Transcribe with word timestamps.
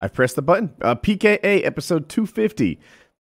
I've 0.00 0.12
pressed 0.12 0.36
the 0.36 0.42
button. 0.42 0.72
Uh, 0.80 0.94
PKA 0.94 1.64
episode 1.64 2.08
250. 2.08 2.78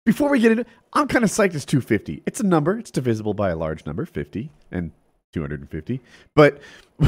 Before 0.05 0.29
we 0.29 0.39
get 0.39 0.51
into 0.51 0.62
it, 0.62 0.67
I'm 0.93 1.07
kind 1.07 1.23
of 1.23 1.31
psyched 1.31 1.55
it's 1.55 1.65
250. 1.65 2.23
It's 2.25 2.39
a 2.39 2.45
number, 2.45 2.77
it's 2.77 2.91
divisible 2.91 3.33
by 3.33 3.49
a 3.49 3.55
large 3.55 3.85
number, 3.85 4.06
50 4.06 4.51
and 4.72 4.92
250. 5.33 6.00
But 6.36 6.62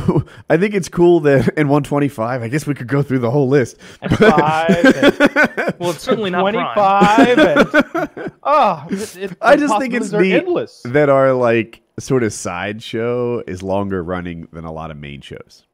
I 0.49 0.57
think 0.57 0.73
it's 0.73 0.89
cool 0.89 1.19
that 1.21 1.47
in 1.57 1.67
125, 1.67 2.41
I 2.41 2.47
guess 2.47 2.67
we 2.67 2.73
could 2.73 2.87
go 2.87 3.01
through 3.01 3.19
the 3.19 3.31
whole 3.31 3.47
list. 3.47 3.77
And 4.01 4.17
five, 4.17 4.69
and 4.69 5.75
Well, 5.79 5.91
it's 5.91 6.01
certainly 6.01 6.31
not 6.31 6.41
25, 6.41 7.39
and 7.39 8.31
oh, 8.43 8.87
it, 8.89 9.17
it, 9.17 9.37
I 9.41 9.55
just 9.55 9.77
think 9.79 9.93
it's 9.93 10.09
possibilities 10.09 10.13
are 10.13 10.21
neat 10.21 10.33
endless. 10.33 10.81
that 10.85 11.09
our 11.09 11.33
like 11.33 11.81
sort 11.99 12.23
of 12.23 12.33
sideshow 12.33 13.43
is 13.47 13.61
longer 13.63 14.03
running 14.03 14.47
than 14.51 14.65
a 14.65 14.71
lot 14.71 14.91
of 14.91 14.97
main 14.97 15.21
shows. 15.21 15.66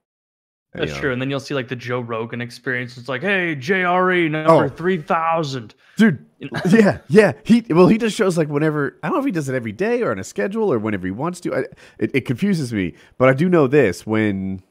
That's 0.74 0.90
You 0.90 0.96
know? 0.96 1.02
true. 1.02 1.14
And 1.14 1.22
then 1.22 1.30
you'll 1.30 1.40
see 1.40 1.54
like 1.54 1.68
the 1.68 1.76
Joe 1.76 2.00
Rogan 2.00 2.42
experience. 2.42 2.98
It's 2.98 3.08
like, 3.10 3.22
hey, 3.22 3.56
JRE 3.56 4.30
number 4.32 4.66
Oh. 4.66 4.70
3000. 4.70 5.76
dude. 5.98 6.26
yeah, 6.72 6.98
yeah. 7.08 7.34
He 7.46 7.64
well, 7.70 7.88
he 7.88 7.98
just 7.98 8.16
shows 8.18 8.38
like 8.38 8.50
whenever. 8.50 8.98
I 9.02 9.08
don't 9.08 9.16
know 9.16 9.20
if 9.20 9.26
he 9.26 9.32
does 9.32 9.48
it 9.48 9.56
every 9.56 9.72
day 9.72 10.02
or 10.02 10.12
on 10.12 10.20
a 10.20 10.24
schedule 10.24 10.74
or 10.74 10.78
whenever 10.80 11.06
he 11.08 11.12
wants 11.12 11.40
to. 11.42 11.56
I, 11.56 11.60
it, 12.00 12.12
it 12.14 12.22
confuses 12.26 12.74
me, 12.74 12.96
but 13.18 13.30
I 13.30 13.34
do 13.34 13.48
know 13.48 13.68
this: 13.68 14.06
when 14.06 14.62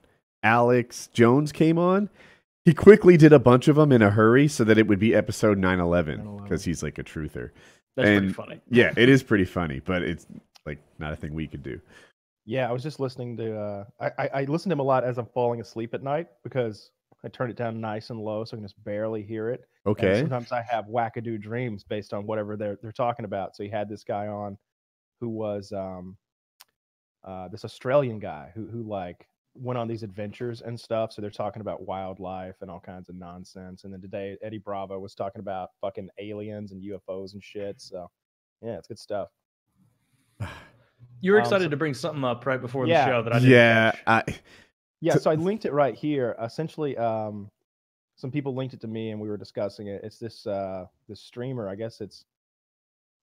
Alex 0.43 1.09
Jones 1.15 1.51
came 1.53 1.79
on, 1.79 2.11
he 2.65 2.75
quickly 2.75 3.17
did 3.17 3.33
a 3.33 3.39
bunch 3.39 3.69
of 3.69 3.77
them 3.77 3.91
in 3.93 4.03
a 4.03 4.11
hurry 4.11 4.49
so 4.49 4.65
that 4.65 4.77
it 4.77 4.87
would 4.87 4.99
be 4.99 5.15
episode 5.15 5.57
911 5.59 6.43
because 6.43 6.65
he's 6.65 6.83
like 6.83 6.99
a 6.99 7.05
truther. 7.05 7.51
That's 7.97 8.09
pretty 8.09 8.33
funny. 8.33 8.61
Yeah, 8.71 8.93
it 8.97 9.09
is 9.09 9.23
pretty 9.23 9.45
funny, 9.45 9.81
but 9.81 10.03
it's 10.03 10.27
like 10.67 10.79
not 10.99 11.13
a 11.13 11.17
thing 11.17 11.33
we 11.33 11.47
could 11.47 11.63
do. 11.63 11.81
Yeah, 12.45 12.69
I 12.69 12.73
was 12.73 12.83
just 12.83 12.99
listening 13.01 13.37
to. 13.37 13.57
Uh, 13.57 13.85
I, 14.01 14.11
I 14.19 14.29
I 14.41 14.45
listen 14.45 14.71
to 14.71 14.75
him 14.75 14.81
a 14.81 14.85
lot 14.85 15.05
as 15.05 15.19
I'm 15.19 15.27
falling 15.27 15.61
asleep 15.61 15.95
at 15.95 16.03
night 16.03 16.29
because 16.43 16.91
I 17.25 17.29
turn 17.29 17.51
it 17.51 17.57
down 17.57 17.81
nice 17.81 18.11
and 18.11 18.21
low 18.21 18.45
so 18.45 18.57
I 18.57 18.59
can 18.59 18.65
just 18.65 18.83
barely 18.83 19.23
hear 19.23 19.49
it. 19.51 19.69
And 19.97 20.17
Okay. 20.17 20.17
sometimes 20.17 20.51
I 20.53 20.63
have 20.63 20.87
wackadoo 20.87 21.41
dreams 21.41 21.85
based 21.85 22.13
on 22.13 22.27
whatever 22.27 22.57
they're 22.57 22.79
they're 22.83 22.93
talking 22.93 23.25
about. 23.25 23.55
So 23.55 23.63
he 23.63 23.69
had 23.69 23.89
this 23.89 24.03
guy 24.03 24.27
on, 24.27 24.59
who 25.21 25.29
was 25.29 25.73
um, 25.73 26.17
uh, 27.25 27.49
this 27.49 27.65
Australian 27.65 28.19
guy 28.19 28.51
who 28.55 28.67
who 28.67 28.83
like 28.83 29.29
went 29.55 29.79
on 29.79 29.87
these 29.87 30.03
adventures 30.03 30.63
and 30.63 30.79
stuff. 30.79 31.13
So 31.13 31.21
they're 31.23 31.31
talking 31.31 31.61
about 31.61 31.83
wildlife 31.87 32.57
and 32.63 32.71
all 32.71 32.81
kinds 32.81 33.09
of 33.09 33.15
nonsense. 33.17 33.85
And 33.85 33.93
then 33.93 34.01
today 34.01 34.37
Eddie 34.43 34.59
Bravo 34.59 34.99
was 34.99 35.15
talking 35.15 35.41
about 35.41 35.71
fucking 35.81 36.09
aliens 36.19 36.73
and 36.73 36.83
UFOs 36.83 37.35
and 37.35 37.43
shit. 37.45 37.81
So 37.81 38.11
yeah, 38.63 38.79
it's 38.79 38.89
good 38.89 38.99
stuff. 38.99 39.29
You 41.21 41.33
were 41.33 41.39
Um, 41.39 41.45
excited 41.45 41.65
so- 41.67 41.71
to 41.71 41.77
bring 41.77 41.95
something 41.95 42.25
up 42.25 42.45
right 42.47 42.61
before 42.61 42.87
Yeah. 42.87 43.05
the 43.05 43.11
show 43.11 43.23
that 43.23 43.33
I 43.33 43.39
didn't 43.39 43.51
Yeah. 43.53 43.93
I, 44.07 44.23
Yeah, 45.01 45.15
So- 45.15 45.19
so 45.21 45.31
I 45.33 45.35
linked 45.35 45.65
it 45.65 45.73
right 45.73 45.95
here. 45.97 46.37
Essentially, 46.41 46.97
um, 46.97 47.51
some 48.15 48.31
people 48.31 48.55
linked 48.55 48.73
it 48.75 48.81
to 48.83 48.87
me, 48.87 49.11
and 49.11 49.21
we 49.21 49.29
were 49.29 49.37
discussing 49.37 49.89
it. 49.89 50.05
It's 50.05 50.19
this 50.19 50.47
uh, 50.47 50.87
this 51.09 51.21
streamer. 51.21 51.69
I 51.69 51.75
guess 51.75 52.01
it's 52.01 52.25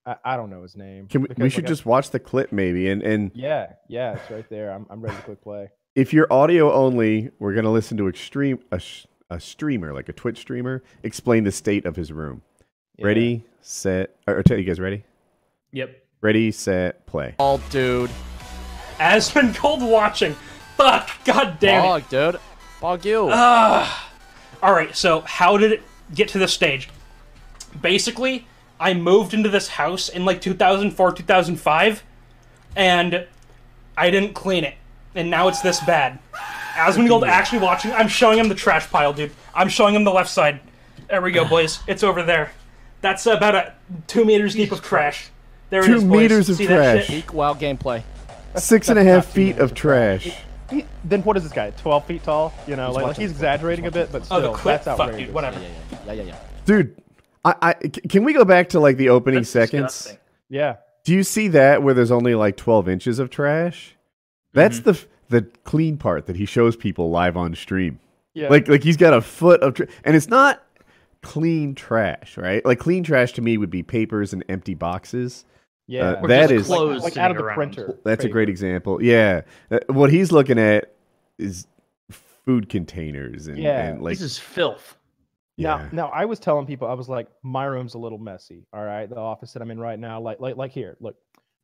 I, 0.06 0.16
I 0.26 0.38
don't 0.38 0.50
know 0.50 0.62
his 0.64 0.76
name. 0.76 1.08
can 1.08 1.22
we, 1.22 1.28
because, 1.30 1.42
we 1.44 1.50
should 1.50 1.64
like, 1.64 1.68
I- 1.70 1.74
just 1.74 1.86
watch 1.86 2.10
the 2.10 2.20
clip 2.20 2.52
maybe, 2.52 2.90
and 2.90 3.02
and 3.02 3.32
yeah, 3.34 3.74
yeah, 3.88 4.14
it's 4.16 4.30
right 4.30 4.48
there. 4.50 4.72
I'm 4.74 4.88
I'm 4.90 5.02
ready 5.02 5.16
to 5.16 5.22
click 5.24 5.42
play. 5.42 5.70
if 5.96 6.12
you're 6.14 6.32
audio 6.32 6.72
only, 6.74 7.32
we're 7.40 7.54
gonna 7.54 7.72
listen 7.72 7.96
to 7.98 8.08
extreme 8.10 8.60
a, 8.74 8.82
a 9.30 9.40
streamer 9.40 9.94
like 9.94 10.10
a 10.10 10.14
Twitch 10.14 10.40
streamer 10.40 10.84
explain 11.04 11.44
the 11.46 11.52
state 11.52 11.86
of 11.86 11.96
his 11.96 12.12
room. 12.12 12.42
Yeah. 12.98 13.06
Ready, 13.08 13.46
set. 13.62 14.16
Or, 14.28 14.38
or 14.40 14.44
tell 14.44 14.58
you 14.58 14.64
guys 14.66 14.80
ready. 14.82 15.04
Yep. 15.72 15.96
Ready, 16.22 16.52
set, 16.52 17.06
play. 17.06 17.36
Oh, 17.40 17.62
dude. 17.70 18.12
Asmongold 18.98 19.90
watching. 19.90 20.36
Fuck. 20.76 21.10
God 21.24 21.58
damn 21.60 21.80
it. 21.80 21.88
Bog, 21.88 22.10
dude. 22.10 22.40
Bog 22.82 23.06
you. 23.06 23.30
Ah. 23.32 24.12
All 24.62 24.74
right. 24.74 24.94
So 24.96 25.22
how 25.22 25.56
did 25.58 25.72
it 25.72 25.82
get 26.14 26.28
to 26.30 26.38
this 26.38 26.54
stage? 26.54 26.90
Basically, 27.82 28.48
I 28.80 28.94
moved 28.94 29.34
into 29.34 29.48
this 29.48 29.70
house 29.70 30.10
in 30.10 30.26
like 30.26 30.42
2004, 30.42 31.14
2005, 31.14 32.04
and 32.76 33.26
I 33.98 34.10
didn't 34.10 34.34
clean 34.34 34.64
it, 34.64 34.76
and 35.16 35.30
now 35.30 35.48
it's 35.48 35.62
this 35.62 35.80
bad. 35.82 36.20
Asmongold 36.74 37.28
actually 37.28 37.60
watching. 37.60 37.92
I'm 37.92 38.08
showing 38.08 38.40
him 38.40 38.50
the 38.50 38.56
trash 38.56 38.90
pile, 38.90 39.14
dude. 39.14 39.32
I'm 39.54 39.70
showing 39.70 39.96
him 39.96 40.04
the 40.04 40.12
left 40.12 40.30
side. 40.30 40.60
There 41.10 41.22
we 41.22 41.32
go, 41.32 41.46
boys. 41.46 41.80
It's 41.88 42.04
over 42.04 42.24
there. 42.24 42.52
That's 43.02 43.26
about 43.26 43.56
a 43.56 43.74
two 44.08 44.26
meters 44.26 44.56
deep 44.56 44.72
of 44.72 44.82
trash. 44.82 45.30
There 45.70 45.84
Two 45.84 45.96
is, 45.96 46.04
boys. 46.04 46.20
meters 46.20 46.50
of 46.50 46.58
See 46.58 46.66
trash. 46.68 47.08
Peak 47.08 47.34
WoW 47.34 47.54
gameplay. 47.54 48.04
Six 48.56 48.90
and 48.90 48.98
a 48.98 49.04
half 49.04 49.06
and 49.06 49.10
a 49.10 49.12
that's 49.14 49.26
half 49.26 49.26
not 49.28 49.34
too 49.34 49.54
feet 49.54 49.58
of 49.60 49.74
trash. 49.74 50.38
He, 50.72 50.86
then 51.04 51.22
what 51.24 51.38
is 51.38 51.44
this 51.44 51.52
guy? 51.52 51.72
12 51.72 52.06
feet 52.06 52.24
tall? 52.24 52.54
You 52.68 52.76
know, 52.76 52.92
like, 52.92 53.04
like 53.06 53.18
he's 53.18 53.30
the 53.30 53.34
clip, 53.34 53.38
exaggerating 53.38 53.86
a 53.88 53.92
bit, 53.92 54.12
but 54.12 54.26
still, 54.26 54.38
Oh, 54.38 54.42
the 54.42 54.52
clip. 54.54 54.84
that's 54.84 54.98
Fuck, 54.98 55.00
outrageous. 55.08 55.26
dude. 55.28 55.34
Whatever. 55.34 55.60
Yeah, 55.60 55.68
yeah, 55.92 55.98
yeah, 56.06 56.14
yeah, 56.14 56.24
yeah. 56.24 56.36
Dude, 56.66 57.02
I, 57.46 57.56
I 57.62 57.76
c- 57.84 57.90
can 58.08 58.24
we 58.24 58.34
go 58.34 58.46
back 58.46 58.70
to 58.70 58.80
like 58.80 58.98
the 58.98 59.10
opening 59.10 59.40
That's 59.42 59.50
seconds? 59.50 59.94
disgusting. 59.94 60.18
Yeah, 60.50 60.76
Do 61.06 61.14
you 61.14 61.24
see 61.24 61.48
that 61.50 61.82
where 61.84 61.94
there's 61.94 62.12
only 62.12 62.36
like 62.36 62.58
12 62.58 62.90
inches 62.90 63.20
of 63.20 63.30
trash? 63.30 63.96
That's 64.54 64.78
mm-hmm. 64.78 64.84
the 64.86 64.92
f- 64.92 65.08
the 65.30 65.42
clean 65.64 65.98
part 65.98 66.26
that 66.26 66.36
he 66.36 66.46
shows 66.46 66.76
people 66.76 67.12
live 67.12 67.38
on 67.38 67.54
stream. 67.56 68.00
yeah. 68.34 68.50
Like 68.50 68.68
like 68.68 68.84
he's 68.84 68.98
got 68.98 69.14
a 69.14 69.22
foot 69.22 69.62
of 69.62 69.76
tra- 69.76 69.88
and 70.04 70.16
it's 70.16 70.28
not 70.28 70.64
clean 71.22 71.76
trash, 71.76 72.38
right? 72.38 72.66
Like 72.66 72.80
clean 72.80 73.04
trash 73.04 73.34
to 73.34 73.42
me 73.42 73.58
would 73.58 73.70
be 73.70 73.84
papers 73.84 74.34
and 74.34 74.44
empty 74.50 74.74
boxes. 74.74 75.46
Yeah. 75.90 76.10
uh, 76.12 76.22
Or 76.22 76.28
that 76.30 76.50
just 76.50 76.62
is- 76.62 76.68
clothes 76.68 77.04
like 77.04 77.18
out 77.18 77.32
of 77.32 77.38
the 77.38 77.44
around. 77.44 77.56
printer. 77.56 78.00
That's 78.04 78.24
a 78.26 78.30
great 78.30 78.48
example. 78.50 79.02
Yeah. 79.04 79.42
Uh, 79.72 79.80
What 79.88 80.12
he's 80.12 80.32
looking 80.32 80.60
at 80.60 80.94
is 81.38 81.68
food 82.46 82.70
containers 82.70 83.48
and, 83.48 83.58
Yeah. 83.58 83.88
and 83.88 84.02
like 84.02 84.14
This 84.14 84.22
is 84.22 84.38
filth. 84.38 84.98
yeah. 85.58 85.68
Now, 85.68 85.90
now 85.92 86.08
I 86.10 86.26
was 86.26 86.40
telling 86.40 86.66
people 86.66 86.88
I 86.88 86.94
was 86.94 87.10
like, 87.10 87.28
my 87.44 87.66
room's 87.66 87.94
a 87.96 87.98
little 87.98 88.18
messy. 88.18 88.66
All 88.74 88.84
right, 88.84 89.10
the 89.10 89.18
office 89.18 89.52
that 89.54 89.62
I'm 89.62 89.72
in 89.72 89.80
right 89.80 90.00
now, 90.00 90.20
like, 90.22 90.40
like, 90.40 90.56
like 90.58 90.72
here, 90.72 90.96
look, 91.00 91.16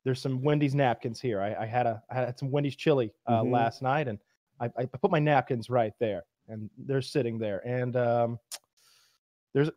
there's 0.03 0.21
some 0.21 0.41
Wendy's 0.43 0.75
napkins 0.75 1.19
here. 1.19 1.41
I, 1.41 1.55
I 1.63 1.65
had 1.65 1.85
a, 1.87 2.01
I 2.09 2.15
had 2.15 2.37
some 2.37 2.51
Wendy's 2.51 2.75
chili 2.75 3.11
uh, 3.27 3.41
Mhm. 3.41 3.51
last 3.51 3.81
night, 3.81 4.07
and 4.07 4.19
I, 4.59 4.69
I 4.77 4.85
put 4.85 5.11
my 5.11 5.19
napkins 5.19 5.69
right 5.69 5.93
there, 5.99 6.23
and 6.47 6.69
they're 6.77 7.01
sitting 7.01 7.37
there. 7.39 7.65
And 7.67 7.95
um, 7.95 8.39
there's, 9.53 9.69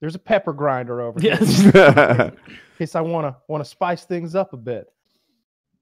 there's 0.00 0.14
a 0.14 0.18
pepper 0.18 0.52
grinder 0.52 1.00
over 1.00 1.20
here 1.20 1.36
Yes. 1.40 1.64
in 1.74 2.32
case 2.78 2.94
I 2.94 3.00
wanna 3.00 3.36
wanna 3.48 3.64
spice 3.64 4.04
things 4.04 4.34
up 4.34 4.52
a 4.52 4.56
bit. 4.56 4.92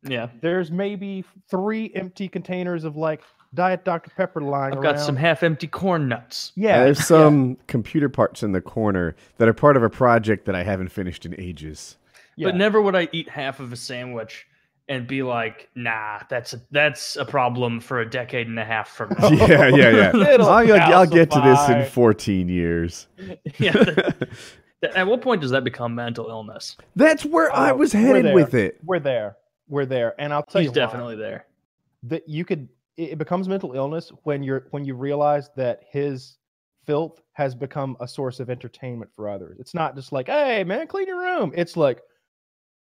Yeah. 0.03 0.29
There's 0.43 0.71
maybe 0.71 1.25
three 1.49 1.91
empty 1.95 2.29
containers 2.29 2.85
of 2.85 2.97
like 2.97 3.23
Diet 3.55 3.85
Dr 3.85 4.11
Pepper 4.17 4.41
lying 4.43 4.73
I've 4.75 4.81
around. 4.81 4.97
got 4.97 5.01
some 5.01 5.17
half-empty 5.17 5.69
corn 5.69 6.09
nuts. 6.09 6.53
yeah, 6.57 6.85
There's 6.85 7.05
some 7.07 7.57
computer 7.69 8.09
parts 8.09 8.43
in 8.43 8.53
the 8.53 8.61
corner 8.61 9.15
that 9.39 9.49
are 9.49 9.55
part 9.55 9.77
of 9.77 9.83
a 9.83 9.89
project 9.89 10.45
that 10.47 10.55
I 10.57 10.63
haven't 10.65 10.89
finished 10.89 11.25
in 11.25 11.35
ages. 11.41 11.97
yeah. 12.37 12.49
But 12.49 12.57
never 12.57 12.83
would 12.83 12.97
I 12.97 13.09
eat 13.13 13.29
half 13.29 13.61
of 13.61 13.73
a 13.73 13.77
sandwich 13.77 14.47
and 14.89 15.07
be 15.07 15.23
like, 15.23 15.69
"Nah, 15.75 16.21
that's 16.29 16.53
a, 16.55 16.61
that's 16.71 17.17
a 17.17 17.25
problem 17.25 17.81
for 17.81 18.01
a 18.01 18.09
decade 18.11 18.49
and 18.49 18.59
a 18.59 18.65
half 18.65 18.89
from 18.89 19.15
now." 19.19 19.29
yeah, 19.31 19.69
yeah, 19.69 19.91
yeah. 20.15 20.29
It'll 20.35 20.47
I'll, 20.49 20.73
I'll 20.95 21.07
get 21.07 21.31
to 21.33 21.41
this 21.41 21.69
in 21.69 21.85
14 21.91 22.49
years. 22.49 23.07
yeah. 23.59 23.73
th- 23.73 23.97
th- 24.83 24.93
At 24.95 25.07
what 25.07 25.23
point 25.23 25.41
does 25.41 25.51
that 25.51 25.65
become 25.65 25.95
mental 25.95 26.29
illness? 26.29 26.77
That's 26.97 27.25
where 27.25 27.51
I 27.55 27.71
Oh, 27.71 27.77
was 27.77 27.93
headed 27.93 28.35
with 28.35 28.55
it. 28.55 28.79
We're 28.85 28.99
there. 29.01 29.37
We're 29.69 29.87
there. 29.87 30.15
And 30.21 30.33
I'll 30.33 30.43
tell 30.43 30.61
He's 30.61 30.67
you 30.67 30.71
why. 30.73 30.87
definitely 30.87 31.17
there. 31.17 31.47
that 32.05 32.29
you 32.29 32.45
could 32.45 32.69
it 32.97 33.13
it 33.13 33.19
becomes 33.19 33.49
mental 33.49 33.73
illness 33.73 34.13
when 34.25 34.43
you're 34.43 34.67
when 34.71 34.85
you 34.85 34.95
realize 34.95 35.49
that 35.57 35.85
his 35.91 36.37
filth 36.85 37.23
has 37.33 37.55
become 37.55 37.97
a 38.01 38.07
source 38.07 38.39
of 38.41 38.51
entertainment 38.51 39.11
for 39.17 39.29
others. 39.31 39.57
It's 39.59 39.73
not 39.73 39.97
just 39.97 40.13
like, 40.13 40.27
hey 40.29 40.63
man, 40.65 40.87
clean 40.87 41.07
your 41.07 41.19
room. 41.19 41.51
It's 41.57 41.77
like, 41.79 42.03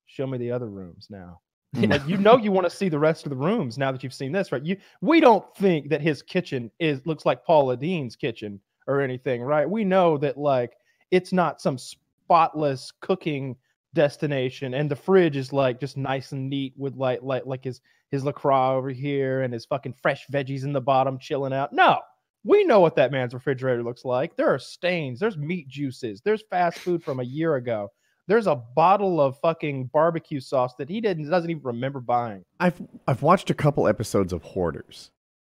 show 0.07 0.27
me 0.27 0.37
the 0.37 0.51
other 0.53 0.69
rooms 0.69 1.07
now. 1.09 1.41
like 1.75 2.07
you 2.09 2.17
know 2.17 2.37
you 2.37 2.51
want 2.51 2.67
to 2.69 2.75
see 2.75 2.89
the 2.89 2.99
rest 2.99 3.27
of 3.27 3.31
the 3.31 3.37
rooms 3.37 3.77
now 3.77 3.93
that 3.93 4.03
you've 4.03 4.15
seen 4.15 4.33
this, 4.33 4.53
right? 4.53 4.65
You 4.65 4.77
we 5.03 5.21
don't 5.21 5.45
think 5.57 5.91
that 5.91 6.01
his 6.01 6.23
kitchen 6.23 6.71
is 6.79 7.01
looks 7.05 7.27
like 7.27 7.45
Paula 7.45 7.77
Deen's 7.77 8.17
kitchen 8.17 8.61
or 8.87 9.01
anything, 9.01 9.43
right? 9.43 9.69
We 9.69 9.85
know 9.85 10.17
that 10.19 10.39
like 10.39 10.73
it's 11.11 11.33
not 11.33 11.61
some 11.61 11.77
spotless 11.79 12.93
cooking 13.01 13.57
destination 13.95 14.75
and 14.75 14.91
the 14.91 14.97
fridge 14.97 15.37
is 15.37 15.53
like 15.53 15.81
just 15.81 15.97
nice 15.97 16.33
and 16.33 16.49
neat 16.49 16.73
with 16.77 16.95
like 16.95 17.21
like 17.23 17.45
like 17.47 17.65
his 17.65 17.81
his 18.11 18.25
lacroix 18.25 18.75
over 18.75 18.91
here 18.91 19.43
and 19.43 19.53
his 19.53 19.67
fucking 19.67 19.95
fresh 20.01 20.27
veggies 20.33 20.65
in 20.65 20.73
the 20.73 20.81
bottom 20.81 21.19
chilling 21.19 21.53
out. 21.53 21.73
No, 21.73 22.01
we 22.45 22.65
know 22.65 22.81
what 22.81 22.97
that 22.97 23.13
man's 23.13 23.35
refrigerator 23.35 23.83
looks 23.83 24.05
like. 24.05 24.37
There 24.37 24.53
are 24.53 24.59
stains, 24.59 25.21
there's 25.21 25.37
meat 25.37 25.69
juices, 25.69 26.23
there's 26.23 26.43
fast 26.49 26.79
food 26.79 27.03
from 27.03 27.21
a 27.21 27.25
year 27.25 27.57
ago. 27.57 27.91
There's 28.29 28.47
a 28.47 28.55
bottle 28.55 29.21
of 29.21 29.39
fucking 29.41 29.87
barbecue 29.93 30.39
sauce 30.39 30.75
that 30.77 30.89
he 30.89 31.01
didn't 31.01 31.29
doesn't 31.29 31.51
even 31.51 31.63
remember 31.63 31.99
buying. 31.99 32.45
I've 32.61 32.81
I've 33.09 33.23
watched 33.23 33.51
a 33.51 33.55
couple 33.55 33.89
episodes 33.89 34.33
of 34.33 34.43
Hoarders, 34.43 35.11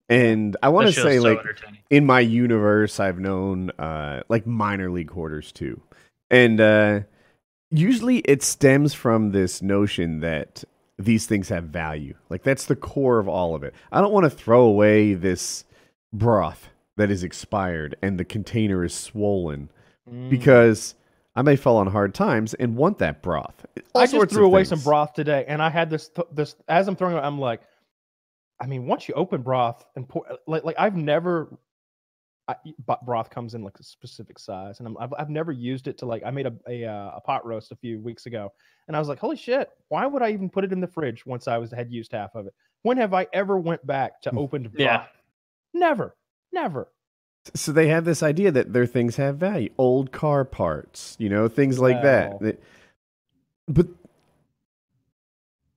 and 0.09 0.57
I 0.63 0.69
want 0.69 0.87
to 0.87 0.93
say 0.93 1.17
so 1.17 1.23
like 1.23 1.41
in 1.91 2.07
my 2.07 2.21
universe, 2.21 3.01
I've 3.01 3.19
known 3.19 3.71
uh, 3.79 4.23
like 4.29 4.47
minor 4.47 4.91
league 4.91 5.11
hoarders 5.11 5.51
too, 5.53 5.81
and 6.31 6.61
uh, 6.61 7.01
usually 7.71 8.19
it 8.19 8.43
stems 8.43 8.95
from 8.95 9.33
this 9.33 9.63
notion 9.63 10.21
that 10.21 10.63
these 10.99 11.27
things 11.27 11.49
have 11.49 11.65
value. 11.65 12.15
Like 12.29 12.43
that's 12.43 12.67
the 12.67 12.77
core 12.77 13.19
of 13.19 13.29
all 13.29 13.55
of 13.55 13.65
it. 13.65 13.75
I 13.91 14.01
don't 14.01 14.13
want 14.13 14.25
to 14.25 14.31
throw 14.31 14.63
away 14.63 15.15
this 15.15 15.65
broth 16.13 16.69
that 16.97 17.11
is 17.11 17.23
expired 17.25 17.97
and 18.01 18.19
the 18.19 18.25
container 18.25 18.85
is 18.85 18.95
swollen 18.95 19.71
Mm. 20.09 20.31
because 20.31 20.95
I 21.37 21.43
may 21.43 21.55
fall 21.55 21.77
on 21.77 21.87
hard 21.87 22.15
times 22.15 22.55
and 22.55 22.77
want 22.77 22.99
that 22.99 23.23
broth. 23.23 23.67
All 23.95 24.03
I 24.03 24.07
just 24.07 24.31
threw 24.31 24.47
away 24.47 24.65
some 24.65 24.81
broth 24.81 25.13
today, 25.13 25.45
and 25.47 25.63
I 25.63 25.69
had 25.69 25.91
this 25.91 26.09
th- 26.09 26.29
this 26.33 26.57
as 26.67 26.89
I'm 26.89 26.97
throwing 26.97 27.15
it. 27.17 27.21
I'm 27.21 27.39
like, 27.39 27.61
I 28.59 28.67
mean, 28.67 28.87
once 28.87 29.07
you 29.07 29.15
open 29.15 29.43
broth 29.43 29.85
and 29.97 30.09
pour, 30.09 30.27
like 30.47 30.65
like 30.65 30.77
I've 30.79 30.97
never. 30.97 31.59
I, 32.49 32.55
but 32.87 33.05
broth 33.05 33.29
comes 33.29 33.55
in 33.55 33.65
like 33.65 33.79
a 33.81 33.83
specific 33.83 34.39
size, 34.39 34.79
and 34.79 34.89
I'm, 34.89 34.97
I've 34.99 35.13
I've 35.19 35.31
never 35.31 35.53
used 35.53 35.89
it 35.89 35.99
to 35.99 36.07
like 36.07 36.23
I 36.25 36.31
made 36.31 36.47
a 36.47 36.55
a, 36.69 36.85
uh, 36.85 37.11
a 37.17 37.21
pot 37.21 37.45
roast 37.45 37.71
a 37.71 37.77
few 37.77 38.01
weeks 38.01 38.27
ago, 38.27 38.53
and 38.89 38.97
I 38.97 38.99
was 38.99 39.09
like, 39.09 39.19
holy 39.19 39.37
shit, 39.37 39.69
why 39.89 40.07
would 40.07 40.23
I 40.23 40.31
even 40.31 40.49
put 40.49 40.65
it 40.65 40.73
in 40.73 40.81
the 40.81 40.87
fridge 40.87 41.27
once 41.27 41.49
I 41.49 41.59
was 41.59 41.71
had 41.71 41.93
used 41.93 42.13
half 42.13 42.35
of 42.35 42.47
it? 42.47 42.55
When 42.83 42.97
have 42.97 43.13
I 43.13 43.27
ever 43.33 43.59
went 43.59 43.85
back 43.87 44.23
to 44.23 44.31
opened 44.37 44.73
broth? 44.73 44.81
Yeah. 44.81 45.05
Never, 45.75 46.17
never. 46.53 46.89
So 47.55 47.73
they 47.73 47.89
have 47.89 48.05
this 48.05 48.23
idea 48.23 48.51
that 48.51 48.73
their 48.73 48.87
things 48.87 49.17
have 49.17 49.37
value, 49.37 49.71
old 49.79 50.13
car 50.13 50.45
parts, 50.45 51.17
you 51.19 51.29
know, 51.29 51.49
things 51.49 51.79
like 51.79 52.03
Well. 52.03 52.39
that. 52.41 52.59
But 53.69 53.89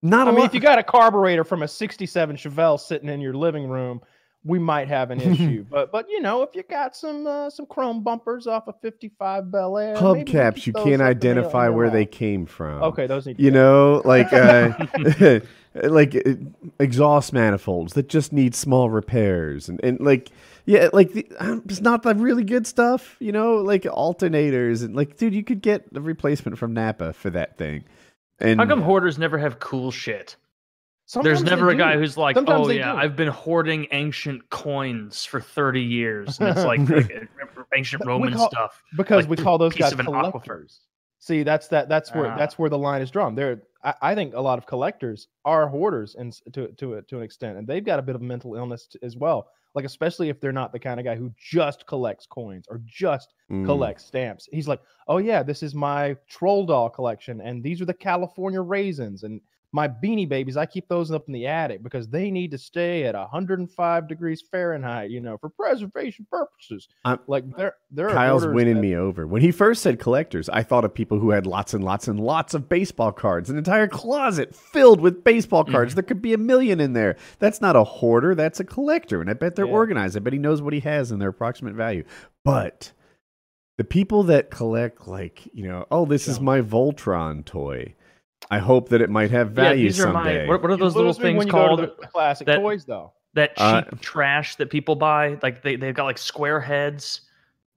not 0.03 0.29
I 0.29 0.31
mean, 0.31 0.41
lot. 0.41 0.47
if 0.47 0.55
you 0.55 0.61
got 0.61 0.79
a 0.79 0.83
carburetor 0.83 1.45
from 1.45 1.63
a 1.63 1.69
'67 1.69 2.37
Chevelle 2.37 2.79
sitting 2.79 3.09
in 3.09 3.21
your 3.21 3.35
living 3.35 3.69
room, 3.69 4.01
we 4.45 4.59
might 4.59 4.89
have 4.89 5.11
an 5.11 5.21
issue. 5.21 5.65
but 5.71 5.93
but 5.93 6.09
you 6.09 6.21
know, 6.21 6.43
if 6.43 6.55
you 6.55 6.63
got 6.63 6.97
some 6.97 7.27
uh, 7.27 7.51
some 7.51 7.67
chrome 7.67 8.03
bumpers 8.03 8.47
off 8.47 8.69
a 8.69 8.73
'55 8.73 9.51
Bel 9.51 9.79
Air, 9.79 9.97
hubcaps, 9.97 10.57
keep 10.57 10.67
you 10.67 10.73
can't 10.73 10.87
up 10.87 10.91
in 10.91 10.99
the- 10.99 11.05
identify 11.05 11.69
where 11.69 11.91
they 11.91 12.07
came 12.07 12.47
from. 12.47 12.83
Okay, 12.83 13.07
those 13.07 13.27
need. 13.27 13.37
To 13.39 13.43
you 13.43 13.51
go. 13.51 13.57
know 13.57 14.03
like 14.05 14.33
uh, 14.33 14.73
like 15.75 16.15
uh, 16.15 16.35
exhaust 16.79 17.33
manifolds 17.33 17.95
that 17.95 18.09
just 18.09 18.33
need 18.33 18.55
small 18.55 18.91
repairs 18.91 19.69
and, 19.69 19.81
and 19.83 20.01
like 20.01 20.31
yeah 20.67 20.91
like 20.93 21.13
the, 21.13 21.27
um, 21.39 21.63
it's 21.65 21.81
not 21.81 22.03
the 22.03 22.15
really 22.15 22.45
good 22.45 22.67
stuff 22.67 23.17
you 23.21 23.33
know 23.33 23.57
like 23.57 23.83
alternators 23.85 24.85
and 24.85 24.95
like 24.95 25.17
dude 25.17 25.35
you 25.35 25.43
could 25.43 25.63
get 25.63 25.87
a 25.95 26.01
replacement 26.01 26.59
from 26.59 26.75
napa 26.75 27.15
for 27.15 27.31
that 27.31 27.57
thing 27.57 27.85
and 28.43 28.59
How 28.59 28.67
come 28.67 28.83
hoarders 28.83 29.19
never 29.19 29.39
have 29.39 29.61
cool 29.61 29.91
shit? 29.91 30.37
Sometimes 31.13 31.41
There's 31.41 31.51
never 31.51 31.69
a 31.69 31.75
guy 31.75 31.99
who's 31.99 32.17
like, 32.17 32.37
Sometimes 32.37 32.69
"Oh 32.69 32.71
yeah, 32.71 32.93
do. 32.93 32.99
I've 32.99 33.17
been 33.17 33.29
hoarding 33.29 33.87
ancient 33.93 34.49
coins 34.49 35.27
for 35.27 35.43
30 35.43 35.83
years." 35.83 36.41
And 36.41 36.49
it's 36.49 36.65
like, 36.73 36.81
like, 36.89 37.13
uh, 37.15 37.63
ancient 37.77 38.03
Roman 38.07 38.33
call- 38.33 38.49
stuff. 38.49 38.83
because 38.97 39.25
like 39.25 39.31
we 39.31 39.37
call 39.37 39.59
those 39.59 39.75
guys 39.75 39.93
of 39.93 40.01
an 40.01 40.07
aquifer. 40.07 40.31
collectors. 40.33 40.81
See, 41.19 41.43
that's 41.43 41.69
that. 41.69 41.91
That's 41.91 42.15
where 42.15 42.29
Ah. 42.33 42.37
that's 42.39 42.59
where 42.59 42.71
the 42.71 42.79
line 42.79 43.03
is 43.03 43.11
drawn. 43.11 43.35
There, 43.35 43.63
I, 43.85 43.95
I 44.01 44.15
think 44.15 44.33
a 44.33 44.41
lot 44.41 44.57
of 44.57 44.65
collectors 44.65 45.29
are 45.45 45.69
hoarders, 45.69 46.15
and 46.15 46.33
to 46.55 46.69
to 46.69 46.95
a, 46.95 47.03
to 47.03 47.19
an 47.19 47.23
extent, 47.23 47.59
and 47.59 47.67
they've 47.69 47.85
got 47.85 47.99
a 47.99 48.03
bit 48.03 48.15
of 48.15 48.23
mental 48.23 48.55
illness 48.55 48.87
t- 48.87 48.99
as 49.03 49.15
well. 49.15 49.49
Like 49.75 49.85
especially 49.85 50.31
if 50.31 50.41
they're 50.41 50.51
not 50.51 50.73
the 50.73 50.79
kind 50.79 50.99
of 50.99 51.05
guy 51.05 51.15
who 51.17 51.31
just 51.39 51.87
collects 51.87 52.25
coins 52.27 52.65
or 52.71 52.81
just 52.87 53.35
Mm. 53.51 53.67
collects 53.67 54.07
stamps. 54.07 54.49
He's 54.51 54.67
like, 54.67 54.81
oh 55.09 55.19
yeah, 55.19 55.43
this 55.43 55.63
is 55.63 55.75
my 55.75 56.17
troll 56.27 56.65
doll 56.65 56.89
collection, 56.89 57.43
and 57.43 57.63
these 57.63 57.83
are 57.83 57.87
the 57.87 57.93
California 57.95 58.63
raisins, 58.63 59.25
and 59.25 59.43
my 59.75 59.89
beanie 59.89 60.29
babies. 60.29 60.57
I 60.59 60.67
keep 60.67 60.87
those 60.89 61.11
up 61.11 61.25
in 61.29 61.33
the 61.33 61.47
attic 61.47 61.83
because 61.83 62.07
they 62.09 62.31
need 62.31 62.51
to 62.51 62.59
stay 62.59 63.05
at 63.05 63.15
105 63.15 64.07
degrees 64.07 64.43
Fahrenheit, 64.51 65.11
you 65.11 65.21
know, 65.23 65.39
for 65.39 65.49
preservation 65.49 66.27
purposes. 66.31 66.89
I'm- 67.07 67.21
like 67.27 67.45
there 67.91 68.09
are 68.09 68.13
Kyle's 68.13 68.47
winning 68.47 68.75
that- 68.75 68.81
me 68.83 68.95
over. 68.97 69.27
When 69.27 69.41
he 69.41 69.51
first 69.51 69.83
said 69.83 69.99
collectors, 69.99 70.49
I 70.51 70.63
thought 70.63 70.85
of 70.85 70.93
people 70.93 71.19
who 71.19 71.31
had 71.31 71.47
lots 71.47 71.73
and 71.73 71.83
lots 71.83 72.07
and 72.07 72.21
lots 72.21 72.53
of 72.53 72.69
baseball 72.69 73.13
cards, 73.13 73.49
an 73.49 73.57
entire 73.57 73.89
closet 73.89 74.55
filled 74.55 75.01
with 75.01 75.25
baseball 75.25 75.65
cards. 75.65 75.95
There 75.95 76.03
could 76.03 76.23
be 76.23 76.35
a 76.35 76.39
million 76.39 76.79
in 76.81 76.93
there. 76.93 77.17
That's 77.39 77.61
not 77.61 77.75
a 77.77 77.85
hoarder, 77.85 78.35
that's 78.35 78.61
a 78.61 78.65
collector. 78.65 79.21
And 79.23 79.31
I 79.31 79.33
bet 79.35 79.57
they're 79.57 79.67
Yeah. 79.67 79.73
organized. 79.73 80.17
I 80.17 80.21
bet 80.21 80.33
he 80.35 80.39
knows 80.39 80.61
what 80.61 80.73
he 80.75 80.81
has 80.81 81.11
and 81.11 81.21
their 81.21 81.31
approximate 81.31 81.75
value. 81.75 82.05
But 82.45 82.93
the 83.79 83.85
people 83.85 84.23
that 84.25 84.51
collect, 84.51 85.09
like, 85.09 85.49
you 85.55 85.67
know, 85.67 85.87
oh, 85.91 86.05
this 86.05 86.29
is 86.29 86.41
my 86.41 86.61
Voltron 86.61 87.45
toy. 87.45 87.95
I 88.51 88.59
hope 88.59 88.89
that 88.91 89.01
it 89.01 89.09
might 89.11 89.31
have 89.31 89.49
Yeah, 89.51 89.55
value 89.65 89.85
these 89.89 89.99
are 90.01 90.05
someday. 90.13 90.43
my. 90.47 90.49
What, 90.49 90.63
what 90.63 90.71
are 90.71 90.77
those 90.77 90.95
little 90.97 91.13
things 91.13 91.39
when 91.39 91.47
to 91.47 91.53
called? 91.53 91.97
classic 92.13 92.47
that- 92.47 92.59
toys, 92.59 92.85
though. 92.85 93.13
that 93.35 93.57
cheap 93.57 93.65
Uh, 93.65 93.83
trash 94.01 94.57
that 94.57 94.69
people 94.71 94.95
buy. 94.95 95.39
Like 95.43 95.63
they 95.63 95.77
they've 95.77 95.95
got 95.95 96.05
like 96.05 96.19
square 96.19 96.61
heads, 96.61 97.23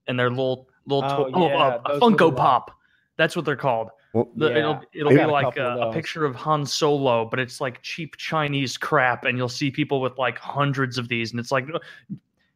and 0.07 0.19
they're 0.19 0.29
little 0.29 0.67
little 0.85 1.03
Oh, 1.09 1.29
to- 1.29 1.35
oh, 1.35 1.47
yeah, 1.47 1.56
uh, 1.57 1.81
a 1.85 1.91
those 1.94 2.01
Funko 2.01 2.12
little, 2.12 2.27
uh, 2.33 2.35
Pop. 2.35 2.71
That's 3.17 3.35
what 3.35 3.45
they're 3.45 3.56
called. 3.56 3.89
Well, 4.13 4.29
The, 4.35 4.50
Yeah, 4.50 4.57
it'll 4.57 4.81
it'll 4.94 5.12
be 5.12 5.25
like 5.31 5.56
a, 5.57 5.77
a 5.89 5.94
picture 5.94 6.25
of 6.25 6.35
Han 6.35 6.65
Solo, 6.65 7.25
but 7.25 7.39
it's 7.39 7.59
like 7.62 7.81
cheap 7.81 8.15
Chinese 8.17 8.77
crap, 8.77 9.23
and 9.25 9.38
you'll 9.38 9.47
see 9.50 9.71
people 9.71 10.01
with 10.01 10.17
like 10.17 10.38
hundreds 10.38 10.97
of 10.97 11.07
these, 11.07 11.31
and 11.31 11.39
it's 11.39 11.51
like, 11.51 11.65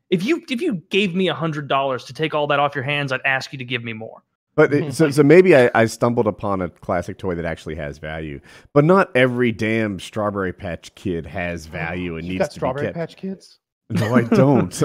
if 0.09 0.23
you 0.25 0.44
if 0.50 0.61
you 0.61 0.75
gave 0.89 1.15
me 1.15 1.27
a 1.29 1.33
hundred 1.33 1.67
dollars 1.69 2.03
to 2.06 2.13
take 2.13 2.33
all 2.33 2.47
that 2.47 2.59
off 2.59 2.75
your 2.75 2.83
hands, 2.83 3.11
I'd 3.11 3.21
ask 3.25 3.51
you 3.53 3.57
to 3.59 3.65
give 3.65 3.83
me 3.83 3.94
more. 3.94 4.23
But 4.59 4.73
it, 4.73 4.94
so, 4.94 5.09
so 5.11 5.23
maybe 5.23 5.56
I, 5.56 5.71
I 5.73 5.85
stumbled 5.85 6.27
upon 6.27 6.61
a 6.61 6.67
classic 6.69 7.17
toy 7.17 7.33
that 7.35 7.45
actually 7.45 7.75
has 7.75 7.97
value. 7.97 8.41
But 8.73 8.83
not 8.83 9.09
every 9.15 9.53
damn 9.53 10.00
Strawberry 10.00 10.51
Patch 10.51 10.94
Kid 10.95 11.25
has 11.25 11.65
value 11.65 12.17
and 12.17 12.25
you 12.25 12.33
needs 12.33 12.39
got 12.41 12.51
to 12.51 12.56
Strawberry 12.56 12.88
be 12.88 12.94
kept. 12.94 12.95
Patch 12.97 13.15
Kids? 13.15 13.59
No, 13.89 14.13
I 14.15 14.23
don't. 14.23 14.71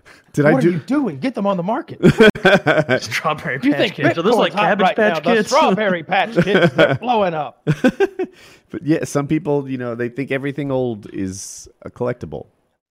Did 0.32 0.46
I 0.46 0.52
what 0.52 0.64
are 0.64 0.68
you 0.70 0.78
do? 0.78 0.84
doing? 0.84 1.18
Get 1.18 1.34
them 1.34 1.46
on 1.46 1.56
the 1.56 1.62
market. 1.64 1.98
Strawberry 3.02 3.58
Do 3.58 3.68
you 3.68 3.74
Patch 3.74 3.80
think 3.82 3.94
Kids. 3.94 4.14
So 4.14 4.22
those 4.22 4.34
are 4.34 4.38
like 4.38 4.52
Cabbage 4.52 4.82
right 4.84 4.96
Patch 4.96 5.14
now? 5.24 5.30
The 5.30 5.36
Kids. 5.36 5.48
Strawberry 5.48 6.02
Patch 6.04 6.34
Kids, 6.44 6.72
they're 6.74 6.94
blowing 6.94 7.34
up. 7.34 7.62
but 7.66 8.82
yeah, 8.84 9.04
some 9.04 9.26
people, 9.26 9.68
you 9.68 9.78
know, 9.78 9.94
they 9.94 10.08
think 10.08 10.30
everything 10.30 10.70
old 10.70 11.12
is 11.12 11.68
a 11.82 11.90
collectible. 11.90 12.46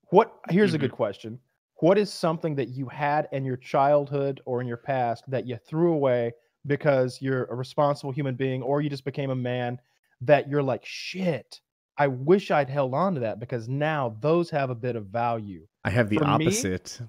What? 0.09 0.33
Here's 0.49 0.73
a 0.73 0.77
Mhm. 0.77 0.81
good 0.81 0.91
question. 0.91 1.39
What 1.79 1.97
is 1.97 2.11
something 2.11 2.55
that 2.55 2.69
you 2.69 2.87
had 2.87 3.27
in 3.31 3.45
your 3.45 3.57
childhood 3.57 4.41
or 4.45 4.61
in 4.61 4.67
your 4.67 4.77
past 4.77 5.23
that 5.29 5.45
you 5.45 5.57
threw 5.57 5.93
away 5.93 6.33
because 6.65 7.21
you're 7.21 7.45
a 7.45 7.55
responsible 7.55 8.11
human 8.11 8.35
being 8.35 8.61
or 8.63 8.81
you 8.81 8.89
just 8.89 9.05
became 9.05 9.29
a 9.29 9.35
man 9.35 9.79
that 10.21 10.49
you're 10.49 10.63
like, 10.63 10.83
shit, 10.83 11.61
I 11.97 12.07
wish 12.07 12.49
I'd 12.51 12.69
held 12.69 12.93
on 12.93 13.13
to 13.13 13.19
that 13.21 13.39
because 13.39 13.69
now 13.69 14.17
those 14.21 14.49
have 14.49 14.69
a 14.71 14.75
bit 14.75 14.95
of 14.95 15.05
value. 15.07 15.67
I 15.83 15.91
have 15.91 16.09
the 16.09 16.17
For 16.17 16.25
me, 16.25 16.47
opposite. 16.47 16.99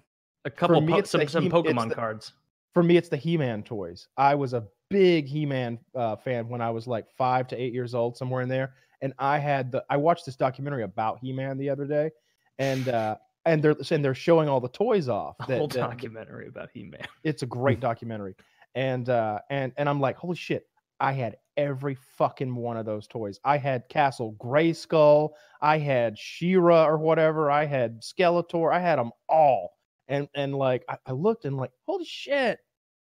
A 0.44 0.50
couple 0.50 0.80
me, 0.80 0.92
po- 0.92 1.02
some 1.02 1.26
some 1.28 1.44
He- 1.44 1.50
Pokemon 1.50 1.88
the- 1.88 1.94
cards. 1.94 2.32
For 2.74 2.82
me, 2.82 2.96
it's 2.96 3.08
the 3.08 3.16
He-Man 3.16 3.62
toys. 3.64 4.06
I 4.18 4.34
was 4.34 4.52
a 4.52 4.64
big 4.90 5.26
He-Man 5.26 5.78
uh, 5.94 6.16
fan 6.16 6.48
when 6.48 6.60
I 6.60 6.70
was 6.70 6.86
like 6.86 7.10
five 7.16 7.48
to 7.48 7.56
eight 7.56 7.72
years 7.72 7.94
old, 7.94 8.16
somewhere 8.16 8.42
in 8.42 8.48
there. 8.48 8.74
And 9.00 9.12
I 9.18 9.38
had 9.38 9.72
the 9.72 9.84
I 9.90 9.96
watched 9.96 10.26
this 10.26 10.36
documentary 10.36 10.82
about 10.84 11.18
He-Man 11.20 11.56
the 11.56 11.70
other 11.70 11.86
day, 11.86 12.10
and 12.58 12.88
uh, 12.88 13.16
and 13.48 13.62
they're 13.62 13.76
and 13.90 14.04
they're 14.04 14.14
showing 14.14 14.48
all 14.48 14.60
the 14.60 14.68
toys 14.68 15.08
off. 15.08 15.36
A 15.40 15.44
whole 15.44 15.68
that- 15.68 15.78
documentary 15.78 16.48
about 16.48 16.68
He-Man. 16.72 17.06
it's 17.24 17.42
a 17.42 17.46
great 17.46 17.80
documentary, 17.80 18.36
and 18.74 19.08
uh, 19.08 19.38
and 19.50 19.72
and 19.76 19.88
I'm 19.88 20.00
like, 20.00 20.16
holy 20.16 20.36
shit! 20.36 20.66
I 21.00 21.12
had 21.12 21.36
every 21.56 21.96
fucking 22.16 22.54
one 22.54 22.76
of 22.76 22.86
those 22.86 23.06
toys. 23.06 23.40
I 23.44 23.56
had 23.58 23.88
Castle 23.88 24.36
Grayskull, 24.38 25.30
I 25.60 25.78
had 25.78 26.18
She-Ra 26.18 26.86
or 26.86 26.98
whatever, 26.98 27.50
I 27.50 27.64
had 27.64 28.00
Skeletor, 28.02 28.72
I 28.72 28.80
had 28.80 28.98
them 28.98 29.10
all. 29.28 29.70
And 30.08 30.28
and 30.34 30.54
like 30.54 30.84
I, 30.88 30.96
I 31.06 31.12
looked 31.12 31.44
and 31.44 31.56
like, 31.56 31.72
holy 31.86 32.04
shit, 32.04 32.58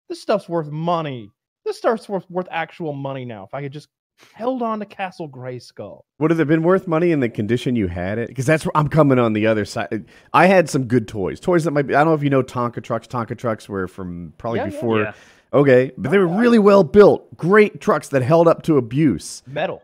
this 0.10 0.22
stuff's 0.22 0.50
worth 0.50 0.70
money. 0.70 1.31
This 1.65 1.77
stuff's 1.77 2.08
worth 2.08 2.29
worth 2.29 2.48
actual 2.51 2.93
money 2.93 3.25
now. 3.25 3.43
If 3.43 3.53
I 3.53 3.62
could 3.62 3.74
just 3.74 3.89
held 4.34 4.62
on 4.62 4.79
to 4.79 4.86
Castle 4.86 5.29
Grayskull. 5.29 6.01
Would 6.19 6.31
it 6.31 6.39
have 6.39 6.48
been 6.48 6.63
worth 6.63 6.88
money 6.88 7.12
in 7.12 7.19
the 7.19 7.29
condition 7.29 7.75
you 7.75 7.88
had 7.88 8.17
it? 8.17 8.27
Because 8.29 8.45
that's 8.45 8.65
where 8.65 8.75
I'm 8.75 8.88
coming 8.88 9.19
on 9.19 9.34
the 9.34 9.48
other 9.48 9.65
side. 9.65 10.05
I 10.34 10.45
had 10.48 10.69
some 10.69 10.86
good 10.86 11.07
toys. 11.07 11.39
Toys 11.39 11.63
that 11.65 11.72
might 11.72 11.88
be, 11.88 11.95
I 11.95 12.00
don't 12.00 12.07
know 12.07 12.13
if 12.15 12.24
you 12.24 12.29
know 12.29 12.43
Tonka 12.43 12.81
trucks. 12.84 13.07
Tonka 13.07 13.38
trucks 13.38 13.67
were 13.67 13.88
from 13.88 14.34
probably 14.38 14.60
Yeah, 14.60 14.65
yeah. 14.65 14.72
before. 14.72 15.01
Yeah. 15.01 15.13
Okay. 15.53 15.91
But 15.98 16.12
they 16.12 16.17
were 16.17 16.27
really 16.27 16.60
well 16.60 16.84
built. 16.84 17.36
Great 17.38 17.81
trucks 17.81 18.10
that 18.10 18.22
held 18.22 18.48
up 18.48 18.63
to 18.63 18.77
abuse. 18.77 19.43
Metal. 19.48 19.81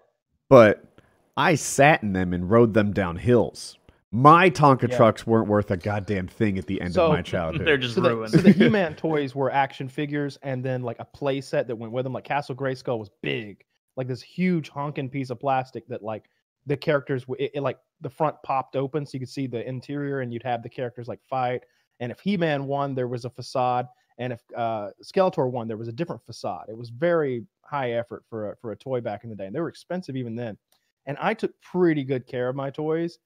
But 0.49 0.83
I 1.37 1.55
sat 1.55 2.03
in 2.03 2.13
them 2.13 2.33
and 2.33 2.49
rode 2.49 2.73
them 2.73 2.91
down 2.93 3.15
hills. 3.17 3.77
My 4.13 4.49
Tonka 4.49 4.89
Yeah. 4.89 4.97
trucks 4.97 5.25
weren't 5.25 5.47
worth 5.47 5.71
a 5.71 5.77
goddamn 5.77 6.27
thing 6.27 6.57
at 6.57 6.67
the 6.67 6.81
end 6.81 6.95
So, 6.95 7.05
of 7.05 7.13
my 7.13 7.21
childhood. 7.21 7.65
They're 7.65 7.77
just 7.77 7.95
So 7.95 8.01
the, 8.01 8.09
ruined. 8.15 8.31
so 8.33 8.39
the 8.39 8.51
He-Man 8.51 8.95
toys 8.95 9.33
were 9.33 9.49
action 9.49 9.87
figures, 9.87 10.37
and 10.43 10.61
then 10.63 10.81
like 10.83 10.97
a 10.99 11.05
play 11.05 11.39
set 11.39 11.67
that 11.67 11.77
went 11.77 11.93
with 11.93 12.03
them. 12.03 12.11
Like 12.11 12.25
Castle 12.25 12.53
Grayskull 12.53 12.99
was 12.99 13.09
big, 13.21 13.63
like 13.95 14.07
this 14.07 14.21
huge 14.21 14.69
honking 14.69 15.09
piece 15.09 15.29
of 15.29 15.39
plastic 15.39 15.87
that 15.87 16.03
like 16.03 16.29
the 16.65 16.77
characters 16.77 17.25
it, 17.39 17.51
it, 17.55 17.61
like 17.61 17.79
the 18.01 18.09
front 18.09 18.35
popped 18.43 18.75
open 18.75 19.05
so 19.05 19.11
you 19.13 19.19
could 19.19 19.29
see 19.29 19.47
the 19.47 19.67
interior, 19.67 20.21
and 20.21 20.31
you'd 20.33 20.43
have 20.43 20.63
the 20.63 20.69
characters 20.69 21.07
like 21.07 21.23
fight. 21.23 21.63
And 21.99 22.11
if 22.11 22.19
He-Man 22.19 22.65
won, 22.65 22.95
there 22.95 23.07
was 23.07 23.25
a 23.25 23.29
facade, 23.29 23.87
and 24.17 24.33
if 24.33 24.41
uh, 24.55 24.89
Skeletor 25.03 25.51
won, 25.51 25.67
there 25.67 25.77
was 25.77 25.87
a 25.87 25.93
different 25.93 26.25
facade. 26.25 26.65
It 26.69 26.77
was 26.77 26.89
very 26.89 27.45
high 27.63 27.91
effort 27.91 28.23
for 28.27 28.51
a, 28.51 28.57
for 28.57 28.71
a 28.71 28.75
toy 28.77 29.01
back 29.01 29.23
in 29.23 29.29
the 29.29 29.35
day, 29.35 29.45
and 29.45 29.55
they 29.55 29.59
were 29.61 29.69
expensive 29.69 30.15
even 30.15 30.35
then. 30.35 30.57
And 31.05 31.17
I 31.19 31.33
took 31.33 31.59
pretty 31.61 32.03
good 32.03 32.27
care 32.27 32.49
of 32.49 32.55
my 32.55 32.69
toys. 32.69 33.19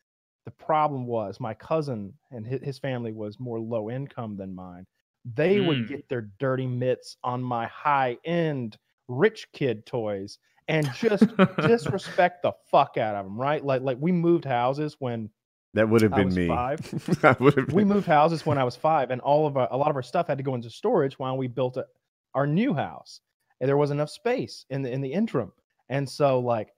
The 0.45 0.51
problem 0.51 1.07
was 1.07 1.39
my 1.39 1.53
cousin 1.53 2.17
and 2.31 2.45
his, 2.45 2.77
family 2.79 3.11
was 3.11 3.39
more 3.39 3.59
low 3.59 3.89
income 3.89 4.37
than 4.37 4.53
mine. 4.53 4.85
They 5.25 5.59
would 5.59 5.79
Mm. 5.79 5.87
get 5.87 6.07
their 6.07 6.29
dirty 6.39 6.67
mitts 6.67 7.17
on 7.23 7.41
my 7.41 7.65
high 7.67 8.17
end 8.25 8.77
rich 9.07 9.51
kid 9.53 9.85
toys 9.85 10.37
and 10.67 10.89
just 10.95 11.23
disrespect 11.57 12.41
the 12.43 12.53
fuck 12.71 12.97
out 12.97 13.15
of 13.15 13.25
them, 13.25 13.39
right? 13.39 13.63
Like 13.63 13.81
like 13.81 13.97
we 13.99 14.11
moved 14.11 14.45
houses 14.45 14.95
when 14.99 15.29
That 15.73 15.89
would 15.89 16.01
have 16.01 16.15
been 16.15 16.33
me. 16.33 16.47
five. 16.47 16.79
Have 17.21 17.39
we 17.71 17.83
moved 17.83 18.07
houses 18.07 18.45
when 18.45 18.57
I 18.57 18.63
was 18.63 18.75
five, 18.75 19.11
and 19.11 19.21
all 19.21 19.45
of 19.47 19.57
our, 19.57 19.67
a 19.71 19.77
lot 19.77 19.89
of 19.89 19.95
our 19.95 20.03
stuff 20.03 20.27
had 20.27 20.37
to 20.37 20.43
go 20.43 20.55
into 20.55 20.69
storage 20.69 21.19
while 21.19 21.37
we 21.37 21.47
built 21.47 21.77
a, 21.77 21.85
our 22.33 22.47
new 22.47 22.73
house, 22.73 23.21
and 23.59 23.67
there 23.67 23.77
wasn't 23.77 23.99
enough 23.99 24.09
space 24.09 24.65
in 24.69 24.81
the 24.81 24.91
in 24.91 25.01
the 25.01 25.11
interim. 25.11 25.51
And 25.89 26.09
so, 26.09 26.39
like, 26.39 26.69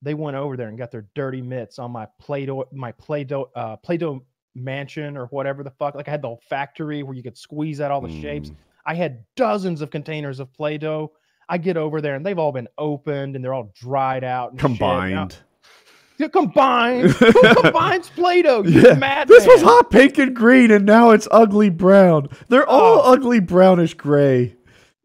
they 0.00 0.14
went 0.14 0.36
over 0.36 0.56
there 0.56 0.68
and 0.68 0.78
got 0.78 0.90
their 0.90 1.06
dirty 1.14 1.42
mitts 1.42 1.78
on 1.78 1.90
my 1.90 2.06
Play-Doh, 2.18 2.64
my 2.72 2.92
Play-Doh, 2.92 3.50
uh, 3.54 3.76
Play-Doh 3.76 4.24
mansion 4.54 5.16
or 5.18 5.26
whatever 5.26 5.62
the 5.62 5.70
fuck. 5.70 5.94
Like, 5.94 6.08
I 6.08 6.12
had 6.12 6.22
the 6.22 6.28
whole 6.28 6.40
factory 6.48 7.02
where 7.02 7.14
you 7.14 7.22
could 7.22 7.36
squeeze 7.36 7.80
out 7.80 7.90
all 7.90 8.00
the 8.00 8.20
shapes. 8.22 8.48
Mm. 8.48 8.56
I 8.86 8.94
had 8.94 9.22
dozens 9.36 9.82
of 9.82 9.90
containers 9.90 10.40
of 10.40 10.50
Play-Doh. 10.54 11.12
I 11.48 11.58
get 11.58 11.76
over 11.76 12.00
there 12.00 12.14
and 12.14 12.24
they've 12.24 12.38
all 12.38 12.52
been 12.52 12.68
opened 12.76 13.36
and 13.36 13.44
they're 13.44 13.54
all 13.54 13.72
dried 13.74 14.24
out. 14.24 14.52
And 14.52 14.60
shit. 14.60 14.70
Now- 14.70 14.76
combined. 14.76 15.36
Yeah, 16.18 16.26
combined. 16.28 17.10
Who 17.12 17.54
combines 17.54 18.08
Play-Doh? 18.10 18.64
You 18.64 18.80
Yeah, 18.80 18.94
madman. 18.94 19.28
this 19.28 19.46
was 19.46 19.62
hot 19.62 19.88
pink 19.92 20.18
and 20.18 20.34
green, 20.34 20.72
and 20.72 20.84
now 20.84 21.10
it's 21.10 21.28
ugly 21.30 21.70
brown. 21.70 22.28
They're 22.48 22.68
oh. 22.68 22.74
all 22.74 22.98
Oh. 23.04 23.12
ugly 23.12 23.38
brownish 23.38 23.94
gray. 23.94 24.56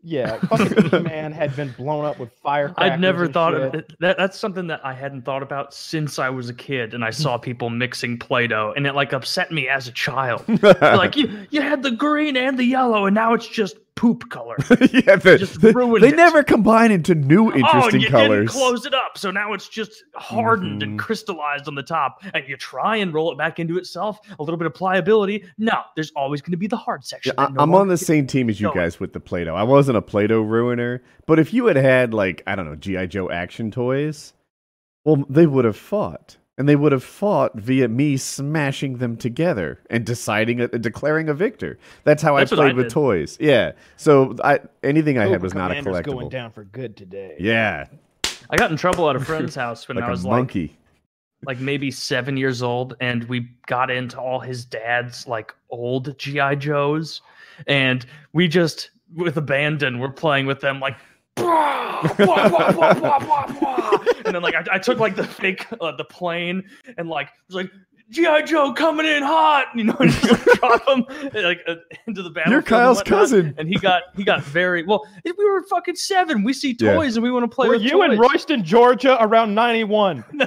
Yeah, 0.06 0.38
fucking 0.40 1.04
man 1.04 1.32
had 1.32 1.56
been 1.56 1.72
blown 1.78 2.04
up 2.04 2.20
with 2.20 2.30
firecrackers. 2.44 2.92
I'd 2.94 3.00
never 3.00 3.26
and 3.26 3.34
thought 3.34 3.54
shit. 3.54 3.62
of 3.62 3.76
it. 3.76 3.94
That, 4.02 4.18
that's 4.18 4.38
something 4.38 4.68
that 4.68 4.84
I 4.84 4.92
hadn't 4.94 5.22
thought 5.22 5.44
about 5.44 5.74
since 5.74 6.18
I 6.20 6.30
was 6.30 6.50
a 6.50 6.54
kid, 6.54 6.94
and 6.96 7.06
I 7.06 7.12
saw 7.12 7.38
people 7.50 7.70
mixing 7.70 8.18
Play-Doh, 8.18 8.74
and 8.76 8.86
it 8.88 8.96
like 8.96 9.14
upset 9.14 9.52
me 9.52 9.70
as 9.70 9.88
a 9.88 9.92
child. 9.94 10.44
like 10.82 11.16
you, 11.16 11.46
you 11.52 11.62
had 11.62 11.84
the 11.84 11.92
green 11.92 12.36
and 12.36 12.58
the 12.58 12.66
yellow, 12.66 13.06
and 13.06 13.14
now 13.14 13.34
it's 13.34 13.48
just 13.48 13.78
poop 13.96 14.30
color. 14.30 14.56
yeah, 14.92 15.16
the, 15.16 15.38
Just 15.40 15.62
ruined 15.62 16.04
they 16.04 16.10
it. 16.10 16.16
never 16.16 16.44
combine 16.44 16.92
into 16.92 17.14
new 17.16 17.52
oh, 17.52 17.56
interesting 17.56 18.02
you 18.02 18.10
colors. 18.10 18.30
didn't 18.40 18.48
close 18.50 18.86
it 18.86 18.94
up, 18.94 19.18
so 19.18 19.32
now 19.32 19.54
it's 19.54 19.70
just 19.70 20.04
hardened 20.16 20.82
Mhm. 20.82 20.84
and 20.84 21.00
crystallized 21.00 21.68
on 21.68 21.76
the 21.76 21.84
top. 21.84 22.24
And 22.34 22.44
you 22.48 22.58
try 22.58 22.98
and 22.98 23.14
roll 23.14 23.32
it 23.32 23.38
back 23.38 23.60
into 23.60 23.78
itself, 23.78 24.20
a 24.40 24.44
little 24.44 24.58
bit 24.58 24.66
of 24.68 24.74
pliability. 24.74 25.46
No, 25.58 25.82
there's 25.96 26.12
always 26.16 26.42
going 26.42 26.52
to 26.52 26.58
be 26.58 26.68
the 26.68 26.76
hard 26.78 27.06
section. 27.06 27.34
Yeah, 27.38 27.46
I, 27.46 27.50
no 27.52 27.62
I'm 27.62 27.76
on 27.76 27.88
the 27.88 27.98
same 27.98 28.26
team 28.28 28.50
as 28.50 28.60
you 28.60 28.68
going. 28.68 28.78
guys 28.78 29.00
with 29.00 29.14
the 29.14 29.20
Play-Doh. 29.20 29.56
I 29.56 29.64
wasn't 29.64 29.98
a 29.98 30.02
Play-Doh 30.02 30.42
ruiner, 30.42 31.04
but 31.28 31.40
if 31.40 31.54
you 31.54 31.68
had 31.68 31.76
had 31.78 32.14
like 32.14 32.42
I 32.48 32.56
don't 32.56 32.66
know 32.66 32.76
GI 32.76 33.08
Joe 33.08 33.30
action 33.30 33.72
toys, 33.72 34.34
well, 35.06 35.24
they 35.30 35.46
would 35.46 35.66
have 35.66 35.78
fought, 35.78 36.38
and 36.58 36.70
they 36.70 36.76
would 36.76 36.92
have 36.92 37.04
fought 37.04 37.56
via 37.56 37.88
me 37.88 38.16
smashing 38.18 38.98
them 38.98 39.18
together 39.18 39.80
and 39.90 40.06
deciding, 40.06 40.62
a, 40.62 40.68
declaring 40.68 41.28
a 41.30 41.34
victor. 41.34 41.80
That's 42.04 42.22
how 42.22 42.38
That's 42.38 42.52
I 42.52 42.56
what 42.56 42.62
I 42.62 42.68
played 42.68 42.76
with 42.78 42.92
toys. 42.92 43.38
Yeah, 43.40 43.72
so 43.98 44.36
I 44.44 44.60
anything 44.84 45.18
I 45.18 45.24
had 45.24 45.34
Cobra 45.34 45.40
was 45.42 45.54
not 45.56 45.72
a 45.72 45.76
Commander's 45.76 46.06
collectible. 46.06 46.12
going 46.12 46.30
down 46.30 46.52
for 46.52 46.64
good 46.66 46.96
today. 46.96 47.36
Yeah, 47.40 47.88
I 48.50 48.58
got 48.58 48.70
in 48.72 48.78
trouble 48.78 49.10
at 49.10 49.16
a 49.16 49.20
friend's 49.20 49.56
house 49.64 49.88
when 49.88 49.98
like 49.98 50.06
I 50.06 50.08
a 50.08 50.12
was 50.12 50.26
like 50.26 50.38
monkey. 50.38 50.78
like 51.46 51.60
maybe 51.60 51.90
seven 51.90 52.38
years 52.38 52.62
old, 52.62 52.96
and 53.02 53.24
we 53.26 53.50
got 53.68 53.90
into 53.90 54.20
all 54.20 54.40
his 54.40 54.64
dad's 54.66 55.26
like 55.28 55.54
old 55.72 56.18
GI 56.20 56.58
Joes, 56.58 57.22
and 57.68 58.06
we 58.34 58.48
just 58.48 58.92
with 59.16 59.38
abandon 59.38 59.98
we're 60.00 60.12
playing 60.12 60.46
with 60.46 60.60
them 60.62 60.80
like. 60.80 60.98
"Brah, 61.36 62.16
blah, 62.16 62.94
blah, 63.20 63.48
and 64.26 64.36
then 64.36 64.42
like 64.42 64.56
I, 64.56 64.64
I 64.74 64.78
took 64.80 65.00
like 65.00 65.16
the 65.16 65.24
fake 65.24 65.66
uh, 65.82 65.96
the 65.96 66.06
plane 66.06 66.64
and 66.98 67.10
like 67.10 67.30
was 67.48 67.56
like 67.56 67.72
GI 68.10 68.44
Joe 68.44 68.74
coming 68.74 69.06
in 69.08 69.24
hot, 69.24 69.68
you 69.74 69.86
know, 69.86 69.96
and 70.00 70.12
just 70.12 70.30
like 70.48 70.60
drop 70.60 70.88
him 70.88 71.06
like 71.34 71.62
uh, 71.68 71.76
into 72.06 72.22
the 72.22 72.30
battlefield. 72.30 72.52
You're 72.52 72.62
Kyle's 72.62 72.98
whatnot. 72.98 73.20
cousin. 73.20 73.56
and 73.58 73.68
he 73.68 73.76
got 73.80 74.04
he 74.16 74.24
got 74.24 74.44
very 74.44 74.84
well. 74.84 75.04
We 75.26 75.34
were 75.50 75.64
fucking 75.64 75.96
seven. 75.96 76.44
We 76.44 76.54
see 76.54 76.76
Yeah. 76.80 76.94
toys 76.96 77.16
and 77.16 77.24
we 77.24 77.32
want 77.32 77.50
to 77.50 77.54
play 77.54 77.68
Were 77.68 77.76
with 77.76 77.84
you 77.84 78.04
in. 78.04 78.20
Royston, 78.20 78.64
Georgia, 78.64 79.18
around 79.24 79.56
'91? 79.56 80.24
no, 80.34 80.46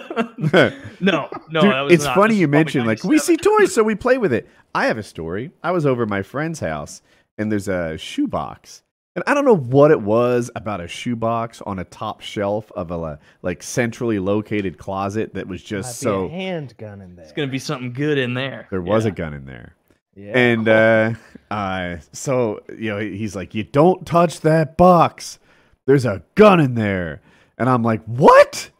no, 1.00 1.28
no. 1.50 1.60
Dude, 1.60 1.72
that 1.72 1.80
was 1.80 1.92
it's 1.94 2.04
not. 2.04 2.14
funny 2.14 2.34
This 2.34 2.40
you 2.40 2.48
mentioned 2.48 2.86
like 2.86 3.02
we 3.04 3.18
see 3.18 3.36
toys, 3.36 3.74
so 3.74 3.82
we 3.82 3.94
play 3.94 4.18
with 4.18 4.32
it. 4.32 4.48
I 4.74 4.86
have 4.86 4.98
a 4.98 5.02
story. 5.02 5.50
I 5.62 5.70
was 5.72 5.86
over 5.86 6.02
at 6.02 6.08
my 6.08 6.22
friend's 6.22 6.60
house, 6.60 7.00
and 7.38 7.50
there's 7.50 7.68
a 7.68 7.96
shoebox, 7.96 8.82
and 9.16 9.24
I 9.26 9.34
don't 9.34 9.44
know 9.44 9.56
what 9.56 9.90
it 9.90 10.00
was 10.00 10.50
about 10.54 10.80
a 10.80 10.86
shoebox 10.86 11.60
on 11.62 11.78
a 11.80 11.84
top 11.84 12.20
shelf 12.20 12.70
of 12.76 12.90
a 12.92 13.18
like 13.42 13.62
centrally 13.62 14.18
located 14.20 14.78
closet 14.78 15.34
that 15.34 15.48
was 15.48 15.62
just 15.62 16.04
Might 16.04 16.10
be 16.10 16.14
a 16.16 16.20
so. 16.20 16.28
handgun 16.28 17.00
in 17.00 17.16
there. 17.16 17.24
It's 17.24 17.32
gonna 17.32 17.48
be 17.50 17.58
something 17.58 17.92
good 17.92 18.18
in 18.18 18.34
there. 18.34 18.68
There 18.70 18.82
was 18.82 19.04
Yeah. 19.04 19.10
a 19.10 19.14
gun 19.14 19.34
in 19.34 19.46
there. 19.46 19.74
yeah. 20.14 20.32
And 20.38 20.68
uh, 20.68 21.14
uh, 21.50 21.96
so 22.12 22.60
you 22.78 22.90
know, 22.90 22.98
he's 22.98 23.34
like, 23.34 23.54
"You 23.54 23.64
don't 23.64 24.06
touch 24.06 24.40
that 24.42 24.76
box. 24.76 25.38
There's 25.86 26.04
a 26.04 26.22
gun 26.34 26.60
in 26.60 26.74
there." 26.74 27.20
And 27.58 27.68
I'm 27.70 27.82
like, 27.82 28.04
"What? 28.04 28.70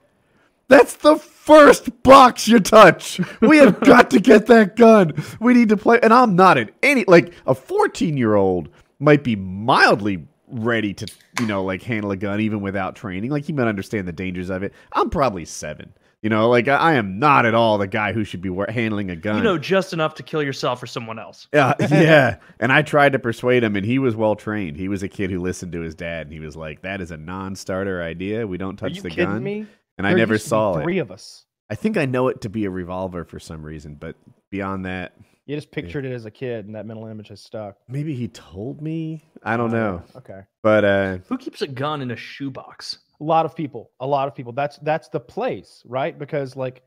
That's 0.69 0.95
the 0.97 1.17
first 1.17 2.03
box 2.03 2.49
you 2.49 2.59
touch. 2.59 3.21
We 3.41 3.59
have 3.59 3.79
got 3.85 4.11
to 4.11 4.21
get 4.21 4.47
that 4.47 4.75
gun. 4.77 5.13
We 5.41 5.55
need 5.55 5.69
to 5.71 5.77
play." 5.77 5.99
And 6.03 6.13
I'm 6.13 6.37
not 6.37 6.59
at 6.59 6.71
any 6.83 7.05
like 7.07 7.33
a 7.47 7.55
14 7.55 8.17
year 8.17 8.35
old 8.35 8.69
might 8.99 9.25
be 9.25 9.37
mildly 9.37 10.27
ready 10.49 10.95
to 10.95 11.07
you 11.41 11.47
know 11.47 11.65
like 11.65 11.83
handle 11.83 12.11
a 12.13 12.17
gun 12.17 12.41
even 12.41 12.61
without 12.61 12.97
training. 12.97 13.31
Like 13.31 13.45
he 13.45 13.53
might 13.53 13.67
understand 13.69 14.07
the 14.07 14.13
dangers 14.13 14.51
of 14.51 14.63
it. 14.63 14.73
I'm 14.93 15.11
probably 15.11 15.45
seven. 15.45 15.93
You 16.23 16.31
know, 16.31 16.49
like 16.49 16.67
I, 16.67 16.77
I 16.77 16.95
am 16.95 17.19
not 17.19 17.47
at 17.47 17.55
all 17.55 17.79
the 17.79 17.87
guy 17.87 18.13
who 18.13 18.25
should 18.25 18.41
be 18.41 18.49
wa- 18.49 18.67
handling 18.69 19.11
a 19.11 19.17
gun. 19.17 19.37
You 19.37 19.43
know, 19.45 19.59
just 19.59 19.93
enough 19.93 20.15
to 20.17 20.23
kill 20.23 20.43
yourself 20.43 20.83
or 20.83 20.87
someone 20.87 21.19
else. 21.19 21.47
Yeah, 21.53 21.75
yeah. 21.81 22.37
And 22.59 22.73
I 22.73 22.83
tried 22.83 23.13
to 23.13 23.19
persuade 23.19 23.63
him, 23.63 23.77
and 23.77 23.85
he 23.85 23.99
was 23.99 24.17
well 24.17 24.35
trained. 24.35 24.77
He 24.77 24.89
was 24.89 25.03
a 25.03 25.09
kid 25.09 25.31
who 25.31 25.41
listened 25.41 25.73
to 25.73 25.81
his 25.83 25.95
dad, 25.95 26.27
and 26.27 26.33
he 26.33 26.41
was 26.41 26.57
like, 26.57 26.83
"That 26.83 27.01
is 27.01 27.11
a 27.11 27.17
non-starter 27.17 28.03
idea. 28.03 28.47
We 28.47 28.57
don't 28.57 28.81
Are 28.83 28.89
touch 28.89 28.97
you 28.97 29.03
the 29.03 29.11
kidding 29.11 29.27
gun." 29.27 29.43
me? 29.45 29.67
And 29.99 30.07
I 30.07 30.15
never 30.15 30.35
used 30.35 30.45
to 30.45 30.49
be 30.49 30.51
saw 30.51 30.79
it. 30.79 30.83
Three 30.83 30.99
of 30.99 31.11
us. 31.11 31.45
I 31.71 31.75
think 31.75 31.97
I 31.97 32.07
know 32.07 32.29
it 32.29 32.41
to 32.43 32.49
be 32.49 32.65
a 32.65 32.71
revolver 32.71 33.25
for 33.25 33.39
some 33.39 33.63
reason, 33.63 33.95
but 33.95 34.17
beyond 34.51 34.87
that, 34.87 35.15
You 35.47 35.55
just 35.57 35.71
pictured 35.71 36.05
it 36.05 36.13
as 36.13 36.25
a 36.25 36.31
kid, 36.31 36.67
and 36.67 36.75
that 36.75 36.87
mental 36.87 37.07
image 37.07 37.29
has 37.29 37.41
stuck. 37.41 37.77
maybe 37.89 38.15
he 38.15 38.27
told 38.29 38.83
me. 38.83 39.25
I 39.45 39.57
don't 39.57 39.73
Oh, 39.73 39.77
know. 39.79 40.03
Okay. 40.17 40.41
but 40.63 40.85
uh, 40.85 41.19
Who 41.29 41.39
keeps 41.39 41.63
a 41.63 41.69
gun 41.69 42.03
in 42.03 42.11
a 42.11 42.17
shoebox? 42.17 42.99
A 43.21 43.25
lot 43.25 43.47
of 43.47 43.55
people. 43.55 43.91
A 44.01 44.07
lot 44.07 44.27
of 44.29 44.35
people. 44.35 44.53
That's 44.53 44.79
that's 44.79 45.09
the 45.09 45.21
place, 45.21 45.83
right? 45.87 46.19
Because 46.19 46.57
like, 46.57 46.83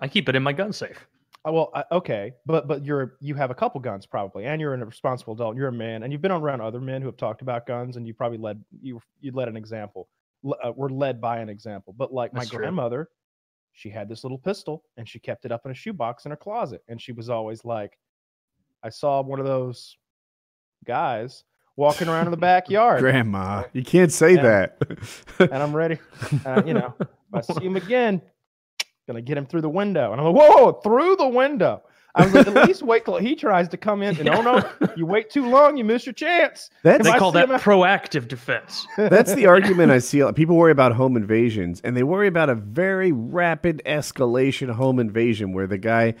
I 0.00 0.08
keep 0.08 0.28
it 0.28 0.36
in 0.36 0.42
my 0.42 0.52
gun 0.52 0.72
safe. 0.72 1.06
uh, 1.46 1.52
well, 1.52 1.70
uh, 1.74 1.82
okay, 1.92 2.32
but 2.46 2.66
but 2.68 2.84
you're 2.84 3.16
you 3.20 3.34
have 3.34 3.50
a 3.50 3.54
couple 3.54 3.80
guns 3.80 4.06
probably, 4.06 4.44
and 4.46 4.60
you're 4.60 4.72
a 4.72 4.84
responsible 4.84 5.34
adult. 5.34 5.56
You're 5.56 5.68
a 5.68 5.72
man, 5.72 6.02
and 6.04 6.12
you've 6.12 6.22
been 6.22 6.30
around 6.32 6.60
other 6.60 6.80
men 6.80 7.02
who 7.02 7.08
have 7.08 7.16
talked 7.16 7.42
about 7.42 7.66
guns, 7.66 7.96
and 7.96 8.06
you 8.06 8.14
probably 8.14 8.38
led 8.38 8.62
you 8.80 9.02
you 9.20 9.32
led 9.32 9.48
an 9.48 9.56
example. 9.56 10.08
Le- 10.44 10.56
Uh, 10.62 10.72
we're 10.76 10.88
led 10.90 11.20
by 11.20 11.38
an 11.40 11.48
example. 11.48 11.92
But 11.96 12.12
like 12.12 12.32
That's 12.32 12.46
my 12.46 12.50
true. 12.50 12.58
grandmother, 12.60 13.08
she 13.76 13.90
had 13.90 14.08
this 14.08 14.24
little 14.24 14.38
pistol, 14.38 14.82
and 14.96 15.06
she 15.06 15.18
kept 15.18 15.44
it 15.44 15.52
up 15.52 15.66
in 15.66 15.70
a 15.70 15.74
shoebox 15.74 16.24
in 16.24 16.30
her 16.30 16.36
closet, 16.36 16.82
and 16.88 16.98
she 17.00 17.12
was 17.12 17.28
always 17.28 17.62
like, 17.62 17.98
I 18.82 18.88
saw 18.88 19.20
one 19.22 19.38
of 19.38 19.44
those 19.44 19.98
guys 20.86 21.44
walking 21.76 22.08
around 22.08 22.26
in 22.26 22.30
the 22.30 22.36
backyard. 22.52 23.00
Grandma, 23.00 23.64
you 23.74 23.84
can't 23.84 24.10
say 24.10 24.34
Yeah. 24.36 24.42
that. 24.42 24.78
and 25.40 25.62
I'm 25.62 25.76
ready. 25.76 25.98
Uh, 26.46 26.62
you 26.64 26.72
know, 26.72 26.94
if 27.00 27.08
I 27.34 27.40
see 27.42 27.64
him 27.66 27.76
again, 27.76 28.22
gonna 29.06 29.20
get 29.20 29.36
him 29.36 29.44
through 29.44 29.60
the 29.60 29.68
window. 29.68 30.12
And 30.12 30.20
I'm 30.20 30.26
like, 30.32 30.48
whoa, 30.50 30.72
through 30.72 31.16
the 31.16 31.28
window. 31.28 31.82
I 32.16 32.24
was 32.24 32.34
like, 32.34 32.46
at 32.46 32.66
least 32.66 32.82
wait 32.82 33.04
till 33.04 33.18
he 33.18 33.36
tries 33.36 33.68
to 33.68 33.76
come 33.76 34.02
in. 34.02 34.18
And 34.18 34.28
oh 34.28 34.40
no, 34.40 34.68
you 34.96 35.04
wait 35.06 35.30
too 35.30 35.46
long, 35.48 35.76
you 35.76 35.84
miss 35.84 36.06
your 36.06 36.14
chance. 36.14 36.70
That's 36.82 37.04
They 37.04 37.10
I 37.10 37.18
call 37.18 37.30
that 37.32 37.50
him- 37.50 37.58
proactive 37.60 38.26
defense. 38.26 38.86
That's 38.96 39.34
the 39.34 39.46
argument 39.54 39.92
I 39.92 39.98
see. 39.98 40.22
People 40.32 40.56
worry 40.56 40.72
about 40.72 40.92
home 40.92 41.16
invasions, 41.16 41.80
and 41.84 41.96
they 41.96 42.02
worry 42.02 42.26
about 42.26 42.48
a 42.48 42.54
very 42.54 43.12
rapid 43.12 43.82
escalation 43.84 44.70
home 44.74 44.98
invasion 44.98 45.52
where 45.52 45.66
the 45.66 45.78
guy 45.78 46.14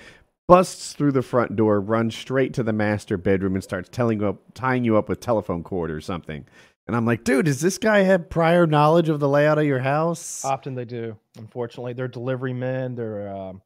busts 0.48 0.92
through 0.92 1.12
the 1.12 1.22
front 1.22 1.56
door, 1.56 1.80
runs 1.80 2.14
straight 2.14 2.54
to 2.54 2.62
the 2.62 2.72
master 2.72 3.16
bedroom, 3.16 3.54
and 3.54 3.64
starts 3.64 3.88
telling 3.88 4.20
you 4.20 4.28
up, 4.28 4.36
tying 4.54 4.84
you 4.84 4.96
up 4.96 5.08
with 5.08 5.18
telephone 5.20 5.62
cord 5.64 5.90
or 5.90 6.00
something. 6.00 6.44
And 6.86 6.94
I'm 6.94 7.04
like, 7.04 7.24
dude, 7.24 7.46
does 7.46 7.60
this 7.60 7.78
guy 7.78 8.00
have 8.02 8.30
prior 8.30 8.64
knowledge 8.64 9.08
of 9.08 9.18
the 9.18 9.28
layout 9.28 9.58
of 9.58 9.64
your 9.64 9.80
house? 9.80 10.44
Often 10.44 10.76
they 10.76 10.84
do. 10.84 11.16
Unfortunately, 11.36 11.94
they're 11.94 12.06
delivery 12.06 12.52
men. 12.52 12.94
They're 12.94 13.34
um, 13.34 13.60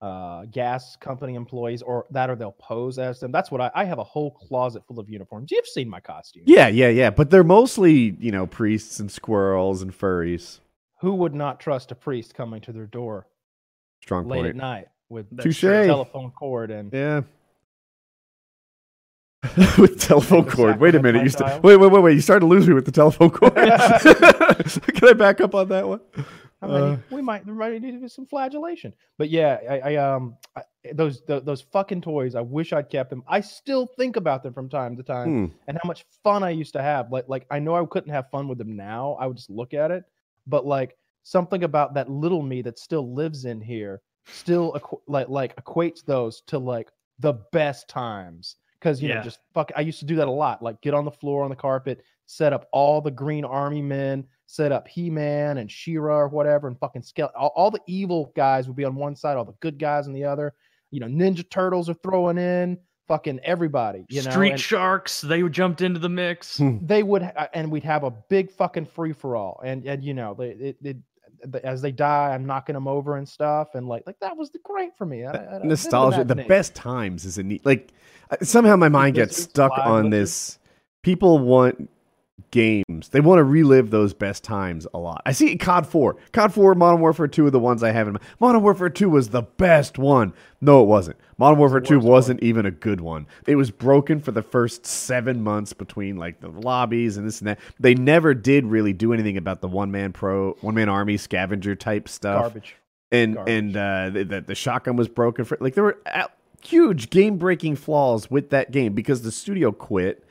uh, 0.00 0.44
gas 0.50 0.96
company 0.96 1.34
employees, 1.34 1.80
or 1.82 2.06
that, 2.10 2.28
or 2.30 2.36
they'll 2.36 2.52
pose 2.52 2.98
as 2.98 3.20
them. 3.20 3.32
That's 3.32 3.50
what 3.50 3.60
I, 3.60 3.70
I 3.74 3.84
have 3.84 3.98
a 3.98 4.04
whole 4.04 4.30
closet 4.32 4.82
full 4.86 4.98
of 5.00 5.08
uniforms. 5.08 5.50
You've 5.50 5.66
seen 5.66 5.88
my 5.88 6.00
costume. 6.00 6.42
yeah, 6.46 6.68
yeah, 6.68 6.88
yeah. 6.88 7.10
But 7.10 7.30
they're 7.30 7.42
mostly, 7.44 8.16
you 8.20 8.30
know, 8.32 8.46
priests 8.46 9.00
and 9.00 9.10
squirrels 9.10 9.80
and 9.82 9.92
furries. 9.98 10.60
Who 11.00 11.14
would 11.16 11.34
not 11.34 11.60
trust 11.60 11.90
a 11.92 11.94
priest 11.94 12.34
coming 12.34 12.60
to 12.62 12.72
their 12.72 12.86
door 12.86 13.26
Strong 14.02 14.28
late 14.28 14.44
at 14.46 14.56
night 14.56 14.86
with 15.08 15.26
Touche. 15.40 15.60
telephone 15.62 16.30
cord 16.32 16.70
and 16.70 16.92
Yeah. 16.92 17.22
with 19.78 20.00
telephone 20.00 20.48
cord. 20.48 20.80
Wait 20.80 20.94
a 20.94 21.02
minute. 21.02 21.22
You 21.22 21.28
st- 21.28 21.62
wait, 21.62 21.76
wait, 21.76 21.90
wait, 21.90 22.02
wait. 22.02 22.14
You 22.14 22.20
started 22.22 22.40
to 22.40 22.46
lose 22.46 22.66
me 22.66 22.72
with 22.72 22.86
the 22.86 22.92
telephone 22.92 23.30
cord. 23.30 23.54
Can 23.54 25.08
I 25.08 25.12
back 25.12 25.40
up 25.42 25.54
on 25.54 25.68
that 25.68 25.86
one? 25.86 26.00
I 26.64 26.66
mean, 26.80 26.92
Uh, 26.92 26.98
we 27.10 27.22
might 27.22 27.44
there 27.46 27.54
might 27.54 27.80
need 27.80 27.92
to 27.92 27.98
be 28.00 28.08
some 28.08 28.26
flagellation. 28.26 28.92
But 29.18 29.30
yeah, 29.30 29.58
I, 29.68 29.78
I 29.94 29.96
um 29.96 30.36
I, 30.56 30.62
those 30.92 31.22
tho- 31.22 31.40
those 31.40 31.60
fucking 31.60 32.00
toys. 32.02 32.34
I 32.34 32.40
wish 32.40 32.72
I'd 32.72 32.88
kept 32.90 33.10
them. 33.10 33.22
I 33.28 33.40
still 33.40 33.86
think 33.86 34.16
about 34.16 34.42
them 34.42 34.52
from 34.52 34.68
time 34.68 34.96
to 34.96 35.02
time 35.02 35.28
Hmm. 35.46 35.52
and 35.68 35.78
how 35.82 35.86
much 35.86 36.04
fun 36.22 36.42
I 36.42 36.50
used 36.50 36.72
to 36.74 36.82
have. 36.82 37.10
Like 37.12 37.24
like 37.28 37.46
I 37.50 37.58
know 37.58 37.74
I 37.74 37.84
couldn't 37.86 38.12
have 38.12 38.30
fun 38.30 38.48
with 38.48 38.58
them 38.58 38.76
now. 38.76 39.16
I 39.20 39.26
would 39.26 39.36
just 39.36 39.50
look 39.50 39.74
at 39.74 39.90
it, 39.90 40.04
but 40.46 40.66
like 40.66 40.96
something 41.22 41.64
about 41.64 41.94
that 41.94 42.10
little 42.10 42.42
me 42.42 42.60
that 42.62 42.78
still 42.78 43.12
lives 43.14 43.44
in 43.46 43.60
here 43.60 44.02
still 44.26 44.72
equ- 44.72 45.00
like 45.06 45.28
like 45.28 45.54
equates 45.56 46.04
those 46.04 46.40
to 46.46 46.58
like 46.58 46.90
the 47.18 47.34
best 47.52 47.88
times 47.88 48.56
because 48.80 49.02
you 49.02 49.08
know 49.08 49.20
just 49.22 49.38
fuck. 49.52 49.70
I 49.76 49.80
used 49.82 49.98
to 50.00 50.04
do 50.04 50.16
that 50.16 50.28
a 50.28 50.30
lot. 50.30 50.62
Like 50.62 50.80
get 50.82 50.94
on 50.94 51.04
the 51.04 51.10
floor 51.10 51.44
on 51.44 51.50
the 51.50 51.56
carpet, 51.56 52.02
set 52.26 52.52
up 52.52 52.66
all 52.72 53.00
the 53.00 53.10
Green 53.10 53.44
Army 53.44 53.80
men, 53.82 54.26
set 54.46 54.72
up 54.72 54.86
He 54.88 55.10
Man 55.10 55.58
and 55.58 55.70
She-Ra 55.70 56.16
or 56.20 56.28
whatever, 56.28 56.68
and 56.68 56.78
fucking 56.78 57.02
scale. 57.02 57.30
All, 57.36 57.52
all 57.56 57.70
the 57.70 57.80
evil 57.86 58.32
guys 58.36 58.66
would 58.66 58.76
be 58.76 58.84
on 58.84 58.94
one 58.94 59.16
side, 59.16 59.36
all 59.36 59.44
the 59.44 59.54
good 59.60 59.78
guys 59.78 60.06
on 60.06 60.12
the 60.12 60.24
other. 60.24 60.54
You 60.90 61.00
know, 61.00 61.06
Ninja 61.06 61.48
Turtles 61.48 61.88
are 61.88 61.94
throwing 61.94 62.38
in 62.38 62.78
fucking 63.08 63.40
everybody. 63.42 64.06
You 64.08 64.22
know, 64.22 64.30
Street 64.30 64.52
and- 64.52 64.60
Sharks, 64.60 65.20
they 65.20 65.42
jumped 65.48 65.80
into 65.80 65.98
the 66.00 66.08
mix. 66.08 66.58
Hmm. 66.58 66.78
they 66.82 67.02
would 67.02 67.30
and 67.52 67.70
we'd 67.70 67.84
have 67.84 68.04
a 68.04 68.10
big 68.10 68.50
fucking 68.52 68.86
free 68.86 69.12
for 69.12 69.36
all 69.36 69.60
and 69.64 69.84
and 69.84 70.02
you 70.04 70.14
know 70.14 70.34
they 70.38 70.50
it, 70.50 70.76
it, 70.82 70.96
the- 71.42 71.64
as 71.66 71.82
they 71.82 71.92
die 71.92 72.30
i'm 72.32 72.46
knocking 72.46 72.72
them 72.72 72.88
over 72.88 73.18
and 73.18 73.28
stuff 73.28 73.74
and 73.74 73.86
like 73.86 74.02
like 74.06 74.18
that 74.20 74.34
was 74.34 74.50
the 74.50 74.58
great 74.64 74.96
for 74.96 75.04
me 75.04 75.24
I, 75.26 75.32
I- 75.32 75.56
I 75.56 75.62
nostalgia 75.62 76.24
the 76.24 76.34
niche. 76.36 76.48
best 76.48 76.74
times 76.74 77.26
is 77.26 77.36
a 77.36 77.42
neat 77.42 77.66
like 77.66 77.92
uh, 78.30 78.36
somehow 78.42 78.76
my 78.76 78.88
mind 78.88 79.16
gets 79.16 79.42
stuck 79.42 79.72
on 79.76 80.08
this 80.08 80.58
people 81.02 81.38
want 81.40 81.90
games. 82.54 83.08
They 83.08 83.18
want 83.18 83.40
to 83.40 83.44
relive 83.44 83.90
those 83.90 84.14
best 84.14 84.44
times 84.44 84.86
a 84.94 84.98
lot. 84.98 85.22
I 85.26 85.32
see 85.32 85.56
cod 85.56 85.88
4 85.88 86.16
cod 86.32 86.54
4 86.54 86.76
modern 86.76 87.00
warfare 87.00 87.26
2 87.26 87.46
are 87.46 87.50
the 87.50 87.58
ones 87.58 87.82
i 87.82 87.90
have 87.90 88.06
in 88.06 88.12
mind 88.12 88.24
modern 88.38 88.62
warfare 88.62 88.88
2 88.88 89.10
was 89.10 89.30
the 89.30 89.42
best 89.42 89.98
one. 89.98 90.32
No 90.60 90.80
it 90.80 90.86
wasn't. 90.86 91.16
Modern 91.36 91.58
warfare 91.58 91.80
2 91.80 91.98
wasn't 91.98 92.40
even 92.44 92.64
a 92.64 92.70
good 92.70 93.00
one. 93.00 93.26
It 93.48 93.56
was 93.56 93.72
broken 93.72 94.20
for 94.20 94.30
the 94.30 94.40
first 94.40 94.86
seven 94.86 95.42
months 95.42 95.72
between 95.72 96.16
like 96.16 96.40
the 96.40 96.48
lobbies 96.48 97.16
and 97.16 97.26
this 97.26 97.40
and 97.40 97.48
that. 97.48 97.58
They 97.80 97.96
never 97.96 98.34
did 98.34 98.64
really 98.66 98.92
do 98.92 99.12
anything 99.12 99.36
about 99.36 99.60
the 99.60 99.68
one 99.68 99.90
man 99.90 100.12
pro 100.12 100.52
one 100.60 100.76
man 100.76 100.88
army 100.88 101.16
scavenger 101.16 101.74
type 101.74 102.08
stuff. 102.08 102.42
Garbage. 102.42 102.76
And 103.10 103.34
Garbage. 103.34 103.52
and 103.52 103.76
uh, 103.76 104.10
the, 104.10 104.24
the 104.24 104.40
the 104.42 104.54
shotgun 104.54 104.94
was 104.94 105.08
broken 105.08 105.44
for 105.44 105.58
like 105.60 105.74
there 105.74 105.84
were 105.84 105.98
uh, 106.06 106.28
huge 106.62 107.10
game 107.10 107.36
breaking 107.36 107.74
flaws 107.74 108.30
with 108.30 108.50
that 108.50 108.70
game 108.70 108.94
because 108.94 109.22
the 109.22 109.32
studio 109.32 109.72
quit. 109.72 110.23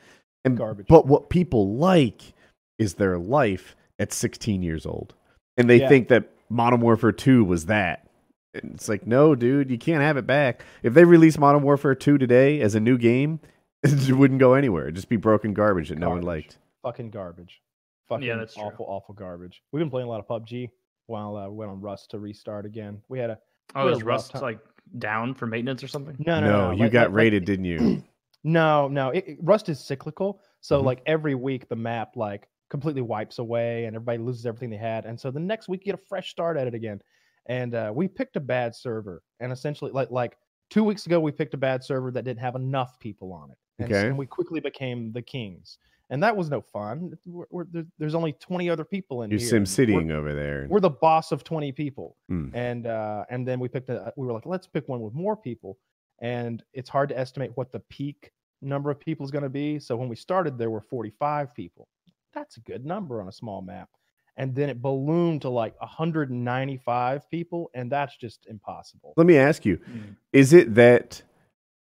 And 0.44 0.56
Garbage. 0.58 0.86
but 0.88 1.06
what 1.06 1.30
people 1.30 1.76
like 1.76 2.34
is 2.78 2.94
their 2.94 3.18
life 3.18 3.74
at 3.98 4.12
16 4.12 4.62
years 4.62 4.84
old, 4.86 5.14
and 5.56 5.68
they 5.70 5.80
Yeah. 5.80 5.88
think 5.88 6.08
that 6.08 6.30
Modern 6.50 6.80
Warfare 6.80 7.12
2 7.12 7.44
was 7.44 7.66
that. 7.66 8.06
And 8.52 8.72
it's 8.74 8.88
like, 8.88 9.06
no, 9.06 9.34
dude, 9.34 9.70
you 9.70 9.78
can't 9.78 10.02
have 10.02 10.16
it 10.16 10.26
back. 10.26 10.62
If 10.82 10.94
they 10.94 11.04
release 11.04 11.38
Modern 11.38 11.62
Warfare 11.62 11.94
2 11.94 12.18
today 12.18 12.60
as 12.60 12.74
a 12.74 12.80
new 12.80 12.98
game, 12.98 13.40
it 13.82 14.12
wouldn't 14.16 14.38
go 14.40 14.54
anywhere. 14.54 14.84
It'd 14.84 14.94
just 14.96 15.08
be 15.08 15.16
broken 15.16 15.54
garbage 15.54 15.88
that 15.88 15.98
no 15.98 16.10
one 16.10 16.22
liked. 16.22 16.58
fucking 16.82 17.10
garbage 17.10 17.60
fucking 18.08 18.28
that's 18.28 18.52
true. 18.54 18.64
awful 18.64 18.84
awful 18.86 19.14
garbage 19.14 19.62
we've 19.72 19.80
been 19.80 19.88
playing 19.88 20.06
a 20.06 20.10
lot 20.10 20.20
of 20.20 20.26
pubg 20.28 20.68
while 21.06 21.34
uh, 21.38 21.48
we 21.48 21.56
went 21.56 21.70
on 21.70 21.80
rust 21.80 22.10
to 22.10 22.18
restart 22.18 22.66
again 22.66 23.00
we 23.08 23.18
had 23.18 23.30
a 23.30 23.38
Oh, 23.74 23.84
What 23.84 23.94
is 23.94 24.02
a 24.02 24.04
rough 24.04 24.14
Rust 24.18 24.32
time. 24.32 24.42
like 24.42 24.58
down 24.98 25.32
for 25.32 25.46
maintenance 25.46 25.82
or 25.82 25.88
something? 25.88 26.14
no 26.18 26.38
No, 26.40 26.46
no, 26.46 26.64
no, 26.66 26.70
you 26.72 26.80
like- 26.82 26.92
got 26.92 26.98
like- 27.00 27.08
like- 27.08 27.16
raided, 27.16 27.44
didn't 27.46 27.64
you? 27.64 28.02
No, 28.44 28.88
no. 28.88 29.10
It, 29.10 29.24
it- 29.26 29.38
Rust 29.42 29.68
is 29.68 29.80
cyclical. 29.80 30.40
So 30.60 30.80
Mhm. 30.80 30.84
like 30.84 31.02
every 31.06 31.34
week 31.34 31.68
the 31.68 31.76
map 31.76 32.16
like 32.16 32.48
completely 32.70 33.02
wipes 33.02 33.38
away 33.38 33.84
and 33.86 33.94
everybody 33.96 34.18
loses 34.18 34.46
everything 34.46 34.70
they 34.70 34.76
had. 34.76 35.04
And 35.06 35.18
so 35.18 35.30
the 35.30 35.40
next 35.40 35.68
week 35.68 35.80
you 35.84 35.92
get 35.92 36.00
a 36.00 36.06
fresh 36.08 36.30
start 36.30 36.56
at 36.56 36.66
it 36.66 36.74
again. 36.74 37.00
And 37.46 37.74
uh, 37.74 37.92
we 37.94 38.08
picked 38.08 38.36
a 38.36 38.40
bad 38.40 38.74
server. 38.74 39.22
And 39.40 39.52
essentially 39.52 39.90
like 39.92 40.10
like 40.10 40.36
two 40.70 40.84
weeks 40.84 41.06
ago 41.06 41.20
we 41.20 41.30
picked 41.32 41.54
a 41.54 41.58
bad 41.58 41.84
server 41.84 42.10
that 42.12 42.24
didn't 42.24 42.40
have 42.40 42.54
enough 42.56 42.98
people 43.00 43.32
on 43.32 43.50
it. 43.50 43.58
And, 43.78 43.92
Okay. 43.92 44.06
and 44.08 44.16
we 44.18 44.26
quickly 44.26 44.60
became 44.60 45.12
the 45.12 45.22
kings. 45.22 45.78
And 46.10 46.22
that 46.22 46.36
was 46.36 46.50
no 46.50 46.60
fun. 46.60 47.12
We're, 47.26 47.46
we're, 47.50 47.64
there's 47.98 48.14
only 48.14 48.32
20 48.34 48.68
other 48.70 48.84
people 48.84 49.22
in 49.22 49.30
You're 49.30 49.40
here. 49.40 49.48
sim 49.48 49.56
and 49.58 49.66
we're- 49.94 50.04
citying 50.04 50.10
over 50.12 50.34
there. 50.34 50.66
we're 50.70 50.80
the 50.80 50.90
boss 50.90 51.32
of 51.32 51.44
20 51.44 51.72
people 51.72 52.16
Mm. 52.30 52.50
and 52.54 52.86
uh 52.86 53.24
and 53.30 53.46
then 53.48 53.58
we 53.60 53.68
picked 53.68 53.88
a 53.90 54.12
we 54.16 54.26
were 54.26 54.32
like 54.32 54.46
let's 54.46 54.66
pick 54.66 54.88
one 54.88 55.00
with 55.00 55.14
more 55.14 55.36
people 55.36 55.78
and 56.20 56.62
it's 56.72 56.88
hard 56.88 57.08
to 57.08 57.18
estimate 57.18 57.50
what 57.54 57.72
the 57.72 57.80
peak 57.90 58.30
number 58.62 58.90
of 58.90 58.98
people 59.00 59.24
is 59.24 59.30
going 59.30 59.42
to 59.44 59.48
be 59.50 59.78
so 59.78 59.96
when 59.96 60.08
we 60.08 60.16
started 60.16 60.56
there 60.58 60.70
were 60.70 60.80
45 60.80 61.54
people 61.54 61.86
that's 62.34 62.56
a 62.56 62.60
good 62.60 62.84
number 62.86 63.20
on 63.20 63.28
a 63.28 63.32
small 63.32 63.60
map 63.62 63.88
and 64.36 64.54
then 64.54 64.68
it 64.68 64.80
ballooned 64.82 65.42
to 65.42 65.48
like 65.48 65.78
195 65.80 67.30
people 67.30 67.70
and 67.74 67.90
that's 67.90 68.16
just 68.16 68.46
impossible 68.46 69.12
Let 69.16 69.26
me 69.26 69.36
ask 69.36 69.64
you: 69.64 69.76
Mm. 69.78 70.16
Is 70.32 70.52
it 70.52 70.74
that 70.74 71.22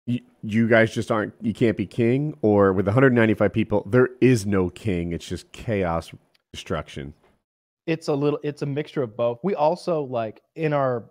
y- 0.07 0.21
you 0.41 0.67
guys 0.67 0.91
just 0.93 1.11
aren't? 1.11 1.33
You 1.41 1.53
can't 1.53 1.77
be 1.77 1.85
king, 1.85 2.35
or 2.41 2.73
with 2.73 2.87
195 2.87 3.53
people, 3.53 3.83
there 3.89 4.09
is 4.21 4.45
no 4.45 4.69
king. 4.69 5.11
It's 5.13 5.27
just 5.27 5.51
chaos, 5.51 6.11
destruction. 6.53 7.13
it's 7.85 8.07
a 8.07 8.13
little 8.13 8.39
it's 8.43 8.61
a 8.61 8.65
mixture 8.65 9.03
of 9.03 9.15
both 9.17 9.39
we 9.43 9.53
also 9.55 10.03
like 10.03 10.41
in 10.55 10.73
our 10.73 11.05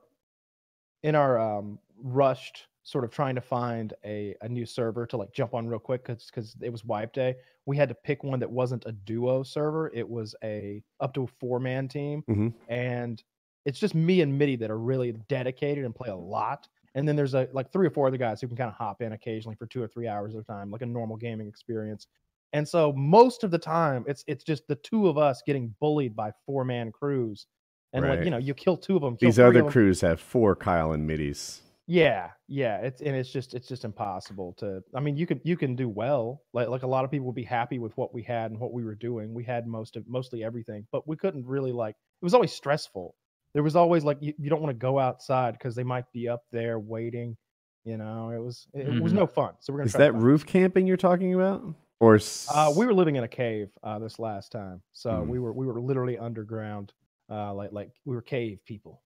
in 1.03 1.15
our 1.15 1.39
um 1.39 1.79
rushed 2.03 2.67
sort 2.83 3.05
of 3.05 3.11
trying 3.11 3.35
to 3.35 3.41
find 3.41 3.93
a, 4.05 4.35
a 4.41 4.49
new 4.49 4.65
server 4.65 5.07
to 5.07 5.17
like 5.17 5.33
jump 5.33 5.55
on 5.55 5.67
real 5.67 5.79
quick 5.79 6.03
because 6.05 6.27
because 6.27 6.57
it 6.63 6.71
was 6.71 6.85
wipe 6.85 7.13
day 7.13 7.35
we 7.67 7.77
had 7.77 7.89
to 7.89 7.95
pick 7.95 8.25
one 8.25 8.41
that 8.41 8.51
wasn't 8.51 8.85
a 8.87 8.93
duo 8.93 9.43
server 9.43 9.91
it 9.95 10.09
was 10.09 10.35
a 10.43 10.83
up 11.01 11.13
to 11.13 11.25
a 11.25 11.27
four 11.27 11.61
man 11.61 11.89
team 11.89 12.25
Mhm. 12.29 12.55
and 12.69 13.23
it's 13.67 13.79
just 13.79 13.95
me 13.95 14.23
and 14.23 14.39
Mitty 14.39 14.57
that 14.57 14.71
are 14.71 14.79
really 14.79 15.13
dedicated 15.29 15.85
and 15.85 15.95
play 15.95 16.09
a 16.09 16.17
lot 16.17 16.69
and 16.95 17.07
then 17.07 17.17
there's 17.17 17.35
a 17.35 17.49
like 17.53 17.71
three 17.71 17.87
or 17.87 17.91
four 17.91 18.09
other 18.09 18.17
guys 18.17 18.41
who 18.41 18.49
can 18.49 18.57
kind 18.57 18.71
of 18.71 18.77
hop 18.77 19.03
in 19.03 19.13
occasionally 19.13 19.57
for 19.57 19.67
two 19.67 19.83
or 19.83 19.87
three 19.87 20.09
hours 20.09 20.35
at 20.35 20.41
a 20.41 20.45
time 20.45 20.71
like 20.71 20.83
a 20.83 20.87
normal 20.87 21.17
gaming 21.17 21.49
experience 21.49 22.07
and 22.53 22.67
so 22.67 22.93
most 22.95 23.45
of 23.45 23.51
the 23.51 23.59
time 23.59 24.05
it's 24.09 24.25
it's 24.27 24.43
just 24.43 24.67
the 24.67 24.75
two 24.77 25.07
of 25.07 25.19
us 25.19 25.43
getting 25.47 25.75
bullied 25.81 26.17
by 26.17 26.33
four 26.47 26.65
man 26.65 26.91
crews. 26.91 27.47
And 27.93 28.09
like, 28.09 28.25
you 28.25 28.31
know, 28.31 28.39
you 28.39 28.55
kill 28.55 28.77
two 28.77 28.95
of 28.95 29.03
them. 29.03 29.17
These 29.21 29.41
other 29.41 29.65
crews 29.65 30.01
have 30.03 30.21
four 30.21 30.55
Kyle 30.55 30.93
and 30.93 31.07
Middies. 31.07 31.61
Yeah, 31.93 32.31
yeah. 32.47 32.77
It's 32.83 33.01
and 33.03 33.17
it's 33.17 33.33
just 33.33 33.53
it's 33.53 33.67
just 33.67 33.85
impossible 33.85 34.55
to 34.59 34.81
I 34.95 35.01
mean 35.01 35.17
you 35.17 35.27
can 35.27 35.41
you 35.43 35.57
can 35.57 35.75
do 35.75 35.89
well. 35.89 36.45
Like 36.53 36.69
like 36.69 36.85
a 36.85 36.87
lot 36.87 37.05
of 37.05 37.11
people 37.11 37.27
would 37.27 37.35
be 37.35 37.43
happy 37.43 37.81
with 37.81 37.97
what 37.97 38.15
we 38.15 38.23
had 38.23 38.53
and 38.53 38.61
what 38.61 38.73
we 38.73 38.85
were 38.85 38.95
doing. 38.95 39.35
We 39.35 39.43
had 39.43 39.67
most 39.67 39.97
of 39.97 40.07
mostly 40.07 40.45
everything, 40.45 40.87
but 40.93 41.09
we 41.09 41.17
couldn't 41.17 41.45
really 41.45 41.73
like 41.73 41.97
it 42.23 42.25
was 42.25 42.33
always 42.33 42.53
stressful. 42.53 43.17
There 43.55 43.65
was 43.65 43.75
always 43.75 44.05
like 44.05 44.19
you, 44.21 44.33
you 44.39 44.51
don't 44.51 44.63
want 44.63 44.71
to 44.71 44.79
go 44.79 45.01
outside 45.01 45.55
because 45.55 45.75
they 45.75 45.83
might 45.83 46.05
be 46.13 46.29
up 46.29 46.45
there 46.53 46.79
waiting. 46.79 47.37
You 47.85 47.97
know, 47.97 48.31
it 48.31 48.39
was 48.39 48.69
it, 48.73 48.87
it 48.87 49.03
was 49.03 49.13
Mhm. 49.13 49.17
no 49.17 49.27
fun. 49.27 49.55
So 49.59 49.73
we're 49.73 49.81
gonna 49.81 49.87
Is 49.87 49.93
try 49.93 50.05
that 50.05 50.15
roof 50.15 50.47
camping 50.47 50.87
you're 50.87 50.97
talking 50.97 51.35
about? 51.35 51.65
Or 51.99 52.15
s- 52.15 52.47
Uh, 52.55 52.73
we 52.77 52.87
were 52.87 52.95
living 52.95 53.17
in 53.17 53.25
a 53.25 53.29
cave 53.29 53.69
uh, 53.83 53.99
this 53.99 54.21
last 54.21 54.53
time, 54.53 54.81
so 54.93 55.11
Mm. 55.11 55.27
we 55.27 55.41
were 55.41 55.53
we 55.53 55.67
were 55.67 55.81
literally 55.81 56.19
underground, 56.19 56.93
uh, 57.29 57.53
like 57.53 57.73
like 57.73 57.91
we 58.05 58.15
were 58.15 58.23
cave 58.23 58.65
people. 58.65 59.03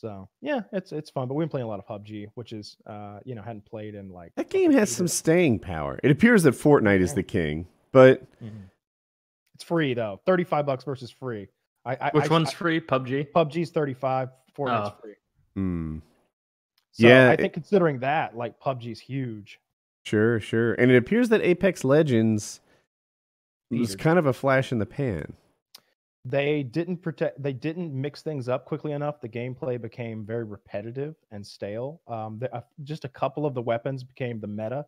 So 0.00 0.28
yeah, 0.40 0.60
it's 0.72 0.92
it's 0.92 1.10
fun, 1.10 1.26
but 1.26 1.34
we've 1.34 1.44
been 1.46 1.50
playing 1.50 1.64
a 1.66 1.68
lot 1.68 1.80
of 1.80 1.86
PUBG, 1.86 2.28
which 2.34 2.52
is 2.52 2.76
uh, 2.86 3.18
you 3.24 3.34
know 3.34 3.42
hadn't 3.42 3.66
played 3.66 3.96
in 3.96 4.10
like 4.10 4.32
that 4.36 4.48
game 4.48 4.70
has 4.72 4.90
some 4.94 5.04
either. 5.06 5.08
staying 5.12 5.58
power. 5.58 5.98
It 6.04 6.12
appears 6.12 6.44
that 6.44 6.54
Fortnite 6.54 7.00
is 7.00 7.14
the 7.14 7.24
king, 7.24 7.66
but 7.90 8.22
it's 9.56 9.64
free 9.64 9.94
though, 9.94 10.20
thirty 10.24 10.44
five 10.44 10.66
bucks 10.66 10.84
versus 10.84 11.10
free. 11.10 11.48
I, 11.84 11.96
I 12.00 12.10
Which 12.12 12.26
I- 12.26 12.32
one's 12.32 12.50
I- 12.50 12.52
free? 12.52 12.80
PUBG. 12.80 13.32
PUBG's 13.32 13.70
thirty 13.70 13.94
five, 13.94 14.28
Fortnite's 14.56 14.90
Oh. 14.94 15.00
free. 15.02 15.14
hmm, 15.56 15.98
So 16.92 17.08
Yeah, 17.08 17.30
I 17.30 17.32
it- 17.32 17.40
think 17.40 17.52
considering 17.54 17.98
that, 18.00 18.36
like 18.36 18.60
PUBG's 18.60 19.00
huge. 19.00 19.58
sure, 20.04 20.38
sure. 20.38 20.74
And 20.74 20.92
it 20.92 20.96
appears 20.96 21.28
that 21.30 21.40
Apex 21.42 21.82
Legends 21.82 22.60
was 23.70 23.96
kind 23.96 24.18
of 24.18 24.26
a 24.26 24.32
flash 24.32 24.70
in 24.70 24.78
the 24.78 24.86
pan. 24.86 25.32
They 26.24 26.62
didn't 26.62 26.98
protect 26.98 27.40
they 27.42 27.52
didn't 27.52 27.92
mix 27.92 28.22
things 28.22 28.48
up 28.48 28.64
quickly 28.64 28.92
enough 28.92 29.20
the 29.20 29.28
gameplay 29.28 29.80
became 29.80 30.24
very 30.26 30.44
repetitive 30.44 31.14
and 31.30 31.46
stale 31.46 32.00
um 32.08 32.38
the, 32.38 32.52
uh, 32.54 32.60
just 32.84 33.04
a 33.04 33.08
couple 33.08 33.46
of 33.46 33.54
the 33.54 33.62
weapons 33.62 34.02
became 34.02 34.40
the 34.40 34.46
meta 34.46 34.84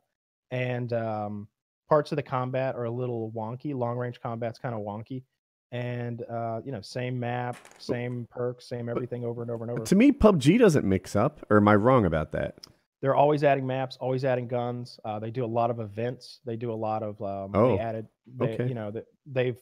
and 0.51 0.93
um 0.93 1.47
parts 1.89 2.13
of 2.13 2.17
the 2.17 2.23
combat 2.23 2.75
are 2.75 2.85
a 2.85 2.91
little 2.91 3.33
wonky 3.35 3.75
long 3.75 3.97
range 3.97 4.21
combat's 4.21 4.59
kind 4.59 4.75
of 4.75 4.81
wonky 4.81 5.23
and 5.73 6.23
uh 6.29 6.61
you 6.65 6.73
know 6.73 6.81
same 6.81 7.19
map 7.19 7.57
same 7.79 8.27
perks 8.31 8.69
same 8.69 8.89
everything 8.89 9.25
over 9.25 9.41
and 9.43 9.51
over 9.53 9.63
and 9.65 9.71
over 9.71 9.85
To 9.85 9.95
me, 9.95 10.11
PUBG 10.11 10.59
doesn't 10.59 10.85
mix 10.85 11.15
up, 11.15 11.47
or 11.49 11.59
am 11.59 11.69
I 11.69 11.77
wrong 11.77 12.05
about 12.07 12.33
that? 12.33 12.57
they're 13.03 13.15
always 13.15 13.45
adding 13.45 13.67
maps 13.67 13.97
always 13.99 14.27
adding 14.27 14.47
guns 14.47 15.01
uh 15.07 15.19
they 15.19 15.31
do 15.31 15.43
a 15.43 15.47
lot 15.47 15.71
of 15.71 15.81
events 15.81 16.41
they 16.45 16.55
do 16.57 16.71
a 16.71 16.75
lot 16.75 17.03
of 17.03 17.23
um 17.23 17.51
Oh, 17.55 17.77
they 17.77 17.79
added 17.83 18.07
they, 18.37 18.55
okay. 18.55 18.69
you 18.69 18.75
know 18.75 18.91
that 18.91 19.07
they've 19.25 19.57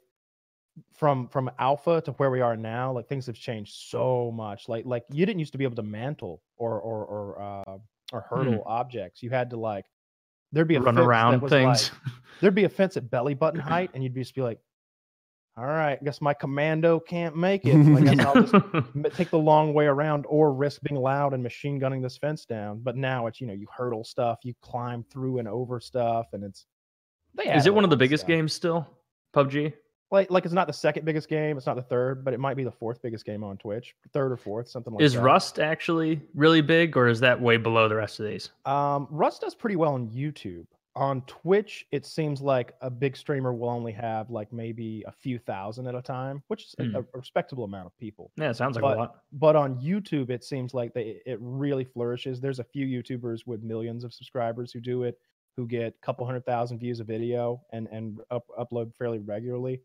from 0.92 1.28
from 1.28 1.50
alpha 1.58 2.00
to 2.02 2.12
where 2.12 2.30
we 2.30 2.40
are 2.40 2.56
now 2.56 2.92
like 2.92 3.06
things 3.08 3.26
have 3.26 3.36
changed 3.36 3.72
so 3.74 4.30
much 4.34 4.68
like 4.68 4.84
like 4.86 5.04
you 5.10 5.24
didn't 5.26 5.38
used 5.38 5.52
to 5.52 5.58
be 5.58 5.64
able 5.64 5.76
to 5.76 5.82
mantle 5.82 6.42
or 6.56 6.80
or 6.80 7.04
or 7.04 7.40
uh 7.66 7.78
or 8.12 8.20
hurdle 8.28 8.62
objects 8.66 9.22
you 9.22 9.30
had 9.30 9.50
to 9.50 9.56
like 9.56 9.84
there'd 10.52 10.68
be 10.68 10.76
a 10.76 10.80
Run 10.80 10.98
around 10.98 11.40
things. 11.48 11.90
like- 11.92 12.12
there'd 12.40 12.54
be 12.54 12.64
a 12.64 12.68
fence 12.68 12.96
at 12.96 13.10
belly 13.10 13.34
button 13.34 13.60
height 13.72 13.90
and 13.94 14.02
you'd 14.02 14.14
just 14.14 14.34
be 14.34 14.42
like 14.42 14.58
all 15.56 15.64
right 15.66 15.98
i 16.00 16.04
guess 16.04 16.20
my 16.20 16.32
commando 16.32 17.00
can't 17.00 17.36
make 17.36 17.64
it 17.64 17.74
i 17.74 18.00
guess 18.14 18.24
i'll 18.26 18.42
just 18.42 19.16
take 19.16 19.28
the 19.30 19.38
long 19.38 19.74
way 19.74 19.86
around 19.86 20.24
or 20.28 20.52
risk 20.54 20.80
being 20.82 21.00
loud 21.00 21.34
and 21.34 21.42
machine 21.42 21.78
gunning 21.80 22.00
this 22.00 22.16
fence 22.16 22.44
down. 22.44 22.80
But 22.82 22.96
now 22.96 23.26
it's 23.26 23.40
you 23.40 23.46
know 23.48 23.54
you 23.54 23.66
hurdle 23.76 24.04
stuff, 24.04 24.38
you 24.44 24.54
climb 24.62 25.04
through 25.10 25.38
and 25.38 25.48
over 25.48 25.80
stuff, 25.80 26.26
and 26.32 26.44
it's 26.44 26.66
Is 27.44 27.66
it 27.66 27.74
one 27.74 27.82
of 27.84 27.90
the 27.90 27.96
biggest 27.96 28.20
stuff. 28.22 28.28
games 28.28 28.52
still? 28.52 28.86
PUBG. 29.34 29.72
Like 30.10 30.30
like 30.30 30.44
it's 30.44 30.54
not 30.54 30.66
the 30.66 30.72
second 30.72 31.04
biggest 31.04 31.28
game, 31.28 31.56
it's 31.56 31.66
not 31.66 31.76
the 31.76 31.82
third, 31.82 32.24
but 32.24 32.32
it 32.34 32.40
might 32.40 32.56
be 32.56 32.64
the 32.64 32.72
fourth 32.72 33.02
biggest 33.02 33.24
game 33.26 33.44
on 33.44 33.56
Twitch, 33.58 33.94
third 34.12 34.32
or 34.32 34.36
fourth, 34.36 34.68
something 34.68 34.92
like 34.94 35.02
Is 35.02 35.14
that. 35.14 35.22
Rust 35.22 35.58
actually 35.58 36.20
really 36.34 36.60
big, 36.62 36.96
or 36.96 37.08
is 37.08 37.20
that 37.20 37.40
way 37.40 37.56
below 37.56 37.88
the 37.88 37.96
rest 37.96 38.18
of 38.20 38.26
these? 38.26 38.50
Um, 38.64 39.06
Rust 39.10 39.42
does 39.42 39.54
pretty 39.54 39.76
well 39.76 39.94
on 39.94 40.08
YouTube. 40.08 40.66
On 40.96 41.20
Twitch, 41.28 41.86
it 41.92 42.04
seems 42.04 42.40
like 42.40 42.74
a 42.80 42.90
big 42.90 43.16
streamer 43.16 43.52
will 43.54 43.68
only 43.68 43.92
have 43.92 44.30
like 44.30 44.52
maybe 44.52 45.04
a 45.06 45.12
few 45.12 45.38
thousand 45.38 45.86
at 45.86 45.94
a 45.94 46.02
time, 46.02 46.42
which 46.48 46.64
is 46.64 46.74
a- 46.80 46.84
Hmm. 46.84 46.96
a, 46.96 47.00
a 47.00 47.04
respectable 47.14 47.62
amount 47.64 47.86
of 47.86 47.96
people. 47.98 48.32
Yeah, 48.36 48.50
it 48.50 48.56
sounds 48.56 48.74
like 48.74 48.82
But- 48.82 48.96
a 48.96 49.00
lot. 49.00 49.16
But 49.32 49.54
on 49.54 49.76
YouTube, 49.80 50.30
it 50.30 50.42
seems 50.42 50.74
like 50.74 50.94
they, 50.94 51.20
it 51.24 51.38
really 51.40 51.84
flourishes. 51.84 52.40
There's 52.40 52.58
a 52.58 52.64
few 52.64 52.84
YouTubers 52.86 53.46
with 53.46 53.62
millions 53.62 54.02
of 54.02 54.12
subscribers 54.12 54.72
who 54.72 54.80
do 54.80 55.04
it, 55.04 55.18
who 55.56 55.68
get 55.68 55.94
a 55.94 56.04
couple 56.04 56.26
hundred 56.26 56.44
thousand 56.46 56.78
views 56.80 56.98
a 56.98 57.04
video 57.04 57.60
and 57.72 57.86
and 57.92 58.18
up, 58.32 58.46
upload 58.58 58.92
fairly 58.96 59.18
regularly. 59.20 59.80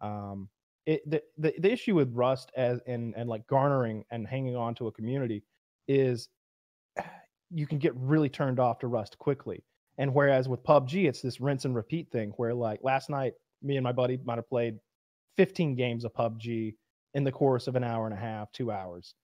Um, 0.00 0.48
it 0.86 1.08
the, 1.08 1.22
the 1.38 1.54
the 1.58 1.70
issue 1.70 1.94
with 1.94 2.12
Rust 2.14 2.50
as 2.56 2.80
and 2.86 3.14
and 3.16 3.28
like 3.28 3.46
garnering 3.46 4.04
and 4.10 4.26
hanging 4.26 4.56
on 4.56 4.74
to 4.76 4.88
a 4.88 4.92
community 4.92 5.44
is 5.88 6.28
you 7.50 7.66
can 7.66 7.78
get 7.78 7.94
really 7.96 8.28
turned 8.28 8.60
off 8.60 8.78
to 8.80 8.86
Rust 8.86 9.18
quickly. 9.18 9.64
And 9.98 10.14
whereas 10.14 10.48
with 10.48 10.62
PUBG, 10.62 11.08
it's 11.08 11.20
this 11.20 11.40
rinse 11.40 11.66
and 11.66 11.74
repeat 11.74 12.10
thing 12.10 12.32
where 12.36 12.54
like 12.54 12.80
last 12.82 13.10
night, 13.10 13.34
me 13.62 13.76
and 13.76 13.84
my 13.84 13.92
buddy 13.92 14.18
might 14.24 14.38
have 14.38 14.48
played 14.48 14.78
15 15.36 15.74
games 15.74 16.04
of 16.04 16.14
PUBG 16.14 16.74
in 17.14 17.24
the 17.24 17.32
course 17.32 17.66
of 17.66 17.76
an 17.76 17.84
hour 17.84 18.06
and 18.06 18.14
a 18.14 18.20
half, 18.20 18.50
two 18.52 18.70
hours. 18.70 19.14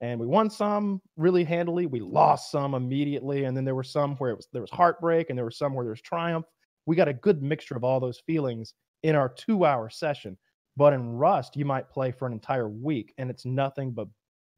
And 0.00 0.20
we 0.20 0.26
won 0.26 0.50
some 0.50 1.00
really 1.16 1.44
handily. 1.44 1.86
We 1.86 2.00
lost 2.00 2.50
some 2.50 2.74
immediately. 2.74 3.44
And 3.44 3.56
then 3.56 3.64
there 3.64 3.74
were 3.74 3.82
some 3.82 4.16
where 4.16 4.30
it 4.30 4.36
was 4.36 4.46
there 4.52 4.60
was 4.60 4.70
heartbreak 4.70 5.30
and 5.30 5.38
there 5.38 5.44
were 5.44 5.50
some 5.50 5.72
where 5.72 5.84
there 5.84 5.92
was 5.92 6.02
triumph. 6.02 6.46
We 6.84 6.96
got 6.96 7.08
a 7.08 7.14
good 7.14 7.42
mixture 7.42 7.76
of 7.76 7.84
all 7.84 7.98
those 7.98 8.20
feelings 8.26 8.74
in 9.06 9.14
our 9.14 9.28
two 9.28 9.64
hour 9.64 9.88
session. 9.88 10.36
But 10.76 10.92
in 10.92 11.12
Rust, 11.16 11.56
you 11.56 11.64
might 11.64 11.88
play 11.88 12.10
for 12.10 12.26
an 12.26 12.32
entire 12.32 12.68
week 12.68 13.14
and 13.18 13.30
it's 13.30 13.46
nothing 13.46 13.92
but 13.92 14.08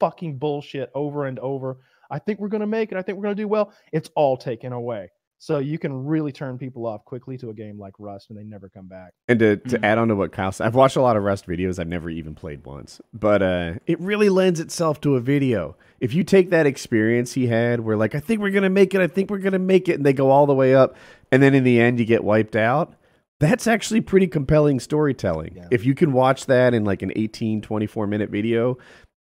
fucking 0.01 0.39
bullshit 0.39 0.91
over 0.95 1.27
and 1.27 1.39
over. 1.39 1.79
I 2.11 2.19
think 2.19 2.41
we're 2.41 2.49
going 2.49 2.63
to 2.63 2.67
make 2.67 2.91
it. 2.91 2.97
I 2.99 3.03
think 3.03 3.19
we're 3.19 3.25
going 3.25 3.37
to 3.37 3.43
do 3.43 3.47
well. 3.49 3.73
It's 3.93 4.11
all 4.17 4.37
taken 4.37 4.73
away. 4.73 5.11
So 5.41 5.59
you 5.59 5.79
can 5.79 5.93
really 6.07 6.33
turn 6.33 6.59
people 6.59 6.85
off 6.87 7.05
quickly 7.05 7.39
to 7.39 7.51
a 7.51 7.55
game 7.55 7.79
like 7.79 7.93
Rust 8.01 8.31
and 8.31 8.39
they 8.39 8.43
never 8.43 8.69
come 8.69 8.89
back. 8.89 9.13
And 9.29 9.39
to, 9.39 9.57
to 9.59 9.79
Mhm. 9.79 9.85
add 9.85 9.99
on 9.99 10.09
to 10.09 10.17
what 10.17 10.33
Kyle 10.33 10.51
said, 10.51 10.67
I've 10.67 10.75
watched 10.75 10.97
a 10.97 11.01
lot 11.03 11.17
of 11.17 11.23
Rust 11.23 11.47
videos. 11.47 11.79
I've 11.79 11.87
never 11.87 12.11
even 12.11 12.35
played 12.35 12.65
once, 12.67 13.01
but 13.13 13.41
uh, 13.43 13.75
it 13.87 14.01
really 14.01 14.31
lends 14.31 14.59
itself 14.59 15.01
to 15.03 15.15
a 15.15 15.21
video. 15.21 15.77
If 16.01 16.13
you 16.15 16.25
take 16.25 16.51
that 16.51 16.67
experience 16.67 17.35
he 17.35 17.47
had, 17.47 17.81
where 17.81 17.97
like 17.97 18.17
I 18.17 18.21
think 18.21 18.41
we're 18.41 18.51
gonna 18.51 18.69
make 18.71 18.95
it, 18.95 19.01
I 19.01 19.07
think 19.07 19.31
we're 19.31 19.39
gonna 19.39 19.61
make 19.61 19.89
it, 19.89 19.95
and 19.95 20.05
they 20.07 20.13
go 20.13 20.31
all 20.31 20.47
the 20.47 20.55
way 20.55 20.75
up, 20.75 20.97
and 21.31 21.41
then 21.41 21.55
in 21.55 21.63
the 21.63 21.81
end 21.81 22.01
you 22.01 22.05
get 22.05 22.25
wiped 22.25 22.57
out. 22.57 22.95
That's 23.41 23.67
actually 23.67 24.01
pretty 24.01 24.27
compelling 24.27 24.81
storytelling. 24.81 25.55
Yeah. 25.57 25.69
If 25.71 25.85
you 25.87 25.95
can 25.95 26.13
watch 26.13 26.47
that 26.47 26.75
in 26.75 26.85
like 26.85 27.03
an 27.03 27.13
18, 27.15 27.61
24 27.63 28.07
minute 28.07 28.31
video, 28.31 28.79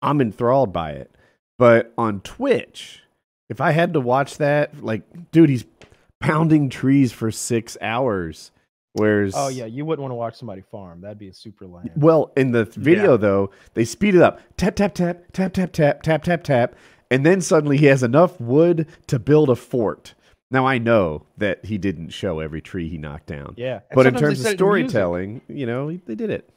I'm 0.01 0.21
enthralled 0.21 0.71
by 0.71 0.91
it. 0.91 1.11
But 1.59 1.93
on 1.97 2.21
Twitch, 2.21 3.01
if 3.49 3.59
I 3.59 3.71
had 3.71 3.93
to 3.93 3.99
watch 3.99 4.37
that, 4.37 4.83
like, 4.83 5.03
dude, 5.31 5.49
he's 5.49 5.65
pounding 6.19 6.69
trees 6.69 7.11
for 7.11 7.31
six 7.31 7.77
hours. 7.81 8.51
Whereas, 8.93 9.33
Oh 9.35 9.49
yeah, 9.49 9.65
you 9.65 9.85
wouldn't 9.85 10.01
want 10.01 10.11
to 10.11 10.15
watch 10.15 10.35
somebody 10.37 10.61
farm. 10.61 11.01
That'd 11.01 11.19
be 11.19 11.27
a 11.27 11.33
super 11.33 11.67
lame. 11.67 11.89
well, 11.95 12.31
in 12.35 12.51
the 12.51 12.65
th- 12.65 12.75
video 12.75 13.15
though, 13.17 13.51
they 13.75 13.85
speed 13.85 14.15
it 14.15 14.21
up. 14.21 14.39
Tap 14.57 14.75
tap 14.75 14.95
tap 14.95 15.23
tap 15.33 15.53
tap 15.53 15.71
tap 15.71 16.01
tap 16.01 16.23
tap 16.23 16.43
tap, 16.43 16.75
and 17.11 17.23
then 17.25 17.39
suddenly 17.41 17.77
he 17.77 17.85
has 17.87 18.01
enough 18.01 18.39
wood 18.41 18.87
to 19.07 19.19
build 19.19 19.49
a 19.49 19.55
fort. 19.55 20.15
Now 20.49 20.65
I 20.65 20.77
know 20.77 21.25
that 21.37 21.65
he 21.65 21.77
didn't 21.77 22.09
show 22.09 22.39
every 22.39 22.61
tree 22.61 22.87
he 22.87 22.97
knocked 22.97 23.27
down, 23.27 23.53
Yeah, 23.57 23.81
and 23.89 23.95
but 23.95 24.07
in 24.07 24.15
terms 24.15 24.43
of 24.45 24.53
storytelling, 24.53 25.41
you 25.47 25.65
know, 25.65 25.91
they 26.05 26.15
did 26.15 26.29
it. 26.29 26.49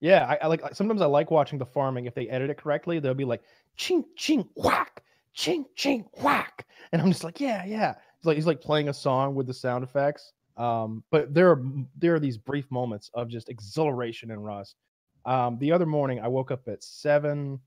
Yeah, 0.00 0.26
I, 0.28 0.38
I 0.42 0.46
like 0.46 0.74
sometimes 0.74 1.00
I 1.02 1.06
like 1.06 1.30
watching 1.30 1.58
the 1.58 1.66
farming 1.66 2.06
if 2.06 2.14
they 2.14 2.28
edit 2.28 2.50
it 2.50 2.58
correctly. 2.58 2.98
They'll 2.98 3.14
be 3.14 3.24
like 3.24 3.42
ching 3.76 4.04
ching 4.16 4.48
whack, 4.56 5.02
ching 5.34 5.64
ching 5.74 6.04
whack, 6.22 6.66
and 6.92 7.02
I'm 7.02 7.08
just 7.08 7.24
like, 7.24 7.40
yeah, 7.40 7.64
yeah. 7.64 7.94
It's 8.18 8.26
like 8.26 8.36
he's 8.36 8.46
like 8.46 8.60
playing 8.60 8.88
a 8.88 8.94
song 8.94 9.34
with 9.34 9.46
the 9.46 9.54
sound 9.54 9.82
effects. 9.82 10.32
Um, 10.56 11.02
but 11.10 11.34
there 11.34 11.50
are 11.50 11.62
there 11.96 12.14
are 12.14 12.20
these 12.20 12.36
brief 12.38 12.70
moments 12.70 13.10
of 13.14 13.28
just 13.28 13.48
exhilaration 13.48 14.30
in 14.30 14.40
Rust. 14.40 14.76
Um, 15.24 15.58
the 15.58 15.72
other 15.72 15.86
morning 15.86 16.20
I 16.20 16.28
woke 16.28 16.50
up 16.50 16.68
at 16.68 16.82
seven, 16.82 17.58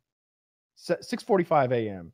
six 0.75 1.23
forty 1.23 1.43
five 1.43 1.71
a.m. 1.71 2.11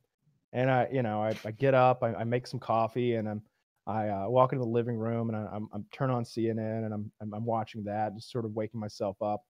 and 0.52 0.70
I, 0.70 0.88
you 0.92 1.02
know, 1.02 1.22
I, 1.22 1.36
I 1.44 1.50
get 1.50 1.74
up, 1.74 2.02
I, 2.02 2.14
I 2.14 2.24
make 2.24 2.46
some 2.46 2.60
coffee, 2.60 3.14
and 3.14 3.28
I'm 3.28 3.42
I 3.86 4.08
uh, 4.08 4.28
walk 4.28 4.52
into 4.52 4.64
the 4.64 4.70
living 4.70 4.96
room 4.96 5.28
and 5.28 5.36
I, 5.36 5.48
I'm 5.52 5.68
I'm 5.72 5.84
turn 5.92 6.10
on 6.10 6.24
CNN 6.24 6.84
and 6.84 6.92
I'm, 6.94 7.10
I'm 7.20 7.34
I'm 7.34 7.44
watching 7.44 7.84
that, 7.84 8.14
just 8.14 8.30
sort 8.30 8.44
of 8.44 8.52
waking 8.52 8.80
myself 8.80 9.20
up 9.20 9.42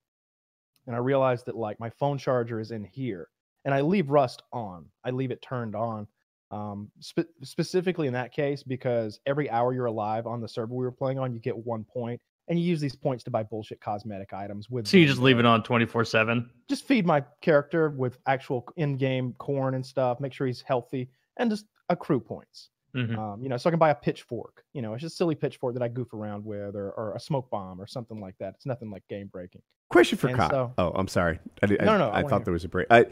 and 0.87 0.97
I 0.97 0.99
realized 0.99 1.47
that 1.47 1.57
like 1.57 1.79
my 1.79 1.91
phone 1.91 2.19
charger 2.19 2.61
is 2.61 2.71
in 2.71 2.85
here, 2.85 3.29
and 3.65 3.75
I 3.75 3.81
leave 3.81 4.11
Rust 4.11 4.43
on. 4.53 4.87
I 5.05 5.11
leave 5.11 5.31
it 5.31 5.43
turned 5.43 5.75
on, 5.75 6.07
um, 6.51 6.91
spe- 7.01 7.31
specifically 7.43 8.07
in 8.07 8.13
that 8.15 8.33
case 8.33 8.63
because 8.63 9.21
every 9.27 9.49
hour 9.51 9.73
you're 9.73 9.87
alive 9.87 10.27
on 10.27 10.41
the 10.41 10.49
server 10.49 10.75
we 10.75 10.85
were 10.85 10.93
playing 10.93 11.19
on, 11.19 11.33
you 11.33 11.41
get 11.41 11.57
one 11.57 11.85
point, 11.85 12.21
and 12.49 12.59
you 12.59 12.65
use 12.65 12.81
these 12.81 12.97
points 12.97 13.23
to 13.25 13.31
buy 13.31 13.43
bullshit 13.43 13.81
cosmetic 13.81 14.33
items. 14.33 14.69
With 14.69 14.89
So 14.89 14.97
you 14.97 15.07
just 15.07 15.21
leave 15.21 15.39
it 15.39 15.47
on 15.47 15.63
twenty 15.63 15.87
four 15.87 16.05
seven. 16.05 16.51
Just 16.69 16.87
feed 16.87 17.07
my 17.07 17.23
character 17.41 17.91
with 17.91 18.19
actual 18.27 18.67
in-game 18.77 19.35
corn 19.39 19.75
and 19.75 19.85
stuff. 19.85 20.21
Make 20.21 20.33
sure 20.33 20.47
he's 20.47 20.63
healthy, 20.63 21.09
and 21.37 21.51
just 21.51 21.67
accrue 21.89 22.21
points. 22.21 22.71
Mhm. 22.97 23.17
Um, 23.17 23.43
you 23.43 23.49
know, 23.49 23.57
so 23.57 23.69
I 23.69 23.73
can 23.73 23.79
buy 23.79 23.91
a 23.91 23.95
pitchfork. 23.95 24.65
You 24.75 24.83
know, 24.83 24.93
it's 24.95 25.01
just 25.03 25.15
a 25.15 25.17
silly 25.17 25.35
pitchfork 25.35 25.75
that 25.75 25.83
I 25.83 25.89
goof 25.89 26.13
around 26.13 26.45
with, 26.45 26.77
or, 26.77 26.91
or 26.93 27.15
a 27.15 27.21
smoke 27.21 27.49
bomb, 27.51 27.81
or 27.81 27.87
something 27.87 28.21
like 28.21 28.37
that. 28.39 28.55
It's 28.57 28.67
nothing 28.67 28.91
like 28.91 29.03
game 29.09 29.29
breaking. 29.33 29.63
Question 29.91 30.19
for 30.19 30.29
And 30.29 30.37
Kyle. 30.37 30.51
so- 30.51 30.75
oh, 30.79 30.93
I'm 30.95 31.09
sorry. 31.09 31.39
I, 31.63 31.67
did, 31.67 31.81
No, 31.81 31.97
no, 31.99 32.05
I 32.09 32.09
I 32.09 32.11
wanna 32.17 32.29
thought 32.29 32.37
hear. 32.41 32.45
there 32.47 32.53
was 32.53 32.65
a 32.65 32.69
break. 32.69 32.87
I, 32.91 33.07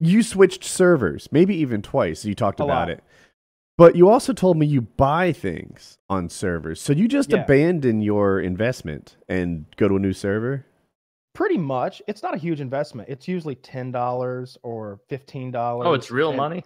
you 0.00 0.22
switched 0.22 0.64
servers, 0.64 1.28
maybe 1.30 1.54
even 1.56 1.80
twice. 1.82 2.24
You 2.24 2.34
talked 2.34 2.60
A 2.60 2.64
about 2.64 2.88
lot. 2.88 2.90
it. 2.90 3.04
But 3.76 3.96
you 3.96 4.08
also 4.08 4.32
told 4.32 4.56
me 4.56 4.66
you 4.66 4.82
buy 4.82 5.32
things 5.32 5.98
on 6.08 6.28
servers. 6.28 6.80
So 6.80 6.92
you 6.92 7.08
just 7.08 7.30
Yeah. 7.30 7.42
abandon 7.42 8.00
your 8.02 8.38
investment 8.40 9.16
and 9.28 9.66
go 9.76 9.88
to 9.88 9.96
a 9.96 9.98
new 9.98 10.12
server? 10.12 10.64
Pretty 11.34 11.58
much. 11.58 12.00
It's 12.06 12.22
not 12.22 12.34
a 12.34 12.38
huge 12.38 12.60
investment. 12.60 13.08
It's 13.08 13.26
usually 13.26 13.56
ten 13.56 13.90
dollars 13.90 14.56
or 14.62 15.00
fifteen 15.08 15.50
dollars. 15.50 15.86
Oh, 15.88 15.94
it's 15.94 16.12
real 16.12 16.32
money. 16.32 16.62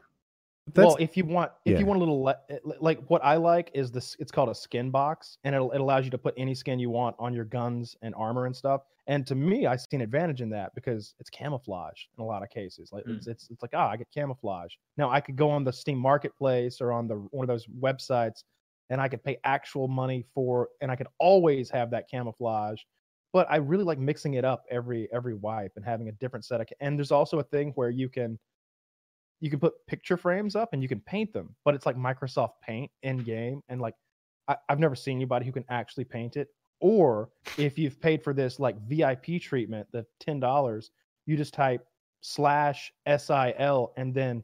Well, 0.75 0.97
if 0.99 1.17
you 1.17 1.25
want, 1.25 1.53
if 1.65 1.73
yeah. 1.73 1.79
you 1.79 1.87
want 1.87 1.99
a 1.99 2.01
little, 2.01 2.23
le- 2.23 2.37
like 2.81 3.01
what 3.09 3.25
I 3.25 3.37
like 3.37 3.71
is 3.75 3.91
this. 3.91 4.17
It's 4.19 4.33
called 4.33 4.49
a 4.49 4.55
skin 4.55 4.91
box, 4.91 5.39
and 5.45 5.55
it 5.55 5.59
it 5.59 5.81
allows 5.81 6.05
you 6.05 6.11
to 6.11 6.19
put 6.19 6.35
any 6.37 6.55
skin 6.55 6.79
you 6.79 6.91
want 6.91 7.17
on 7.19 7.33
your 7.35 7.45
guns 7.45 7.97
and 8.03 8.15
armor 8.15 8.47
and 8.47 8.55
stuff. 8.55 8.83
And 9.07 9.27
to 9.27 9.35
me, 9.35 9.67
I 9.67 9.77
see 9.77 9.87
an 9.93 10.03
advantage 10.03 10.43
in 10.43 10.51
that 10.51 10.75
because 10.75 11.15
it's 11.19 11.31
camouflage 11.31 12.03
in 12.17 12.23
a 12.23 12.27
lot 12.27 12.43
of 12.43 12.51
cases. 12.51 12.91
Like 12.93 13.05
Mm. 13.05 13.17
it's, 13.17 13.27
it's 13.27 13.49
it's 13.51 13.63
like 13.63 13.73
ah, 13.75 13.91
I 13.91 13.97
get 13.97 14.09
camouflage. 14.13 14.73
Now 14.97 15.11
I 15.11 15.21
could 15.21 15.37
go 15.37 15.51
on 15.51 15.65
the 15.65 15.73
Steam 15.73 15.99
Marketplace 15.99 16.81
or 16.81 16.93
on 16.93 17.09
the 17.09 17.17
one 17.31 17.45
of 17.45 17.49
those 17.49 17.67
websites, 17.81 18.45
and 18.91 19.01
I 19.01 19.09
could 19.09 19.23
pay 19.23 19.39
actual 19.45 19.89
money 19.89 20.25
for, 20.35 20.69
and 20.81 20.91
I 20.91 20.97
could 20.97 21.09
always 21.19 21.71
have 21.71 21.91
that 21.91 22.11
camouflage. 22.11 22.81
But 23.33 23.47
I 23.51 23.57
really 23.57 23.85
like 23.85 23.99
mixing 23.99 24.35
it 24.35 24.45
up 24.45 24.65
every 24.71 25.09
every 25.13 25.35
wipe 25.35 25.73
and 25.77 25.85
having 25.85 26.09
a 26.09 26.13
different 26.13 26.45
set 26.45 26.61
of. 26.61 26.69
And 26.81 26.99
there's 26.99 27.13
also 27.13 27.39
a 27.39 27.45
thing 27.45 27.73
where 27.75 27.91
you 27.91 28.09
can 28.09 28.39
you 29.41 29.51
can 29.51 29.61
put 29.61 29.75
picture 29.87 30.17
frames 30.17 30.57
up 30.57 30.71
and 30.73 30.83
you 30.83 30.89
can 30.89 31.01
paint 31.01 31.33
them, 31.33 31.55
but 31.65 31.75
it's 31.75 31.87
like 31.87 31.97
Microsoft 31.97 32.53
Paint 32.63 32.91
in 33.03 33.19
game. 33.19 33.63
And 33.69 33.81
like, 33.81 33.95
I, 34.49 34.57
I've 34.69 34.81
never 34.81 34.97
seen 34.97 35.17
anybody 35.17 35.47
who 35.47 35.53
can 35.53 35.65
actually 35.69 36.05
paint 36.05 36.37
it. 36.37 36.49
Or 36.81 37.31
if 37.57 37.79
you've 37.79 38.01
paid 38.01 38.23
for 38.23 38.33
this 38.33 38.61
like 38.61 38.81
VIP 38.87 39.41
treatment, 39.41 39.89
the 39.93 40.07
ten 40.21 40.39
dollars, 40.39 40.91
you 41.27 41.37
just 41.37 41.53
type 41.53 41.85
slash 42.21 42.93
sil 43.07 43.95
and 43.97 44.15
then 44.15 44.43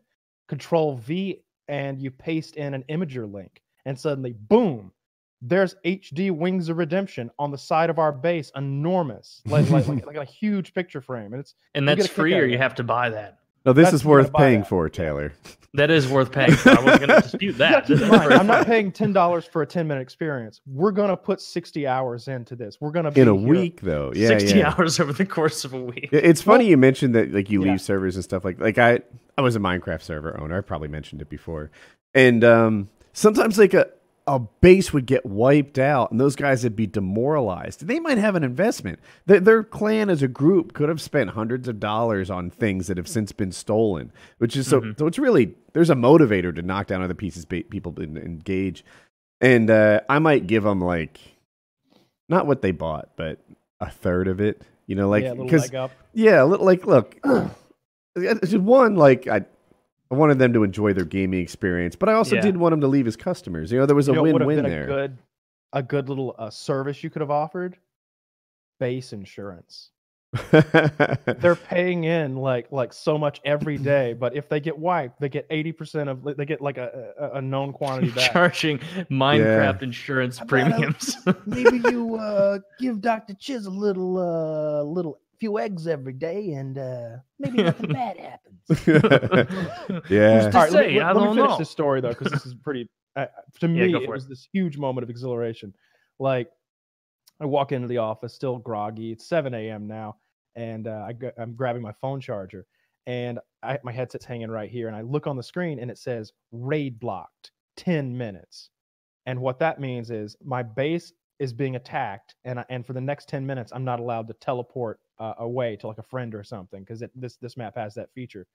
control 0.48 0.96
V 0.96 1.42
and 1.68 2.00
you 2.00 2.11
paste 2.11 2.57
in 2.57 2.74
an 2.74 2.85
Imgur 2.88 3.33
link, 3.33 3.62
and 3.87 3.98
suddenly, 3.98 4.33
boom, 4.33 4.92
there's 5.40 5.76
HD 5.85 6.30
Wings 6.30 6.68
of 6.68 6.78
Redemption 6.78 7.30
on 7.38 7.50
the 7.50 7.59
side 7.59 7.90
of 7.90 7.98
our 7.98 8.12
base, 8.12 8.50
enormous, 8.57 9.42
like 9.46 9.68
like, 9.70 9.87
like, 9.87 10.07
like 10.07 10.16
a 10.16 10.24
huge 10.24 10.74
picture 10.74 11.00
frame, 11.00 11.33
and 11.33 11.40
it's 11.40 11.54
And 11.74 11.88
that's 11.88 12.07
free, 12.07 12.35
or 12.35 12.44
you 12.44 12.59
have 12.59 12.74
to 12.76 12.85
buy 12.85 13.11
that. 13.11 13.38
No, 13.64 13.72
this 13.72 13.85
That's- 13.87 14.00
is 14.00 14.05
worth 14.05 14.33
paying 14.33 14.61
that. 14.61 14.68
for, 14.68 14.88
Taylor. 14.88 15.33
That 15.77 15.90
is 15.90 16.07
worth 16.07 16.31
paying. 16.31 16.53
For. 16.53 16.70
I 16.70 16.81
wasn't 16.85 17.07
going 17.09 17.20
to 17.20 17.29
dispute 17.29 17.59
that. 17.59 17.88
Mind, 18.09 18.33
I'm 18.33 18.46
not 18.46 18.64
paying 18.66 18.92
ten 18.92 19.12
dollars 19.12 19.44
for 19.44 19.62
a 19.62 19.66
ten 19.66 19.88
minute 19.88 20.03
experience. 20.03 20.61
We're 20.66 20.92
gonna 20.92 21.16
put 21.16 21.40
sixty 21.40 21.85
hours 21.85 22.29
into 22.29 22.55
this. 22.55 22.81
We're 22.81 22.92
gonna 22.92 23.11
be 23.11 23.22
In 23.22 23.27
a 23.29 23.37
here- 23.37 23.48
week, 23.48 23.81
though. 23.81 24.12
Yeah, 24.14 24.29
sixty 24.29 24.59
yeah. 24.61 24.72
hours 24.79 25.00
over 25.00 25.12
the 25.12 25.27
course 25.27 25.64
of 25.64 25.72
a 25.72 25.81
week. 25.81 26.11
It's 26.12 26.42
funny 26.42 26.66
you 26.68 26.77
mentioned 26.77 27.16
that 27.16 27.33
like 27.33 27.50
you 27.50 27.64
Yeah. 27.64 27.72
leave 27.72 27.81
servers 27.81 28.14
and 28.14 28.22
stuff 28.22 28.44
like 28.44 28.61
like 28.61 28.79
I 28.79 29.00
I 29.37 29.40
was 29.42 29.57
a 29.57 29.59
Minecraft 29.59 30.03
server 30.03 30.38
owner. 30.40 30.57
I 30.57 30.61
probably 30.61 30.87
mentioned 30.88 31.22
it 31.22 31.29
before. 31.29 31.72
And 32.14 32.44
um 32.44 32.88
sometimes 33.12 33.59
like 33.59 33.74
a 33.74 33.88
a 34.26 34.38
base 34.38 34.92
would 34.92 35.06
get 35.06 35.26
wiped 35.26 35.78
out 35.78 36.10
and 36.10 36.18
those 36.18 36.34
guys 36.34 36.64
would 36.64 36.76
be 36.76 36.87
demoralized. 36.87 37.87
They 37.87 38.00
might 38.00 38.18
have 38.18 38.34
an 38.34 38.44
investment. 38.44 38.98
Their, 39.26 39.40
their 39.40 39.62
clan 39.62 40.08
as 40.08 40.22
a 40.22 40.28
group 40.28 40.72
could 40.72 40.88
have 40.88 41.00
spent 41.00 41.30
hundreds 41.30 41.68
of 41.68 41.78
dollars 41.78 42.30
on 42.30 42.50
things 42.50 42.87
that 42.87 42.96
have 42.96 43.08
since 43.08 43.32
been 43.32 43.52
stolen, 43.52 44.12
which 44.38 44.56
is 44.56 44.66
so 44.66 44.94
so 44.96 45.06
it's 45.06 45.18
really 45.18 45.54
there's 45.74 45.90
a 45.90 45.94
motivator 45.94 46.54
to 46.54 46.62
knock 46.62 46.87
down 46.87 47.02
other 47.02 47.14
pieces 47.14 47.44
people 47.44 47.94
engage. 47.98 48.84
And 49.40 49.70
uh 49.70 50.00
I 50.08 50.18
might 50.20 50.46
give 50.46 50.62
them 50.62 50.80
like 50.80 51.18
not 52.28 52.46
what 52.46 52.62
they 52.62 52.70
bought, 52.70 53.10
but 53.16 53.40
a 53.80 53.90
third 53.90 54.28
of 54.28 54.40
it. 54.40 54.62
You 54.87 54.96
know, 54.96 55.08
like 55.08 55.24
yeah, 55.24 55.30
a 55.30 55.32
little 55.32 55.44
because 55.44 55.62
leg 55.62 55.74
up. 55.74 55.90
yeah, 56.12 56.42
a 56.42 56.46
little 56.46 56.66
like 56.66 56.87
look, 56.87 57.18
one 58.52 58.96
like 58.96 59.26
I. 59.26 59.44
I 60.14 60.16
wanted 60.16 60.38
them 60.38 60.53
to 60.53 60.62
enjoy 60.62 60.92
their 60.92 61.05
gaming 61.05 61.40
experience, 61.40 61.96
but 61.96 62.09
I 62.09 62.12
also 62.12 62.37
Yeah. 62.37 62.42
did 62.42 62.57
want 62.57 62.72
them 62.72 62.81
to 62.83 62.87
leave 62.87 63.09
as 63.09 63.16
customers. 63.16 63.72
You 63.72 63.81
know, 63.81 63.87
there 63.87 63.96
was 63.96 64.09
a 64.09 64.12
You 64.12 64.16
know 64.16 64.22
what 64.22 64.33
would 64.35 64.42
have 64.42 64.46
win-win 64.46 64.64
been 64.64 64.72
there. 64.72 64.85
A 64.85 64.87
good, 64.87 65.18
a 65.72 65.83
good 65.83 66.09
little 66.09 66.37
uh, 66.38 66.50
service 66.50 67.03
you 67.03 67.11
could 67.11 67.20
have 67.20 67.33
offered. 67.33 67.77
Base 68.79 69.12
insurance. 69.12 69.90
They're 70.50 71.55
paying 71.55 72.05
in 72.05 72.37
like 72.37 72.70
like 72.72 72.92
so 72.92 73.16
much 73.16 73.40
every 73.44 73.79
day, 73.79 74.14
but 74.14 74.35
if 74.37 74.48
they 74.48 74.59
get 74.59 74.77
wiped, 74.77 75.20
they 75.20 75.29
get 75.29 75.46
eighty 75.50 75.70
percent 75.70 76.09
of. 76.09 76.24
They 76.37 76.44
get 76.44 76.61
like 76.61 76.77
a, 76.77 77.12
a, 77.18 77.38
a 77.38 77.42
known 77.42 77.72
quantity 77.72 78.11
back. 78.16 78.33
Charging 78.33 78.79
Minecraft 79.11 79.83
insurance 79.83 80.40
premiums. 80.40 81.16
Maybe 81.46 81.79
you 81.88 82.16
uh, 82.16 82.59
give 82.81 83.00
Doctor 83.00 83.35
Chiz 83.35 83.66
a 83.66 83.70
little 83.70 84.18
uh, 84.18 84.83
little 84.83 85.20
few 85.38 85.58
eggs 85.58 85.86
every 85.86 86.12
day, 86.12 86.52
and 86.52 86.78
uh, 86.78 87.16
maybe 87.38 87.62
nothing 87.62 87.92
bad 87.92 88.16
happens. 88.16 88.60
yeah. 90.10 90.40
To 90.40 90.46
All 90.46 90.50
right, 90.52 90.72
let, 90.72 90.72
say, 90.72 90.94
me- 90.94 91.00
I 91.00 91.12
let 91.12 91.16
me 91.20 91.24
don't 91.26 91.36
finish 91.36 91.50
know. 91.50 91.58
this 91.58 91.70
story 91.70 92.00
though, 92.00 92.10
because 92.10 92.32
this 92.32 92.46
is 92.46 92.54
pretty. 92.54 92.88
Uh, 93.16 93.26
to 93.60 93.68
me, 93.68 93.92
go 93.92 93.98
it 93.98 94.06
for 94.06 94.12
was 94.12 94.26
this 94.28 94.48
huge 94.52 94.76
moment 94.76 95.04
of 95.04 95.10
exhilaration. 95.10 95.72
Like, 96.18 96.50
I 97.40 97.46
walk 97.46 97.72
into 97.72 97.86
the 97.88 97.98
office, 97.98 98.34
still 98.34 98.58
groggy. 98.58 99.12
It's 99.12 99.26
7 99.28 99.54
a.m. 99.54 99.86
now, 99.86 100.16
and 100.56 100.86
uh, 100.88 101.08
I, 101.08 101.14
I'm 101.40 101.54
grabbing 101.54 101.82
my 101.82 101.92
phone 101.92 102.20
charger, 102.20 102.66
and 103.06 103.38
I, 103.62 103.78
my 103.84 103.92
headset's 103.92 104.24
hanging 104.24 104.50
right 104.50 104.70
here, 104.70 104.88
and 104.88 104.96
I 104.96 105.02
look 105.02 105.26
on 105.26 105.36
the 105.36 105.42
screen, 105.42 105.78
and 105.78 105.90
it 105.90 105.98
says 105.98 106.32
raid 106.52 106.98
blocked, 106.98 107.52
10 107.76 108.16
minutes, 108.16 108.70
and 109.26 109.40
what 109.40 109.58
that 109.60 109.80
means 109.80 110.10
is 110.10 110.36
my 110.44 110.62
base 110.62 111.12
is 111.38 111.52
being 111.52 111.76
attacked, 111.76 112.34
and 112.44 112.60
I, 112.60 112.64
and 112.68 112.86
for 112.86 112.92
the 112.94 113.00
next 113.00 113.28
10 113.28 113.44
minutes, 113.46 113.72
I'm 113.74 113.84
not 113.84 114.00
allowed 114.00 114.28
to 114.28 114.34
teleport 114.34 115.00
uh, 115.18 115.35
away 115.38 115.77
to 115.77 115.87
like 115.87 115.98
a 115.98 116.03
friend 116.03 116.35
or 116.35 116.44
something 116.44 116.81
because 116.81 117.03
this 117.14 117.37
this 117.37 117.57
map 117.57 117.77
has 117.77 117.94
that 117.94 118.12
feature, 118.14 118.46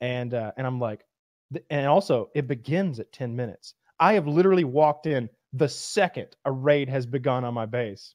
and 0.00 0.34
uh, 0.34 0.52
and 0.56 0.66
I'm 0.66 0.80
like, 0.80 1.04
th- 1.52 1.64
and 1.70 1.86
also 1.86 2.30
it 2.34 2.46
begins 2.46 3.00
at 3.00 3.12
10 3.12 3.34
minutes. 3.34 3.74
I 4.00 4.14
have 4.14 4.26
literally 4.26 4.64
walked 4.64 5.06
in 5.06 5.28
the 5.54 5.68
second 5.68 6.28
a 6.44 6.52
raid 6.52 6.88
has 6.88 7.06
begun 7.06 7.44
on 7.44 7.54
my 7.54 7.64
base. 7.66 8.14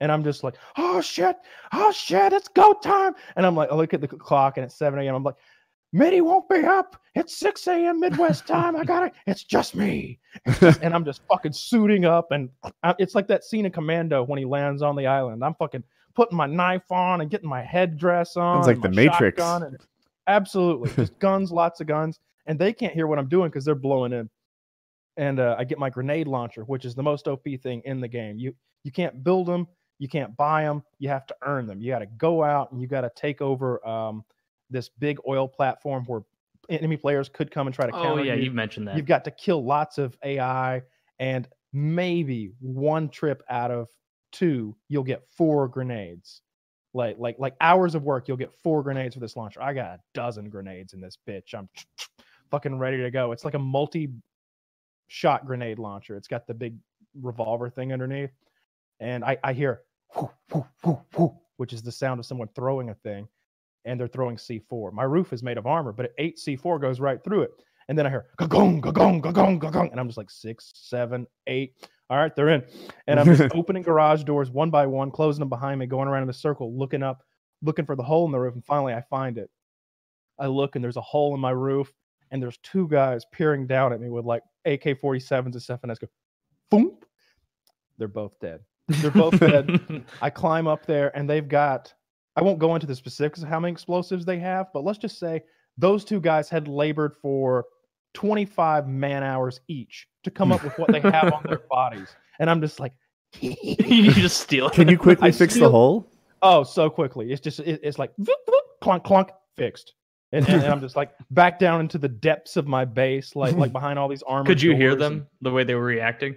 And 0.00 0.12
I'm 0.12 0.24
just 0.24 0.44
like, 0.44 0.54
oh 0.76 1.00
shit, 1.00 1.36
oh 1.72 1.92
shit, 1.92 2.32
it's 2.32 2.48
go 2.48 2.72
time. 2.72 3.14
And 3.36 3.44
I'm 3.44 3.56
like, 3.56 3.70
I 3.70 3.74
look 3.74 3.94
at 3.94 4.00
the 4.00 4.08
clock 4.08 4.56
and 4.56 4.64
it's 4.64 4.76
7 4.78 4.98
a.m. 4.98 5.14
I'm 5.14 5.24
like, 5.24 5.34
Mitty 5.92 6.20
won't 6.20 6.48
be 6.48 6.60
up. 6.60 7.00
It's 7.14 7.36
6 7.38 7.66
a.m. 7.66 8.00
Midwest 8.00 8.46
time. 8.46 8.76
I 8.76 8.84
got 8.84 9.04
it. 9.04 9.12
It's 9.26 9.42
just 9.42 9.74
me. 9.74 10.20
And 10.60 10.94
I'm 10.94 11.04
just 11.04 11.22
fucking 11.28 11.52
suiting 11.52 12.04
up. 12.04 12.30
And 12.30 12.50
I, 12.82 12.94
it's 12.98 13.14
like 13.14 13.26
that 13.28 13.44
scene 13.44 13.66
in 13.66 13.72
Commando 13.72 14.22
when 14.22 14.38
he 14.38 14.44
lands 14.44 14.82
on 14.82 14.96
the 14.96 15.06
island. 15.06 15.42
I'm 15.42 15.54
fucking 15.54 15.82
putting 16.18 16.36
my 16.36 16.46
knife 16.46 16.90
on 16.90 17.20
and 17.20 17.30
getting 17.30 17.48
my 17.48 17.62
headdress 17.62 18.36
on. 18.36 18.58
It's 18.58 18.66
like 18.66 18.82
The 18.82 18.88
Matrix. 18.88 19.40
and- 19.40 19.76
absolutely. 20.26 20.90
Just 20.96 21.16
guns, 21.20 21.52
lots 21.52 21.80
of 21.80 21.86
guns. 21.86 22.18
And 22.46 22.58
they 22.58 22.72
can't 22.72 22.92
hear 22.92 23.06
what 23.06 23.20
I'm 23.20 23.28
doing 23.28 23.50
because 23.50 23.64
they're 23.64 23.76
blowing 23.76 24.12
in 24.12 24.28
and 25.16 25.38
uh, 25.38 25.54
I 25.56 25.62
get 25.62 25.78
my 25.78 25.90
grenade 25.90 26.26
launcher, 26.26 26.62
which 26.62 26.84
is 26.84 26.96
the 26.96 27.04
most 27.04 27.28
OP 27.28 27.44
thing 27.62 27.82
in 27.84 28.00
the 28.00 28.08
game. 28.08 28.36
You 28.36 28.52
you 28.82 28.90
can't 28.90 29.22
build 29.22 29.46
them, 29.46 29.68
you 30.00 30.08
can't 30.08 30.36
buy 30.36 30.64
them, 30.64 30.82
you 30.98 31.08
have 31.08 31.26
to 31.26 31.36
earn 31.44 31.68
them. 31.68 31.80
You 31.80 31.92
got 31.92 32.00
to 32.00 32.06
go 32.06 32.42
out 32.42 32.72
and 32.72 32.80
you 32.80 32.88
got 32.88 33.02
to 33.02 33.10
take 33.14 33.40
over 33.40 33.86
um, 33.86 34.24
this 34.70 34.88
big 34.88 35.18
oil 35.28 35.46
platform 35.46 36.04
where 36.06 36.22
enemy 36.68 36.96
players 36.96 37.28
could 37.28 37.52
come 37.52 37.68
and 37.68 37.74
try 37.74 37.86
to 37.86 37.92
kill 37.92 38.02
you. 38.02 38.08
oh 38.08 38.22
yeah, 38.22 38.34
you. 38.34 38.44
you've 38.44 38.54
mentioned 38.54 38.88
that. 38.88 38.96
You've 38.96 39.06
got 39.06 39.24
to 39.24 39.30
kill 39.30 39.64
lots 39.64 39.98
of 39.98 40.16
AI, 40.24 40.82
and 41.20 41.46
maybe 41.72 42.52
one 42.60 43.08
trip 43.08 43.42
out 43.48 43.70
of 43.70 43.88
two, 44.32 44.76
you'll 44.88 45.04
get 45.04 45.26
four 45.36 45.68
grenades. 45.68 46.42
Like 46.94 47.16
like 47.18 47.36
like 47.38 47.54
hours 47.60 47.94
of 47.94 48.02
work, 48.04 48.28
you'll 48.28 48.36
get 48.36 48.52
four 48.62 48.82
grenades 48.82 49.14
for 49.14 49.20
this 49.20 49.36
launcher. 49.36 49.62
I 49.62 49.74
got 49.74 49.86
a 49.86 50.00
dozen 50.14 50.48
grenades 50.48 50.94
in 50.94 51.00
this 51.00 51.18
bitch. 51.28 51.54
I'm 51.54 51.68
fucking 52.50 52.78
ready 52.78 52.98
to 53.02 53.10
go. 53.10 53.32
It's 53.32 53.44
like 53.44 53.54
a 53.54 53.58
multi 53.58 54.10
shot 55.08 55.46
grenade 55.46 55.78
launcher. 55.78 56.16
It's 56.16 56.28
got 56.28 56.46
the 56.46 56.54
big 56.54 56.76
revolver 57.20 57.68
thing 57.68 57.92
underneath, 57.92 58.30
and 59.00 59.24
I 59.24 59.36
I 59.44 59.52
hear 59.52 59.82
whoo, 60.16 60.30
whoo, 60.52 60.66
whoo, 60.84 61.00
whoo, 61.16 61.36
which 61.58 61.72
is 61.72 61.82
the 61.82 61.92
sound 61.92 62.20
of 62.20 62.26
someone 62.26 62.48
throwing 62.54 62.90
a 62.90 62.94
thing, 62.94 63.28
and 63.84 64.00
they're 64.00 64.08
throwing 64.08 64.36
C4. 64.36 64.92
My 64.92 65.04
roof 65.04 65.32
is 65.32 65.42
made 65.42 65.58
of 65.58 65.66
armor, 65.66 65.92
but 65.92 66.12
eight 66.18 66.38
C4 66.38 66.80
goes 66.80 67.00
right 67.00 67.22
through 67.22 67.42
it. 67.42 67.50
And 67.88 67.98
then 67.98 68.06
I 68.06 68.10
hear 68.10 68.26
gong, 68.36 68.80
gong, 68.80 69.20
gong, 69.20 69.58
gong, 69.58 69.88
and 69.90 69.98
I'm 69.98 70.08
just 70.08 70.18
like 70.18 70.30
six, 70.30 70.72
seven, 70.74 71.26
eight. 71.46 71.74
All 72.10 72.16
right, 72.18 72.34
they're 72.34 72.48
in. 72.48 72.64
And 73.06 73.20
I'm 73.20 73.26
just 73.26 73.50
opening 73.54 73.82
garage 73.82 74.24
doors 74.24 74.50
one 74.50 74.70
by 74.70 74.86
one, 74.86 75.10
closing 75.10 75.40
them 75.40 75.48
behind 75.48 75.78
me, 75.78 75.86
going 75.86 76.08
around 76.08 76.22
in 76.24 76.30
a 76.30 76.34
circle, 76.34 76.76
looking 76.76 77.02
up, 77.02 77.22
looking 77.62 77.84
for 77.84 77.96
the 77.96 78.02
hole 78.02 78.24
in 78.26 78.32
the 78.32 78.38
roof. 78.38 78.54
And 78.54 78.64
finally, 78.64 78.94
I 78.94 79.02
find 79.10 79.38
it. 79.38 79.50
I 80.38 80.46
look, 80.46 80.76
and 80.76 80.84
there's 80.84 80.96
a 80.96 81.02
hole 81.02 81.34
in 81.34 81.40
my 81.40 81.50
roof, 81.50 81.92
and 82.30 82.42
there's 82.42 82.58
two 82.62 82.88
guys 82.88 83.24
peering 83.32 83.66
down 83.66 83.92
at 83.92 84.00
me 84.00 84.08
with 84.08 84.24
like 84.24 84.42
AK 84.64 85.00
47s 85.00 85.44
and 85.46 85.62
stuff. 85.62 85.80
And 85.82 85.92
I 85.92 85.96
go, 85.96 86.06
boom. 86.70 86.96
They're 87.98 88.08
both 88.08 88.38
dead. 88.40 88.60
They're 88.88 89.10
both 89.10 89.38
dead. 89.38 90.04
I 90.22 90.30
climb 90.30 90.66
up 90.66 90.86
there 90.86 91.14
and 91.16 91.28
they've 91.28 91.46
got 91.46 91.92
I 92.36 92.42
won't 92.42 92.60
go 92.60 92.74
into 92.76 92.86
the 92.86 92.94
specifics 92.94 93.42
of 93.42 93.48
how 93.48 93.58
many 93.58 93.72
explosives 93.72 94.24
they 94.24 94.38
have, 94.38 94.68
but 94.72 94.84
let's 94.84 94.98
just 94.98 95.18
say 95.18 95.42
those 95.76 96.04
two 96.04 96.20
guys 96.20 96.48
had 96.48 96.68
labored 96.68 97.16
for 97.20 97.64
25 98.18 98.88
man 98.88 99.22
hours 99.22 99.60
each 99.68 100.08
to 100.24 100.30
come 100.32 100.50
up 100.50 100.64
with 100.64 100.76
what 100.76 100.90
they 100.90 100.98
have 100.98 101.32
on 101.32 101.40
their 101.44 101.60
bodies. 101.70 102.08
And 102.40 102.50
I'm 102.50 102.60
just 102.60 102.80
like, 102.80 102.92
you 103.40 104.10
just 104.10 104.40
steal. 104.40 104.68
Can 104.70 104.88
you 104.88 104.98
quickly 104.98 105.28
I 105.28 105.30
fix 105.30 105.54
the 105.54 105.70
hole? 105.70 106.10
oh, 106.42 106.64
so 106.64 106.90
quickly. 106.90 107.30
It's 107.30 107.40
just 107.40 107.60
it- 107.60 107.78
it's 107.84 107.96
like 107.96 108.10
vroom, 108.18 108.34
vroom, 108.44 108.60
clunk 108.80 109.04
clunk 109.04 109.28
fixed. 109.56 109.94
And, 110.32 110.44
and, 110.48 110.64
and 110.64 110.72
I'm 110.72 110.80
just 110.80 110.96
like 110.96 111.12
back 111.30 111.60
down 111.60 111.78
into 111.80 111.96
the 111.96 112.08
depths 112.08 112.56
of 112.56 112.66
my 112.66 112.84
base, 112.84 113.36
like 113.36 113.54
like 113.54 113.72
behind 113.72 114.00
all 114.00 114.08
these 114.08 114.24
armor. 114.24 114.46
Could 114.46 114.60
you 114.60 114.74
hear 114.74 114.96
them 114.96 115.28
the 115.40 115.52
way 115.52 115.62
they 115.62 115.76
were 115.76 115.84
reacting? 115.84 116.34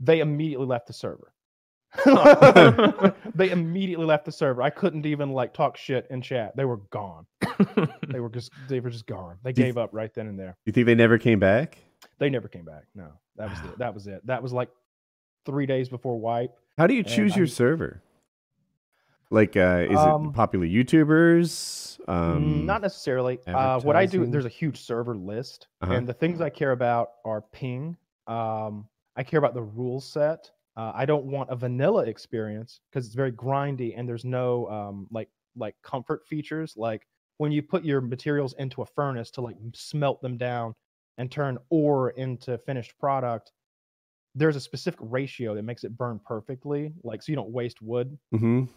They 0.00 0.18
immediately 0.18 0.66
left 0.66 0.88
the 0.88 0.92
server. 0.92 1.32
Oh. 2.06 3.12
they 3.36 3.50
immediately 3.50 4.04
left 4.04 4.24
the 4.24 4.32
server. 4.32 4.62
I 4.62 4.70
couldn't 4.70 5.06
even 5.06 5.30
like 5.30 5.54
talk 5.54 5.76
shit 5.76 6.08
in 6.10 6.22
chat. 6.22 6.56
They 6.56 6.64
were 6.64 6.78
gone. 6.90 7.24
They 8.08 8.20
were 8.20 8.28
just 8.28 8.50
they 8.68 8.80
were 8.80 8.90
just 8.90 9.06
gone. 9.06 9.36
They 9.42 9.52
gave 9.52 9.76
up 9.78 9.90
right 9.92 10.12
then 10.14 10.26
and 10.28 10.38
there. 10.38 10.56
You 10.64 10.72
think 10.72 10.86
they 10.86 10.94
never 10.94 11.18
came 11.18 11.38
back? 11.38 11.78
They 12.18 12.30
never 12.30 12.48
came 12.48 12.64
back. 12.64 12.84
No, 12.94 13.08
that 13.36 13.50
was 13.50 13.58
it. 13.60 13.78
That 13.78 13.94
was 13.94 14.06
it. 14.06 14.26
That 14.26 14.42
was 14.42 14.52
like 14.52 14.68
three 15.44 15.66
days 15.66 15.88
before 15.88 16.18
wipe. 16.18 16.54
How 16.76 16.86
do 16.86 16.94
you 16.94 17.02
choose 17.02 17.34
your 17.36 17.46
I'm- 17.46 17.52
server? 17.54 18.02
Like, 19.30 19.56
uh, 19.58 19.86
is 19.90 19.98
Um, 19.98 20.28
it 20.28 20.32
popular 20.32 20.64
YouTubers? 20.66 21.98
Mm, 22.06 22.08
Um, 22.08 22.64
Not 22.66 22.80
necessarily. 22.80 23.38
Uh, 23.46 23.78
what 23.82 23.94
I 23.94 24.06
do, 24.06 24.24
there's 24.24 24.46
a 24.46 24.48
huge 24.48 24.80
server 24.80 25.14
list, 25.14 25.68
Uh-huh. 25.82 25.92
and 25.92 26.06
the 26.08 26.14
things 26.14 26.40
I 26.40 26.48
care 26.48 26.72
about 26.72 27.10
are 27.26 27.42
ping. 27.42 27.96
Um, 28.26 28.88
I 29.16 29.22
care 29.24 29.38
about 29.38 29.52
the 29.52 29.62
rule 29.62 30.00
set. 30.00 30.50
Uh, 30.76 30.92
I 30.94 31.04
don't 31.04 31.26
want 31.26 31.50
a 31.50 31.56
vanilla 31.56 32.04
experience 32.04 32.80
because 32.88 33.04
it's 33.04 33.14
very 33.14 33.32
grindy 33.32 33.92
and 33.96 34.08
there's 34.08 34.24
no 34.24 34.66
um, 34.70 35.08
like 35.10 35.28
like 35.56 35.74
comfort 35.82 36.24
features. 36.26 36.74
Like 36.76 37.06
when 37.38 37.52
you 37.52 37.62
put 37.62 37.84
your 37.84 38.00
materials 38.00 38.54
into 38.58 38.82
a 38.82 38.86
furnace 38.86 39.30
to 39.32 39.40
like 39.40 39.56
smelt 39.74 40.20
them 40.22 40.36
down 40.36 40.74
and 41.18 41.30
turn 41.32 41.58
ore 41.70 42.10
into 42.10 42.58
finished 42.58 42.98
product, 42.98 43.52
there's 44.34 44.56
a 44.56 44.60
specific 44.60 45.00
ratio 45.02 45.54
that 45.54 45.62
makes 45.64 45.84
it 45.84 45.96
burn 45.96 46.20
perfectly. 46.24 46.92
Like 47.02 47.22
so 47.22 47.32
you 47.32 47.36
don't 47.36 47.50
waste 47.50 47.82
wood. 47.82 48.18
mhm. 48.32 48.68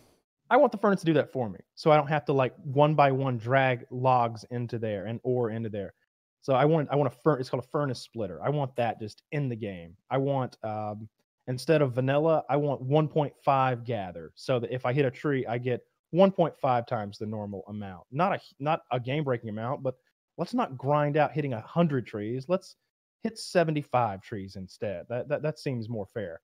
I 0.50 0.58
want 0.58 0.72
the 0.74 0.78
furnace 0.78 1.00
to 1.00 1.06
do 1.06 1.14
that 1.14 1.32
for 1.32 1.50
me, 1.50 1.60
so 1.76 1.92
I 1.92 1.98
don't 1.98 2.08
have 2.08 2.26
to 2.26 2.34
like 2.34 2.54
one 2.58 2.94
by 2.94 3.12
one 3.12 3.38
drag 3.38 3.86
logs 3.90 4.44
into 4.52 4.78
there 4.80 5.06
and 5.06 5.20
ore 5.24 5.50
into 5.50 5.70
there. 5.70 5.94
So 6.42 6.54
I 6.54 6.66
want 6.66 6.90
I 6.92 6.96
want 6.96 7.14
a 7.14 7.16
furnace 7.16 7.42
It's 7.42 7.50
called 7.50 7.64
a 7.64 7.68
furnace 7.68 8.02
splitter. 8.02 8.42
I 8.44 8.50
want 8.50 8.76
that 8.76 9.00
just 9.00 9.24
in 9.32 9.48
the 9.48 9.56
game. 9.56 9.96
I 10.10 10.18
want 10.18 10.58
um, 10.64 11.08
instead 11.48 11.82
of 11.82 11.94
vanilla, 11.94 12.44
I 12.50 12.58
want 12.58 12.82
1.5 12.82 13.86
gather, 13.86 14.34
so 14.36 14.60
that 14.60 14.74
if 14.74 14.86
I 14.86 14.92
hit 14.94 15.06
a 15.06 15.12
tree, 15.12 15.46
I 15.46 15.58
get 15.58 15.82
1.5 16.14 16.88
times 16.88 17.18
the 17.18 17.26
normal 17.26 17.64
amount. 17.68 18.04
Not 18.12 18.34
a 18.34 18.40
not 18.60 18.82
a 18.92 19.00
game 19.00 19.24
breaking 19.24 19.50
amount, 19.50 19.84
but 19.84 19.96
let's 20.38 20.54
not 20.54 20.78
grind 20.78 21.18
out 21.18 21.32
hitting 21.32 21.54
a 21.54 21.62
hundred 21.62 22.06
trees. 22.06 22.46
Let's 22.48 22.76
hit 23.24 23.38
75 23.38 24.22
trees 24.22 24.56
instead. 24.56 25.06
That 25.10 25.30
that 25.30 25.42
that 25.42 25.60
seems 25.60 25.90
more 25.90 26.08
fair. 26.14 26.42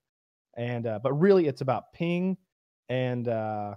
And 0.56 0.88
uh, 0.88 1.00
but 1.04 1.14
really, 1.14 1.48
it's 1.48 1.62
about 1.62 1.92
ping 1.94 2.38
and 2.90 3.28
uh, 3.28 3.76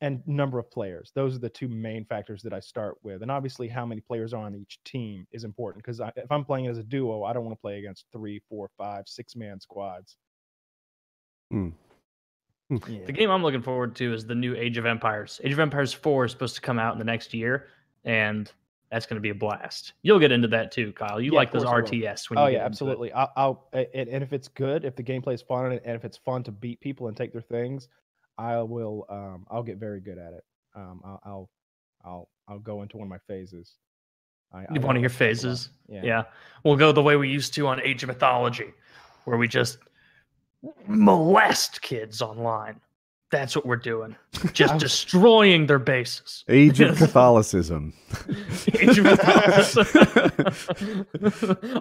and 0.00 0.26
number 0.26 0.58
of 0.58 0.70
players. 0.70 1.12
Those 1.14 1.36
are 1.36 1.40
the 1.40 1.48
two 1.48 1.68
main 1.68 2.04
factors 2.04 2.42
that 2.42 2.52
I 2.52 2.60
start 2.60 2.96
with. 3.02 3.22
And 3.22 3.30
obviously, 3.30 3.68
how 3.68 3.84
many 3.84 4.00
players 4.00 4.32
are 4.32 4.44
on 4.44 4.54
each 4.54 4.78
team 4.84 5.26
is 5.32 5.44
important 5.44 5.84
because 5.84 6.00
if 6.16 6.30
I'm 6.30 6.44
playing 6.44 6.68
as 6.68 6.78
a 6.78 6.82
duo, 6.82 7.24
I 7.24 7.32
don't 7.32 7.44
want 7.44 7.56
to 7.56 7.60
play 7.60 7.78
against 7.78 8.06
three, 8.12 8.40
four, 8.48 8.70
five, 8.78 9.04
six 9.06 9.36
man 9.36 9.60
squads. 9.60 10.16
Hmm. 11.50 11.70
Yeah. 12.70 13.06
The 13.06 13.12
game 13.12 13.30
I'm 13.30 13.42
looking 13.42 13.62
forward 13.62 13.96
to 13.96 14.12
is 14.12 14.26
the 14.26 14.34
new 14.34 14.54
Age 14.54 14.76
of 14.76 14.84
Empires. 14.86 15.40
Age 15.42 15.52
of 15.52 15.58
Empires 15.58 15.92
4 15.92 16.26
is 16.26 16.32
supposed 16.32 16.54
to 16.56 16.60
come 16.60 16.78
out 16.78 16.92
in 16.92 16.98
the 16.98 17.04
next 17.04 17.32
year, 17.32 17.68
and 18.04 18.50
that's 18.90 19.06
going 19.06 19.16
to 19.16 19.20
be 19.22 19.30
a 19.30 19.34
blast. 19.34 19.94
You'll 20.02 20.18
get 20.18 20.32
into 20.32 20.48
that 20.48 20.70
too, 20.72 20.92
Kyle. 20.92 21.20
You 21.20 21.32
Yeah, 21.32 21.36
like 21.36 21.52
those 21.52 21.64
I. 21.64 21.80
RTS 21.80 22.28
when 22.30 22.38
Oh 22.38 22.46
you 22.46 22.52
yeah, 22.52 22.58
get 22.58 22.66
into 22.66 22.66
it. 22.66 22.66
absolutely. 22.66 23.12
I'll, 23.12 23.32
I'll 23.36 23.68
and, 23.72 24.22
if 24.22 24.32
it's 24.32 24.48
good, 24.48 24.84
if 24.84 24.96
the 24.96 25.02
gameplay 25.02 25.34
is 25.34 25.42
fun, 25.42 25.72
and, 25.72 25.80
if 25.84 26.04
it's 26.04 26.16
fun 26.18 26.42
to 26.44 26.52
beat 26.52 26.80
people 26.80 27.08
and 27.08 27.16
take 27.16 27.32
their 27.32 27.42
things, 27.42 27.88
I 28.36 28.58
will 28.62 29.06
um 29.08 29.46
I'll 29.50 29.62
get 29.62 29.78
very 29.78 30.00
good 30.00 30.18
at 30.18 30.32
it. 30.32 30.44
Um 30.74 31.00
I'll 31.04 31.20
I'll 31.24 31.50
I'll, 32.04 32.28
I'll 32.48 32.58
go 32.60 32.82
into 32.82 32.96
one 32.98 33.06
of 33.06 33.10
my 33.10 33.18
phases. 33.26 33.74
I, 34.52 34.60
I 34.60 34.78
One 34.78 34.82
like 34.82 34.96
of 34.96 35.02
your 35.02 35.10
that 35.10 35.16
stuff 35.16 35.38
a 35.42 35.46
lot. 35.46 35.58
phases. 35.58 35.68
Yeah. 35.88 36.00
Yeah. 36.04 36.22
We'll 36.64 36.76
go 36.76 36.92
the 36.92 37.02
way 37.02 37.16
we 37.16 37.28
used 37.28 37.52
to 37.54 37.66
on 37.66 37.80
Age 37.82 38.02
of 38.04 38.08
Mythology, 38.08 38.72
where 39.24 39.36
we 39.36 39.48
just 39.48 39.78
molest 40.86 41.82
kids 41.82 42.20
online. 42.22 42.80
That's 43.30 43.54
what 43.54 43.66
we're 43.66 43.76
doing. 43.76 44.16
Just 44.54 44.78
destroying 44.80 45.66
their 45.66 45.78
bases. 45.78 46.44
Age 46.48 46.80
of 46.80 46.96
Catholicism. 46.98 47.92
Age 48.74 48.96
of 48.98 49.04
Mythology. 49.04 49.82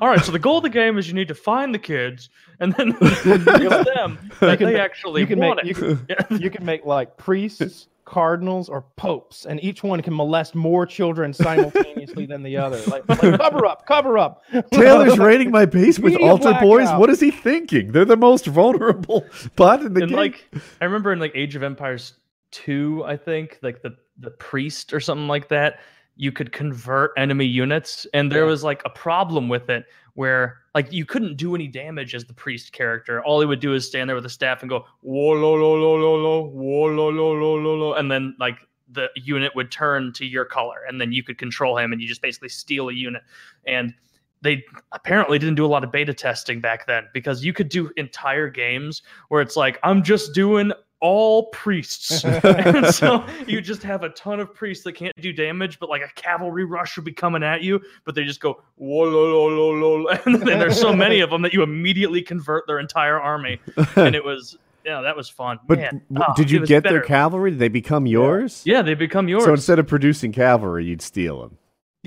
All 0.02 0.10
right, 0.10 0.20
so 0.24 0.32
the 0.34 0.40
goal 0.40 0.58
of 0.58 0.64
the 0.64 0.70
game 0.70 0.98
is 0.98 1.08
you 1.08 1.14
need 1.14 1.30
to 1.30 1.36
find 1.36 1.74
the 1.74 1.80
kids 1.80 2.30
and 2.60 2.74
then 2.74 2.92
convince 2.94 3.46
them 3.86 4.20
that 4.42 4.60
they 4.60 4.78
actually 4.78 5.22
you 5.22 5.28
can 5.28 5.40
want 5.40 5.64
make 5.64 5.78
it. 5.78 5.78
you 5.82 5.96
can, 5.96 6.06
Yeah. 6.10 6.38
you 6.38 6.50
can 6.50 6.66
make 6.66 6.86
like 6.86 7.16
priests, 7.16 7.88
cardinals, 8.08 8.70
or 8.70 8.86
popes, 8.96 9.46
and 9.46 9.62
each 9.64 9.84
one 9.84 10.02
can 10.02 10.16
molest 10.16 10.56
more 10.56 10.86
children 10.86 11.34
simultaneously 11.34 12.26
than 12.26 12.42
the 12.42 12.56
other. 12.58 12.80
Like, 12.88 13.08
like, 13.10 13.20
cover 13.20 13.66
up, 13.66 13.86
cover 13.86 14.18
up. 14.18 14.44
Taylor's 14.72 15.20
raiding 15.20 15.52
my 15.52 15.66
base 15.66 16.00
with 16.00 16.16
altar 16.16 16.54
boys. 16.62 16.84
blackout. 16.86 17.00
What 17.02 17.10
is 17.10 17.20
he 17.20 17.32
thinking? 17.32 17.92
They're 17.92 18.06
the 18.06 18.16
most 18.18 18.46
vulnerable 18.48 19.26
bot 19.58 19.82
in 19.82 19.94
the 19.94 20.02
and 20.04 20.10
game. 20.12 20.18
like 20.18 20.46
I 20.82 20.86
remember 20.86 21.12
in 21.12 21.20
like 21.20 21.34
Age 21.36 21.56
of 21.58 21.64
Empires 21.64 22.14
2, 22.52 23.04
I 23.06 23.18
think, 23.18 23.60
like 23.62 23.82
the 23.82 23.96
the 24.20 24.32
priest 24.32 24.94
or 24.94 25.00
something 25.00 25.28
like 25.28 25.50
that, 25.50 25.80
you 26.16 26.32
could 26.32 26.52
convert 26.52 27.12
enemy 27.18 27.46
units 27.46 28.08
and 28.14 28.32
there 28.32 28.46
Yeah. 28.46 28.50
was 28.50 28.64
like 28.64 28.82
a 28.86 28.90
problem 28.90 29.50
with 29.50 29.70
it 29.70 29.86
where 30.18 30.58
like 30.74 30.92
you 30.92 31.06
couldn't 31.06 31.38
do 31.38 31.54
any 31.54 31.68
damage 31.68 32.16
as 32.16 32.26
the 32.26 32.34
priest 32.34 32.74
character. 32.74 33.24
All 33.24 33.40
he 33.40 33.46
would 33.46 33.60
do 33.60 33.76
is 33.76 33.86
stand 33.86 34.10
there 34.10 34.16
with 34.16 34.26
a 34.26 34.32
staff 34.32 34.64
and 34.64 34.70
go 34.70 34.84
whoa 35.02 35.34
lo 35.34 35.54
lo 35.54 35.76
lo 35.76 35.96
lo 35.96 36.16
lo 36.16 36.42
whoa 36.48 36.86
lo 36.88 37.10
lo 37.10 37.34
lo 37.34 37.54
lo 37.54 37.76
lo 37.76 37.94
and 37.94 38.10
then 38.10 38.36
like 38.40 38.58
the 38.92 39.10
unit 39.16 39.56
would 39.56 39.70
turn 39.70 40.12
to 40.14 40.26
your 40.26 40.44
color 40.44 40.78
and 40.88 41.00
then 41.00 41.12
you 41.12 41.22
could 41.22 41.38
control 41.38 41.78
him 41.78 41.92
and 41.92 42.02
you 42.02 42.08
just 42.08 42.24
basically 42.24 42.50
steal 42.50 42.90
a 42.90 42.94
unit 42.94 43.22
and 43.68 43.94
they 44.42 44.64
apparently 44.92 45.38
didn't 45.38 45.54
do 45.54 45.66
a 45.66 45.68
lot 45.68 45.84
of 45.84 45.92
beta 45.92 46.16
testing 46.16 46.60
back 46.60 46.88
then 46.88 47.04
because 47.14 47.46
you 47.46 47.54
could 47.54 47.70
do 47.70 47.92
entire 47.96 48.50
games 48.50 49.04
where 49.30 49.42
it's 49.42 49.56
like 49.56 49.78
I'm 49.84 50.02
just 50.02 50.34
doing 50.34 50.72
all 51.00 51.48
priests. 51.48 52.24
and 52.24 52.86
so 52.94 53.26
you 53.46 53.62
just 53.62 53.84
have 53.84 54.04
a 54.04 54.10
ton 54.10 54.40
of 54.40 54.54
priests 54.54 54.84
that 54.84 54.94
can't 54.94 55.14
do 55.20 55.34
damage, 55.34 55.80
but 55.80 55.90
like 55.90 56.02
a 56.02 56.12
cavalry 56.16 56.66
rush 56.66 56.96
would 56.96 57.06
be 57.06 57.14
coming 57.14 57.44
at 57.44 57.62
you, 57.62 57.82
but 58.06 58.16
they 58.16 58.24
just 58.24 58.40
go 58.40 58.62
whoa 58.76 59.04
lo 59.04 59.48
lo 59.48 59.48
lo 59.48 59.96
lo, 59.96 60.08
and 60.26 60.36
then 60.36 60.60
there's 60.60 60.80
so 60.80 60.94
many 60.94 61.20
of 61.20 61.30
them 61.30 61.42
that 61.42 61.54
you 61.54 61.64
immediately 61.64 62.22
convert 62.22 62.66
their 62.68 62.80
entire 62.80 63.20
army, 63.20 63.60
and 63.96 64.16
it 64.16 64.24
was 64.24 64.58
yeah 64.86 65.02
that 65.02 65.16
was 65.16 65.30
fun. 65.30 65.60
but 65.68 65.80
Man, 65.80 66.02
oh, 66.18 66.34
did 66.36 66.50
you 66.50 66.66
get 66.66 66.84
their 66.84 67.02
cavalry? 67.02 67.52
Did 67.52 67.60
they 67.60 67.68
become 67.70 68.06
yours? 68.06 68.64
Yeah, 68.66 68.82
they 68.82 68.94
become 68.94 69.28
yours. 69.28 69.44
So 69.44 69.52
instead 69.54 69.80
of 69.80 69.88
producing 69.88 70.32
cavalry, 70.32 70.86
you'd 70.86 71.02
steal 71.02 71.42
them. 71.42 71.58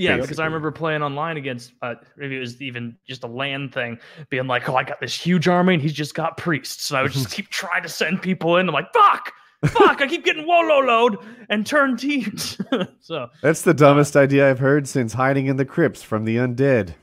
Yeah, 0.01 0.17
because. 0.17 0.39
I 0.39 0.45
remember 0.45 0.71
playing 0.71 1.03
online 1.03 1.37
against 1.37 1.73
uh, 1.83 1.95
maybe 2.17 2.37
it 2.37 2.41
was 2.41 2.61
even 2.63 2.97
just 3.07 3.23
a 3.25 3.27
land 3.27 3.73
thing, 3.75 3.99
being 4.31 4.47
like, 4.47 4.69
"Oh, 4.69 4.77
I 4.77 4.85
got 4.85 5.01
this 5.01 5.15
huge 5.15 5.47
army, 5.49 5.75
and 5.75 5.83
he's 5.83 5.93
just 5.93 6.15
got 6.15 6.37
priests." 6.37 6.91
And 6.91 6.99
I 6.99 7.03
would 7.03 7.13
just 7.13 7.31
keep 7.37 7.49
trying 7.49 7.83
to 7.83 7.89
send 7.89 8.23
people 8.23 8.57
in. 8.57 8.69
I'm 8.69 8.75
like, 8.75 8.93
"Fuck, 8.95 9.33
fuck!" 9.67 10.01
I 10.01 10.07
keep 10.07 10.25
getting 10.25 10.47
Wolo 10.47 10.79
load 10.81 11.19
and 11.49 11.67
turn 11.67 11.97
teams. 11.97 12.59
so 13.01 13.29
That's 13.43 13.63
the 13.63 13.75
dumbest 13.75 14.17
idea 14.17 14.49
I've 14.49 14.59
heard 14.59 14.89
since 14.89 15.13
hiding 15.13 15.47
in 15.47 15.57
the 15.57 15.65
crypts 15.67 16.03
from 16.03 16.25
the 16.25 16.37
undead. 16.37 16.95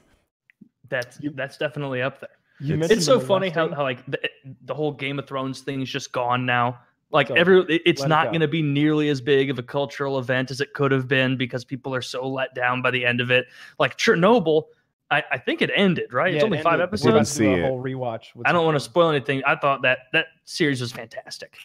that's 0.90 1.20
that's 1.36 1.58
definitely 1.58 2.02
up 2.02 2.20
there. 2.20 2.30
You 2.60 2.82
It's- 2.82 3.06
so 3.06 3.20
funny 3.20 3.50
how, 3.50 3.70
how 3.74 3.84
like 3.84 4.04
the, 4.08 4.20
the 4.66 4.74
whole 4.74 4.92
Game 4.92 5.20
of 5.20 5.28
Thrones 5.28 5.62
thing 5.62 5.82
is 5.82 5.90
just 5.90 6.12
gone 6.12 6.46
now. 6.46 6.80
Like 7.12 7.30
So, 7.30 7.36
every, 7.36 7.62
it's 7.86 8.02
let 8.02 8.06
it 8.06 8.10
not 8.10 8.26
go. 8.26 8.32
going 8.32 8.42
to 8.42 8.48
be 8.48 8.62
nearly 8.62 9.10
as 9.10 9.22
big 9.22 9.50
of 9.50 9.58
a 9.58 9.64
cultural 9.64 10.20
event 10.20 10.52
as 10.52 10.60
it 10.60 10.74
could 10.74 10.92
have 10.92 11.08
been 11.08 11.38
because 11.38 11.64
people 11.64 11.96
are 11.96 12.02
so 12.02 12.28
let 12.28 12.54
down 12.54 12.82
by 12.82 12.92
the 12.92 13.06
end 13.06 13.22
of 13.22 13.32
it. 13.32 13.46
Like 13.80 13.98
Chernobyl, 13.98 14.64
I, 15.10 15.24
I 15.32 15.38
think 15.38 15.62
it 15.62 15.72
ended 15.74 16.12
right. 16.12 16.34
it's 16.34 16.44
only 16.44 16.58
and 16.58 16.64
five 16.64 16.80
we're 16.80 16.84
episodes. 16.84 17.06
about 17.06 17.26
Didn't 17.26 17.28
to 17.28 17.38
do 17.38 17.56
see 17.56 17.62
a 17.62 17.68
whole 17.68 17.82
rewatch. 17.82 18.28
I 18.46 18.52
don't 18.52 18.66
want 18.66 18.76
to 18.76 18.82
spoil 18.82 19.10
anything. 19.10 19.42
I 19.46 19.56
thought 19.56 19.82
that 19.84 20.00
that 20.12 20.28
series 20.44 20.82
was 20.82 20.92
fantastic, 20.92 21.56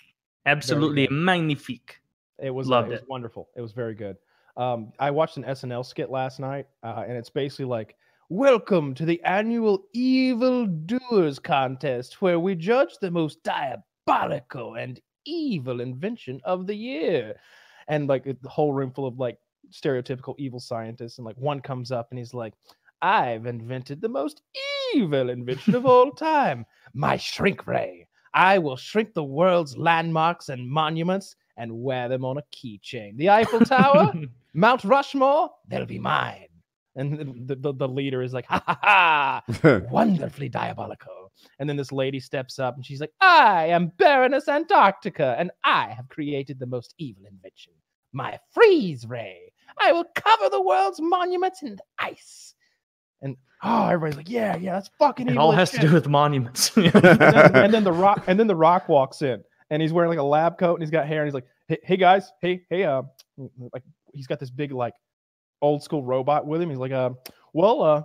absolutely 0.46 1.08
magnifique. 1.10 2.00
It 2.38 2.50
was 2.50 2.68
Loved 2.68 2.90
uh, 2.90 2.94
it 2.94 3.00
was 3.00 3.08
wonderful. 3.08 3.48
It 3.56 3.60
was 3.60 3.72
very 3.72 3.94
good. 3.94 4.16
Um, 4.56 4.92
I 4.98 5.10
watched 5.10 5.38
an 5.38 5.44
SNL 5.44 5.84
skit 5.84 6.10
last 6.10 6.38
night, 6.38 6.66
uh, 6.82 7.04
and 7.06 7.16
it's 7.16 7.30
basically 7.30 7.64
like, 7.64 7.96
"Welcome 8.28 8.94
to 8.94 9.04
the 9.04 9.20
annual 9.24 9.84
Evil 9.92 10.66
Doers 10.66 11.38
contest, 11.40 12.22
where 12.22 12.38
we 12.38 12.54
judge 12.54 12.98
the 13.00 13.10
most 13.10 13.42
diabolical 13.42 14.74
and 14.74 15.00
evil 15.24 15.80
invention 15.80 16.40
of 16.44 16.66
the 16.66 16.74
year." 16.74 17.36
And 17.88 18.08
like 18.08 18.24
the 18.24 18.48
whole 18.48 18.72
room 18.72 18.92
full 18.92 19.06
of 19.06 19.18
like 19.18 19.38
stereotypical 19.70 20.34
evil 20.38 20.60
scientists, 20.60 21.18
and 21.18 21.26
like 21.26 21.36
one 21.36 21.60
comes 21.60 21.92
up 21.92 22.08
and 22.10 22.18
he's 22.18 22.34
like, 22.34 22.54
"I've 23.00 23.46
invented 23.46 24.00
the 24.00 24.08
most 24.08 24.42
evil 24.94 25.30
invention 25.30 25.74
of 25.74 25.86
all 25.86 26.10
time, 26.12 26.66
my 26.94 27.16
shrink 27.16 27.66
ray. 27.66 28.06
I 28.34 28.58
will 28.58 28.76
shrink 28.76 29.14
the 29.14 29.24
world's 29.24 29.76
landmarks 29.76 30.48
and 30.48 30.68
monuments." 30.68 31.36
and 31.56 31.82
wear 31.82 32.08
them 32.08 32.24
on 32.24 32.38
a 32.38 32.42
keychain. 32.52 33.16
The 33.16 33.30
Eiffel 33.30 33.60
Tower, 33.60 34.12
Mount 34.54 34.84
Rushmore, 34.84 35.50
they'll 35.68 35.86
be 35.86 35.98
mine. 35.98 36.46
And 36.96 37.46
the, 37.46 37.56
the, 37.56 37.72
the 37.72 37.88
leader 37.88 38.22
is 38.22 38.32
like, 38.32 38.46
ha 38.46 38.62
ha 38.66 38.78
ha, 38.82 39.80
wonderfully 39.90 40.48
diabolical. 40.48 41.21
And 41.58 41.68
then 41.68 41.76
this 41.76 41.92
lady 41.92 42.20
steps 42.20 42.58
up 42.58 42.76
and 42.76 42.84
she's 42.84 43.00
like, 43.00 43.12
I 43.20 43.66
am 43.66 43.92
Baroness 43.98 44.48
Antarctica, 44.48 45.36
and 45.38 45.50
I 45.64 45.88
have 45.88 46.08
created 46.08 46.58
the 46.58 46.66
most 46.66 46.94
evil 46.98 47.24
invention, 47.26 47.72
my 48.12 48.38
freeze 48.52 49.06
ray. 49.06 49.52
I 49.78 49.92
will 49.92 50.04
cover 50.14 50.48
the 50.50 50.60
world's 50.60 51.00
monuments 51.00 51.62
in 51.62 51.78
ice. 51.98 52.54
And 53.22 53.36
oh, 53.62 53.86
everybody's 53.86 54.16
like, 54.16 54.28
yeah, 54.28 54.56
yeah, 54.56 54.74
that's 54.74 54.90
fucking 54.98 55.28
It 55.28 55.32
evil. 55.32 55.44
all 55.44 55.52
as 55.52 55.70
has 55.70 55.70
to 55.72 55.78
do 55.86 55.92
with 55.92 56.08
monuments. 56.08 56.76
and, 56.76 56.92
then, 56.92 57.56
and 57.56 57.74
then 57.74 57.84
the 57.84 57.92
rock 57.92 58.24
and 58.26 58.38
then 58.38 58.46
the 58.46 58.56
rock 58.56 58.88
walks 58.88 59.22
in 59.22 59.42
and 59.70 59.80
he's 59.80 59.92
wearing 59.92 60.10
like 60.10 60.18
a 60.18 60.22
lab 60.22 60.58
coat 60.58 60.74
and 60.74 60.82
he's 60.82 60.90
got 60.90 61.06
hair 61.06 61.22
and 61.22 61.28
he's 61.28 61.34
like 61.34 61.46
hey, 61.68 61.78
hey 61.82 61.96
guys 61.96 62.30
hey 62.40 62.62
hey 62.68 62.84
uh 62.84 63.02
like 63.72 63.82
he's 64.12 64.26
got 64.26 64.38
this 64.38 64.50
big 64.50 64.70
like 64.72 64.94
old 65.62 65.82
school 65.82 66.02
robot 66.04 66.46
with 66.46 66.60
him 66.60 66.68
he's 66.68 66.78
like 66.78 66.92
uh 66.92 67.10
well 67.54 67.82
uh 67.82 68.02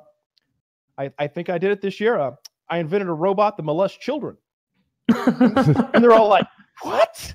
i 0.98 1.12
i 1.20 1.28
think 1.28 1.50
i 1.50 1.58
did 1.58 1.72
it 1.72 1.82
this 1.82 2.00
year 2.00 2.18
uh 2.18 2.32
i 2.69 2.77
invented 2.77 3.08
a 3.08 3.13
robot 3.13 3.58
that 3.58 3.63
molests 3.63 3.97
children 3.97 4.38
and 5.08 6.03
they're 6.03 6.13
all 6.13 6.27
like 6.27 6.47
what 6.82 7.34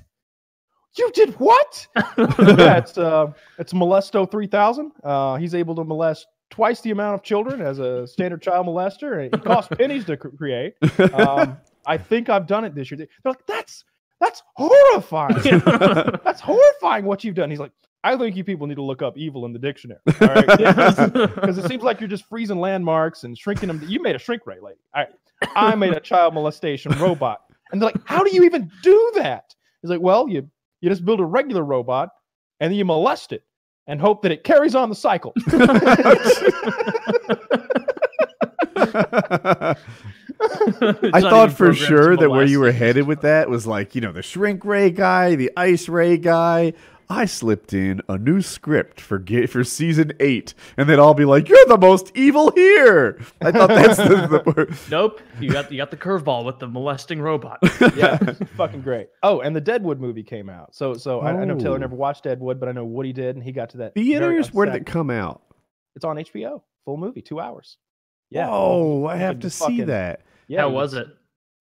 you 0.97 1.11
did 1.13 1.33
what 1.39 1.87
yeah 1.95 2.07
it's 2.77 2.97
uh 2.97 3.31
it's 3.57 3.73
molesto 3.73 4.29
3000 4.29 4.91
uh 5.03 5.35
he's 5.35 5.55
able 5.55 5.75
to 5.75 5.83
molest 5.83 6.27
twice 6.49 6.81
the 6.81 6.91
amount 6.91 7.15
of 7.15 7.23
children 7.23 7.61
as 7.61 7.79
a 7.79 8.05
standard 8.05 8.41
child 8.41 8.67
molester 8.67 9.23
and 9.23 9.33
it 9.33 9.43
costs 9.43 9.73
pennies 9.75 10.05
to 10.05 10.15
cr- 10.15 10.27
create 10.29 10.75
um, 11.13 11.57
I 11.85 11.97
think 11.97 12.29
I've 12.29 12.47
done 12.47 12.65
it 12.65 12.75
this 12.75 12.91
year. 12.91 12.97
They're 12.97 13.07
like, 13.25 13.45
that's 13.45 13.83
that's 14.19 14.41
horrifying. 14.55 15.35
that's 16.23 16.39
horrifying 16.39 17.05
what 17.05 17.23
you've 17.23 17.35
done. 17.35 17.49
He's 17.49 17.59
like, 17.59 17.71
I 18.03 18.15
think 18.15 18.35
you 18.35 18.43
people 18.43 18.67
need 18.67 18.75
to 18.75 18.83
look 18.83 19.01
up 19.01 19.17
evil 19.17 19.45
in 19.45 19.53
the 19.53 19.59
dictionary. 19.59 19.99
All 20.21 20.27
right. 20.27 20.45
Because 20.45 21.57
it 21.57 21.67
seems 21.67 21.83
like 21.83 21.99
you're 21.99 22.09
just 22.09 22.25
freezing 22.29 22.59
landmarks 22.59 23.23
and 23.23 23.37
shrinking 23.37 23.67
them. 23.67 23.81
You 23.85 24.01
made 24.01 24.15
a 24.15 24.19
shrink 24.19 24.45
ray 24.45 24.59
lady. 24.61 24.79
I, 24.93 25.07
I 25.55 25.75
made 25.75 25.93
a 25.93 25.99
child 25.99 26.33
molestation 26.33 26.91
robot. 26.99 27.41
And 27.71 27.81
they're 27.81 27.89
like, 27.89 28.01
how 28.05 28.23
do 28.23 28.33
you 28.33 28.43
even 28.43 28.69
do 28.81 29.11
that? 29.15 29.53
He's 29.81 29.89
like, 29.89 30.01
well, 30.01 30.27
you 30.29 30.49
you 30.81 30.89
just 30.89 31.05
build 31.05 31.19
a 31.21 31.25
regular 31.25 31.63
robot 31.63 32.09
and 32.59 32.71
then 32.71 32.77
you 32.77 32.85
molest 32.85 33.31
it 33.31 33.43
and 33.87 33.99
hope 34.01 34.21
that 34.21 34.31
it 34.31 34.43
carries 34.43 34.75
on 34.75 34.89
the 34.89 34.95
cycle. 34.95 35.33
I 41.13 41.21
thought 41.21 41.53
for 41.53 41.73
sure 41.73 42.17
that 42.17 42.29
where 42.29 42.45
you 42.45 42.59
were 42.59 42.71
headed 42.71 43.07
with 43.07 43.21
that 43.21 43.49
was 43.49 43.65
like, 43.65 43.95
you 43.95 44.01
know, 44.01 44.11
the 44.11 44.21
shrink 44.21 44.65
ray 44.65 44.89
guy, 44.89 45.35
the 45.35 45.51
ice 45.55 45.87
ray 45.87 46.17
guy. 46.17 46.73
I 47.09 47.25
slipped 47.25 47.73
in 47.73 48.01
a 48.09 48.17
new 48.17 48.41
script 48.41 48.99
for 49.01 49.19
ga- 49.19 49.45
for 49.47 49.63
season 49.63 50.13
eight, 50.19 50.53
and 50.77 50.89
they'd 50.89 50.99
all 50.99 51.13
be 51.13 51.25
like, 51.25 51.49
"You're 51.49 51.65
the 51.67 51.77
most 51.77 52.11
evil 52.15 52.51
here." 52.51 53.19
I 53.41 53.51
thought 53.51 53.69
that's 53.69 53.97
the, 53.97 54.03
the 54.43 54.53
word. 54.55 54.75
Nope, 54.89 55.21
you 55.39 55.49
got 55.51 55.71
you 55.71 55.77
got 55.77 55.91
the 55.91 55.97
curveball 55.97 56.45
with 56.45 56.59
the 56.59 56.67
molesting 56.67 57.21
robot. 57.21 57.59
yeah, 57.95 58.17
fucking 58.57 58.81
great. 58.81 59.09
Oh, 59.21 59.41
and 59.41 59.55
the 59.55 59.61
Deadwood 59.61 59.99
movie 59.99 60.23
came 60.23 60.49
out. 60.49 60.73
So, 60.75 60.93
so 60.93 61.19
I, 61.19 61.31
I 61.41 61.45
know 61.45 61.57
Taylor 61.57 61.75
Oh. 61.75 61.79
never 61.79 61.95
watched 61.95 62.23
Deadwood, 62.23 62.59
but 62.59 62.69
I 62.69 62.71
know 62.71 62.85
Woody 62.85 63.13
did, 63.13 63.35
and 63.35 63.43
he 63.43 63.51
got 63.51 63.69
to 63.71 63.77
that. 63.77 63.93
very 63.95 64.05
Theaters? 64.07 64.53
Where 64.53 64.65
did 64.65 64.75
it 64.75 64.85
come 64.85 65.09
out? 65.09 65.41
It's 65.95 66.05
on 66.05 66.15
HBO, 66.17 66.61
full 66.85 66.97
movie, 66.97 67.21
two 67.21 67.39
hours. 67.39 67.77
Yeah. 68.29 68.47
Oh, 68.49 69.05
I 69.05 69.17
have 69.17 69.35
can 69.35 69.41
to 69.41 69.49
see 69.49 69.63
fucking- 69.65 69.85
that. 69.87 70.21
Yeah. 70.47 70.61
How 70.61 70.69
was 70.69 70.93
it? 70.93 71.07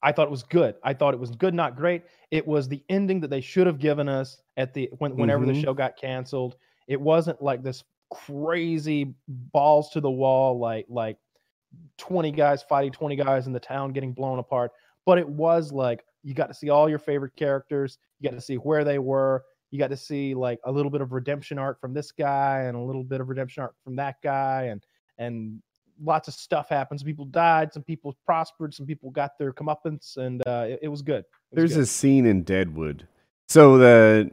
I 0.02 0.12
thought 0.12 0.26
it 0.26 0.30
was 0.30 0.42
good. 0.42 0.74
I 0.82 0.94
thought 0.94 1.14
it 1.14 1.20
was 1.20 1.30
good, 1.30 1.54
not 1.54 1.76
great. 1.76 2.02
It 2.30 2.46
was 2.46 2.68
the 2.68 2.82
ending 2.88 3.20
that 3.20 3.30
they 3.30 3.40
should 3.40 3.66
have 3.66 3.78
given 3.78 4.08
us 4.08 4.42
at 4.56 4.74
the 4.74 4.90
when 4.98 5.16
whenever 5.16 5.44
Mhm. 5.44 5.54
the 5.54 5.60
show 5.60 5.74
got 5.74 5.96
canceled. 5.96 6.56
It 6.88 7.00
wasn't 7.00 7.40
like 7.40 7.62
this 7.62 7.84
crazy 8.10 9.14
balls 9.28 9.90
to 9.90 10.00
the 10.00 10.10
wall, 10.10 10.58
like 10.58 10.86
like 10.88 11.18
twenty 11.98 12.32
guys 12.32 12.62
fighting 12.62 12.92
twenty 12.92 13.16
guys 13.16 13.46
in 13.46 13.52
the 13.52 13.60
town 13.60 13.92
getting 13.92 14.12
blown 14.12 14.38
apart. 14.38 14.72
But 15.06 15.18
it 15.18 15.28
was 15.28 15.72
like 15.72 16.04
you 16.22 16.34
got 16.34 16.46
to 16.48 16.54
see 16.54 16.68
all 16.70 16.88
your 16.88 16.98
favorite 16.98 17.34
characters. 17.36 17.98
You 18.20 18.28
got 18.30 18.36
to 18.36 18.40
see 18.42 18.56
where 18.56 18.84
they 18.84 18.98
were. 18.98 19.44
You 19.70 19.78
got 19.78 19.88
to 19.88 19.96
see 19.96 20.34
like 20.34 20.60
a 20.64 20.70
little 20.72 20.90
bit 20.90 21.00
of 21.00 21.12
redemption 21.12 21.58
arc 21.58 21.80
from 21.80 21.94
this 21.94 22.12
guy 22.12 22.62
and 22.62 22.76
a 22.76 22.80
little 22.80 23.02
bit 23.02 23.20
of 23.20 23.28
redemption 23.28 23.62
arc 23.62 23.74
from 23.82 23.96
that 23.96 24.16
guy, 24.22 24.64
and 24.64 24.84
and 25.18 25.62
lots 26.02 26.28
of 26.28 26.34
stuff 26.34 26.68
happened. 26.68 27.00
Some 27.00 27.06
people 27.06 27.24
died, 27.24 27.72
some 27.72 27.82
people 27.82 28.16
prospered, 28.24 28.74
some 28.74 28.86
people 28.86 29.10
got 29.10 29.38
their 29.38 29.52
comeuppance, 29.52 30.16
and 30.16 30.46
uh, 30.46 30.66
it, 30.68 30.80
it 30.82 30.88
was 30.88 31.02
good. 31.02 31.24
It 31.24 31.54
was 31.54 31.56
There's 31.56 31.74
good. 31.74 31.82
a 31.82 31.86
scene 31.86 32.26
in 32.26 32.42
Deadwood. 32.42 33.06
So 33.48 33.78
the 33.78 34.30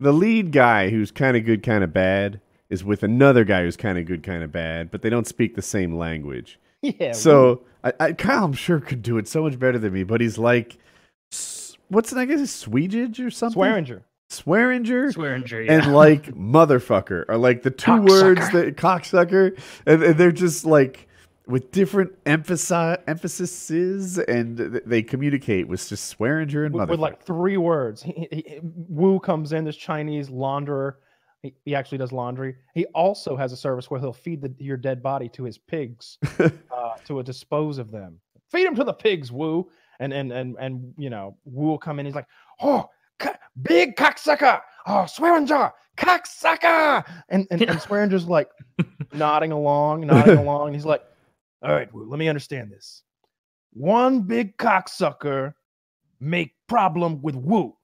the 0.00 0.12
lead 0.12 0.52
guy 0.52 0.90
who's 0.90 1.10
kind 1.10 1.36
of 1.36 1.44
good, 1.44 1.62
kind 1.62 1.84
of 1.84 1.92
bad, 1.92 2.40
is 2.70 2.84
with 2.84 3.02
another 3.02 3.44
guy 3.44 3.62
who's 3.62 3.76
kind 3.76 3.98
of 3.98 4.06
good, 4.06 4.22
kind 4.22 4.42
of 4.42 4.52
bad, 4.52 4.90
but 4.90 5.02
they 5.02 5.10
don't 5.10 5.26
speak 5.26 5.54
the 5.54 5.62
same 5.62 5.96
language. 5.96 6.58
yeah. 6.82 7.12
So 7.12 7.62
I, 7.82 7.92
I 8.00 8.12
Kyle, 8.12 8.44
I'm 8.44 8.52
sure 8.52 8.80
could 8.80 9.02
do 9.02 9.18
it 9.18 9.28
so 9.28 9.42
much 9.42 9.58
better 9.58 9.78
than 9.78 9.92
me, 9.92 10.04
but 10.04 10.20
he's 10.20 10.38
like, 10.38 10.78
what's 11.88 12.12
it? 12.12 12.18
I 12.18 12.24
guess 12.24 12.40
it's 12.40 12.52
Swedish 12.52 13.20
or 13.20 13.30
something. 13.30 13.60
Swearengen. 13.60 14.02
Swearengen. 14.42 15.14
Swearengen, 15.14 15.66
yeah. 15.66 15.72
and 15.72 15.94
like 15.94 16.34
motherfucker 16.34 17.24
are 17.28 17.36
like 17.36 17.62
the 17.62 17.70
two 17.70 17.90
Cocksucker. 17.90 18.08
words 18.08 18.50
that 18.52 18.76
cocksucker, 18.76 19.58
and, 19.86 20.02
and 20.02 20.18
they're 20.18 20.32
just 20.32 20.64
like 20.64 21.08
with 21.46 21.70
different 21.72 22.12
emphasis 22.26 22.96
emphases, 23.06 24.18
and 24.18 24.56
th- 24.56 24.82
they 24.86 25.02
communicate 25.02 25.68
with 25.68 25.86
just 25.88 26.16
Swearengen 26.18 26.66
and 26.66 26.74
with, 26.74 26.84
motherfucker. 26.84 26.90
with 26.90 27.00
like 27.00 27.22
three 27.24 27.56
words. 27.56 28.02
He, 28.02 28.12
he, 28.12 28.44
he- 28.46 28.60
Wu 28.62 29.18
comes 29.20 29.52
in, 29.52 29.64
this 29.64 29.76
Chinese 29.76 30.28
launderer. 30.30 30.94
He, 31.42 31.54
he 31.66 31.74
actually 31.74 31.98
does 31.98 32.12
laundry. 32.12 32.56
He 32.74 32.86
also 32.86 33.36
has 33.36 33.52
a 33.52 33.56
service 33.56 33.90
where 33.90 34.00
he'll 34.00 34.14
feed 34.14 34.40
the, 34.40 34.54
your 34.58 34.78
dead 34.78 35.02
body 35.02 35.28
to 35.30 35.44
his 35.44 35.58
pigs 35.58 36.18
uh, 36.38 36.48
to 37.04 37.22
dispose 37.22 37.76
of 37.76 37.90
them. 37.90 38.18
Feed 38.50 38.66
them 38.66 38.74
to 38.76 38.84
the 38.84 38.94
pigs, 38.94 39.30
Wu. 39.30 39.68
And 40.00 40.12
and 40.12 40.32
and 40.32 40.56
and 40.58 40.92
you 40.96 41.08
know, 41.10 41.36
Wu 41.44 41.68
will 41.68 41.78
come 41.78 42.00
in. 42.00 42.06
He's 42.06 42.14
like, 42.14 42.26
oh, 42.62 42.88
big 43.62 43.96
cocksucker. 43.96 44.60
Oh, 44.86 45.06
Swearengen, 45.06 45.72
cocksucker. 45.96 47.04
And 47.28 47.46
and, 47.50 47.62
and 47.62 47.78
Swearengen's 47.78 48.26
like 48.26 48.48
nodding 49.12 49.52
along, 49.52 50.06
nodding 50.06 50.38
along. 50.38 50.68
And 50.68 50.74
he's 50.74 50.84
like, 50.84 51.02
all 51.62 51.72
right, 51.72 51.92
Wu, 51.92 52.08
let 52.08 52.18
me 52.18 52.28
understand 52.28 52.70
this. 52.70 53.02
One 53.72 54.22
big 54.22 54.56
cocksucker 54.56 55.54
make 56.20 56.54
problem 56.68 57.22
with 57.22 57.34
Wu. 57.34 57.76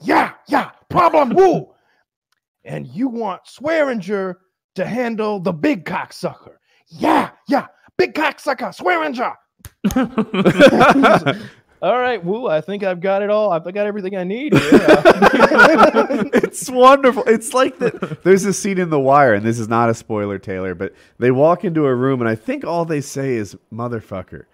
Yeah, 0.00 0.32
yeah, 0.48 0.70
problem 0.88 1.30
Wu. 1.30 1.68
And 2.64 2.86
you 2.86 3.08
want 3.08 3.44
Swearengen 3.46 4.34
to 4.74 4.84
handle 4.84 5.40
the 5.40 5.52
big 5.52 5.86
cocksucker. 5.86 6.56
Yeah, 6.88 7.30
yeah, 7.48 7.68
big 7.96 8.12
cocksucker, 8.12 8.76
Swearengen. 8.76 9.34
All 11.80 11.98
right, 11.98 12.22
Wu, 12.24 12.46
I 12.48 12.60
think 12.60 12.82
I've 12.82 13.00
got 13.00 13.22
it 13.22 13.30
all. 13.30 13.52
I've 13.52 13.62
got 13.64 13.86
everything 13.86 14.16
I 14.16 14.24
need 14.24 14.52
here. 14.52 14.70
Uh, 14.72 16.24
it's 16.34 16.68
wonderful. 16.68 17.22
It's 17.26 17.54
like 17.54 17.78
that. 17.78 18.22
There's 18.24 18.44
a 18.44 18.52
scene 18.52 18.78
in 18.78 18.90
The 18.90 18.98
Wire, 18.98 19.34
and 19.34 19.44
this 19.46 19.58
is 19.58 19.68
not 19.68 19.88
a 19.88 19.94
spoiler, 19.94 20.38
Taylor, 20.38 20.74
but 20.74 20.92
they 21.18 21.30
walk 21.30 21.64
into 21.64 21.86
a 21.86 21.94
room, 21.94 22.20
and 22.20 22.28
I 22.28 22.34
think 22.34 22.64
all 22.64 22.84
they 22.84 23.00
say 23.00 23.34
is 23.34 23.56
"motherfucker." 23.72 24.44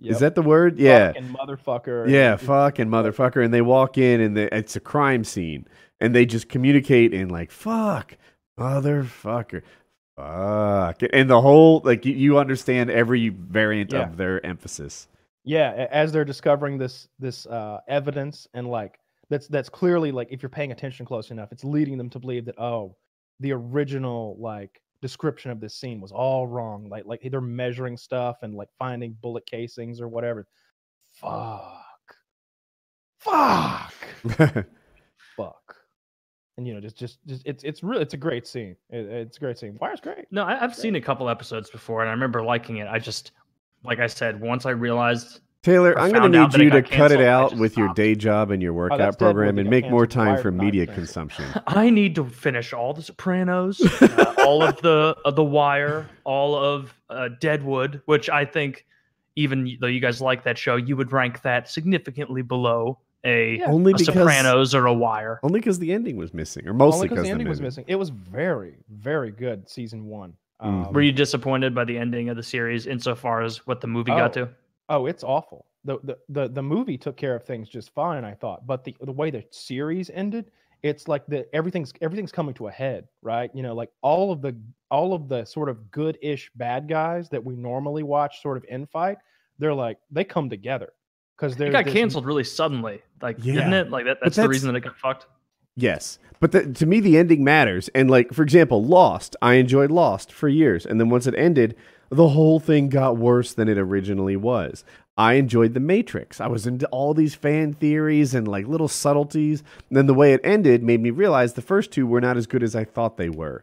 Yep. 0.00 0.12
Is 0.12 0.18
that 0.18 0.34
the 0.34 0.42
word? 0.42 0.80
Yeah. 0.80 1.12
Fucking 1.12 1.28
motherfucker. 1.28 2.10
Yeah, 2.10 2.34
fucking 2.34 2.88
motherfucker. 2.88 3.44
And 3.44 3.54
they 3.54 3.62
walk 3.62 3.98
in 3.98 4.20
and 4.20 4.36
they, 4.36 4.48
it's 4.50 4.74
a 4.74 4.80
crime 4.80 5.22
scene. 5.22 5.64
And 6.00 6.12
they 6.12 6.26
just 6.26 6.48
communicate 6.48 7.14
in 7.14 7.28
like, 7.28 7.52
fuck, 7.52 8.16
motherfucker, 8.58 9.62
fuck. 10.16 11.02
And 11.12 11.30
the 11.30 11.40
whole, 11.40 11.82
like, 11.84 12.04
you, 12.04 12.14
you 12.14 12.38
understand 12.38 12.90
every 12.90 13.28
variant 13.28 13.92
Yeah. 13.92 14.02
of 14.08 14.16
their 14.16 14.44
emphasis. 14.44 15.06
Yeah 15.44 15.86
as 15.90 16.12
they're 16.12 16.24
discovering 16.24 16.78
this 16.78 17.08
this 17.18 17.46
uh 17.46 17.78
evidence 17.88 18.46
and 18.54 18.68
like 18.68 18.98
that's 19.30 19.48
that's 19.48 19.68
clearly 19.68 20.12
like 20.12 20.28
if 20.30 20.42
you're 20.42 20.50
paying 20.50 20.72
attention 20.72 21.04
close 21.04 21.30
enough 21.30 21.50
it's 21.52 21.64
leading 21.64 21.98
them 21.98 22.10
to 22.10 22.18
believe 22.18 22.44
that 22.44 22.58
oh 22.58 22.96
the 23.40 23.52
original 23.52 24.36
like 24.38 24.80
description 25.02 25.50
of 25.50 25.60
this 25.60 25.74
scene 25.74 26.00
was 26.00 26.12
all 26.12 26.46
wrong. 26.46 26.88
Like 26.88 27.04
like 27.04 27.20
they're 27.30 27.42
measuring 27.42 27.98
stuff 27.98 28.38
and 28.42 28.54
like 28.54 28.68
finding 28.78 29.16
bullet 29.20 29.44
casings 29.44 30.00
or 30.00 30.08
whatever. 30.08 30.46
Fuck. 31.12 32.16
Fuck. 33.18 33.94
Fuck. 35.36 35.76
And 36.56 36.66
you 36.66 36.72
know 36.74 36.80
just 36.80 36.96
just, 36.96 37.18
just 37.26 37.42
it's 37.44 37.64
it's 37.64 37.82
really 37.82 38.02
it's 38.02 38.14
a 38.14 38.18
great 38.18 38.46
scene. 38.46 38.76
It, 38.88 39.06
it's 39.06 39.36
a 39.36 39.40
great 39.40 39.58
scene. 39.58 39.76
Wire's 39.80 40.00
great. 40.00 40.26
No, 40.30 40.44
I, 40.44 40.62
I've 40.62 40.74
seen 40.74 40.94
a 40.96 41.00
couple 41.00 41.28
episodes 41.28 41.68
before, 41.68 42.00
and 42.00 42.08
I 42.08 42.12
remember 42.12 42.42
liking 42.42 42.76
it. 42.76 42.86
I 42.86 42.98
just, 42.98 43.32
like 43.84 43.98
I 43.98 44.06
said, 44.06 44.40
once 44.40 44.66
I 44.66 44.70
realized 44.70 45.40
Taylor, 45.62 45.96
I 45.96 46.06
I'm 46.06 46.12
going 46.12 46.32
to 46.32 46.40
need 46.40 46.52
you 46.54 46.70
to 46.70 46.82
got 46.82 46.90
cut 46.90 47.12
it 47.12 47.20
out 47.20 47.50
just 47.50 47.60
with 47.60 47.76
your 47.76 47.94
day 47.94 48.16
job 48.16 48.50
and 48.50 48.60
your 48.60 48.72
workout 48.72 48.98
that's 48.98 49.16
program 49.16 49.58
and 49.58 49.70
make 49.70 49.88
more 49.88 50.08
time 50.08 50.42
for 50.42 50.50
media 50.50 50.86
cancel. 50.86 51.04
consumption. 51.04 51.44
I 51.68 51.88
need 51.88 52.16
to 52.16 52.24
finish 52.24 52.72
all 52.72 52.92
The 52.94 53.02
Sopranos, 53.02 53.80
uh, 54.02 54.34
all 54.44 54.62
of 54.62 54.82
the 54.82 55.16
of 55.24 55.36
The 55.36 55.44
Wire, 55.44 56.08
all 56.24 56.56
of 56.56 56.92
uh, 57.10 57.28
Deadwood, 57.40 58.02
which 58.06 58.28
I 58.28 58.44
think, 58.44 58.86
even 59.36 59.76
though 59.80 59.86
you 59.86 60.00
guys 60.00 60.20
like 60.20 60.42
that 60.44 60.58
show, 60.58 60.74
you 60.74 60.96
would 60.96 61.12
rank 61.12 61.42
that 61.42 61.68
significantly 61.68 62.42
below 62.42 62.98
a, 63.24 63.58
Yeah. 63.58 63.66
Only 63.66 63.92
a 63.92 63.96
because 63.96 64.14
Sopranos 64.14 64.74
or 64.74 64.86
a 64.86 64.92
Wire. 64.94 65.38
only 65.44 65.60
because 65.60 65.78
the 65.78 65.92
ending 65.92 66.16
was 66.16 66.34
missing, 66.34 66.66
or 66.66 66.74
mostly 66.74 67.06
because 67.06 67.18
because 67.18 67.24
the 67.26 67.30
ending 67.30 67.48
was 67.48 67.60
missing 67.60 67.84
it 67.86 67.94
was 67.94 68.08
very 68.10 68.74
very 68.90 69.30
good 69.30 69.68
season 69.70 70.06
one. 70.06 70.34
Um, 70.62 70.92
Were 70.92 71.02
you 71.02 71.12
disappointed 71.12 71.74
by 71.74 71.84
the 71.84 71.98
ending 71.98 72.28
of 72.28 72.36
the 72.36 72.42
series 72.42 72.86
insofar 72.86 73.42
as 73.42 73.66
what 73.66 73.80
the 73.80 73.86
movie 73.86 74.12
got 74.12 74.36
Oh. 74.36 74.44
to? 74.46 74.50
Oh, 74.88 75.06
it's 75.06 75.24
awful. 75.24 75.66
The, 75.84 75.98
the 76.04 76.18
the 76.28 76.48
the 76.48 76.62
movie 76.62 76.96
took 76.96 77.16
care 77.16 77.34
of 77.34 77.44
things 77.44 77.68
just 77.68 77.92
fine, 77.92 78.24
I 78.24 78.34
thought. 78.34 78.66
But 78.66 78.84
the 78.84 78.94
the 79.00 79.10
way 79.12 79.30
the 79.30 79.44
series 79.50 80.10
ended, 80.10 80.50
it's 80.82 81.08
like 81.08 81.26
the 81.26 81.52
everything's 81.54 81.92
everything's 82.00 82.30
coming 82.30 82.54
to 82.54 82.68
a 82.68 82.70
head, 82.70 83.08
right? 83.20 83.50
You 83.54 83.62
know, 83.62 83.74
like 83.74 83.90
all 84.02 84.30
of 84.30 84.42
the 84.42 84.56
all 84.90 85.12
of 85.12 85.28
the 85.28 85.44
sort 85.44 85.68
of 85.68 85.90
good-ish 85.90 86.50
bad 86.54 86.88
guys 86.88 87.28
that 87.30 87.42
we 87.42 87.56
normally 87.56 88.02
watch 88.04 88.42
sort 88.42 88.56
of 88.56 88.64
in 88.68 88.86
fight, 88.86 89.18
they're 89.58 89.74
like 89.74 89.98
they 90.10 90.22
come 90.24 90.48
together 90.48 90.92
because 91.36 91.56
they're 91.56 91.72
got 91.72 91.86
canceled 91.86 92.26
really 92.26 92.44
suddenly, 92.44 93.02
like 93.20 93.36
Yeah. 93.40 93.54
didn't 93.54 93.72
it? 93.72 93.90
Like 93.90 94.04
that, 94.04 94.18
But 94.20 94.26
that's, 94.26 94.36
the 94.36 94.48
reason 94.48 94.68
that 94.72 94.76
it 94.76 94.84
got 94.84 94.96
fucked. 94.98 95.26
Yes, 95.76 96.18
but 96.40 96.52
the, 96.52 96.72
to 96.72 96.86
me, 96.86 97.00
the 97.00 97.16
ending 97.16 97.44
matters. 97.44 97.88
And 97.94 98.10
like, 98.10 98.32
for 98.32 98.42
example, 98.42 98.84
Lost. 98.84 99.36
I 99.40 99.54
enjoyed 99.54 99.90
Lost 99.90 100.32
for 100.32 100.48
years, 100.48 100.84
and 100.84 101.00
then 101.00 101.08
once 101.08 101.26
it 101.26 101.34
ended, 101.36 101.76
the 102.10 102.28
whole 102.28 102.60
thing 102.60 102.88
got 102.90 103.16
worse 103.16 103.54
than 103.54 103.68
it 103.68 103.78
originally 103.78 104.36
was. 104.36 104.84
I 105.16 105.34
enjoyed 105.34 105.74
The 105.74 105.80
Matrix. 105.80 106.40
I 106.40 106.46
was 106.46 106.66
into 106.66 106.86
all 106.88 107.14
these 107.14 107.34
fan 107.34 107.74
theories 107.74 108.34
and 108.34 108.48
like 108.48 108.66
little 108.66 108.88
subtleties. 108.88 109.62
And 109.88 109.96
then 109.96 110.06
the 110.06 110.14
way 110.14 110.32
it 110.32 110.40
ended 110.42 110.82
made 110.82 111.00
me 111.00 111.10
realize 111.10 111.52
the 111.52 111.62
first 111.62 111.90
two 111.90 112.06
were 112.06 112.20
not 112.20 112.36
as 112.36 112.46
good 112.46 112.62
as 112.62 112.74
I 112.74 112.84
thought 112.84 113.16
they 113.16 113.28
were. 113.28 113.62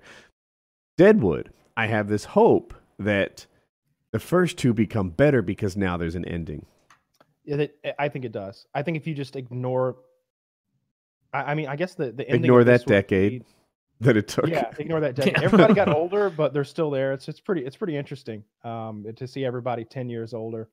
Deadwood. 0.97 1.51
I 1.75 1.87
have 1.87 2.07
this 2.07 2.25
hope 2.25 2.73
that 2.99 3.45
the 4.11 4.19
first 4.19 4.57
two 4.57 4.73
become 4.73 5.09
better 5.09 5.41
because 5.41 5.77
now 5.77 5.97
there's 5.97 6.15
an 6.15 6.25
ending. 6.25 6.65
Yeah, 7.45 7.65
I 7.97 8.09
think 8.09 8.25
it 8.25 8.31
does. 8.31 8.67
I 8.75 8.83
think 8.83 8.97
if 8.97 9.07
you 9.07 9.15
just 9.15 9.35
ignore, 9.35 9.95
I, 11.33 11.51
I 11.51 11.55
mean, 11.55 11.67
I 11.67 11.75
guess 11.75 11.95
the 11.95 12.11
the 12.11 12.27
ending 12.27 12.45
Ignore 12.45 12.61
of 12.61 12.65
this 12.65 12.83
that 12.83 12.87
decade. 12.87 13.31
lead- 13.33 13.45
That 14.01 14.15
it 14.15 14.29
took. 14.29 14.47
yeah 14.47 14.71
ignore 14.79 15.01
that 15.01 15.15
decade. 15.17 15.33
Yeah. 15.33 15.43
everybody 15.43 15.73
got 15.73 15.89
older 15.93 16.29
but 16.29 16.53
they're 16.53 16.63
still 16.63 16.89
there 16.89 17.11
it's 17.11 17.27
it's 17.27 17.41
pretty 17.41 17.65
it's 17.65 17.75
pretty 17.75 17.97
interesting 17.97 18.45
um 18.63 19.05
to 19.17 19.27
see 19.27 19.43
everybody 19.43 19.83
10 19.83 20.07
years 20.09 20.33
older 20.33 20.69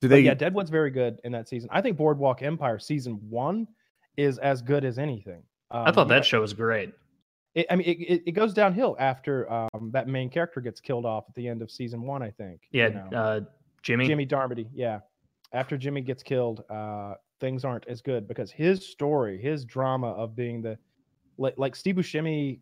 Do 0.00 0.08
but 0.08 0.14
they? 0.14 0.20
yeah 0.20 0.32
deadwood's 0.32 0.70
very 0.70 0.90
good 0.90 1.20
in 1.24 1.32
that 1.32 1.46
season 1.46 1.68
i 1.72 1.82
think 1.82 1.98
boardwalk 1.98 2.42
empire 2.42 2.78
season 2.78 3.20
one 3.28 3.68
is 4.16 4.38
as 4.38 4.62
good 4.62 4.82
as 4.86 4.98
anything 4.98 5.42
um, 5.70 5.86
I 5.88 5.92
thought 5.92 6.08
yeah, 6.08 6.14
that 6.14 6.24
show 6.24 6.40
was 6.40 6.54
great. 6.54 6.94
it, 7.54 7.66
i 7.68 7.76
mean 7.76 7.86
it, 7.86 7.98
it, 8.00 8.22
it 8.28 8.32
goes 8.32 8.54
downhill 8.54 8.96
after 8.98 9.52
um 9.52 9.90
that 9.92 10.08
main 10.08 10.30
character 10.30 10.62
gets 10.62 10.80
killed 10.80 11.04
off 11.04 11.24
at 11.28 11.34
the 11.34 11.46
end 11.46 11.60
of 11.60 11.70
season 11.70 12.00
one 12.00 12.22
i 12.22 12.30
think 12.30 12.62
you 12.70 12.80
Yeah, 12.80 12.88
know. 12.88 13.08
uh, 13.18 13.40
Jimmy. 13.82 14.06
jimmy 14.06 14.24
darmody 14.26 14.68
yeah 14.74 15.00
after 15.52 15.76
jimmy 15.76 16.00
gets 16.00 16.22
killed 16.22 16.64
uh 16.70 17.12
things 17.40 17.64
aren't 17.64 17.86
as 17.88 18.00
good 18.02 18.26
because 18.26 18.50
his 18.50 18.86
story 18.86 19.40
his 19.40 19.64
drama 19.64 20.08
of 20.12 20.34
being 20.36 20.62
the 20.62 20.78
like 21.38 21.54
like 21.56 21.76
Steve 21.76 21.96
Buscemi, 21.96 22.60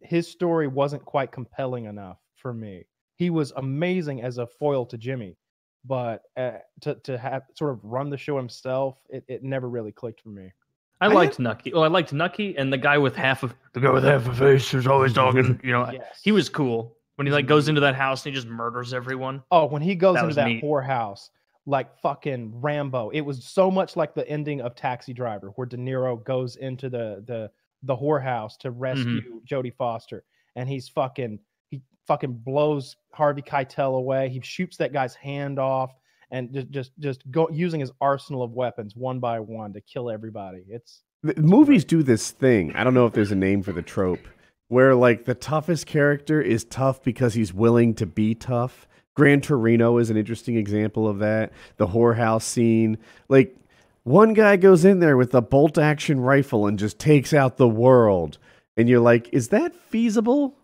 his 0.00 0.26
story 0.28 0.66
wasn't 0.66 1.04
quite 1.04 1.30
compelling 1.32 1.84
enough 1.86 2.18
for 2.36 2.52
me. 2.52 2.84
He 3.16 3.30
was 3.30 3.52
amazing 3.56 4.22
as 4.22 4.38
a 4.38 4.46
foil 4.46 4.84
to 4.86 4.98
Jimmy, 4.98 5.36
but 5.84 6.22
uh, 6.36 6.58
to 6.80 6.94
to 7.04 7.16
have 7.18 7.42
sort 7.54 7.72
of 7.72 7.84
run 7.84 8.10
the 8.10 8.16
show 8.16 8.36
himself, 8.36 8.96
it, 9.08 9.24
it 9.28 9.42
never 9.44 9.68
really 9.68 9.92
clicked 9.92 10.20
for 10.22 10.30
me. 10.30 10.52
I 11.00 11.06
I 11.06 11.08
liked 11.08 11.38
Nucky. 11.38 11.72
Well, 11.72 11.84
I 11.84 11.88
liked 11.88 12.12
Nucky 12.12 12.56
and 12.58 12.72
the 12.72 12.76
guy 12.78 12.98
with 12.98 13.14
half 13.14 13.44
of 13.44 13.54
the 13.72 13.80
guy 13.80 13.90
with 13.90 14.02
half 14.04 14.26
a 14.28 14.34
face 14.34 14.68
who's 14.70 14.86
always 14.88 15.12
talking. 15.22 15.60
You 15.62 15.72
know, 15.72 15.88
Yes. 15.92 16.20
he 16.24 16.32
was 16.32 16.48
cool 16.48 16.96
when 17.14 17.26
he 17.26 17.32
like 17.32 17.46
goes 17.46 17.68
into 17.68 17.80
that 17.82 17.94
house 17.94 18.24
and 18.26 18.34
he 18.34 18.40
just 18.40 18.48
murders 18.48 18.92
everyone. 18.92 19.42
Oh, 19.52 19.66
when 19.66 19.80
he 19.82 19.94
goes 19.94 20.14
That 20.16 20.24
into 20.24 20.34
that 20.36 20.46
neat. 20.48 20.62
whorehouse, 20.64 21.30
like 21.68 21.94
fucking 22.00 22.60
Rambo. 22.62 23.10
It 23.10 23.20
was 23.20 23.44
so 23.44 23.70
much 23.70 23.94
like 23.94 24.14
the 24.14 24.26
ending 24.28 24.62
of 24.62 24.74
Taxi 24.74 25.12
Driver, 25.12 25.52
where 25.56 25.66
De 25.66 25.76
Niro 25.76 26.24
goes 26.24 26.56
into 26.56 26.88
the 26.88 27.22
the 27.26 27.50
the 27.82 27.94
whorehouse 27.96 28.56
to 28.58 28.70
Mm-hmm. 28.70 28.80
rescue 28.80 29.40
Jodie 29.48 29.74
Foster, 29.76 30.24
and 30.56 30.68
he's 30.68 30.88
fucking 30.88 31.38
he 31.70 31.82
fucking 32.06 32.32
blows 32.44 32.96
Harvey 33.12 33.42
Keitel 33.42 33.98
away. 33.98 34.30
He 34.30 34.40
shoots 34.40 34.78
that 34.78 34.92
guy's 34.94 35.14
hand 35.14 35.58
off, 35.58 35.92
and 36.30 36.52
just 36.52 36.70
just 36.70 36.92
just 36.98 37.30
go 37.30 37.48
using 37.52 37.80
his 37.80 37.92
arsenal 38.00 38.42
of 38.42 38.52
weapons 38.52 38.96
one 38.96 39.20
by 39.20 39.38
one 39.38 39.74
to 39.74 39.80
kill 39.82 40.08
everybody. 40.10 40.64
It's 40.68 41.02
The 41.22 41.34
movies 41.40 41.84
do 41.84 42.02
this 42.02 42.30
thing. 42.30 42.74
I 42.74 42.82
don't 42.82 42.94
know 42.94 43.06
if 43.06 43.12
there's 43.12 43.32
a 43.32 43.36
name 43.36 43.62
for 43.62 43.72
the 43.72 43.82
trope 43.82 44.26
where 44.68 44.94
like 44.94 45.24
the 45.26 45.34
toughest 45.34 45.86
character 45.86 46.40
is 46.40 46.64
tough 46.64 47.02
because 47.02 47.34
he's 47.34 47.52
willing 47.52 47.94
to 47.94 48.06
be 48.06 48.34
tough. 48.34 48.88
Gran 49.18 49.40
Torino 49.40 49.98
is 49.98 50.10
an 50.10 50.16
interesting 50.16 50.56
example 50.56 51.08
of 51.08 51.18
that. 51.18 51.50
The 51.76 51.88
whorehouse 51.88 52.42
scene, 52.44 52.98
like 53.28 53.56
one 54.04 54.32
guy 54.32 54.56
goes 54.56 54.84
in 54.84 55.00
there 55.00 55.16
with 55.16 55.34
a 55.34 55.42
bolt 55.42 55.76
action 55.76 56.20
rifle 56.20 56.68
and 56.68 56.78
just 56.78 57.00
takes 57.00 57.34
out 57.34 57.56
the 57.56 57.66
world, 57.66 58.38
and 58.76 58.88
you're 58.88 59.00
like, 59.00 59.28
is 59.32 59.48
that 59.48 59.74
feasible, 59.74 60.54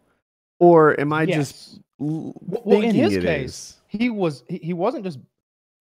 or 0.60 0.98
am 1.00 1.12
I 1.12 1.26
just 1.26 1.72
Yes. 1.74 1.80
l- 2.00 2.34
well 2.40 2.76
in 2.76 2.82
thinking 2.82 3.00
his 3.02 3.16
it 3.16 3.22
case, 3.24 3.44
is? 3.50 3.80
he 3.88 4.08
was 4.08 4.44
he, 4.48 4.58
he 4.58 4.72
wasn't 4.72 5.02
just 5.04 5.18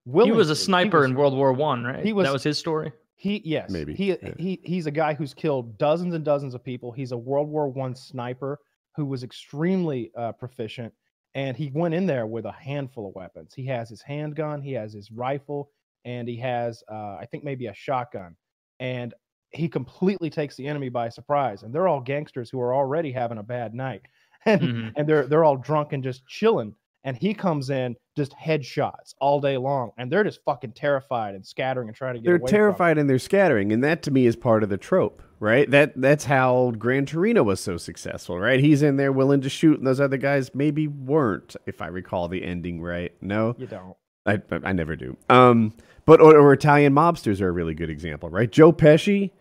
willing. 0.07 0.31
He 0.31 0.35
was 0.35 0.49
a 0.49 0.55
sniper 0.55 1.01
was- 1.01 1.11
in 1.11 1.15
World 1.15 1.35
War 1.35 1.53
One, 1.53 1.83
right? 1.83 2.03
he 2.03 2.11
was- 2.11 2.25
that 2.25 2.33
was 2.33 2.41
his 2.43 2.57
story. 2.57 2.91
He 3.15 3.39
yes, 3.45 3.69
Maybe, 3.69 3.93
he 3.93 4.07
yeah. 4.13 4.33
he 4.39 4.59
he's 4.63 4.87
a 4.87 4.91
guy 4.91 5.13
who's 5.13 5.35
killed 5.35 5.77
dozens 5.77 6.15
and 6.15 6.25
dozens 6.25 6.55
of 6.55 6.63
people. 6.63 6.91
He's 6.91 7.11
a 7.11 7.17
World 7.17 7.47
War 7.49 7.67
One 7.69 7.93
sniper 7.95 8.59
who 8.95 9.05
was 9.05 9.23
extremely 9.23 10.11
uh, 10.17 10.31
proficient, 10.33 10.91
and 11.35 11.57
he 11.57 11.71
went 11.73 11.93
in 11.93 12.05
there 12.05 12.27
with 12.27 12.45
a 12.45 12.51
handful 12.51 13.07
of 13.07 13.15
weapons. 13.15 13.53
He 13.53 13.65
has 13.67 13.89
his 13.89 14.01
handgun, 14.01 14.61
he 14.61 14.73
has 14.73 14.93
his 14.93 15.11
rifle, 15.11 15.71
and 16.05 16.27
he 16.27 16.37
has 16.37 16.83
uh, 16.91 17.15
I 17.19 17.27
think 17.31 17.43
maybe 17.43 17.67
a 17.67 17.73
shotgun, 17.73 18.35
and 18.79 19.13
he 19.51 19.69
completely 19.69 20.29
takes 20.29 20.55
the 20.55 20.67
enemy 20.67 20.89
by 20.89 21.09
surprise. 21.09 21.63
And 21.63 21.73
they're 21.73 21.87
all 21.87 22.01
gangsters 22.01 22.49
who 22.49 22.59
are 22.59 22.73
already 22.73 23.11
having 23.11 23.37
a 23.37 23.43
bad 23.43 23.73
night, 23.73 24.03
and 24.45 24.71
Mhm. 24.71 24.95
and 24.95 25.07
they're 25.07 25.27
they're 25.27 25.43
all 25.45 25.57
drunk 25.57 25.93
and 25.93 26.03
just 26.03 26.25
chilling. 26.27 26.75
And 27.03 27.17
he 27.17 27.33
comes 27.33 27.69
in 27.69 27.95
just 28.15 28.33
headshots 28.33 29.13
all 29.19 29.41
day 29.41 29.57
long, 29.57 29.91
and 29.97 30.11
they're 30.11 30.23
just 30.23 30.39
fucking 30.45 30.71
terrified 30.71 31.35
and 31.35 31.45
scattering 31.45 31.89
and 31.89 31.97
trying 31.97 32.13
to 32.13 32.19
get. 32.19 32.25
They're 32.25 32.35
away 32.35 32.39
from 32.39 32.47
him. 32.47 32.59
terrified 32.59 32.97
and 32.97 33.09
they're 33.09 33.19
scattering, 33.19 33.71
and 33.73 33.83
that 33.83 34.03
to 34.03 34.11
me 34.11 34.25
is 34.25 34.35
part 34.35 34.63
of 34.63 34.69
the 34.69 34.77
trope, 34.77 35.21
right? 35.39 35.69
That 35.69 35.93
that's 35.99 36.23
how 36.25 36.71
Gran 36.77 37.05
Torino 37.05 37.43
was 37.43 37.59
so 37.59 37.75
successful, 37.77 38.39
right? 38.39 38.59
He's 38.59 38.81
in 38.83 38.95
there 38.95 39.11
willing 39.11 39.41
to 39.41 39.49
shoot, 39.49 39.77
and 39.77 39.85
those 39.85 39.99
other 39.99 40.17
guys 40.17 40.55
maybe 40.55 40.87
weren't, 40.87 41.55
if 41.65 41.81
I 41.81 41.87
recall 41.87 42.29
the 42.29 42.43
ending 42.43 42.81
right. 42.81 43.11
No, 43.21 43.55
You 43.57 43.67
don't. 43.67 43.97
I 44.25 44.41
I 44.63 44.71
never 44.71 44.95
do. 44.95 45.17
Um, 45.29 45.73
but 46.05 46.21
or, 46.21 46.37
or 46.37 46.53
Italian 46.53 46.93
mobsters 46.93 47.41
are 47.41 47.49
a 47.49 47.51
really 47.51 47.73
good 47.73 47.89
example, 47.89 48.29
right? 48.29 48.49
Joe 48.49 48.71
Pesci, 48.71 49.31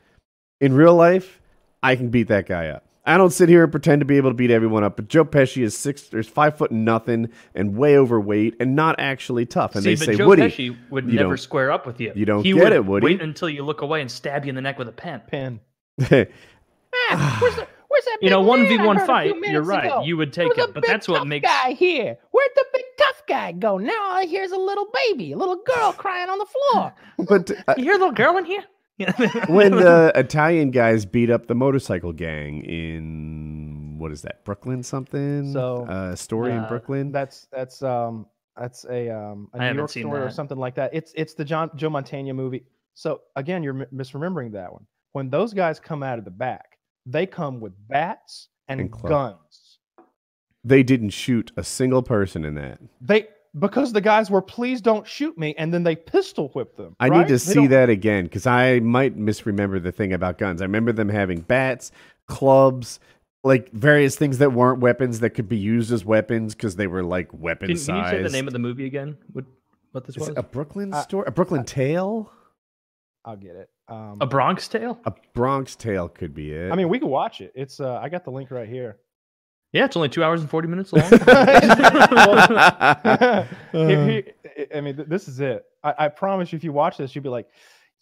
in 0.60 0.72
real 0.74 0.94
life, 0.94 1.40
I 1.82 1.94
can 1.94 2.08
beat 2.08 2.28
that 2.28 2.46
guy 2.46 2.68
up. 2.68 2.84
I 3.04 3.16
don't 3.18 3.30
sit 3.32 3.48
here 3.48 3.64
and 3.64 3.72
pretend 3.72 4.00
to 4.00 4.04
be 4.04 4.16
able 4.16 4.30
to 4.30 4.34
beat 4.34 4.50
everyone 4.52 4.84
up, 4.84 4.94
but 4.96 5.08
Joe 5.08 5.24
Pesci 5.24 5.62
is 5.64 5.76
six, 5.76 6.02
there's 6.02 6.28
five 6.28 6.56
foot 6.56 6.70
nothing 6.70 7.30
and 7.54 7.76
way 7.76 7.98
overweight 7.98 8.54
and 8.60 8.76
not 8.76 8.94
actually 9.00 9.44
tough. 9.44 9.74
And 9.74 9.82
See, 9.82 9.94
they 9.94 10.06
but 10.06 10.12
say, 10.12 10.16
Joe 10.18 10.26
Woody, 10.28 10.42
Pesci 10.42 10.76
would 10.90 11.06
you 11.06 11.14
never 11.14 11.30
don't- 11.30 11.38
square 11.38 11.72
up 11.72 11.84
with 11.86 12.00
you. 12.00 12.12
you 12.14 12.24
don't 12.24 12.44
he 12.44 12.52
get 12.52 12.62
would 12.62 12.72
it, 12.72 12.84
Woody. 12.84 13.04
Wait 13.06 13.20
until 13.22 13.48
you 13.48 13.64
look 13.64 13.82
away 13.82 14.00
and 14.02 14.10
stab 14.10 14.44
you 14.44 14.50
in 14.50 14.54
the 14.54 14.60
neck 14.62 14.78
with 14.78 14.86
a 14.88 14.92
pen. 14.92 15.20
Pen. 15.26 15.58
"Ah, 16.10 17.38
where's, 17.42 17.56
the, 17.56 17.66
where's 17.88 18.04
that 18.04 18.18
You 18.22 18.30
know, 18.30 18.40
big 18.40 18.48
one 18.48 18.60
man 18.62 18.68
v 18.68 18.78
I 18.78 18.86
one 18.86 18.96
heard 18.96 19.02
a 19.02 19.06
fight. 19.06 19.32
few 19.42 19.50
You're 19.52 19.62
right. 19.62 19.86
ago? 19.86 20.02
You 20.04 20.16
would 20.16 20.32
take 20.32 20.48
Where's 20.48 20.56
the 20.56 20.62
it, 20.70 20.74
but 20.74 20.82
big 20.82 20.90
that's 20.90 21.08
what 21.08 21.18
tough 21.18 21.26
makes. 21.26 21.48
guy 21.48 21.72
here. 21.72 22.16
Where'd 22.30 22.50
the 22.54 22.64
big 22.72 22.84
tough 22.98 23.22
guy 23.26 23.52
go? 23.52 23.78
Now 23.78 24.00
all 24.00 24.16
I 24.18 24.26
hear 24.26 24.42
is 24.42 24.52
a 24.52 24.58
little 24.58 24.86
baby, 25.08 25.32
a 25.32 25.36
little 25.36 25.56
girl 25.56 25.92
crying 25.92 26.28
on 26.28 26.38
the 26.38 26.46
floor. 26.46 26.94
but 27.18 27.50
uh, 27.68 27.74
You 27.78 27.84
hear 27.84 27.94
a 27.94 27.98
little 27.98 28.12
girl 28.12 28.36
in 28.36 28.44
here? 28.44 28.62
when 29.48 29.72
the 29.72 30.12
Italian 30.14 30.70
guys 30.70 31.04
beat 31.06 31.30
up 31.30 31.46
the 31.46 31.54
motorcycle 31.54 32.12
gang 32.12 32.62
in 32.64 33.96
what 33.98 34.12
is 34.12 34.22
that 34.22 34.44
Brooklyn 34.44 34.82
something? 34.82 35.52
So, 35.52 35.86
uh, 35.86 36.14
story 36.16 36.52
in 36.52 36.58
uh, 36.58 36.68
Brooklyn. 36.68 37.12
That's 37.12 37.46
that's 37.52 37.82
um 37.82 38.26
that's 38.56 38.84
a 38.84 39.08
um 39.10 39.48
a 39.54 39.62
I 39.62 39.70
New 39.72 39.78
York 39.78 39.90
seen 39.90 40.02
story 40.04 40.20
or 40.20 40.30
something 40.30 40.58
like 40.58 40.74
that. 40.74 40.90
It's 40.92 41.12
it's 41.16 41.34
the 41.34 41.44
John 41.44 41.70
Joe 41.76 41.90
Montana 41.90 42.34
movie. 42.34 42.64
So 42.94 43.22
again, 43.36 43.62
you're 43.62 43.74
mi- 43.74 43.86
misremembering 43.94 44.52
that 44.52 44.72
one. 44.72 44.86
When 45.12 45.30
those 45.30 45.54
guys 45.54 45.80
come 45.80 46.02
out 46.02 46.18
of 46.18 46.24
the 46.24 46.30
back, 46.30 46.78
they 47.06 47.26
come 47.26 47.60
with 47.60 47.72
bats 47.88 48.48
and, 48.68 48.80
And 48.80 48.92
guns. 48.92 49.78
they 50.64 50.82
didn't 50.82 51.10
shoot 51.10 51.50
a 51.56 51.64
single 51.64 52.02
person 52.02 52.44
in 52.44 52.54
that. 52.54 52.78
They 53.00 53.28
because 53.58 53.92
the 53.92 54.00
guys 54.00 54.30
were 54.30 54.42
please 54.42 54.80
don't 54.80 55.06
shoot 55.06 55.36
me, 55.36 55.54
and 55.58 55.72
then 55.72 55.82
they 55.82 55.96
pistol 55.96 56.48
whipped 56.54 56.76
them. 56.76 56.96
I 57.00 57.08
right? 57.08 57.18
need 57.18 57.26
to 57.28 57.32
They 57.34 57.38
see 57.38 57.54
don't- 57.54 57.68
that 57.70 57.88
again 57.90 58.24
because 58.24 58.46
I 58.46 58.80
might 58.80 59.16
misremember 59.16 59.78
the 59.80 59.92
thing 59.92 60.12
about 60.12 60.38
guns. 60.38 60.62
I 60.62 60.64
remember 60.64 60.92
them 60.92 61.08
having 61.08 61.40
bats, 61.40 61.92
clubs, 62.28 62.98
like 63.44 63.70
various 63.72 64.16
things 64.16 64.38
that 64.38 64.52
weren't 64.52 64.80
weapons 64.80 65.20
that 65.20 65.30
could 65.30 65.48
be 65.48 65.56
used 65.56 65.92
as 65.92 66.04
weapons 66.04 66.54
because 66.54 66.76
they 66.76 66.86
were 66.86 67.02
like 67.02 67.28
weapon 67.32 67.68
Can, 67.68 67.76
can 67.76 67.96
you 67.96 68.04
say 68.10 68.22
the 68.22 68.28
name 68.30 68.46
of 68.46 68.52
the 68.52 68.58
movie 68.58 68.86
again? 68.86 69.16
What 69.32 69.44
what 69.92 70.06
this 70.06 70.16
Is 70.16 70.20
was? 70.20 70.28
it 70.30 70.38
a 70.38 70.42
Brooklyn 70.42 70.94
Uh, 70.94 71.02
story? 71.02 71.24
A 71.26 71.30
Brooklyn 71.32 71.64
Tale? 71.64 72.30
I'll 73.24 73.36
get 73.36 73.56
it. 73.56 73.68
Um, 73.88 74.18
A 74.20 74.26
Bronx 74.26 74.66
Tale? 74.68 74.98
A 75.04 75.12
Bronx 75.34 75.76
Tale 75.76 76.08
could 76.08 76.34
be 76.34 76.52
it. 76.52 76.72
I 76.72 76.76
mean, 76.76 76.88
we 76.88 76.98
can 76.98 77.08
watch 77.08 77.40
it. 77.40 77.52
It's 77.54 77.78
uh, 77.78 77.98
I 78.02 78.08
got 78.08 78.24
the 78.24 78.30
link 78.30 78.50
right 78.50 78.68
here. 78.68 78.96
Yeah, 79.72 79.86
it's 79.86 79.96
only 79.96 80.10
two 80.10 80.22
hours 80.22 80.42
and 80.42 80.50
forty 80.50 80.68
minutes 80.68 80.92
long. 80.92 81.08
Here- 83.72 83.72
here- 83.72 84.24
I 84.74 84.80
mean, 84.80 85.04
this 85.08 85.28
is 85.28 85.40
it. 85.40 85.64
I, 85.82 85.94
I 85.98 86.08
promise 86.08 86.52
you, 86.52 86.56
if 86.56 86.64
you 86.64 86.72
watch 86.72 86.98
this, 86.98 87.14
you'll 87.14 87.22
be 87.22 87.28
like, 87.30 87.48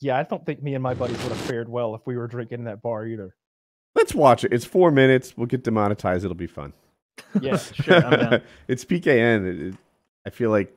"Yeah, 0.00 0.18
I 0.18 0.22
don't 0.24 0.44
think 0.44 0.62
me 0.62 0.74
and 0.74 0.82
my 0.82 0.94
buddies 0.94 1.18
would 1.22 1.32
have 1.32 1.40
fared 1.42 1.68
well 1.68 1.94
if 1.94 2.00
we 2.06 2.16
were 2.16 2.26
drinking 2.26 2.60
in 2.60 2.64
that 2.64 2.82
bar 2.82 3.06
either." 3.06 3.34
Let's 3.94 4.14
watch 4.14 4.44
it. 4.44 4.52
It's 4.52 4.64
four 4.64 4.90
minutes. 4.90 5.36
We'll 5.36 5.46
get 5.46 5.64
demonetized. 5.64 6.24
It'll 6.24 6.34
be 6.36 6.46
fun. 6.46 6.72
Yeah, 7.40 7.56
sure, 7.56 7.96
I'm 8.04 8.10
down. 8.30 8.42
it's 8.68 8.84
PKN. 8.84 9.46
It- 9.46 9.60
it- 9.68 9.74
I 10.26 10.30
feel 10.30 10.50
like 10.50 10.76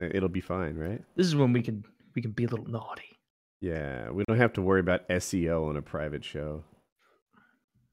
it'll 0.00 0.28
be 0.28 0.40
fine, 0.42 0.76
right? 0.76 1.02
This 1.16 1.26
is 1.26 1.34
when 1.36 1.52
we 1.52 1.62
can 1.62 1.84
we 2.14 2.22
can 2.22 2.32
be 2.32 2.44
a 2.44 2.48
little 2.48 2.66
naughty. 2.68 3.16
Yeah, 3.60 4.10
we 4.10 4.24
don't 4.28 4.36
have 4.38 4.52
to 4.54 4.62
worry 4.62 4.80
about 4.80 5.08
SEO 5.08 5.68
on 5.70 5.76
a 5.76 5.82
private 5.82 6.24
show. 6.24 6.62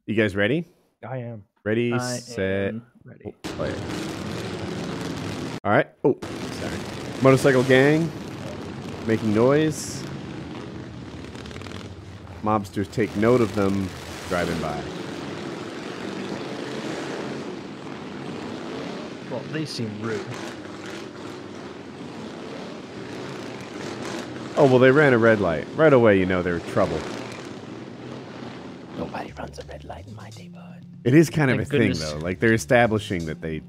You 0.06 0.16
guys 0.16 0.36
ready? 0.36 0.68
I 1.08 1.18
am. 1.20 1.46
Ready, 1.66 1.93
I 1.93 2.18
set, 2.18 2.74
ready. 3.05 3.24
oh, 3.26 3.34
play. 3.43 3.74
All 5.64 5.72
right. 5.72 5.88
Oh, 6.03 6.18
sorry. 6.51 6.78
Motorcycle 7.22 7.64
gang 7.64 8.11
making 9.07 9.34
noise. 9.34 10.03
Mobsters 12.43 12.91
take 12.91 13.16
note 13.16 13.39
of 13.39 13.55
them 13.55 13.88
driving 14.28 14.59
by. 14.59 14.82
Well, 19.32 19.39
they 19.53 19.64
seem 19.66 19.89
rude. 20.01 20.20
Oh 24.57 24.66
well, 24.66 24.80
they 24.80 24.91
ran 24.91 25.14
a 25.14 25.18
red 25.18 25.39
light. 25.39 25.66
Right 25.76 25.93
away, 25.93 26.20
you 26.20 26.26
know 26.26 26.43
they're 26.43 26.59
trouble. 26.59 26.99
Nobody 28.97 29.32
runs 29.32 29.59
a 29.59 29.64
red 29.64 29.86
light 29.86 30.05
in 30.07 30.16
my 30.16 30.30
neighborhood. 30.38 30.73
It 31.04 31.14
is 31.14 31.30
kind 31.30 31.51
of 31.51 31.58
Thank 31.58 31.68
a 31.68 31.72
goodness. 31.72 31.99
thing, 32.01 32.20
though. 32.20 32.24
Like 32.26 32.39
they're 32.39 32.54
establishing 32.54 33.26
that 33.26 33.41
they 33.41 33.62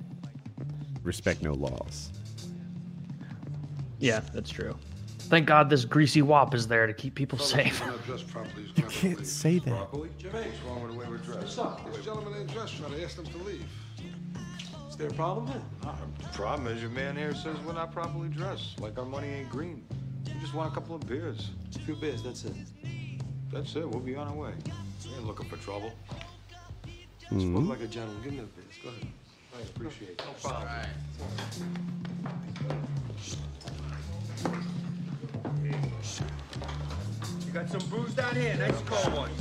respect 1.03 1.43
no 1.43 1.53
laws. 1.53 2.11
Yeah, 3.99 4.21
that's 4.33 4.51
true. 4.51 4.77
Thank 5.19 5.47
God 5.47 5.71
this 5.71 5.85
greasy 5.85 6.23
wop 6.23 6.55
is 6.55 6.69
there 6.69 6.87
to 6.87 6.93
keep 6.93 7.15
people 7.15 7.39
safe. 7.39 7.83
You 8.77 8.83
can't 8.85 9.27
say 9.27 9.59
that. 9.61 9.71
Properly? 9.71 10.11
Jimmy, 10.19 10.41
what's 10.41 10.61
wrong 10.61 10.83
with 10.83 10.93
the 10.93 10.99
way 10.99 11.07
we're 11.09 11.17
dressed? 11.17 11.41
What's 11.41 11.59
up? 11.59 11.93
This 11.93 12.05
gentleman 12.05 12.35
ain't 12.39 12.53
dressed 12.53 12.79
right. 12.81 12.93
I 12.93 13.03
asked 13.03 13.19
him 13.19 13.27
to 13.27 13.39
leave. 13.39 13.65
Is 14.89 14.97
there 14.97 15.09
a 15.09 15.15
problem 15.15 15.47
then? 15.47 15.63
Uh, 15.83 15.97
the 16.19 16.29
problem 16.29 16.69
is 16.69 16.81
your 16.81 16.91
man 16.91 17.17
here 17.17 17.35
says 17.35 17.57
we're 17.67 17.73
not 17.73 17.91
properly 17.91 18.29
dressed, 18.29 18.81
like 18.81 18.97
our 18.99 19.05
money 19.05 19.29
ain't 19.29 19.51
green. 19.51 19.85
We 20.27 20.41
just 20.41 20.55
want 20.55 20.71
a 20.71 20.75
couple 20.75 20.95
of 20.95 21.07
beers. 21.07 21.51
A 21.75 21.79
few 21.81 21.97
beers, 21.97 22.23
that's 22.23 22.45
it. 22.45 22.55
That's 23.53 23.75
it. 23.75 23.89
We'll 23.89 24.01
be 24.01 24.15
on 24.15 24.29
our 24.29 24.35
way. 24.35 24.53
We 25.05 25.15
ain't 25.15 25.27
looking 25.27 25.49
for 25.49 25.57
trouble. 25.57 25.93
Mm-hmm. 27.31 27.57
Spoke 27.57 27.69
like 27.71 27.81
a 27.81 27.87
gentleman. 27.87 28.23
Give 28.23 28.33
me 28.33 28.39
the 28.41 28.45
beers. 28.45 28.79
Go 28.83 28.89
ahead. 28.91 29.07
I 29.57 29.61
appreciate 29.63 30.11
it. 30.11 30.23
No 30.27 30.49
problem. 30.49 30.69
You 37.47 37.53
got 37.53 37.69
some 37.71 37.89
booze 37.89 38.15
down 38.15 38.35
here, 38.37 38.57
nice 38.57 38.81
cold 38.85 39.17
ones. 39.17 39.41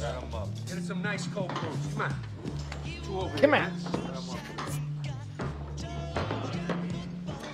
Get 0.68 0.78
us 0.78 0.88
some 0.88 1.02
nice 1.02 1.28
cold 1.28 1.50
booze. 1.50 1.94
Come 1.94 2.02
on. 2.04 2.16
Two 3.04 3.20
over 3.20 3.38
Come 3.38 3.54
here. 3.54 3.62
on. 3.64 3.72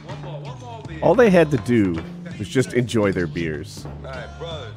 One 0.06 0.22
more, 0.22 0.42
one 0.42 0.60
more 0.60 0.82
beer. 0.88 1.00
All 1.02 1.16
they 1.16 1.30
had 1.30 1.50
to 1.52 1.58
do 1.58 1.96
was 2.38 2.48
just 2.48 2.74
enjoy 2.74 3.12
their 3.12 3.28
beers. 3.28 3.86
All 3.86 4.12
right, 4.12 4.30
brothers. 4.38 4.74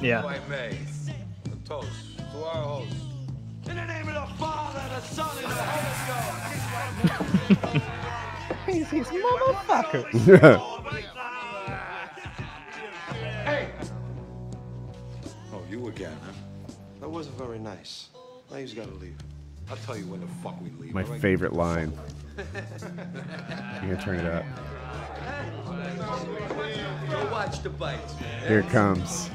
Yeah. 0.00 0.30
If 0.32 0.48
may, 0.48 0.78
a 1.50 1.56
toast 1.68 1.88
to 2.18 2.44
our 2.44 2.62
host. 2.62 3.01
Father, 5.02 5.42
the 5.42 5.48
Son, 5.48 6.24
and 7.00 7.08
the 7.08 7.12
Holy 7.14 7.54
Ghost. 7.56 7.86
He's, 8.66 8.90
he's 8.90 9.08
motherfucker. 9.22 10.68
Hey, 13.44 13.68
Oh, 15.52 15.60
you 15.68 15.88
again, 15.88 16.16
huh? 16.24 16.32
That 17.00 17.08
wasn't 17.10 17.36
very 17.36 17.58
nice. 17.58 18.08
Now 18.50 18.56
he's 18.58 18.72
got 18.72 18.86
to 18.88 18.94
leave. 18.94 19.16
I'll 19.68 19.76
tell 19.78 19.96
you 19.96 20.04
when 20.06 20.20
the 20.20 20.26
fuck 20.42 20.60
we 20.60 20.70
leave. 20.78 20.94
My 20.94 21.02
favorite 21.04 21.52
line. 21.52 21.92
You 22.38 23.88
gonna 23.90 24.00
turn 24.02 24.20
it 24.20 24.26
up? 24.26 24.44
Go 27.10 27.28
watch 27.30 27.62
the 27.62 27.68
bites. 27.70 28.14
Here 28.46 28.60
it 28.60 28.68
comes. 28.70 29.28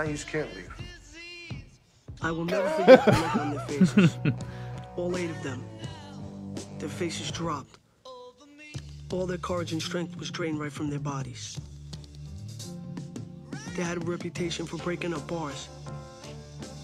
Now 0.00 0.06
you 0.06 0.16
can't 0.16 0.48
leave. 0.56 1.62
I 2.22 2.30
will 2.30 2.46
never 2.46 2.70
forget 2.70 3.04
the 3.04 3.10
look 3.10 3.36
on 3.36 3.50
their 3.50 3.66
faces. 3.66 4.18
All 4.96 5.14
eight 5.14 5.28
of 5.28 5.42
them. 5.42 5.62
Their 6.78 6.88
faces 6.88 7.30
dropped. 7.30 7.78
All 9.12 9.26
their 9.26 9.36
courage 9.36 9.72
and 9.72 9.82
strength 9.82 10.16
was 10.16 10.30
drained 10.30 10.58
right 10.58 10.72
from 10.72 10.88
their 10.88 11.00
bodies. 11.00 11.60
They 13.76 13.82
had 13.82 13.98
a 13.98 14.00
reputation 14.00 14.64
for 14.64 14.78
breaking 14.78 15.12
up 15.12 15.26
bars. 15.26 15.68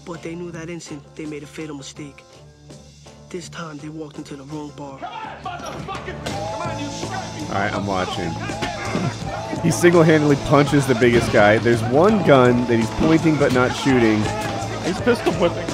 But 0.05 0.21
they 0.21 0.35
knew 0.35 0.51
that 0.51 0.69
instant 0.69 1.01
they 1.15 1.25
made 1.25 1.41
a 1.41 1.47
fatal 1.47 1.75
mistake. 1.75 2.23
This 3.29 3.49
time 3.49 3.77
they 3.77 3.89
walked 3.89 4.17
into 4.17 4.35
the 4.37 4.43
wrong 4.43 4.71
bar. 4.77 4.93
All 4.93 4.99
right, 7.51 7.73
I'm 7.73 7.85
watching. 7.85 8.31
He 9.63 9.69
single-handedly 9.71 10.37
punches 10.47 10.87
the 10.87 10.95
biggest 10.95 11.33
guy. 11.33 11.57
There's 11.57 11.83
one 11.83 12.25
gun 12.25 12.65
that 12.67 12.77
he's 12.77 12.89
pointing 12.91 13.35
but 13.37 13.53
not 13.53 13.75
shooting. 13.75 14.17
He's 14.85 14.99
pistol 15.01 15.33
whipping. 15.33 15.67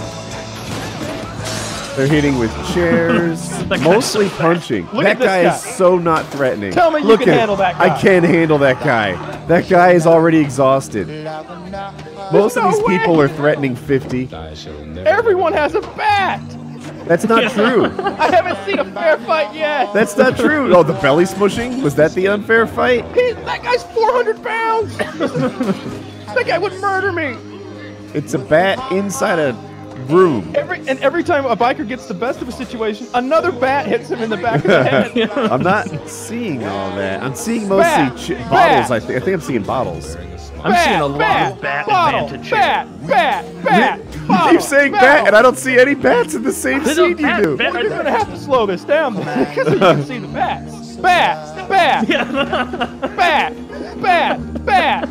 They're 1.95 2.08
hitting 2.08 2.39
with 2.39 2.51
chairs, 2.74 3.64
mostly 3.84 4.30
punching. 4.30 4.86
Look 4.91 5.04
that 5.04 5.12
at 5.12 5.20
this 5.20 5.28
guy, 5.28 5.43
guy. 5.43 5.56
is 5.56 5.62
so 5.62 5.99
not 5.99 6.26
threatening. 6.30 6.72
Tell 6.72 6.89
me 6.89 7.01
you 7.01 7.06
Look 7.08 7.20
can 7.20 7.30
at- 7.30 7.38
handle 7.38 7.56
that 7.58 7.78
guy. 7.78 7.95
I 7.95 8.01
can't 8.01 8.26
handle 8.26 8.58
that 8.60 8.84
guy. 8.84 9.14
That 9.45 9.70
guy 9.70 9.91
is 9.91 10.08
already 10.08 10.39
exhausted. 10.39 11.08
Most 12.32 12.58
of 12.58 12.64
these 12.64 12.82
way. 12.84 12.97
people 12.97 13.22
are 13.22 13.28
threatening 13.30 13.76
50. 13.76 14.30
Everyone 15.06 15.54
has 15.54 15.76
a 15.76 15.82
bat. 15.82 16.41
That's 17.06 17.26
not 17.26 17.51
true. 17.54 17.86
I 17.86 18.32
haven't 18.34 18.64
seen 18.66 18.80
a 18.80 18.86
fair 18.93 19.18
fight 19.20 19.54
yet. 19.56 19.93
That's 19.93 20.16
not 20.18 20.38
true. 20.38 20.74
Oh, 20.76 20.84
the 20.84 20.93
belly 20.93 21.26
smushing? 21.26 21.82
Was 21.84 21.95
that 21.95 22.14
the 22.14 22.28
unfair 22.28 22.66
fight? 22.68 23.04
He, 23.16 23.32
that 23.34 23.62
guy's 23.64 23.84
400 23.84 24.41
pounds. 24.43 24.97
that 24.97 26.43
guy 26.47 26.58
would 26.58 26.74
murder 26.82 27.12
me. 27.12 27.38
It's 28.14 28.34
a 28.34 28.39
bat 28.39 28.91
inside 28.91 29.39
a 29.39 29.54
room. 30.08 30.51
Every 30.56 30.80
and 30.88 30.99
every 30.99 31.24
time 31.24 31.45
a 31.45 31.56
biker 31.56 31.88
gets 31.88 32.08
the 32.08 32.14
best 32.14 32.41
of 32.41 32.47
a 32.49 32.51
situation, 32.51 33.08
another 33.14 33.51
bat 33.51 33.88
hits 33.88 34.10
him 34.10 34.22
in 34.22 34.30
the 34.30 34.38
back 34.38 34.58
of 34.58 34.64
the 34.72 34.84
head. 34.84 35.30
I'm 35.51 35.64
not 35.64 35.88
seeing 36.10 36.64
all 36.64 36.95
that. 36.95 37.24
I'm 37.24 37.36
seeing 37.36 37.68
mostly 37.68 37.80
Bat, 37.84 38.18
ch- 38.18 38.30
bat. 38.30 38.49
bottles. 38.49 38.91
I 38.91 38.99
think. 38.99 39.22
I 39.22 39.26
think 39.26 39.34
I'm 39.36 39.41
seeing 39.41 39.64
bottles. 39.64 40.16
I'm 40.64 40.72
bat, 40.72 40.86
seeing 40.88 40.99
a 41.01 41.05
lot 41.07 41.20
bat, 41.20 41.51
of 41.53 41.61
bat 41.61 41.86
bottle, 41.88 42.20
advantage 42.26 42.49
here. 42.49 42.57
Bat, 42.59 43.07
bat, 43.07 43.64
bat. 43.64 43.99
You 44.16 44.28
bottle, 44.28 44.51
keep 44.53 44.61
saying 44.61 44.91
bat, 44.93 45.28
and 45.28 45.36
I 45.36 45.41
don't 45.41 45.57
see 45.57 45.78
any 45.78 45.93
bats 45.95 46.34
in 46.36 46.43
the 46.43 46.53
same 46.53 46.84
There's 46.84 46.97
a 46.97 47.01
scene 47.01 47.18
you 47.18 47.43
do. 47.43 47.57
bat. 47.57 47.74
Well, 47.74 47.84
you're 47.84 47.89
gonna 47.97 48.11
have 48.11 48.30
to 48.30 48.38
slow 48.39 48.66
this 48.66 48.84
down 48.84 49.16
because 49.16 49.74
you 49.74 49.80
can 49.80 50.03
see 50.05 50.20
the 50.20 50.28
bats. 50.28 50.95
Bat, 50.97 51.70
bat, 51.70 52.07
bat, 53.18 54.01
bat, 54.01 54.66
bat. 54.66 55.09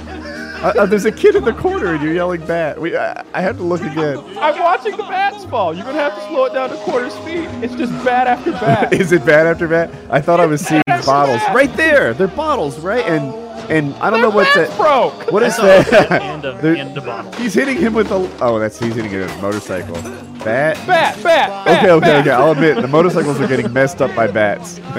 Uh, 0.63 0.73
uh, 0.79 0.87
there's 0.87 1.05
a 1.05 1.11
kid 1.13 1.35
in 1.35 1.45
the 1.45 1.53
corner, 1.53 1.93
and 1.95 2.03
you're 2.05 2.15
yelling 2.15 2.41
bat. 2.47 2.81
We, 2.81 2.97
I, 2.97 3.25
I 3.35 3.43
have 3.43 3.57
to 3.57 3.65
look 3.65 3.81
again. 3.83 4.19
I'm 4.39 4.59
watching 4.61 4.97
the 4.97 5.03
bats 5.03 5.45
fall. 5.47 5.75
You're 5.75 5.85
gonna 5.85 5.99
have 5.99 6.15
to 6.15 6.21
slow 6.29 6.45
it 6.45 6.55
down 6.55 6.71
to 6.71 6.77
quarter 6.77 7.11
speed. 7.11 7.49
It's 7.65 7.75
just 7.75 7.93
bat 8.05 8.29
after 8.29 8.53
bat. 8.65 8.93
Is 8.93 9.11
it 9.13 9.25
bat 9.27 9.47
after 9.47 9.67
bat? 9.67 9.91
I 10.09 10.21
thought 10.21 10.39
I 10.41 10.47
was 10.47 10.61
seeing 10.65 10.83
bottles 10.87 11.41
bat. 11.41 11.55
right 11.55 11.77
there. 11.77 12.15
They're 12.15 12.29
bottles, 12.29 12.79
right? 12.79 13.05
And 13.05 13.33
and 13.69 13.95
I 13.97 14.11
don't 14.11 14.21
know 14.21 14.31
Their 14.31 14.37
what 14.37 14.55
bats 14.55 14.71
that. 14.71 14.79
broke. 14.79 15.33
What 15.33 15.43
is 15.43 15.57
saw 15.57 15.63
that? 15.63 16.23
And 16.23 16.45
a, 16.45 16.57
and 16.79 16.97
a 16.97 17.01
bottle. 17.01 17.33
He's 17.33 17.55
hitting 17.55 17.77
him 17.77 17.95
with 17.95 18.11
a. 18.11 18.31
Oh, 18.41 18.59
that's 18.59 18.79
he's 18.79 18.95
hitting 18.95 19.13
it 19.13 19.19
with 19.21 19.31
a 19.33 19.43
motorcycle. 19.43 19.95
Bat. 19.95 20.45
Bat, 20.45 20.87
bat, 20.87 21.23
bat. 21.23 21.79
Okay, 21.79 21.91
okay, 21.91 22.07
bat. 22.07 22.21
okay. 22.21 22.31
I'll 22.31 22.53
admit 22.53 22.81
the 22.81 22.89
motorcycles 22.89 23.41
are 23.41 23.47
getting 23.49 23.73
messed 23.73 24.03
up 24.03 24.15
by 24.15 24.27
bats. 24.27 24.79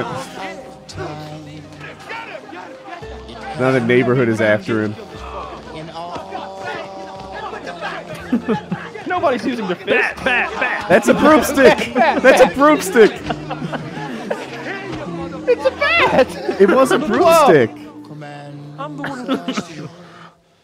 now 3.60 3.72
the 3.72 3.82
neighborhood 3.82 4.30
is 4.30 4.42
after 4.42 4.84
him. 4.84 4.96
Nobody's 9.08 9.46
using 9.46 9.68
their 9.68 9.76
fist. 9.76 9.88
Bat, 9.88 10.16
bat, 10.24 10.52
bat. 10.60 10.90
That's 10.90 11.08
a 11.08 11.14
broomstick. 11.14 11.94
That's 11.94 12.42
a 12.42 12.48
broomstick. 12.56 13.12
It's 15.46 15.66
a 15.66 15.72
bat. 15.72 16.62
It 16.62 16.70
was 16.70 16.92
a 16.92 16.98
broomstick. 16.98 17.83
I'm 18.78 18.98
the 18.98 19.04
one 19.04 19.26
who 19.26 19.34
lost 19.36 19.76
you. 19.76 19.90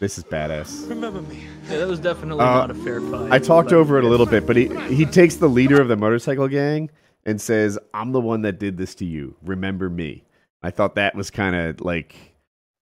This 0.00 0.16
is 0.16 0.24
badass. 0.24 0.88
Remember 0.88 1.20
me. 1.20 1.44
Yeah, 1.68 1.76
that 1.76 1.86
was 1.86 2.00
definitely 2.00 2.42
Uh, 2.42 2.54
not 2.54 2.70
a 2.70 2.74
fair 2.74 3.02
fight. 3.02 3.30
I 3.30 3.38
talked 3.38 3.70
over 3.70 3.98
it 3.98 4.04
a 4.04 4.08
little 4.08 4.24
bit, 4.24 4.46
but 4.46 4.56
he 4.56 4.68
he 4.94 5.04
takes 5.04 5.36
the 5.36 5.46
leader 5.46 5.78
of 5.78 5.88
the 5.88 5.96
motorcycle 5.96 6.48
gang 6.48 6.88
and 7.26 7.38
says, 7.38 7.78
"I'm 7.92 8.12
the 8.12 8.20
one 8.20 8.40
that 8.42 8.58
did 8.58 8.78
this 8.78 8.94
to 8.96 9.04
you. 9.04 9.34
Remember 9.42 9.90
me." 9.90 10.24
I 10.62 10.70
thought 10.70 10.94
that 10.94 11.14
was 11.14 11.30
kind 11.30 11.54
of 11.54 11.82
like, 11.82 12.14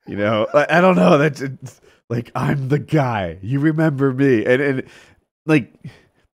you 0.06 0.14
know, 0.16 0.46
I, 0.54 0.78
I 0.78 0.80
don't 0.80 0.94
know. 0.94 1.18
That's 1.18 1.40
it's 1.40 1.80
like 2.08 2.30
I'm 2.36 2.68
the 2.68 2.78
guy. 2.78 3.38
You 3.42 3.58
remember 3.58 4.12
me, 4.12 4.46
and 4.46 4.62
and 4.62 4.82
like 5.44 5.74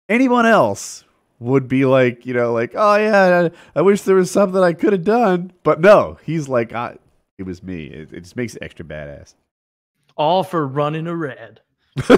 anyone 0.09 0.47
else 0.47 1.05
would 1.39 1.69
be 1.69 1.85
like, 1.85 2.27
you 2.27 2.35
know, 2.35 2.53
like, 2.53 2.73
oh 2.75 2.97
yeah, 2.97 3.49
I, 3.75 3.79
I 3.79 3.83
wish 3.83 4.03
there 4.03 4.17
was 4.17 4.33
something 4.33 4.61
I 4.61 4.73
could 4.73 4.93
have 4.93 5.05
done, 5.05 5.53
but 5.63 5.81
no, 5.81 6.19
he's 6.25 6.49
like, 6.49 6.73
I, 6.73 6.97
it 7.43 7.47
was 7.47 7.63
me. 7.63 7.85
It, 7.87 8.13
it 8.13 8.21
just 8.21 8.37
makes 8.37 8.55
it 8.57 8.63
extra 8.63 8.85
badass. 8.85 9.35
all 10.17 10.43
for 10.45 10.67
running 10.67 11.07
a 11.07 11.15
red. 11.17 11.61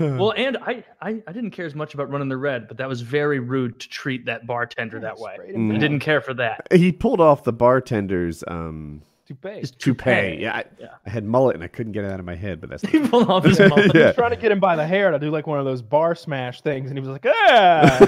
Well, 0.00 0.32
and 0.36 0.56
I, 0.56 0.82
I, 1.00 1.22
I 1.26 1.32
didn't 1.32 1.50
care 1.50 1.66
as 1.66 1.74
much 1.74 1.94
about 1.94 2.10
running 2.10 2.28
the 2.28 2.36
red, 2.36 2.66
but 2.68 2.78
that 2.78 2.88
was 2.88 3.02
very 3.02 3.38
rude 3.38 3.78
to 3.80 3.88
treat 3.88 4.26
that 4.26 4.46
bartender 4.46 4.98
that 5.00 5.18
way. 5.18 5.34
Straight 5.34 5.54
I 5.56 5.78
didn't 5.78 6.00
care 6.00 6.20
for 6.20 6.34
that. 6.34 6.66
he 6.72 6.90
pulled 6.92 7.20
off 7.20 7.44
the 7.44 7.52
bartender's 7.52 8.42
um, 8.48 9.02
Toupee. 9.26 9.60
His 9.60 9.70
toupee. 9.70 10.38
Yeah, 10.40 10.56
I, 10.56 10.64
Yeah. 10.78 10.88
I 11.06 11.10
had 11.10 11.24
mullet 11.24 11.54
and 11.54 11.62
I 11.62 11.68
couldn't 11.68 11.92
get 11.92 12.04
it 12.04 12.10
out 12.10 12.18
of 12.18 12.26
my 12.26 12.34
head, 12.34 12.60
but 12.60 12.70
that's 12.70 12.82
He 12.88 12.98
pulled 12.98 13.28
off 13.30 13.44
his 13.44 13.60
mullet. 13.60 13.94
yeah. 13.94 14.12
trying 14.12 14.30
to 14.30 14.36
get 14.36 14.50
him 14.50 14.58
by 14.60 14.74
the 14.74 14.86
hair 14.86 15.10
to 15.12 15.18
do 15.18 15.30
like 15.30 15.46
one 15.46 15.58
of 15.60 15.64
those 15.64 15.82
bar 15.82 16.14
smash 16.14 16.62
things, 16.62 16.90
and 16.90 16.98
he 16.98 17.00
was 17.00 17.10
like, 17.10 17.26
ah, 17.26 18.06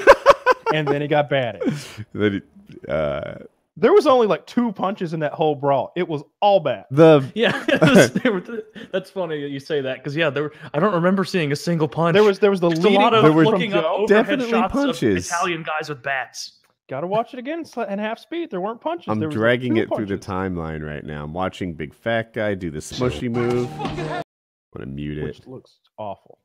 and 0.75 0.89
then 0.89 1.01
he 1.03 1.07
got 1.09 1.29
batted. 1.31 1.63
That 2.15 2.35
it- 2.35 2.45
uh, 2.89 3.35
There 3.77 3.93
was 3.93 4.07
only 4.07 4.27
like 4.27 4.47
two 4.47 4.71
punches 4.73 5.15
in 5.15 5.21
that 5.21 5.33
whole 5.33 5.55
brawl. 5.55 5.93
It 5.97 6.07
was 6.07 6.23
all 6.41 6.61
bad. 6.61 6.85
the 6.91 7.23
Yeah, 7.35 7.53
was- 7.81 8.13
were- 8.23 8.65
that's 8.93 9.11
funny 9.11 9.41
that 9.41 9.49
you 9.49 9.61
say 9.61 9.81
that 9.81 9.97
because 9.99 10.15
yeah, 10.15 10.29
there 10.29 10.43
were. 10.45 10.53
I 10.75 10.79
don't 10.79 10.93
remember 10.95 11.25
seeing 11.25 11.53
a 11.53 11.57
single 11.57 11.89
punch. 11.89 12.13
There 12.15 12.23
was 12.23 12.39
there 12.39 12.51
was 12.51 12.61
the 12.61 12.69
Just 12.69 12.83
a 12.83 12.85
leading 12.85 13.01
lot 13.01 13.15
of 13.15 13.23
There 13.23 13.33
were 13.33 13.45
looking 13.47 13.73
up 13.73 13.85
overhead 13.85 14.09
Definitely 14.27 14.51
shots 14.51 14.73
punches. 14.73 15.27
of 15.31 15.37
Italian 15.37 15.63
guys 15.63 15.89
with 15.89 16.03
bats. 16.03 16.59
Got 16.89 17.01
to 17.01 17.07
watch 17.07 17.33
it 17.33 17.39
again 17.39 17.65
sl- 17.65 17.83
in 17.83 17.99
half 17.99 18.19
speed. 18.19 18.51
There 18.51 18.61
weren't 18.61 18.81
punches. 18.83 19.09
I'm 19.09 19.19
There 19.19 19.29
was, 19.29 19.35
dragging 19.37 19.77
two 19.77 19.83
it 19.83 19.89
through 19.95 20.07
the 20.07 20.19
timeline 20.19 20.85
right 20.87 21.05
now. 21.05 21.25
I'm 21.25 21.33
watching 21.33 21.73
Big 21.73 21.95
Fat 21.95 22.35
Guy 22.35 22.53
do 22.55 22.71
the 22.71 22.81
smushy 22.81 23.31
move. 23.31 23.71
I'm 23.81 24.23
gonna 24.75 24.87
mute 24.87 25.17
it. 25.17 25.25
which 25.25 25.47
looks 25.47 25.79
awful. 25.97 26.39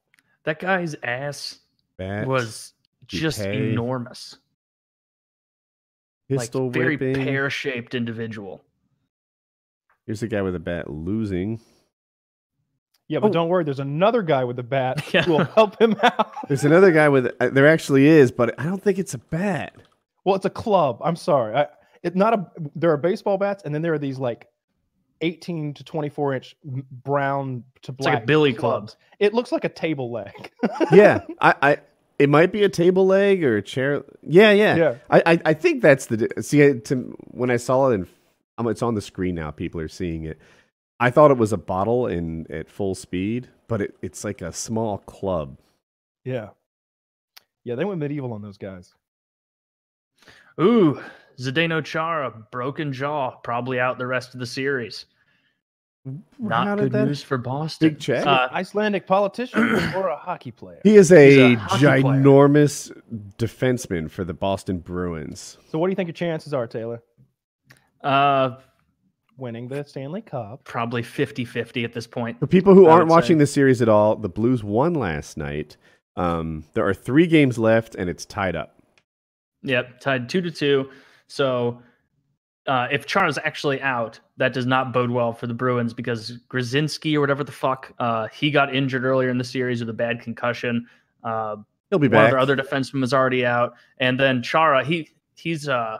That 0.46 0.60
guy's 0.60 0.96
ass 1.04 1.60
Bat, 1.98 2.26
was 2.28 2.72
just 3.06 3.40
Toupee. 3.40 3.72
enormous, 3.72 4.38
pistol 6.30 6.66
like 6.66 6.74
very 6.74 6.98
whipping. 6.98 7.24
pear-shaped 7.26 7.96
individual. 7.96 8.64
Here's 10.06 10.20
the 10.22 10.28
guy 10.28 10.42
with 10.42 10.56
a 10.56 10.60
bat 10.60 10.90
losing. 10.90 11.60
Yeah, 13.10 13.20
but 13.20 13.30
Oh. 13.30 13.34
don't 13.34 13.50
worry. 13.50 13.64
There's 13.64 13.80
another 13.80 14.22
guy 14.22 14.44
with 14.44 14.60
a 14.60 14.64
bat 14.64 15.14
Yeah. 15.14 15.24
who 15.26 15.34
will 15.34 15.46
help 15.46 15.80
him 15.82 15.96
out. 16.04 16.34
There's 16.48 16.66
another 16.66 16.92
guy 16.92 17.10
with. 17.10 17.34
Uh, 17.40 17.50
there 17.50 17.68
actually 17.68 18.06
is, 18.06 18.32
but 18.32 18.60
I 18.60 18.64
don't 18.64 18.82
think 18.84 19.00
it's 19.00 19.14
a 19.14 19.18
bat. 19.18 19.74
Well, 20.26 20.36
it's 20.36 20.46
a 20.46 20.50
club. 20.50 21.00
I'm 21.02 21.16
sorry. 21.16 21.56
I, 21.56 21.68
it's 22.04 22.16
not 22.16 22.34
a. 22.34 22.52
There 22.76 22.92
are 22.92 22.98
baseball 22.98 23.38
bats, 23.38 23.64
and 23.64 23.74
then 23.74 23.82
there 23.82 23.94
are 23.94 24.00
these 24.00 24.18
like 24.20 24.48
18 25.22 25.74
to 25.76 25.84
24 25.84 26.34
inch 26.36 26.56
brown 26.64 27.64
to 27.84 27.92
It's 27.94 28.06
like 28.06 28.14
black. 28.14 28.24
a 28.24 28.26
billy 28.26 28.54
clubs. 28.54 28.94
club. 28.96 29.02
It 29.20 29.34
looks 29.34 29.52
like 29.54 29.64
a 29.64 29.70
table 29.70 30.12
leg. 30.12 30.52
yeah, 30.92 31.22
I, 31.42 31.56
I, 31.62 31.78
it 32.20 32.30
might 32.30 32.52
be 32.52 32.64
a 32.64 32.70
table 32.70 33.06
leg 33.06 33.44
or 33.44 33.58
a 33.58 33.62
chair. 33.62 34.04
Yeah, 34.24 34.52
yeah, 34.52 34.76
Yeah. 34.76 34.96
I, 35.10 35.24
I, 35.26 35.42
I 35.46 35.54
think 35.54 35.82
that's 35.82 36.08
the 36.08 36.30
see. 36.42 36.80
To, 36.80 37.16
when 37.32 37.52
I 37.52 37.58
saw 37.58 37.90
it, 37.90 37.96
in, 37.96 38.08
um, 38.58 38.68
it's 38.68 38.82
on 38.82 38.96
the 38.96 39.02
screen 39.02 39.36
now. 39.36 39.52
People 39.52 39.82
are 39.82 39.88
seeing 39.88 40.24
it. 40.24 40.40
I 41.00 41.12
thought 41.12 41.30
it 41.30 41.38
was 41.38 41.54
a 41.54 41.58
bottle 41.58 42.08
in 42.08 42.52
at 42.52 42.70
full 42.70 42.96
speed, 42.96 43.50
but 43.68 43.82
it, 43.82 43.96
it's 44.02 44.24
like 44.24 44.42
a 44.42 44.52
small 44.52 44.98
club. 45.00 45.58
yeah. 46.24 46.50
Yeah, 47.64 47.76
they 47.76 47.84
went 47.84 48.00
medieval 48.00 48.32
on 48.32 48.42
those 48.42 48.58
guys. 48.58 48.96
Ooh, 50.62 51.02
Zdeno 51.38 51.84
Chara, 51.84 52.32
broken 52.50 52.94
jaw, 52.94 53.32
probably 53.44 53.78
out 53.78 53.98
the 53.98 54.08
rest 54.08 54.34
of 54.34 54.40
the 54.40 54.46
series. 54.46 55.06
How 56.50 56.64
Not 56.64 56.78
did 56.78 56.92
good 56.92 57.08
news 57.08 57.24
for 57.24 57.38
Boston. 57.38 57.90
Big 57.90 58.00
check. 58.00 58.26
Uh, 58.26 58.50
Icelandic 58.52 59.08
politician 59.08 59.76
or 59.96 60.10
a 60.10 60.16
hockey 60.16 60.52
player. 60.52 60.80
He 60.84 60.96
is 60.96 61.12
a, 61.12 61.54
a 61.54 61.56
hockey 61.56 61.80
player. 61.80 62.02
ginormous 62.02 62.92
defenseman 63.38 64.10
for 64.10 64.24
the 64.24 64.34
Boston 64.34 64.80
Bruins. 64.80 65.58
So, 65.70 65.80
what 65.80 65.88
do 65.88 65.92
you 65.92 65.96
think 65.96 66.08
your 66.08 66.14
chances 66.14 66.54
are, 66.54 66.68
Taylor? 66.68 67.02
Uh, 68.04 68.58
winning 69.38 69.68
the 69.68 69.84
Stanley 69.84 70.22
Cup. 70.22 70.64
probably 70.64 71.04
50-50 71.04 71.84
at 71.84 71.94
this 71.94 72.08
point. 72.08 72.40
For 72.40 72.48
people 72.48 72.74
who 72.74 72.88
I 72.88 72.94
aren't 72.94 73.10
watching 73.10 73.38
say. 73.38 73.40
the 73.40 73.48
series 73.48 73.82
at 73.82 73.90
all, 73.90 74.16
the 74.16 74.30
Blues 74.30 74.64
won 74.64 74.94
last 74.94 75.38
night. 75.38 75.78
Um, 76.16 76.64
there 76.74 76.88
are 76.88 76.94
three 76.94 77.28
games 77.28 77.58
left, 77.58 77.96
and 77.96 78.10
it's 78.10 78.26
tied 78.26 78.56
up. 78.56 78.82
Yep, 79.64 80.00
tied 80.00 80.30
two 80.30 80.42
to 80.42 80.52
two. 80.52 80.90
So 81.28 81.82
uh, 82.68 82.88
if 82.92 83.06
Chara's 83.06 83.38
actually 83.44 83.82
out, 83.82 84.20
that 84.38 84.54
does 84.54 84.66
not 84.66 84.92
bode 84.92 85.10
well 85.10 85.34
for 85.34 85.48
the 85.48 85.54
Bruins 85.54 85.94
because 85.94 86.40
Grzinski 86.50 87.16
or 87.16 87.22
whatever 87.22 87.44
the 87.44 87.52
fuck, 87.52 87.94
uh, 88.00 88.28
he 88.28 88.52
got 88.52 88.76
injured 88.76 89.06
earlier 89.06 89.30
in 89.30 89.38
the 89.38 89.44
series 89.44 89.80
with 89.80 89.90
a 89.90 89.94
bad 89.94 90.22
concussion. 90.22 90.88
Uh, 91.24 91.58
He'll 91.90 92.00
be 92.00 92.08
one 92.10 92.18
of 92.18 92.26
back. 92.26 92.32
their 92.32 92.40
other 92.40 92.58
defenseman 92.58 93.04
is 93.04 93.14
already 93.14 93.46
out, 93.46 93.76
and 94.00 94.20
then 94.20 94.44
Chara, 94.44 94.84
he 94.84 95.10
he's 95.36 95.70
uh 95.70 96.00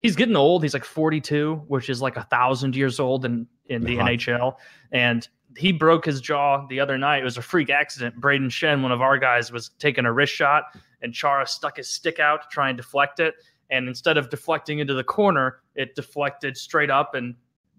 he's 0.00 0.14
getting 0.14 0.36
old. 0.36 0.62
He's 0.62 0.74
like 0.74 0.84
42, 0.84 1.64
which 1.66 1.90
is 1.90 2.00
like 2.00 2.16
a 2.16 2.22
thousand 2.22 2.76
years 2.76 3.00
old 3.00 3.24
in 3.24 3.46
in 3.66 3.82
the 3.82 3.96
Hot. 3.96 4.10
NHL, 4.12 4.54
and 4.92 5.26
he 5.56 5.72
broke 5.72 6.04
his 6.04 6.20
jaw 6.20 6.64
the 6.68 6.78
other 6.78 6.96
night. 6.96 7.22
It 7.22 7.24
was 7.24 7.36
a 7.36 7.42
freak 7.42 7.70
accident. 7.70 8.20
Brayden 8.20 8.46
Schenn, 8.48 8.82
one 8.82 8.92
of 8.92 9.02
our 9.02 9.18
guys, 9.18 9.50
was 9.50 9.70
taking 9.80 10.04
a 10.04 10.12
wrist 10.12 10.32
shot, 10.32 10.64
and 11.02 11.12
Chara 11.12 11.46
stuck 11.48 11.78
his 11.78 11.88
stick 11.88 12.20
out 12.20 12.42
to 12.42 12.48
try 12.52 12.68
and 12.68 12.76
deflect 12.76 13.18
it. 13.18 13.34
And 13.70 13.88
instead 13.88 14.16
of 14.16 14.30
deflecting 14.30 14.78
into 14.78 14.94
the 14.94 15.04
corner, 15.04 15.60
it 15.74 15.94
deflected 15.94 16.56
straight 16.56 16.90
up 16.90 17.14
and 17.14 17.34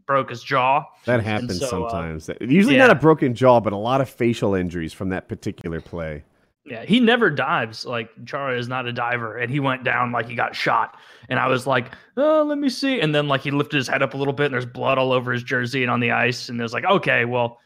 broke 0.06 0.30
his 0.30 0.44
jaw. 0.44 0.84
That 1.06 1.24
happens 1.24 1.60
so, 1.60 1.66
uh, 1.66 1.90
sometimes. 1.90 2.30
Usually 2.42 2.76
yeah. 2.76 2.88
not 2.88 2.92
a 2.92 3.00
broken 3.00 3.34
jaw, 3.34 3.60
but 3.60 3.74
a 3.74 3.78
lot 3.78 4.02
of 4.02 4.10
facial 4.10 4.56
injuries 4.56 4.94
from 4.94 5.10
that 5.10 5.28
particular 5.28 5.82
play. 5.82 6.24
Yeah, 6.66 6.84
he 6.84 7.00
never 7.00 7.30
dives. 7.30 7.86
Like 7.86 8.10
Chara 8.26 8.58
is 8.58 8.68
not 8.68 8.88
a 8.88 8.92
diver, 8.92 9.38
and 9.38 9.52
he 9.52 9.60
went 9.60 9.84
down 9.84 10.12
like 10.12 10.28
he 10.28 10.34
got 10.34 10.56
shot. 10.56 10.98
And 11.30 11.40
I 11.40 11.48
was 11.48 11.68
like, 11.68 11.92
"Oh, 12.18 12.44
let 12.44 12.58
me 12.58 12.70
see." 12.70 13.00
And 13.02 13.14
then 13.14 13.28
like 13.28 13.42
he 13.42 13.52
lifted 13.52 13.78
his 13.78 13.88
head 13.88 14.02
up 14.02 14.16
a 14.16 14.18
little 14.18 14.34
bit, 14.34 14.46
and 14.46 14.54
there's 14.54 14.66
blood 14.66 14.98
all 14.98 15.12
over 15.12 15.32
his 15.32 15.44
jersey 15.44 15.84
and 15.84 15.92
on 15.92 16.00
the 16.00 16.12
ice. 16.12 16.50
And 16.50 16.60
it 16.60 16.64
was 16.64 16.74
like, 16.74 16.86
"Okay, 16.86 17.24
well, 17.26 17.60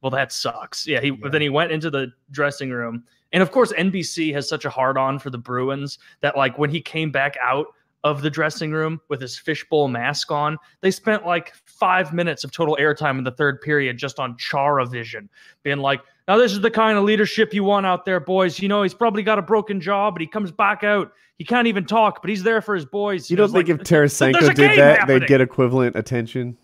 well, 0.00 0.10
that 0.10 0.32
sucks." 0.32 0.86
Yeah. 0.86 1.02
He 1.02 1.10
but 1.10 1.30
then 1.30 1.42
he 1.42 1.50
went 1.50 1.72
into 1.72 1.90
the 1.90 2.10
dressing 2.30 2.70
room, 2.70 3.04
and 3.32 3.42
of 3.42 3.50
course 3.50 3.72
NBC 3.72 4.32
has 4.34 4.48
such 4.48 4.64
a 4.64 4.70
hard 4.70 4.96
on 4.98 5.18
for 5.18 5.30
the 5.30 5.38
Bruins 5.38 5.98
that 6.20 6.36
like 6.36 6.58
when 6.58 6.70
he 6.70 6.80
came 6.80 7.10
back 7.10 7.36
out 7.40 7.66
of 8.04 8.22
the 8.22 8.30
dressing 8.30 8.72
room 8.72 9.00
with 9.08 9.20
his 9.20 9.38
fishbowl 9.38 9.88
mask 9.88 10.32
on, 10.32 10.58
they 10.80 10.90
spent 10.90 11.24
like 11.24 11.54
five 11.64 12.12
minutes 12.12 12.44
of 12.44 12.50
total 12.50 12.76
airtime 12.80 13.18
in 13.18 13.24
the 13.24 13.30
third 13.30 13.60
period 13.60 13.96
just 13.96 14.18
on 14.18 14.36
Chara 14.38 14.84
vision, 14.84 15.28
being 15.62 15.78
like, 15.78 16.00
now 16.26 16.36
this 16.36 16.52
is 16.52 16.60
the 16.60 16.70
kind 16.70 16.98
of 16.98 17.04
leadership 17.04 17.54
you 17.54 17.64
want 17.64 17.86
out 17.86 18.04
there, 18.04 18.20
boys. 18.20 18.58
You 18.58 18.68
know, 18.68 18.82
he's 18.82 18.94
probably 18.94 19.22
got 19.22 19.38
a 19.38 19.42
broken 19.42 19.80
jaw, 19.80 20.10
but 20.10 20.20
he 20.20 20.26
comes 20.26 20.50
back 20.50 20.82
out. 20.84 21.12
He 21.38 21.44
can't 21.44 21.66
even 21.66 21.84
talk, 21.84 22.22
but 22.22 22.28
he's 22.28 22.42
there 22.42 22.60
for 22.60 22.74
his 22.74 22.84
boys. 22.84 23.30
You 23.30 23.36
don't 23.36 23.50
think 23.50 23.68
like, 23.68 23.80
if 23.80 23.86
Tarasenko 23.86 24.54
did 24.54 24.78
that, 24.78 24.98
happening. 25.00 25.20
they'd 25.20 25.28
get 25.28 25.40
equivalent 25.40 25.96
attention? 25.96 26.56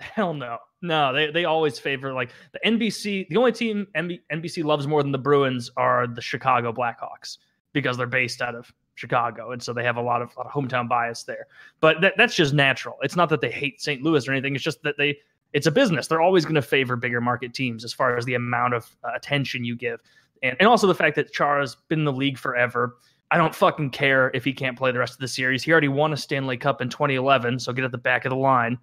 Hell 0.00 0.34
no. 0.34 0.58
No, 0.82 1.12
they, 1.12 1.30
they 1.30 1.44
always 1.44 1.78
favor 1.78 2.12
like 2.12 2.30
the 2.52 2.60
NBC. 2.64 3.28
The 3.28 3.36
only 3.36 3.52
team 3.52 3.86
NB 3.94 4.20
NBC 4.32 4.62
loves 4.62 4.86
more 4.86 5.02
than 5.02 5.12
the 5.12 5.18
Bruins 5.18 5.70
are 5.76 6.06
the 6.06 6.20
Chicago 6.20 6.72
Blackhawks 6.72 7.38
because 7.72 7.96
they're 7.96 8.06
based 8.06 8.42
out 8.42 8.54
of 8.54 8.72
Chicago, 8.94 9.52
and 9.52 9.62
so 9.62 9.72
they 9.72 9.84
have 9.84 9.96
a 9.96 10.02
lot 10.02 10.22
of, 10.22 10.34
a 10.36 10.40
lot 10.40 10.46
of 10.46 10.52
hometown 10.52 10.88
bias 10.88 11.22
there. 11.22 11.46
But 11.80 12.00
that, 12.00 12.14
that's 12.16 12.34
just 12.34 12.54
natural. 12.54 12.96
It's 13.02 13.16
not 13.16 13.28
that 13.30 13.40
they 13.40 13.50
hate 13.50 13.80
St. 13.80 14.02
Louis 14.02 14.26
or 14.28 14.32
anything. 14.32 14.54
It's 14.54 14.64
just 14.64 14.82
that 14.82 14.96
they 14.98 15.18
it's 15.52 15.66
a 15.66 15.70
business. 15.70 16.06
They're 16.06 16.20
always 16.20 16.44
going 16.44 16.56
to 16.56 16.62
favor 16.62 16.96
bigger 16.96 17.20
market 17.20 17.54
teams 17.54 17.84
as 17.84 17.92
far 17.92 18.16
as 18.16 18.24
the 18.24 18.34
amount 18.34 18.74
of 18.74 18.94
uh, 19.04 19.10
attention 19.14 19.64
you 19.64 19.76
give, 19.76 20.00
and 20.42 20.56
and 20.60 20.68
also 20.68 20.86
the 20.86 20.94
fact 20.94 21.16
that 21.16 21.32
Chara's 21.32 21.76
been 21.88 22.00
in 22.00 22.04
the 22.04 22.12
league 22.12 22.38
forever. 22.38 22.98
I 23.30 23.38
don't 23.38 23.54
fucking 23.54 23.90
care 23.90 24.30
if 24.34 24.44
he 24.44 24.52
can't 24.52 24.78
play 24.78 24.92
the 24.92 25.00
rest 25.00 25.14
of 25.14 25.18
the 25.20 25.28
series. 25.28 25.64
He 25.64 25.72
already 25.72 25.88
won 25.88 26.12
a 26.12 26.16
Stanley 26.16 26.56
Cup 26.56 26.80
in 26.80 26.88
2011, 26.88 27.58
so 27.58 27.72
get 27.72 27.84
at 27.84 27.90
the 27.90 27.98
back 27.98 28.24
of 28.24 28.30
the 28.30 28.36
line. 28.36 28.78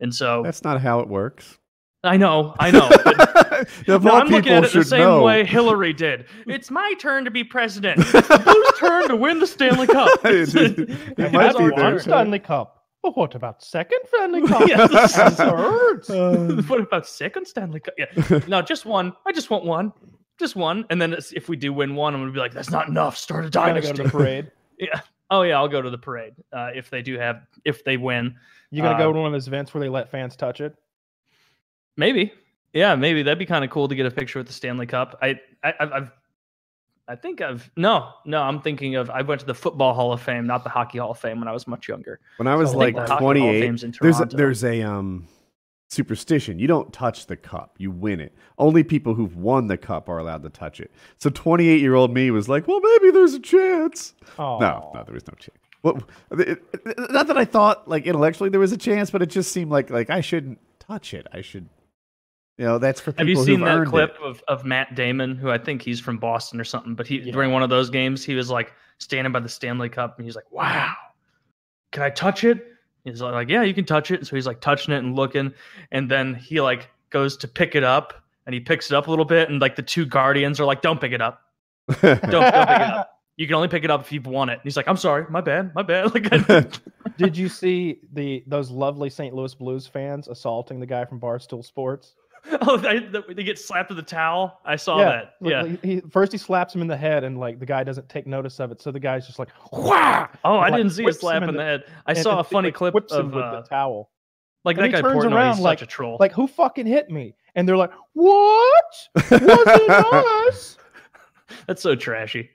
And 0.00 0.14
so 0.14 0.42
That's 0.44 0.62
not 0.64 0.80
how 0.80 1.00
it 1.00 1.08
works. 1.08 1.58
I 2.04 2.16
know, 2.16 2.54
I 2.60 2.70
know. 2.70 2.88
But 3.04 3.68
Of 3.88 4.04
no, 4.04 4.10
all 4.12 4.16
I'm 4.22 4.28
looking 4.28 4.52
at 4.52 4.64
it 4.64 4.72
the 4.72 4.84
same 4.84 5.00
know. 5.00 5.22
way 5.24 5.44
Hillary 5.44 5.92
did. 6.06 6.26
It's 6.46 6.70
my 6.70 6.94
turn 7.00 7.24
to 7.24 7.30
be 7.30 7.42
president. 7.42 7.98
It's 8.14 8.28
Blues' 8.28 8.72
turn 8.78 9.08
to 9.08 9.16
win 9.16 9.40
the 9.40 9.46
Stanley 9.48 9.88
Cup. 9.88 10.08
It- 10.24 10.54
it- 10.54 10.78
it 11.18 11.32
might 11.32 11.56
be 11.56 11.64
water. 11.64 11.74
their 11.76 11.90
One 11.92 11.98
Stanley 11.98 12.38
Cup. 12.38 12.84
But 13.02 13.16
what 13.16 13.34
about 13.34 13.62
second 13.64 14.00
Stanley 14.08 14.46
Cup? 14.46 14.68
Yes. 14.68 15.16
Third. 15.36 16.68
what 16.68 16.80
about 16.80 17.06
second 17.06 17.46
Stanley 17.46 17.80
Cup? 17.80 17.94
Yeah, 17.98 18.40
no, 18.46 18.62
just 18.62 18.84
one. 18.86 19.12
I 19.26 19.32
just 19.32 19.50
want 19.50 19.64
one, 19.64 19.92
just 20.38 20.56
one. 20.56 20.84
And 20.90 21.00
then 21.00 21.14
if 21.34 21.48
we 21.48 21.56
do 21.56 21.72
win 21.72 21.94
one, 21.94 22.14
I'm 22.14 22.20
gonna 22.20 22.32
be 22.32 22.38
like, 22.38 22.52
that's 22.52 22.70
not 22.70 22.88
enough. 22.88 23.16
Start 23.16 23.44
a 23.44 23.50
dynasty. 23.50 23.90
go 23.92 23.96
to 23.96 24.02
the 24.04 24.08
parade. 24.08 24.50
yeah. 24.78 25.00
Oh 25.30 25.42
yeah, 25.42 25.56
I'll 25.58 25.68
go 25.68 25.82
to 25.82 25.90
the 25.90 25.98
parade 25.98 26.34
uh, 26.52 26.70
if 26.74 26.90
they 26.90 27.02
do 27.02 27.18
have 27.18 27.42
if 27.64 27.84
they 27.84 27.96
win. 27.96 28.36
You 28.70 28.82
gonna 28.82 28.94
Uh, 28.94 28.98
go 28.98 29.12
to 29.12 29.18
one 29.18 29.26
of 29.26 29.32
those 29.32 29.48
events 29.48 29.72
where 29.72 29.80
they 29.80 29.88
let 29.88 30.10
fans 30.10 30.36
touch 30.36 30.60
it? 30.60 30.74
Maybe. 31.96 32.32
Yeah, 32.72 32.94
maybe 32.94 33.22
that'd 33.22 33.38
be 33.38 33.46
kind 33.46 33.64
of 33.64 33.70
cool 33.70 33.88
to 33.88 33.94
get 33.94 34.06
a 34.06 34.10
picture 34.10 34.38
with 34.38 34.46
the 34.46 34.52
Stanley 34.52 34.86
Cup. 34.86 35.18
I, 35.22 35.40
I, 35.64 35.72
I've, 35.80 35.92
I've, 37.08 37.16
think 37.22 37.40
I've 37.40 37.70
no, 37.76 38.12
no. 38.26 38.42
I'm 38.42 38.60
thinking 38.60 38.94
of 38.96 39.08
I 39.10 39.22
went 39.22 39.40
to 39.40 39.46
the 39.46 39.54
Football 39.54 39.94
Hall 39.94 40.12
of 40.12 40.20
Fame, 40.20 40.46
not 40.46 40.64
the 40.64 40.70
Hockey 40.70 40.98
Hall 40.98 41.12
of 41.12 41.18
Fame, 41.18 41.38
when 41.38 41.48
I 41.48 41.52
was 41.52 41.66
much 41.66 41.88
younger. 41.88 42.20
When 42.36 42.46
I 42.46 42.54
was 42.54 42.72
So 42.72 42.78
like 42.78 42.94
the 42.94 43.00
Hockey 43.00 43.24
Hall 43.24 43.30
of 43.30 43.36
28, 43.38 43.60
Fame's 43.62 43.84
in 43.84 43.94
there's 44.00 44.16
a, 44.16 44.18
Toronto. 44.26 44.36
there's 44.36 44.64
a 44.64 44.82
um 44.82 45.26
superstition. 45.88 46.58
You 46.58 46.66
don't 46.66 46.92
touch 46.92 47.26
the 47.26 47.36
cup. 47.36 47.76
You 47.78 47.90
win 47.90 48.20
it. 48.20 48.34
Only 48.58 48.84
people 48.84 49.14
who've 49.14 49.34
won 49.36 49.66
the 49.66 49.78
cup 49.78 50.10
are 50.10 50.18
allowed 50.18 50.42
to 50.42 50.50
touch 50.50 50.80
it. 50.80 50.92
So 51.16 51.30
28 51.30 51.80
year 51.80 51.94
old 51.94 52.12
me 52.12 52.30
was 52.30 52.48
like, 52.48 52.68
well, 52.68 52.80
maybe 52.80 53.10
there's 53.10 53.32
a 53.34 53.40
chance. 53.40 54.12
Oh 54.38 54.58
No, 54.58 54.90
no, 54.94 55.02
there 55.04 55.14
was 55.14 55.26
no 55.26 55.34
chance. 55.38 55.58
Well, 55.82 56.02
it- 56.32 56.62
not 57.10 57.26
that 57.28 57.38
I 57.38 57.44
thought 57.44 57.88
like 57.88 58.04
intellectually 58.06 58.50
there 58.50 58.60
was 58.60 58.72
a 58.72 58.76
chance, 58.76 59.10
but 59.10 59.22
it 59.22 59.26
just 59.30 59.52
seemed 59.52 59.70
like 59.70 59.90
like 59.90 60.10
I 60.10 60.20
shouldn't 60.20 60.58
touch 60.80 61.14
it. 61.14 61.26
I 61.32 61.40
should, 61.40 61.68
you 62.56 62.64
know, 62.64 62.78
that's 62.78 63.00
for 63.00 63.12
people 63.12 63.22
Have 63.22 63.28
you 63.28 63.44
seen 63.44 63.60
that 63.60 63.86
clip 63.86 64.16
it. 64.16 64.22
of, 64.22 64.42
of 64.48 64.64
Matt 64.64 64.94
Damon, 64.94 65.36
who 65.36 65.50
I 65.50 65.58
think 65.58 65.82
he's 65.82 66.00
from 66.00 66.18
Boston 66.18 66.60
or 66.60 66.64
something? 66.64 66.94
But 66.94 67.06
he 67.06 67.18
Yeah. 67.20 67.32
during 67.32 67.52
one 67.52 67.62
of 67.62 67.70
those 67.70 67.90
games, 67.90 68.24
he 68.24 68.34
was 68.34 68.50
like 68.50 68.72
standing 68.98 69.32
by 69.32 69.40
the 69.40 69.48
Stanley 69.48 69.88
Cup, 69.88 70.18
and 70.18 70.24
he's 70.26 70.34
like, 70.34 70.50
"Wow, 70.50 70.92
can 71.92 72.02
I 72.02 72.10
touch 72.10 72.42
it?" 72.44 72.66
He's 73.04 73.22
like, 73.22 73.48
"Yeah, 73.48 73.62
you 73.62 73.72
can 73.72 73.84
touch 73.84 74.10
it." 74.10 74.26
So 74.26 74.34
he's 74.34 74.46
like 74.46 74.60
touching 74.60 74.92
it 74.92 74.98
and 74.98 75.14
looking, 75.14 75.54
and 75.92 76.10
then 76.10 76.34
he 76.34 76.60
like 76.60 76.90
goes 77.10 77.36
to 77.38 77.48
pick 77.48 77.74
it 77.76 77.84
up, 77.84 78.14
and 78.46 78.52
he 78.54 78.58
picks 78.60 78.90
it 78.90 78.96
up 78.96 79.06
a 79.06 79.10
little 79.10 79.24
bit, 79.24 79.48
and 79.48 79.60
like 79.60 79.76
the 79.76 79.82
two 79.82 80.04
guardians 80.04 80.58
are 80.58 80.64
like, 80.64 80.82
"Don't 80.82 81.00
pick 81.00 81.12
it 81.12 81.22
up. 81.22 81.40
Don't, 82.02 82.02
don't 82.02 82.20
pick 82.22 82.30
it 82.32 82.42
up. 82.42 83.10
You 83.38 83.46
can 83.46 83.54
only 83.54 83.68
pick 83.68 83.84
it 83.84 83.90
up 83.90 84.02
if 84.02 84.12
you've 84.12 84.26
won 84.26 84.50
it." 84.50 84.54
And 84.54 84.62
he's 84.64 84.76
like, 84.76 84.86
"I'm 84.88 84.96
sorry, 84.98 85.24
my 85.30 85.40
bad, 85.40 85.74
my 85.74 85.82
bad." 85.82 86.12
Like, 86.14 86.80
Did 87.16 87.36
you 87.36 87.48
see 87.48 88.00
the 88.12 88.44
those 88.46 88.70
lovely 88.70 89.08
St. 89.10 89.34
Louis 89.34 89.54
Blues 89.54 89.86
fans 89.86 90.28
assaulting 90.28 90.78
the 90.80 90.86
guy 90.86 91.04
from 91.06 91.18
Barstool 91.20 91.64
Sports? 91.64 92.14
oh, 92.62 92.76
they, 92.76 93.00
they 93.34 93.42
get 93.42 93.58
slapped 93.58 93.88
with 93.90 93.98
a 93.98 94.02
towel. 94.02 94.60
I 94.64 94.76
saw 94.76 94.98
yeah, 95.00 95.04
that. 95.04 95.34
Yeah. 95.40 95.62
like, 95.62 95.82
he, 95.84 96.00
first 96.10 96.30
he 96.32 96.38
slaps 96.38 96.72
him 96.74 96.82
in 96.82 96.86
the 96.86 96.96
head, 96.96 97.24
and 97.24 97.38
like 97.38 97.58
the 97.58 97.66
guy 97.66 97.82
doesn't 97.84 98.08
take 98.08 98.26
notice 98.26 98.60
of 98.60 98.70
it, 98.70 98.80
so 98.80 98.92
the 98.92 99.00
guy's 99.00 99.26
just 99.26 99.38
like, 99.38 99.48
"Wah!" 99.72 100.28
Oh, 100.44 100.56
I 100.56 100.68
like, 100.68 100.74
didn't 100.78 100.92
see 100.92 101.04
a 101.04 101.08
him 101.08 101.12
slap 101.14 101.42
in 101.42 101.48
in 101.48 101.54
the 101.54 101.58
the- 101.58 101.64
head. 101.64 101.84
I 102.06 102.12
and- 102.12 102.20
saw 102.22 102.38
a 102.38 102.44
funny 102.44 102.68
like, 102.68 102.74
clip 102.74 102.94
whips 102.94 103.12
him 103.12 103.26
of 103.26 103.34
with 103.34 103.44
uh, 103.44 103.60
the 103.60 103.66
towel. 103.68 104.10
like 104.64 104.76
Then 104.76 104.90
that 104.90 105.02
guy 105.02 105.08
turns 105.08 105.24
Portnoy. 105.24 105.32
around 105.34 105.54
He's 105.56 105.62
like- 105.64 105.78
such 105.80 105.88
a 105.88 105.90
troll. 105.90 106.16
Like, 106.20 106.32
who 106.32 106.46
fucking 106.46 106.86
hit 106.86 107.10
me? 107.10 107.34
And 107.54 107.68
they're 107.68 107.76
like, 107.76 107.92
"What? 108.12 109.08
Wasn't 109.30 109.90
us?" 109.90 110.76
That's 111.66 111.82
so 111.82 111.94
trashy. 111.96 112.50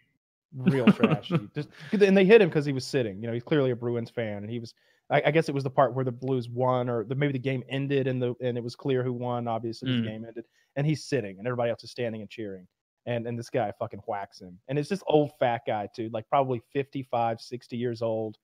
Real 0.56 0.86
trashy. 0.86 1.50
Just, 1.56 1.70
and 1.94 2.16
they 2.16 2.26
hit 2.26 2.42
him 2.42 2.50
because 2.50 2.66
he 2.66 2.74
was 2.74 2.86
sitting. 2.86 3.22
You 3.22 3.28
know, 3.28 3.34
he's 3.34 3.44
clearly 3.44 3.72
a 3.72 3.76
Bruins 3.76 4.10
fan, 4.10 4.38
and 4.44 4.50
he 4.50 4.60
was. 4.60 4.74
I, 5.10 5.22
I 5.26 5.32
guess 5.32 5.50
it 5.50 5.56
was 5.56 5.64
the 5.64 5.70
part 5.70 5.94
where 5.94 6.06
the 6.06 6.12
Blues 6.12 6.48
won, 6.50 6.90
or 6.90 7.04
the, 7.04 7.16
maybe 7.16 7.34
the 7.34 7.40
game 7.40 7.64
ended, 7.70 8.08
and 8.08 8.22
the 8.22 8.36
and 8.42 8.58
it 8.58 8.64
was 8.64 8.76
clear 8.76 9.04
who 9.04 9.14
won. 9.14 9.48
Obviously, 9.48 9.90
Mm. 9.90 10.04
the 10.04 10.10
game 10.10 10.26
ended, 10.26 10.46
and 10.76 10.88
he's 10.88 11.04
sitting, 11.04 11.38
and 11.40 11.48
everybody 11.48 11.70
else 11.72 11.84
is 11.84 11.92
standing 11.92 12.22
and 12.22 12.30
cheering. 12.30 12.68
And 13.06 13.28
and 13.28 13.38
this 13.38 13.50
guy 13.50 13.72
fucking 13.80 14.00
whacks 14.08 14.40
him, 14.40 14.60
and 14.68 14.80
it's 14.80 14.90
this 14.90 15.04
old 15.08 15.32
fat 15.40 15.62
guy 15.68 15.90
too, 15.94 16.10
like 16.14 16.28
probably 16.30 16.62
55, 16.72 17.42
60 17.42 17.76
years 17.76 18.02
old, 18.02 18.38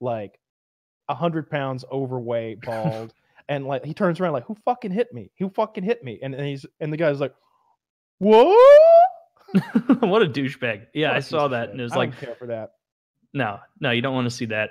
like 0.00 0.38
hundred 1.08 1.48
pounds 1.50 1.84
overweight, 1.90 2.60
bald, 2.62 3.14
and 3.48 3.66
like 3.66 3.84
he 3.84 3.94
turns 3.94 4.20
around 4.20 4.32
like, 4.32 4.44
who 4.44 4.56
fucking 4.64 4.90
hit 4.90 5.12
me? 5.12 5.30
Who 5.38 5.48
fucking 5.48 5.84
hit 5.84 6.02
me? 6.04 6.18
And 6.22 6.34
and 6.34 6.46
he's 6.46 6.66
and 6.80 6.92
the 6.92 6.96
guy's 6.98 7.20
like, 7.20 7.34
what? 8.18 8.58
what 10.00 10.22
a 10.22 10.26
douchebag. 10.26 10.86
Yeah, 10.94 11.08
What 11.08 11.14
I 11.14 11.18
a 11.18 11.22
saw 11.22 11.48
that, 11.48 11.64
shit. 11.66 11.70
and 11.72 11.80
it 11.80 11.84
was 11.84 11.92
I 11.92 11.96
like, 11.96 12.10
don't 12.12 12.20
care 12.20 12.34
for 12.34 12.46
that. 12.46 12.74
no, 13.32 13.60
no, 13.80 13.90
you 13.90 14.02
don't 14.02 14.14
want 14.14 14.26
to 14.26 14.30
see 14.34 14.46
that 14.46 14.70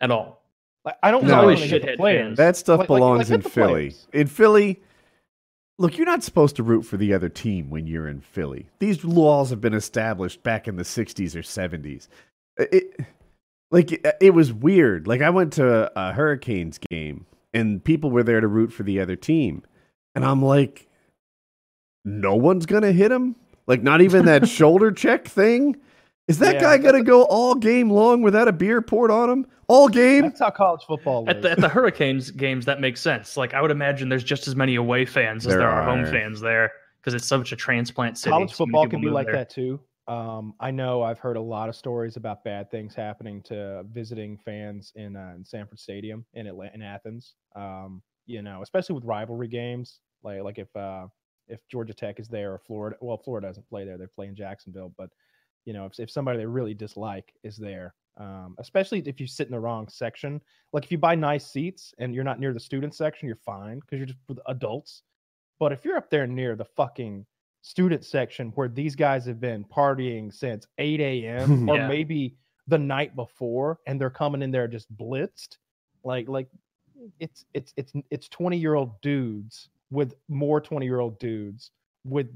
at 0.00 0.10
all. 0.10 0.42
Like, 0.84 0.96
I 1.02 1.10
don't 1.10 1.24
No. 1.24 1.34
know 1.36 1.40
Always 1.42 1.60
when 1.60 1.68
they 1.68 1.74
hit 1.78 1.82
the 1.82 1.88
shithead 1.92 1.96
players. 1.96 2.24
fans. 2.26 2.36
That 2.38 2.56
stuff 2.56 2.78
Like- 2.80 2.88
like- 2.90 2.98
belongs 2.98 3.30
like, 3.30 3.44
in 3.44 3.50
Philly. 3.50 3.72
players. 3.90 4.08
In 4.12 4.26
Philly, 4.26 4.82
look, 5.78 5.96
you're 5.98 6.06
not 6.06 6.22
supposed 6.22 6.56
to 6.56 6.62
root 6.62 6.82
for 6.82 6.96
the 6.96 7.12
other 7.12 7.28
team 7.28 7.68
when 7.70 7.86
you're 7.86 8.08
in 8.08 8.20
Philly. 8.20 8.68
These 8.78 9.04
laws 9.04 9.50
have 9.50 9.60
been 9.60 9.74
established 9.74 10.42
back 10.42 10.66
in 10.68 10.76
the 10.76 10.84
60s 10.84 11.34
or 11.36 11.42
70s. 11.42 12.08
It, 12.56 13.00
like 13.70 13.92
it, 13.92 14.06
it 14.20 14.30
was 14.34 14.52
weird. 14.52 15.06
Like 15.06 15.20
I 15.20 15.30
went 15.30 15.52
to 15.54 15.92
a 15.98 16.12
Hurricanes 16.12 16.78
game 16.90 17.26
and 17.52 17.84
people 17.84 18.10
were 18.10 18.22
there 18.22 18.40
to 18.40 18.48
root 18.48 18.72
for 18.72 18.82
the 18.82 18.98
other 19.00 19.14
team. 19.16 19.62
And 20.14 20.24
I'm 20.24 20.42
like 20.42 20.86
no 22.04 22.34
one's 22.34 22.64
going 22.64 22.82
to 22.82 22.92
hit 22.92 23.12
him? 23.12 23.36
Like 23.68 23.82
not 23.82 24.00
even 24.00 24.24
that 24.24 24.48
shoulder 24.48 24.90
check 24.90 25.28
thing? 25.28 25.76
Is 26.26 26.40
that 26.40 26.54
Yeah, 26.54 26.60
guy 26.62 26.78
gonna 26.78 27.02
go 27.04 27.22
all 27.24 27.54
game 27.54 27.90
long 27.90 28.22
without 28.22 28.48
a 28.48 28.52
beer 28.52 28.82
poured 28.82 29.10
on 29.10 29.30
him? 29.30 29.46
All 29.68 29.88
game? 29.88 30.24
That's 30.24 30.40
how 30.40 30.50
college 30.50 30.82
football 30.86 31.24
At 31.28 31.42
the, 31.42 31.50
at 31.52 31.60
the 31.60 31.68
Hurricanes 31.68 32.30
games, 32.30 32.64
that 32.64 32.80
makes 32.80 33.00
sense. 33.00 33.36
Like 33.36 33.54
I 33.54 33.62
would 33.62 33.70
imagine 33.70 34.08
there's 34.08 34.24
just 34.24 34.48
as 34.48 34.56
many 34.56 34.74
away 34.74 35.04
fans 35.04 35.44
as 35.46 35.50
There 35.50 35.60
there, 35.60 35.70
are 35.70 35.82
home 35.84 36.04
fans 36.06 36.40
there 36.40 36.72
because 37.00 37.14
it's 37.14 37.26
such 37.26 37.52
a 37.52 37.56
transplant 37.56 38.18
city. 38.18 38.32
college 38.32 38.52
football 38.52 38.84
people 38.84 38.88
can 38.88 39.00
be 39.00 39.10
like 39.10 39.26
there. 39.26 39.34
that 39.34 39.50
too. 39.50 39.80
Um, 40.06 40.54
I 40.58 40.70
know 40.70 41.02
I've 41.02 41.18
heard 41.18 41.36
a 41.36 41.40
lot 41.40 41.68
of 41.68 41.76
stories 41.76 42.16
about 42.16 42.42
bad 42.42 42.70
things 42.70 42.94
happening 42.94 43.42
to 43.42 43.84
visiting 43.92 44.38
fans 44.38 44.92
in, 44.96 45.16
uh, 45.16 45.34
in 45.36 45.44
Sanford 45.44 45.78
Stadium 45.78 46.24
in 46.32 46.46
Atlanta, 46.46 46.74
in 46.74 46.82
Athens. 46.82 47.34
Um, 47.54 48.02
you 48.24 48.40
know, 48.40 48.62
especially 48.62 48.94
with 48.94 49.04
rivalry 49.04 49.48
games, 49.48 50.00
like 50.22 50.42
like 50.42 50.58
if 50.58 50.74
uh, 50.76 51.06
if 51.48 51.66
Georgia 51.68 51.94
Tech 51.94 52.20
is 52.20 52.28
there 52.28 52.52
or 52.52 52.58
Florida, 52.58 52.96
well, 53.00 53.16
Florida 53.16 53.46
doesn't 53.46 53.68
play 53.68 53.84
there; 53.84 53.98
they 53.98 54.06
play 54.06 54.26
in 54.26 54.34
Jacksonville. 54.34 54.92
But 54.96 55.10
you 55.64 55.72
know, 55.72 55.86
if 55.86 55.98
if 55.98 56.10
somebody 56.10 56.38
they 56.38 56.46
really 56.46 56.74
dislike 56.74 57.32
is 57.42 57.56
there, 57.56 57.94
um, 58.16 58.56
especially 58.58 59.00
if 59.00 59.20
you 59.20 59.26
sit 59.26 59.46
in 59.46 59.52
the 59.52 59.60
wrong 59.60 59.88
section, 59.88 60.40
like 60.72 60.84
if 60.84 60.92
you 60.92 60.98
buy 60.98 61.14
nice 61.14 61.46
seats 61.46 61.94
and 61.98 62.14
you're 62.14 62.24
not 62.24 62.40
near 62.40 62.52
the 62.52 62.60
student 62.60 62.94
section, 62.94 63.26
you're 63.26 63.36
fine 63.36 63.80
because 63.80 63.98
you're 63.98 64.06
just 64.06 64.18
with 64.28 64.40
adults. 64.46 65.02
But 65.58 65.72
if 65.72 65.84
you're 65.84 65.96
up 65.96 66.10
there 66.10 66.26
near 66.26 66.54
the 66.56 66.64
fucking 66.64 67.26
student 67.62 68.04
section 68.04 68.50
where 68.54 68.68
these 68.68 68.94
guys 68.94 69.26
have 69.26 69.40
been 69.40 69.64
partying 69.64 70.32
since 70.32 70.66
8 70.78 71.00
a.m. 71.00 71.68
or 71.70 71.88
maybe 71.88 72.36
the 72.68 72.78
night 72.78 73.16
before 73.16 73.78
and 73.86 74.00
they're 74.00 74.10
coming 74.10 74.42
in 74.42 74.50
there 74.50 74.68
just 74.68 74.94
blitzed 74.96 75.56
like 76.04 76.28
like 76.28 76.48
it's 77.18 77.44
it's 77.54 77.72
it's 77.76 77.92
it's 78.10 78.28
20 78.28 78.56
year 78.56 78.74
old 78.74 79.00
dudes 79.00 79.70
with 79.90 80.14
more 80.28 80.60
20 80.60 80.84
year 80.86 81.00
old 81.00 81.18
dudes 81.18 81.70
with 82.04 82.26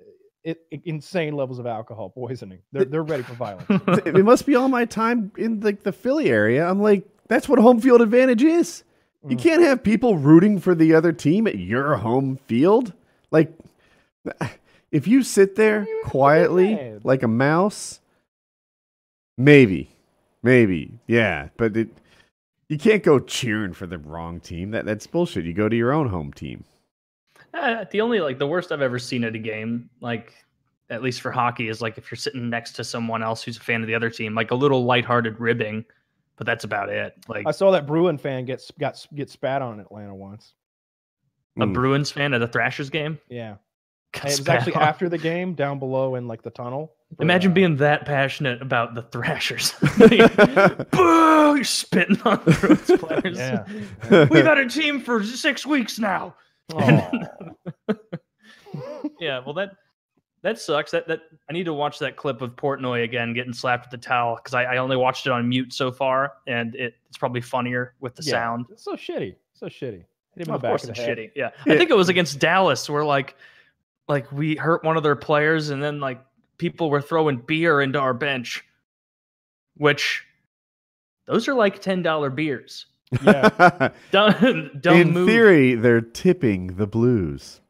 uh, 0.00 0.04
it, 0.44 0.58
insane 0.84 1.34
levels 1.34 1.58
of 1.58 1.66
alcohol 1.66 2.10
poisoning 2.10 2.58
they're, 2.72 2.84
they're 2.84 3.02
ready 3.02 3.22
for 3.22 3.34
violence 3.34 3.66
it 4.06 4.24
must 4.24 4.44
be 4.46 4.54
all 4.54 4.68
my 4.68 4.84
time 4.84 5.32
in 5.36 5.60
like 5.60 5.82
the 5.82 5.92
Philly 5.92 6.28
area. 6.30 6.68
I'm 6.68 6.80
like, 6.80 7.04
that's 7.28 7.48
what 7.48 7.58
home 7.58 7.80
field 7.80 8.00
advantage 8.02 8.42
is. 8.42 8.84
You 9.28 9.36
Mm. 9.36 9.40
can't 9.40 9.62
have 9.62 9.82
people 9.84 10.18
rooting 10.18 10.58
for 10.58 10.74
the 10.74 10.94
other 10.94 11.12
team 11.12 11.46
at 11.46 11.56
your 11.56 11.94
home 11.94 12.38
field. 12.48 12.92
Like, 13.30 13.52
if 14.90 15.06
you 15.06 15.22
sit 15.22 15.54
there 15.54 15.86
quietly 16.04 16.74
mad. 16.74 17.04
like 17.04 17.22
a 17.22 17.28
mouse, 17.28 18.00
maybe, 19.38 19.90
maybe, 20.42 20.98
yeah, 21.06 21.48
but 21.56 21.76
it, 21.76 21.88
you 22.72 22.78
can't 22.78 23.02
go 23.02 23.18
cheering 23.18 23.72
for 23.74 23.86
the 23.86 23.98
wrong 23.98 24.40
team. 24.40 24.70
That 24.70 24.84
that's 24.86 25.06
bullshit. 25.06 25.44
You 25.44 25.52
go 25.52 25.68
to 25.68 25.76
your 25.76 25.92
own 25.92 26.08
home 26.08 26.32
team. 26.32 26.64
Uh, 27.54 27.84
the 27.90 28.00
only 28.00 28.20
like 28.20 28.38
the 28.38 28.46
worst 28.46 28.72
I've 28.72 28.80
ever 28.80 28.98
seen 28.98 29.24
at 29.24 29.34
a 29.34 29.38
game, 29.38 29.90
like 30.00 30.32
at 30.88 31.02
least 31.02 31.20
for 31.20 31.30
hockey, 31.30 31.68
is 31.68 31.82
like 31.82 31.98
if 31.98 32.10
you're 32.10 32.16
sitting 32.16 32.48
next 32.48 32.72
to 32.72 32.84
someone 32.84 33.22
else 33.22 33.42
who's 33.42 33.58
a 33.58 33.60
fan 33.60 33.82
of 33.82 33.86
the 33.88 33.94
other 33.94 34.08
team, 34.10 34.34
like 34.34 34.50
a 34.52 34.54
little 34.54 34.84
lighthearted 34.84 35.38
ribbing, 35.38 35.84
but 36.36 36.46
that's 36.46 36.64
about 36.64 36.88
it. 36.88 37.14
Like 37.28 37.46
i 37.46 37.50
saw 37.50 37.70
that 37.72 37.86
bruin 37.86 38.16
fan 38.16 38.46
get 38.46 38.62
got 38.78 39.06
get 39.14 39.28
spat 39.28 39.60
on 39.62 39.74
in 39.74 39.80
atlanta 39.80 40.14
once 40.14 40.54
a 41.58 41.66
Mm. 41.66 41.74
Bruins 41.74 42.10
fan 42.10 42.32
at 42.32 42.40
a 42.40 42.48
Thrashers 42.48 42.88
game. 42.88 43.18
yeah 43.28 43.50
got 43.50 43.58
And 43.58 43.58
it 44.14 44.24
was 44.24 44.36
spat 44.36 44.56
actually 44.58 44.74
on. 44.74 44.82
after 44.82 45.08
the 45.08 45.18
game 45.18 45.54
down 45.54 45.78
below 45.78 46.14
in 46.16 46.28
like 46.28 46.42
the 46.42 46.50
tunnel 46.50 46.92
for, 47.16 47.22
Imagine 47.22 47.50
uh, 47.50 47.54
being 47.54 47.76
that 47.76 48.04
passionate 48.06 48.60
about 48.62 48.94
the 48.94 49.02
Thrashers. 49.02 49.72
Boo! 50.90 51.54
You're 51.56 51.64
spitting 51.64 52.20
on 52.22 52.40
the 52.44 52.52
Bruins 52.60 53.00
players. 53.00 53.38
yeah 53.38 54.28
We've 54.30 54.44
had 54.44 54.58
a 54.58 54.68
team 54.68 55.00
for 55.00 55.22
six 55.22 55.66
weeks 55.66 55.98
now. 55.98 56.34
Aw. 56.74 57.10
Yeah, 59.20 59.40
well 59.44 59.54
that 59.54 59.72
that 60.42 60.58
sucks. 60.58 60.90
That 60.92 61.06
that 61.08 61.20
I 61.48 61.52
need 61.52 61.64
to 61.64 61.72
watch 61.74 61.98
that 62.00 62.16
clip 62.16 62.40
of 62.42 62.56
Portnoy 62.56 63.04
again 63.04 63.32
getting 63.34 63.52
slapped 63.52 63.86
with 63.90 64.00
the 64.00 64.04
towel 64.06 64.36
because 64.36 64.54
I, 64.54 64.64
I 64.64 64.76
only 64.78 64.96
watched 64.96 65.26
it 65.26 65.32
on 65.32 65.48
mute 65.48 65.72
so 65.72 65.92
far, 65.92 66.32
and 66.46 66.74
it, 66.74 66.94
it's 67.08 67.18
probably 67.18 67.40
funnier 67.40 67.94
with 68.00 68.14
the 68.16 68.22
Yeah, 68.24 68.32
sound. 68.32 68.66
it's 68.70 68.84
so 68.84 68.92
shitty 68.94 69.36
so 69.54 69.66
shitty 69.66 70.04
Hit 70.36 70.46
him 70.46 70.48
in 70.48 70.50
of 70.54 70.62
back 70.62 70.70
course, 70.70 70.84
of 70.84 70.90
it's 70.90 70.98
head. 71.00 71.18
shitty. 71.18 71.30
Yeah. 71.36 71.50
Yeah. 71.66 71.74
I 71.74 71.76
think 71.76 71.90
it 71.90 71.96
was 71.96 72.08
against 72.08 72.38
Dallas 72.38 72.88
where 72.88 73.04
like 73.04 73.36
like 74.08 74.30
we 74.32 74.56
hurt 74.56 74.84
one 74.84 74.96
of 74.96 75.02
their 75.02 75.16
players, 75.16 75.70
and 75.70 75.82
then 75.82 76.00
like 76.00 76.20
people 76.58 76.90
were 76.90 77.00
throwing 77.00 77.38
beer 77.38 77.80
into 77.80 77.98
our 77.98 78.14
bench, 78.14 78.64
which 79.76 80.24
those 81.26 81.48
are 81.48 81.54
like 81.54 81.80
ten 81.80 82.02
dollar 82.02 82.30
beers. 82.30 82.86
Yeah. 83.22 83.90
Don't 84.10 84.80
don't 84.80 85.00
In 85.00 85.12
move. 85.12 85.28
theory, 85.28 85.74
they're 85.74 86.00
tipping 86.00 86.68
the 86.76 86.86
Blues. 86.86 87.60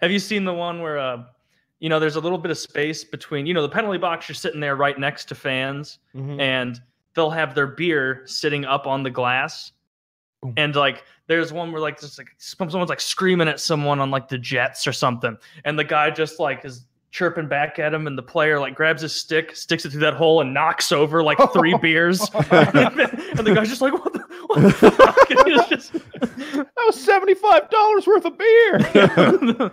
Have 0.00 0.12
you 0.12 0.18
seen 0.20 0.44
the 0.44 0.54
one 0.54 0.80
where 0.80 0.98
uh 0.98 1.24
you 1.80 1.88
know 1.88 1.98
there's 1.98 2.16
a 2.16 2.20
little 2.20 2.38
bit 2.38 2.50
of 2.52 2.58
space 2.58 3.02
between 3.04 3.46
you 3.46 3.54
know 3.54 3.62
the 3.62 3.68
penalty 3.68 3.98
box 3.98 4.28
you're 4.28 4.34
sitting 4.36 4.60
there 4.60 4.76
right 4.76 4.98
next 4.98 5.26
to 5.26 5.34
fans 5.34 5.98
Mhm. 6.14 6.40
and 6.40 6.80
they'll 7.14 7.30
have 7.30 7.54
their 7.56 7.66
beer 7.66 8.22
sitting 8.26 8.64
up 8.64 8.86
on 8.86 9.02
the 9.02 9.10
glass 9.10 9.72
Boom. 10.42 10.54
and 10.56 10.76
like 10.76 11.04
there's 11.26 11.52
one 11.52 11.72
where 11.72 11.80
like 11.80 12.00
just 12.00 12.16
like 12.16 12.28
someone's 12.38 12.88
like 12.88 13.00
screaming 13.00 13.48
at 13.48 13.58
someone 13.58 13.98
on 13.98 14.10
like 14.10 14.28
the 14.28 14.38
jets 14.38 14.86
or 14.86 14.92
something. 14.92 15.36
And 15.64 15.78
the 15.78 15.84
guy 15.84 16.10
just 16.10 16.38
like 16.38 16.64
is 16.64 16.86
chirping 17.10 17.48
back 17.48 17.78
at 17.78 17.92
him 17.92 18.06
and 18.06 18.16
the 18.16 18.22
player 18.22 18.60
like 18.60 18.74
grabs 18.74 19.02
his 19.02 19.14
stick 19.14 19.56
sticks 19.56 19.84
it 19.84 19.90
through 19.90 20.00
that 20.00 20.14
hole 20.14 20.40
and 20.40 20.54
knocks 20.54 20.92
over 20.92 21.22
like 21.22 21.38
three 21.52 21.76
beers. 21.82 22.20
And 22.34 23.46
the 23.46 23.52
guy's 23.54 23.68
just 23.68 23.80
like 23.80 23.92
what 23.92 24.12
the, 24.12 24.24
what 24.46 24.62
the 24.62 24.72
fuck? 24.72 25.16
Just 25.68 25.92
that 25.92 26.84
was 26.86 27.06
$75 27.06 28.06
worth 28.06 28.24
of 28.24 28.38
beer. 28.38 29.70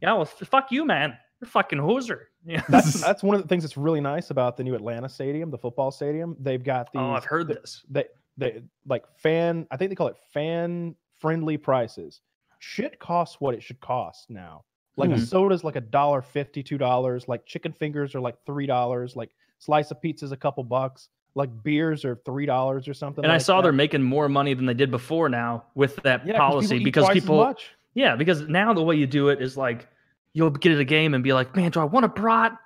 Yeah 0.00 0.12
well 0.14 0.24
fuck 0.24 0.70
you 0.70 0.84
man. 0.84 1.16
You're 1.40 1.48
a 1.48 1.50
fucking 1.50 1.78
hoser. 1.78 2.20
Yeah. 2.46 2.62
That's, 2.68 3.00
that's 3.00 3.22
one 3.22 3.36
of 3.36 3.42
the 3.42 3.48
things 3.48 3.62
that's 3.62 3.76
really 3.76 4.00
nice 4.00 4.30
about 4.30 4.56
the 4.56 4.64
new 4.64 4.74
Atlanta 4.74 5.08
stadium, 5.08 5.50
the 5.50 5.58
football 5.58 5.90
stadium. 5.90 6.36
They've 6.40 6.62
got 6.62 6.88
oh, 6.94 6.98
these. 6.98 7.00
oh 7.00 7.12
i've 7.12 7.24
heard 7.24 7.48
th- 7.48 7.60
this. 7.60 7.84
They, 7.90 8.04
they 8.36 8.62
like 8.86 9.04
fan. 9.18 9.66
I 9.70 9.76
think 9.76 9.90
they 9.90 9.94
call 9.94 10.08
it 10.08 10.16
fan 10.32 10.94
friendly 11.18 11.56
prices. 11.56 12.20
Shit 12.58 12.98
costs 12.98 13.40
what 13.40 13.54
it 13.54 13.62
should 13.62 13.80
cost 13.80 14.30
now. 14.30 14.64
Like 14.96 15.10
a 15.10 15.16
Hmm. 15.16 15.24
soda's 15.24 15.62
like 15.64 15.76
a 15.76 15.80
dollar 15.80 16.22
fifty, 16.22 16.62
two 16.62 16.78
dollars. 16.78 17.28
Like 17.28 17.44
chicken 17.46 17.72
fingers 17.72 18.14
are 18.14 18.20
like 18.20 18.36
three 18.46 18.66
dollars. 18.66 19.14
Like 19.16 19.30
slice 19.58 19.90
of 19.90 20.00
pizza's 20.00 20.32
a 20.32 20.36
couple 20.36 20.64
bucks. 20.64 21.08
Like 21.34 21.50
beers 21.62 22.04
are 22.04 22.16
three 22.24 22.46
dollars 22.46 22.88
or 22.88 22.94
something. 22.94 23.22
and 23.22 23.30
I 23.32 23.36
saw 23.38 23.56
that. 23.56 23.64
they're 23.64 23.72
making 23.72 24.02
more 24.02 24.28
money 24.28 24.54
than 24.54 24.64
they 24.64 24.72
did 24.74 24.90
before 24.90 25.28
now 25.28 25.64
with 25.74 25.96
that 25.96 26.26
Yeah, 26.26 26.38
policy 26.38 26.82
because 26.82 27.08
people 27.10 27.54
yeah 27.94 28.16
because 28.16 28.42
now 28.48 28.72
the 28.72 28.82
way 28.82 28.96
you 28.96 29.06
do 29.06 29.28
it 29.28 29.42
is 29.42 29.54
like 29.56 29.86
you'll 30.32 30.50
get 30.50 30.72
at 30.72 30.78
a 30.80 30.84
game 30.84 31.12
and 31.12 31.22
be 31.22 31.34
like 31.34 31.54
man 31.54 31.70
do 31.70 31.80
I 31.80 31.84
want 31.84 32.04
a 32.06 32.08
brat 32.08 32.56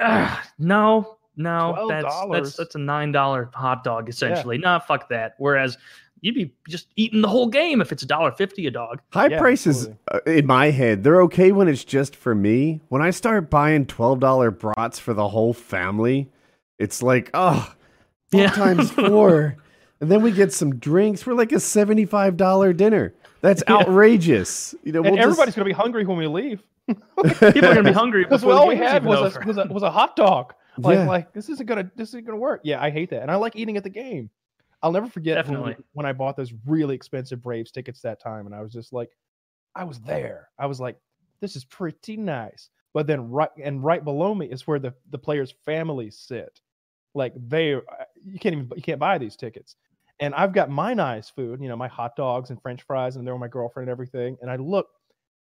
Ugh, 0.00 0.38
no 0.58 1.18
no 1.36 1.86
that's 1.88 2.04
$12. 2.14 2.32
that's 2.32 2.56
that's 2.56 2.74
a 2.74 2.78
nine 2.78 3.12
dollar 3.12 3.50
hot 3.54 3.84
dog 3.84 4.08
essentially 4.08 4.58
nah 4.58 4.78
fuck 4.78 5.08
that 5.08 5.34
whereas 5.38 5.78
you'd 6.22 6.34
be 6.34 6.52
just 6.68 6.88
eating 6.96 7.22
the 7.22 7.28
whole 7.28 7.46
game 7.46 7.80
if 7.80 7.92
it's 7.92 8.02
a 8.02 8.06
dollar 8.06 8.30
fifty 8.32 8.66
a 8.66 8.70
dog 8.70 9.00
High 9.12 9.28
Yeah, 9.28 9.38
prices 9.38 9.88
uh, 10.12 10.18
in 10.26 10.46
my 10.46 10.70
head, 10.70 11.02
they're 11.02 11.22
okay 11.22 11.50
when 11.52 11.66
it's 11.68 11.84
just 11.84 12.14
for 12.14 12.34
me. 12.34 12.80
When 12.88 13.00
I 13.00 13.10
start 13.10 13.48
buying 13.48 13.86
$12 13.86 14.58
brats 14.58 14.98
for 14.98 15.14
the 15.14 15.28
whole 15.28 15.54
family, 15.54 16.28
it's 16.78 17.02
like, 17.02 17.30
oh, 17.32 17.72
four 18.30 18.40
Yeah. 18.42 18.50
times 18.50 18.90
four. 18.90 19.56
and 20.00 20.10
then 20.10 20.20
we 20.22 20.30
get 20.32 20.52
some 20.52 20.76
drinks. 20.76 21.24
We're 21.26 21.32
like 21.34 21.52
a 21.52 21.56
$75 21.56 22.76
dinner. 22.76 23.14
That's 23.40 23.62
Yeah. 23.68 23.76
outrageous. 23.76 24.74
You 24.84 24.92
know, 24.92 25.02
we'll 25.02 25.18
everybody's 25.18 25.46
just, 25.54 25.56
gonna 25.56 25.64
be 25.66 25.72
hungry 25.72 26.04
when 26.04 26.18
we 26.18 26.26
leave. 26.26 26.62
people 26.86 27.64
are 27.66 27.74
gonna 27.74 27.82
be 27.84 27.92
hungry 27.92 28.24
Because 28.24 28.44
all 28.44 28.66
we 28.68 28.76
had 28.76 29.04
was 29.04 29.36
a, 29.36 29.40
was 29.46 29.56
a 29.56 29.64
was 29.66 29.82
a 29.82 29.90
hot 29.90 30.16
dog. 30.16 30.52
Like 30.82 30.96
Yeah. 30.96 31.06
like 31.06 31.32
this 31.32 31.48
isn't 31.48 31.66
gonna 31.66 31.90
this 31.96 32.10
isn't 32.10 32.24
gonna 32.24 32.38
work. 32.38 32.60
Yeah, 32.64 32.82
I 32.82 32.90
hate 32.90 33.10
that, 33.10 33.22
and 33.22 33.30
I 33.30 33.36
like 33.36 33.56
eating 33.56 33.76
at 33.76 33.84
the 33.84 33.90
game. 33.90 34.30
I'll 34.82 34.92
never 34.92 35.06
forget 35.08 35.36
when, 35.36 35.54
Definitely. 35.54 35.84
when 35.92 36.06
I 36.06 36.12
bought 36.12 36.36
those 36.36 36.54
really 36.66 36.94
expensive 36.94 37.42
Braves 37.42 37.70
tickets 37.70 38.00
that 38.00 38.20
time, 38.20 38.46
and 38.46 38.54
I 38.54 38.62
was 38.62 38.72
just 38.72 38.92
like, 38.92 39.10
I 39.74 39.84
was 39.84 40.00
there. 40.00 40.48
I 40.58 40.66
was 40.66 40.80
like, 40.80 40.98
this 41.40 41.54
is 41.54 41.64
pretty 41.66 42.16
nice. 42.16 42.70
But 42.94 43.06
then 43.06 43.30
right 43.30 43.50
and 43.62 43.84
right 43.84 44.02
below 44.02 44.34
me 44.34 44.46
is 44.46 44.66
where 44.66 44.78
the 44.78 44.94
the 45.10 45.18
players' 45.18 45.54
families 45.64 46.18
sit. 46.18 46.60
Like 47.14 47.34
they, 47.36 47.74
uh, 47.74 47.80
you 48.24 48.38
can't 48.38 48.54
even 48.54 48.70
you 48.74 48.82
can't 48.82 48.98
buy 49.00 49.18
these 49.18 49.36
tickets. 49.36 49.76
And 50.20 50.34
I've 50.34 50.52
got 50.52 50.70
my 50.70 50.92
nice 50.92 51.30
food, 51.30 51.60
you 51.62 51.68
know, 51.68 51.76
my 51.76 51.88
hot 51.88 52.14
dogs 52.14 52.50
and 52.50 52.60
French 52.60 52.82
fries, 52.82 53.16
and 53.16 53.26
they're 53.26 53.34
with 53.34 53.40
my 53.40 53.48
girlfriend 53.48 53.88
and 53.88 53.92
everything. 53.92 54.36
And 54.42 54.50
I 54.50 54.56
look, 54.56 54.88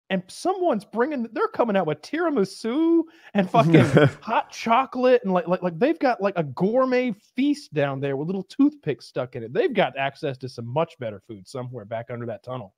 and 0.09 0.23
someone's 0.27 0.85
bringing, 0.85 1.27
they're 1.31 1.47
coming 1.47 1.75
out 1.75 1.87
with 1.87 2.01
tiramisu 2.01 3.03
and 3.33 3.49
fucking 3.51 3.85
hot 4.21 4.51
chocolate, 4.51 5.21
and 5.23 5.33
like 5.33 5.47
like 5.47 5.61
like 5.61 5.79
they've 5.79 5.99
got 5.99 6.21
like 6.21 6.35
a 6.37 6.43
gourmet 6.43 7.13
feast 7.35 7.73
down 7.73 7.99
there 7.99 8.15
with 8.15 8.27
little 8.27 8.43
toothpicks 8.43 9.05
stuck 9.05 9.35
in 9.35 9.43
it. 9.43 9.53
They've 9.53 9.73
got 9.73 9.97
access 9.97 10.37
to 10.39 10.49
some 10.49 10.67
much 10.67 10.97
better 10.99 11.21
food 11.27 11.47
somewhere 11.47 11.85
back 11.85 12.07
under 12.11 12.25
that 12.27 12.43
tunnel. 12.43 12.73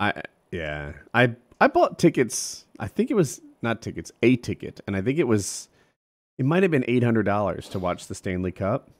I 0.00 0.22
yeah. 0.50 0.92
I 1.14 1.34
I 1.60 1.68
bought 1.68 1.98
tickets. 1.98 2.66
I 2.78 2.88
think 2.88 3.10
it 3.10 3.14
was 3.14 3.40
not 3.62 3.82
tickets, 3.82 4.10
a 4.22 4.36
ticket, 4.36 4.80
and 4.86 4.96
I 4.96 5.02
think 5.02 5.18
it 5.18 5.28
was 5.28 5.68
it 6.38 6.44
might 6.44 6.62
have 6.62 6.72
been 6.72 6.84
eight 6.88 7.04
hundred 7.04 7.24
dollars 7.24 7.68
to 7.70 7.78
watch 7.78 8.06
the 8.06 8.14
Stanley 8.14 8.52
Cup, 8.52 8.90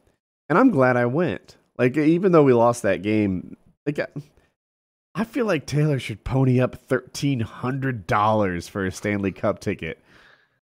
and 0.49 0.59
I'm 0.59 0.71
glad 0.71 0.97
I 0.97 1.07
went. 1.07 1.57
Like 1.79 1.97
even 1.97 2.33
though 2.33 2.43
we 2.43 2.53
lost 2.53 2.83
that 2.83 3.03
game, 3.03 3.57
like 3.87 3.99
I, 5.15 5.25
feel 5.25 5.47
like 5.47 5.67
Taylor 5.67 5.99
should 5.99 6.25
pony 6.25 6.61
up 6.61 6.77
thirteen 6.77 7.41
hundred 7.41 8.07
dollars 8.07 8.69
for 8.69 8.87
a 8.87 8.93
Stanley 8.93 9.33
Cup 9.33 9.61
ticket. 9.61 10.03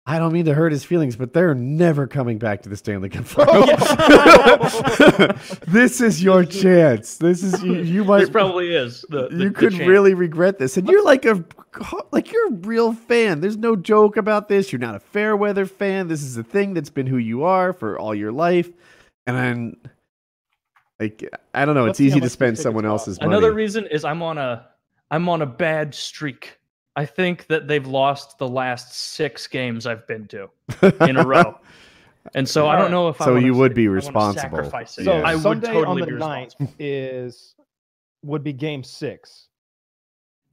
I 0.07 0.18
don't 0.18 0.35
mean 0.35 0.45
to 0.45 0.53
hurt 0.53 0.70
his 0.70 0.85
feelings, 0.85 1.16
but 1.16 1.32
they're 1.32 1.55
never 1.55 2.07
coming 2.07 2.37
back 2.37 2.61
to 2.62 2.68
the 2.68 2.76
Stanley 2.76 3.09
Cup 3.09 3.24
Finals. 3.26 3.80
this 5.66 6.03
is 6.03 6.22
your 6.22 6.45
chance. 6.45 7.16
This 7.16 7.43
is 7.43 7.62
you, 7.62 7.76
you 7.76 8.05
might 8.05 8.20
This 8.20 8.30
probably 8.30 8.74
is. 8.74 9.03
The, 9.09 9.28
the 9.28 9.45
you 9.45 9.51
could 9.51 9.72
really 9.72 10.12
regret 10.12 10.59
this. 10.59 10.76
And 10.76 10.87
you're 10.89 11.03
like 11.05 11.24
a 11.24 11.43
like 12.12 12.30
you're 12.30 12.49
a 12.49 12.53
real 12.53 12.93
fan. 12.93 13.41
There's 13.41 13.57
no 13.57 13.76
joke 13.76 14.18
about 14.18 14.49
this. 14.49 14.72
You're 14.72 14.80
not 14.80 14.95
a 14.95 15.01
fair 15.01 15.37
weather 15.37 15.64
fan. 15.64 16.09
This 16.09 16.22
is 16.22 16.37
a 16.37 16.45
thing 16.45 16.74
that's 16.74 16.91
been 16.91 17.07
who 17.07 17.16
you 17.16 17.45
are 17.45 17.72
for 17.72 17.99
all 17.99 18.14
your 18.14 18.32
life. 18.32 18.68
And 19.26 19.39
I'm 19.39 19.76
like 21.01 21.29
I 21.55 21.65
don't 21.65 21.75
know, 21.75 21.85
Let's 21.87 22.01
it's 22.01 22.01
easy 22.01 22.21
to 22.21 22.29
spend 22.31 22.53
tickets 22.57 22.63
someone 22.63 22.85
cost. 22.85 23.09
else's 23.09 23.21
money. 23.21 23.33
Another 23.33 23.53
reason 23.53 23.87
is 23.87 24.05
I'm 24.05 24.23
on 24.23 24.39
a 24.39 24.67
I'm 25.11 25.29
on 25.29 25.43
a 25.43 25.47
bad 25.47 25.95
streak. 25.95 26.59
I 26.97 27.05
think 27.05 27.47
that 27.49 27.67
they've 27.67 27.87
lost 27.87 28.39
the 28.39 28.49
last 28.49 28.95
six 28.95 29.47
games 29.49 29.87
I've 29.87 30.07
been 30.07 30.29
to 30.29 30.49
in 31.09 31.17
a 31.17 31.27
row. 31.27 31.59
And 32.35 32.49
so 32.49 32.69
I 32.69 32.79
don't 32.79 32.91
know 32.93 33.09
if 33.09 33.21
I 33.21 33.25
So 33.27 33.35
wanna 33.35 33.47
you 33.47 33.55
would 33.55 33.73
sa- 33.73 33.77
be 33.77 33.89
responsible. 33.89 34.41
sacrifice 34.59 34.97
it. 34.99 35.05
So 35.05 35.17
Yeah. 35.19 35.23
I 35.29 35.35
would 35.35 35.43
Sunday 35.43 35.73
totally 35.73 36.03
on 36.03 36.09
the 36.09 36.15
9th 36.15 36.45
responsible. 36.61 36.75
is 36.79 37.55
would 38.23 38.43
be 38.45 38.53
game 38.53 38.83
six. 38.85 39.49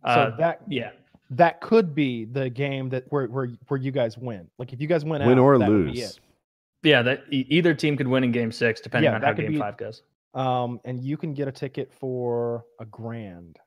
So 0.03 0.09
Uh, 0.11 0.35
that 0.37 0.61
yeah. 0.67 0.89
that 1.29 1.61
could 1.61 1.93
be 1.95 2.25
the 2.25 2.49
game 2.49 2.89
that 2.89 3.05
where 3.11 3.27
where 3.27 3.49
where 3.67 3.79
you 3.79 3.91
guys 3.91 4.17
win. 4.17 4.47
Like 4.57 4.73
if 4.73 4.81
you 4.81 4.87
guys 4.87 5.05
win, 5.05 5.23
win 5.25 5.37
out, 5.37 5.43
or 5.43 5.57
that 5.59 5.69
would 5.69 5.85
be 5.85 5.91
lose. 6.01 6.15
it. 6.15 6.19
Yeah, 6.83 7.03
that 7.03 7.23
e- 7.31 7.45
either 7.49 7.75
team 7.75 7.95
could 7.95 8.07
win 8.07 8.23
in 8.23 8.31
game 8.31 8.51
six, 8.51 8.81
depending 8.81 9.11
Yeah, 9.11 9.15
on 9.17 9.21
how 9.21 9.33
game 9.33 9.51
be- 9.53 9.59
five 9.59 9.77
goes. 9.77 10.01
Um, 10.33 10.79
and 10.85 10.99
you 10.99 11.17
can 11.17 11.33
get 11.33 11.47
a 11.47 11.51
ticket 11.51 11.91
for 11.93 12.63
a 12.79 12.85
grand. 12.85 13.57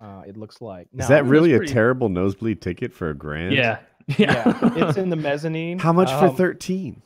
Uh, 0.00 0.22
it 0.26 0.36
looks 0.36 0.60
like. 0.60 0.88
Is 0.98 1.08
that 1.08 1.24
really 1.24 1.54
a 1.54 1.64
terrible 1.64 2.08
nosebleed 2.08 2.60
ticket 2.60 2.92
for 2.92 3.10
a 3.10 3.14
grand? 3.14 3.54
Yeah. 3.54 3.78
Yeah, 4.18 4.42
Yeah. 4.76 4.88
it's 4.88 4.98
in 4.98 5.08
the 5.08 5.16
mezzanine. 5.30 5.78
How 5.78 5.94
much 5.94 6.10
for 6.10 6.26
Um, 6.26 6.36
13? 6.36 7.00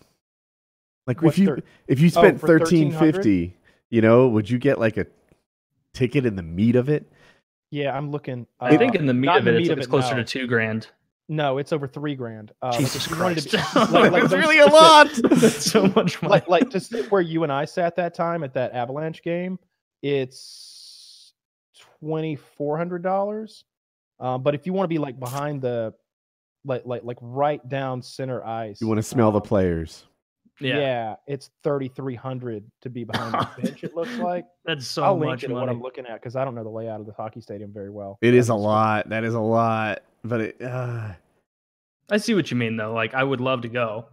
Like 1.06 1.22
if 1.22 1.38
you 1.38 1.46
thir- 1.46 1.62
if 1.86 2.00
you 2.00 2.06
Oh, 2.08 2.20
spent 2.20 2.40
for 2.40 2.58
1350, 2.58 3.54
you 3.90 4.00
know, 4.02 4.26
would 4.26 4.50
you 4.50 4.58
get 4.58 4.80
like 4.80 4.96
a 4.96 5.06
ticket 5.94 6.26
in 6.26 6.34
the 6.34 6.42
meat 6.42 6.74
of 6.74 6.88
it? 6.88 7.08
Yeah, 7.70 7.96
I'm 7.96 8.10
looking. 8.10 8.48
I 8.58 8.76
think 8.76 8.96
uh, 8.96 8.98
in 8.98 9.06
the 9.06 9.14
meat 9.14 9.28
of 9.30 9.46
it, 9.46 9.52
the 9.52 9.58
it's, 9.58 9.68
of 9.68 9.78
it's 9.78 9.86
it, 9.86 9.90
closer 9.90 10.16
no. 10.16 10.22
to 10.22 10.24
two 10.24 10.48
grand. 10.48 10.88
No, 11.30 11.58
it's 11.58 11.72
over 11.72 11.86
three 11.86 12.14
grand. 12.14 12.52
Uh, 12.62 12.76
Jesus 12.78 13.04
if 13.06 13.12
you 13.12 13.22
wanted 13.22 13.38
to 13.42 13.56
be- 13.56 13.62
Christ. 13.62 13.92
like- 13.92 14.12
like 14.12 14.24
It's 14.24 14.32
really 14.32 14.58
a 14.60 14.66
lot. 14.66 15.08
That's 15.24 15.70
so 15.70 15.86
much 15.88 16.22
money. 16.22 16.30
like 16.30 16.48
like 16.48 16.70
to 16.70 16.80
sit 16.80 17.10
where 17.10 17.20
you 17.20 17.42
and 17.42 17.52
I 17.52 17.64
sat 17.66 17.96
that 17.96 18.14
time 18.14 18.42
at 18.44 18.54
that 18.54 18.72
Avalanche 18.72 19.22
game, 19.22 19.58
it's 20.02 21.32
twenty 22.00 22.36
four 22.36 22.76
hundred 22.78 23.02
dollars. 23.02 23.64
Um, 24.20 24.42
but 24.42 24.54
if 24.54 24.66
you 24.66 24.72
want 24.72 24.84
to 24.84 24.88
be 24.88 24.98
like 24.98 25.18
behind 25.20 25.62
the, 25.62 25.94
like 26.64 26.82
like 26.86 27.04
like 27.04 27.18
right 27.20 27.66
down 27.68 28.02
center 28.02 28.44
ice, 28.44 28.80
You 28.80 28.88
want 28.88 28.98
to 28.98 29.02
smell 29.02 29.30
the 29.30 29.40
um, 29.40 29.46
players. 29.46 30.04
Yeah. 30.60 30.78
yeah. 30.78 31.14
it's 31.28 31.50
thirty 31.62 31.86
three 31.88 32.16
hundred 32.16 32.64
to 32.82 32.90
be 32.90 33.04
behind 33.04 33.32
the 33.34 33.62
bench. 33.62 33.84
It 33.84 33.94
looks 33.94 34.16
like. 34.16 34.44
That's 34.64 34.86
so 34.88 35.04
I'll 35.04 35.16
link 35.16 35.30
much 35.30 35.44
it 35.44 35.50
at 35.50 35.54
what. 35.54 35.68
I'm 35.68 35.80
looking 35.80 36.04
at 36.06 36.14
because 36.14 36.34
I 36.34 36.44
don't 36.44 36.56
know 36.56 36.64
the 36.64 36.68
layout 36.70 36.98
of 37.00 37.06
the 37.06 37.12
hockey 37.12 37.40
stadium 37.40 37.72
very 37.72 37.90
well. 37.90 38.18
It 38.22 38.34
I 38.34 38.38
a 38.38 38.40
just- 38.40 38.50
lot. 38.50 39.08
That 39.10 39.22
is 39.24 39.34
a 39.34 39.40
lot. 39.40 40.02
But 40.28 40.40
it 40.40 40.62
uh, 40.62 41.12
I 42.10 42.16
see 42.18 42.34
what 42.34 42.50
you 42.50 42.56
mean, 42.56 42.76
though. 42.76 42.92
Like, 42.92 43.14
I 43.14 43.22
would 43.24 43.40
love 43.40 43.62
to 43.62 43.68
go, 43.68 44.06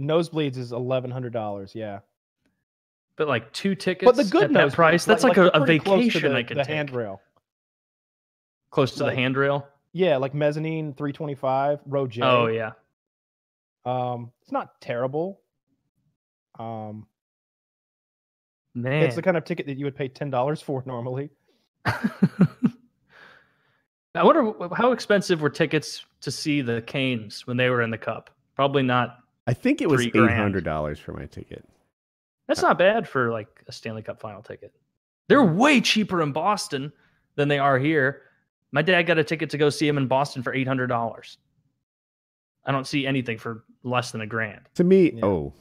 Nosebleeds 0.00 0.56
is 0.56 0.72
eleven 0.72 1.10
hundred 1.10 1.32
dollars. 1.32 1.74
Yeah, 1.74 2.00
but 3.16 3.26
like 3.28 3.52
two 3.52 3.74
tickets 3.74 4.04
but 4.06 4.16
the 4.16 4.30
good 4.30 4.44
at 4.44 4.52
that 4.52 4.72
price, 4.72 5.04
that's 5.04 5.24
like, 5.24 5.34
they're 5.34 5.46
a, 5.46 5.60
a 5.60 5.64
pretty 5.64 5.78
close 5.80 6.00
to 6.00 6.06
vacation 6.06 6.32
the, 6.32 6.38
I 6.38 6.42
could 6.42 6.56
the 6.58 6.64
take. 6.64 6.74
handrail. 6.74 7.20
Close 8.70 8.92
to 8.96 9.04
like- 9.04 9.14
the 9.14 9.20
handrail. 9.20 9.66
Yeah, 9.92 10.18
like 10.18 10.34
mezzanine 10.34 10.94
three 10.94 11.12
twenty 11.12 11.34
five 11.34 11.80
row 11.86 12.06
J. 12.06 12.20
Oh 12.22 12.46
yeah. 12.46 12.72
Um, 13.86 14.30
it's 14.42 14.52
not 14.52 14.80
terrible. 14.80 15.40
Um, 16.58 17.06
Man. 18.74 19.02
it's 19.04 19.16
the 19.16 19.22
kind 19.22 19.36
of 19.36 19.44
ticket 19.44 19.66
that 19.66 19.78
you 19.78 19.86
would 19.86 19.96
pay 19.96 20.08
ten 20.08 20.28
dollars 20.30 20.60
for 20.60 20.82
normally. 20.86 21.30
I 24.14 24.24
wonder 24.24 24.52
how 24.74 24.92
expensive 24.92 25.40
were 25.40 25.50
tickets 25.50 26.04
to 26.22 26.30
see 26.30 26.60
the 26.60 26.82
Canes 26.82 27.46
when 27.46 27.56
they 27.56 27.70
were 27.70 27.82
in 27.82 27.90
the 27.90 27.98
Cup. 27.98 28.30
Probably 28.56 28.82
not. 28.82 29.18
I 29.46 29.54
think 29.54 29.80
it 29.80 29.88
was 29.88 30.00
Three 30.00 30.08
eight 30.08 30.12
grand. 30.12 30.40
hundred 30.40 30.64
dollars 30.64 30.98
for 30.98 31.12
my 31.12 31.26
ticket. 31.26 31.64
That's 32.48 32.62
uh, 32.62 32.68
not 32.68 32.78
bad 32.78 33.08
for 33.08 33.30
like 33.30 33.48
a 33.68 33.72
Stanley 33.72 34.02
Cup 34.02 34.20
final 34.20 34.42
ticket. 34.42 34.74
They're 35.28 35.40
mm-hmm. 35.42 35.58
way 35.58 35.80
cheaper 35.80 36.22
in 36.22 36.32
Boston 36.32 36.92
than 37.36 37.48
they 37.48 37.58
are 37.58 37.78
here. 37.78 38.22
My 38.72 38.82
dad 38.82 39.02
got 39.02 39.18
a 39.18 39.24
ticket 39.24 39.50
to 39.50 39.58
go 39.58 39.70
see 39.70 39.86
him 39.86 39.96
in 39.98 40.06
Boston 40.06 40.42
for 40.42 40.52
eight 40.54 40.66
hundred 40.66 40.88
dollars. 40.88 41.38
I 42.64 42.72
don't 42.72 42.86
see 42.86 43.06
anything 43.06 43.38
for 43.38 43.64
less 43.82 44.10
than 44.10 44.20
a 44.20 44.26
grand. 44.26 44.68
To 44.74 44.84
me, 44.84 45.12
Yeah. 45.12 45.24
oh, 45.24 45.54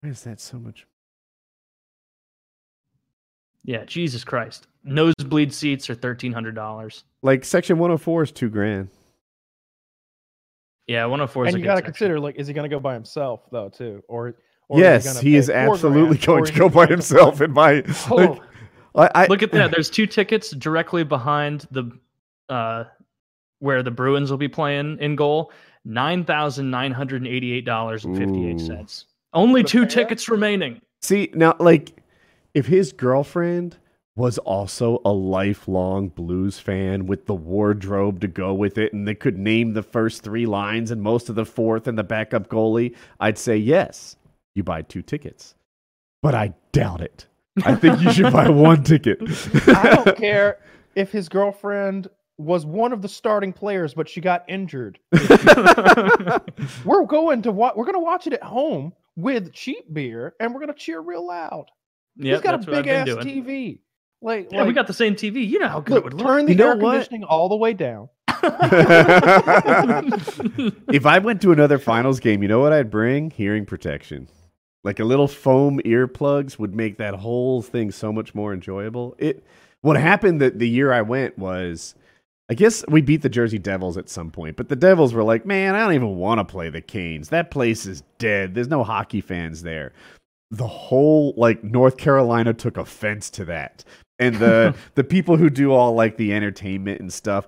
why 0.00 0.10
is 0.10 0.22
that 0.22 0.40
so 0.40 0.58
much? 0.58 0.86
Yeah, 3.64 3.84
Jesus 3.84 4.24
Christ. 4.24 4.66
Nosebleed 4.88 5.52
seats 5.52 5.88
are 5.90 5.94
thirteen 5.94 6.32
hundred 6.32 6.54
dollars. 6.54 7.04
Like 7.22 7.44
section 7.44 7.78
one 7.78 7.90
hundred 7.90 7.98
four 7.98 8.22
is 8.22 8.32
two 8.32 8.48
grand. 8.48 8.88
Yeah, 10.86 11.04
one 11.06 11.20
hundred 11.20 11.32
four 11.32 11.46
is 11.46 11.54
and 11.54 11.56
a 11.56 11.60
you 11.60 11.64
got 11.66 11.76
to 11.76 11.82
consider, 11.82 12.18
like, 12.18 12.36
is 12.36 12.46
he 12.46 12.54
going 12.54 12.68
to 12.68 12.74
go 12.74 12.80
by 12.80 12.94
himself 12.94 13.42
though, 13.50 13.68
too, 13.68 14.02
or? 14.08 14.36
or 14.68 14.80
yes, 14.80 15.04
gonna 15.04 15.20
he 15.20 15.36
is 15.36 15.50
absolutely 15.50 16.16
grand, 16.16 16.26
going 16.26 16.44
to 16.44 16.52
go 16.52 16.68
by 16.68 16.86
himself. 16.86 17.40
In 17.40 17.52
my, 17.52 17.82
like, 18.10 18.40
I, 18.94 19.10
I 19.14 19.26
Look 19.26 19.42
at 19.42 19.52
that. 19.52 19.70
There's 19.70 19.90
two 19.90 20.06
tickets 20.06 20.50
directly 20.50 21.04
behind 21.04 21.66
the 21.70 21.90
uh 22.48 22.84
where 23.60 23.82
the 23.82 23.90
Bruins 23.90 24.30
will 24.30 24.38
be 24.38 24.48
playing 24.48 24.98
in 25.00 25.16
goal. 25.16 25.52
Nine 25.84 26.24
thousand 26.24 26.70
nine 26.70 26.92
hundred 26.92 27.22
and 27.22 27.26
eighty-eight 27.26 27.64
dollars 27.64 28.04
and 28.04 28.16
fifty-eight 28.16 28.60
cents. 28.60 29.06
Only 29.32 29.62
two 29.62 29.86
tickets 29.86 30.28
remaining. 30.28 30.80
See 31.02 31.30
now, 31.34 31.54
like, 31.60 32.02
if 32.54 32.66
his 32.66 32.92
girlfriend 32.92 33.76
was 34.18 34.36
also 34.38 35.00
a 35.04 35.12
lifelong 35.12 36.08
blues 36.08 36.58
fan 36.58 37.06
with 37.06 37.26
the 37.26 37.34
wardrobe 37.34 38.20
to 38.20 38.26
go 38.26 38.52
with 38.52 38.76
it, 38.76 38.92
and 38.92 39.06
they 39.06 39.14
could 39.14 39.38
name 39.38 39.72
the 39.72 39.82
first 39.82 40.24
three 40.24 40.44
lines 40.44 40.90
and 40.90 41.00
most 41.00 41.28
of 41.28 41.36
the 41.36 41.46
fourth 41.46 41.86
and 41.86 41.96
the 41.96 42.02
backup 42.02 42.48
goalie, 42.48 42.96
I'd 43.20 43.38
say 43.38 43.56
yes, 43.56 44.16
you 44.56 44.64
buy 44.64 44.82
two 44.82 45.02
tickets. 45.02 45.54
But 46.20 46.34
I 46.34 46.52
doubt 46.72 47.00
it. 47.00 47.26
I 47.64 47.76
think 47.76 48.00
you 48.00 48.12
should 48.12 48.32
buy 48.32 48.48
one 48.50 48.82
ticket. 48.82 49.18
I 49.68 49.94
don't 49.94 50.16
care 50.16 50.58
if 50.96 51.12
his 51.12 51.28
girlfriend 51.28 52.08
was 52.38 52.66
one 52.66 52.92
of 52.92 53.02
the 53.02 53.08
starting 53.08 53.52
players, 53.52 53.94
but 53.94 54.08
she 54.08 54.20
got 54.20 54.44
injured. 54.48 54.98
we're 56.84 57.06
going 57.06 57.42
to 57.42 57.52
watch. 57.52 57.74
We're 57.76 57.84
going 57.84 57.94
to 57.94 58.00
watch 58.00 58.26
it 58.26 58.32
at 58.32 58.42
home 58.42 58.94
with 59.14 59.52
cheap 59.52 59.92
beer, 59.92 60.34
and 60.40 60.52
we're 60.52 60.60
going 60.60 60.72
to 60.72 60.78
cheer 60.78 61.00
real 61.00 61.24
loud. 61.24 61.66
Yeah, 62.16 62.34
He's 62.34 62.42
got 62.42 62.54
a 62.54 62.56
that's 62.58 62.66
what 62.66 62.76
I've 62.78 62.84
big 62.84 62.92
ass 62.92 63.06
doing. 63.06 63.44
TV. 63.44 63.78
Like, 64.20 64.50
Yeah, 64.50 64.64
we 64.64 64.72
got 64.72 64.86
the 64.86 64.92
same 64.94 65.14
TV. 65.14 65.46
You 65.48 65.58
know 65.60 65.68
how 65.68 65.80
good 65.80 65.94
look, 65.94 66.00
it 66.00 66.04
would 66.04 66.14
look. 66.14 66.26
turn 66.26 66.46
the 66.46 66.52
You 66.52 66.58
know 66.58 66.70
air 66.70 66.76
what? 66.76 66.92
conditioning 66.92 67.24
all 67.24 67.48
the 67.48 67.56
way 67.56 67.72
down. 67.72 68.08
if 70.92 71.06
I 71.06 71.18
went 71.18 71.40
to 71.42 71.52
another 71.52 71.78
finals 71.78 72.20
game, 72.20 72.42
you 72.42 72.48
know 72.48 72.60
what 72.60 72.72
I'd 72.72 72.90
bring? 72.90 73.30
Hearing 73.30 73.64
protection. 73.66 74.28
Like 74.84 75.00
a 75.00 75.04
little 75.04 75.28
foam 75.28 75.80
earplugs 75.84 76.58
would 76.58 76.74
make 76.74 76.98
that 76.98 77.14
whole 77.14 77.62
thing 77.62 77.90
so 77.90 78.12
much 78.12 78.34
more 78.34 78.52
enjoyable. 78.52 79.14
It 79.18 79.44
what 79.80 79.96
happened 79.96 80.40
that 80.40 80.58
the 80.58 80.68
year 80.68 80.92
I 80.92 81.02
went 81.02 81.36
was 81.38 81.94
I 82.48 82.54
guess 82.54 82.84
we 82.88 83.02
beat 83.02 83.22
the 83.22 83.28
Jersey 83.28 83.58
Devils 83.58 83.96
at 83.98 84.08
some 84.08 84.30
point, 84.30 84.56
but 84.56 84.68
the 84.68 84.76
Devils 84.76 85.12
were 85.12 85.22
like, 85.24 85.44
"Man, 85.44 85.74
I 85.74 85.80
don't 85.80 85.92
even 85.94 86.16
want 86.16 86.38
to 86.38 86.44
play 86.44 86.70
the 86.70 86.80
Canes. 86.80 87.28
That 87.28 87.50
place 87.50 87.84
is 87.86 88.02
dead. 88.18 88.54
There's 88.54 88.68
no 88.68 88.82
hockey 88.84 89.20
fans 89.20 89.62
there." 89.62 89.92
The 90.50 90.66
whole 90.66 91.34
like 91.36 91.62
North 91.62 91.98
Carolina 91.98 92.54
took 92.54 92.78
offense 92.78 93.28
to 93.30 93.44
that. 93.46 93.84
And 94.18 94.36
the 94.36 94.74
the 94.94 95.04
people 95.04 95.36
who 95.36 95.50
do 95.50 95.72
all 95.72 95.94
like 95.94 96.16
the 96.16 96.32
entertainment 96.32 97.00
and 97.00 97.12
stuff, 97.12 97.46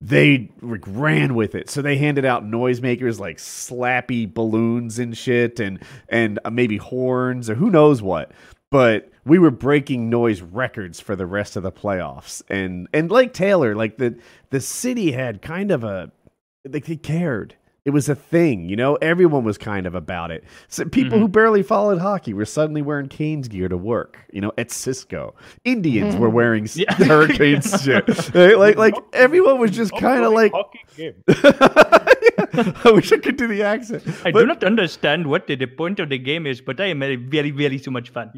they 0.00 0.50
like, 0.60 0.84
ran 0.86 1.34
with 1.34 1.54
it. 1.54 1.70
So 1.70 1.82
they 1.82 1.96
handed 1.96 2.24
out 2.24 2.44
noisemakers 2.44 3.18
like 3.18 3.38
slappy 3.38 4.32
balloons 4.32 4.98
and 4.98 5.16
shit, 5.16 5.60
and 5.60 5.82
and 6.08 6.38
uh, 6.44 6.50
maybe 6.50 6.76
horns 6.76 7.48
or 7.48 7.54
who 7.54 7.70
knows 7.70 8.02
what. 8.02 8.32
But 8.70 9.10
we 9.24 9.38
were 9.38 9.50
breaking 9.50 10.08
noise 10.08 10.40
records 10.40 10.98
for 10.98 11.14
the 11.14 11.26
rest 11.26 11.56
of 11.56 11.62
the 11.62 11.72
playoffs, 11.72 12.42
and 12.48 12.88
and 12.92 13.10
like 13.10 13.32
Taylor, 13.32 13.74
like 13.74 13.98
the 13.98 14.18
the 14.50 14.60
city 14.60 15.12
had 15.12 15.42
kind 15.42 15.70
of 15.70 15.84
a 15.84 16.10
like 16.68 16.86
they 16.86 16.96
cared. 16.96 17.54
It 17.84 17.90
was 17.90 18.08
a 18.08 18.14
thing, 18.14 18.68
you 18.68 18.76
know. 18.76 18.94
Everyone 19.02 19.42
was 19.42 19.58
kind 19.58 19.86
of 19.86 19.94
about 19.96 20.30
it. 20.30 20.44
So 20.68 20.84
people 20.84 21.18
who 21.18 21.26
barely 21.26 21.64
followed 21.64 21.98
hockey 21.98 22.32
were 22.32 22.44
suddenly 22.44 22.80
wearing 22.80 23.08
Canes 23.08 23.48
gear 23.48 23.68
to 23.68 23.76
work. 23.76 24.18
You 24.32 24.40
know, 24.40 24.52
at 24.56 24.70
Cisco, 24.70 25.34
Indians 25.64 26.14
were 26.14 26.30
wearing 26.30 26.68
Yeah. 26.74 26.94
Hurricanes 26.94 27.82
shit. 27.84 28.06
Right? 28.34 28.56
Like, 28.56 28.76
like 28.76 28.94
everyone 29.12 29.58
was 29.58 29.72
just 29.72 29.92
kind 29.96 30.22
of 30.22 30.32
like. 30.32 30.52
hockey 30.52 30.78
game. 30.96 31.14
I 32.84 32.90
wish 32.92 33.10
I 33.12 33.16
could 33.18 33.36
do 33.36 33.48
the 33.48 33.62
accent. 33.64 34.04
I 34.24 34.30
But- 34.30 34.40
do 34.40 34.46
not 34.46 34.62
understand 34.62 35.26
what 35.26 35.46
the, 35.48 35.56
the 35.56 35.66
point 35.66 35.98
of 35.98 36.08
the 36.08 36.18
game 36.18 36.46
is, 36.46 36.60
but 36.60 36.78
I 36.80 36.86
am 36.86 37.00
very, 37.00 37.16
very, 37.16 37.50
very 37.50 37.78
so 37.78 37.90
much 37.90 38.10
fun. 38.10 38.30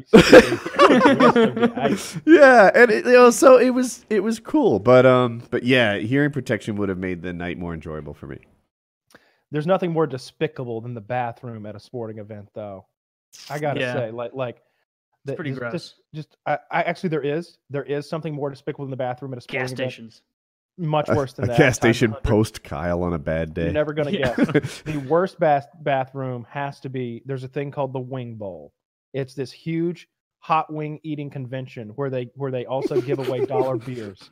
yeah, 2.25 2.71
and 2.73 2.91
it, 2.91 3.05
you 3.05 3.11
know, 3.11 3.29
so 3.29 3.57
it 3.57 3.71
was 3.71 4.05
it 4.09 4.21
was 4.21 4.39
cool, 4.39 4.79
but 4.79 5.05
um, 5.05 5.43
but 5.51 5.63
yeah, 5.63 5.97
hearing 5.97 6.31
protection 6.31 6.75
would 6.77 6.89
have 6.89 6.97
made 6.97 7.21
the 7.21 7.33
night 7.33 7.57
more 7.57 7.73
enjoyable 7.73 8.13
for 8.13 8.27
me. 8.27 8.37
There's 9.51 9.67
nothing 9.67 9.91
more 9.91 10.07
despicable 10.07 10.81
than 10.81 10.93
the 10.93 11.01
bathroom 11.01 11.65
at 11.65 11.75
a 11.75 11.79
sporting 11.79 12.17
event, 12.19 12.49
though. 12.53 12.85
I 13.49 13.59
gotta 13.59 13.79
Yeah. 13.81 13.93
say, 13.93 14.11
like, 14.11 14.33
like 14.33 14.61
the- 15.25 15.35
pretty 15.35 15.51
just- 15.51 15.59
gross. 15.59 15.71
Just, 15.73 15.95
just 16.13 16.37
I, 16.45 16.57
I 16.71 16.83
actually 16.83 17.09
there 17.09 17.21
is 17.23 17.57
there 17.69 17.83
is 17.83 18.07
something 18.09 18.33
more 18.33 18.49
despicable 18.49 18.85
than 18.85 18.91
the 18.91 18.97
bathroom 18.97 19.33
at 19.33 19.37
a 19.37 19.41
sporting 19.41 19.61
Gas 19.61 19.71
event. 19.71 19.91
stations. 19.91 20.21
Much 20.77 21.07
worse 21.07 21.31
than 21.33 21.45
a 21.45 21.47
that. 21.49 21.57
gas 21.57 21.75
station 21.77 22.13
post 22.23 22.61
Kyle 22.63 23.01
on 23.03 23.13
a 23.13 23.19
bad 23.19 23.53
day. 23.53 23.63
You're 23.63 23.71
never 23.71 23.93
gonna 23.93 24.11
Yeah. 24.11 24.35
guess. 24.35 24.81
the 24.85 24.97
worst 25.07 25.39
bath 25.39 25.69
bathroom 25.81 26.45
has 26.49 26.79
to 26.81 26.89
be 26.89 27.21
there's 27.25 27.43
a 27.45 27.47
thing 27.47 27.71
called 27.71 27.93
the 27.93 27.99
wing 27.99 28.35
bowl 28.35 28.73
it's 29.13 29.33
this 29.35 29.53
huge 29.53 30.09
hot 30.39 30.71
wing 30.73 30.99
eating 31.03 31.29
convention 31.29 31.89
where 31.95 32.09
they 32.09 32.29
where 32.35 32.51
they 32.51 32.65
also 32.65 32.99
give 32.99 33.19
away 33.25 33.45
dollar 33.45 33.77
beers 33.85 34.29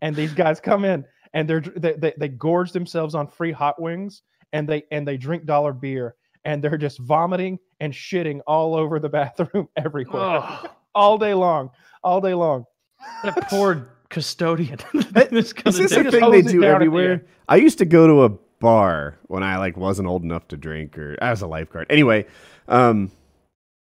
and 0.00 0.16
these 0.16 0.32
guys 0.32 0.60
come 0.60 0.84
in 0.86 1.04
and 1.34 1.46
they're 1.48 1.60
they, 1.60 1.92
they, 1.92 2.14
they 2.16 2.28
gorge 2.28 2.72
themselves 2.72 3.14
on 3.14 3.26
free 3.28 3.52
hot 3.52 3.80
wings 3.80 4.22
and 4.52 4.68
they 4.68 4.84
and 4.90 5.06
they 5.06 5.16
drink 5.16 5.44
dollar 5.46 5.72
beer 5.72 6.14
and 6.44 6.62
they're 6.62 6.78
just 6.78 6.98
vomiting 6.98 7.58
and 7.80 7.92
shitting 7.92 8.40
all 8.46 8.74
over 8.74 8.98
the 8.98 9.08
bathroom 9.18 9.68
everywhere 9.76 10.20
Oh, 10.22 10.64
all 10.94 11.18
day 11.18 11.34
long 11.34 11.70
all 12.04 12.20
day 12.20 12.34
long 12.34 12.64
that 13.24 13.48
poor 13.48 13.88
custodian. 14.10 14.78
Is 14.94 15.06
This 15.30 15.52
kinda 15.52 15.78
this 15.78 15.92
a 15.92 16.10
thing. 16.10 16.30
they 16.30 16.42
do 16.42 16.60
down 16.60 16.64
at 16.64 16.78
the 16.80 16.84
everywhere? 16.86 17.24
I 17.48 17.56
used 17.56 17.78
to 17.78 17.84
go 17.84 18.06
to 18.06 18.24
a 18.24 18.28
bar 18.60 19.18
when 19.26 19.42
I 19.42 19.56
like 19.56 19.76
wasn't 19.76 20.06
old 20.08 20.22
enough 20.22 20.46
to 20.48 20.56
drink, 20.56 20.96
or 20.98 21.16
I 21.20 21.30
was 21.30 21.40
a 21.42 21.46
lifeguard. 21.46 21.86
Anyway, 21.90 22.26
um, 22.68 23.10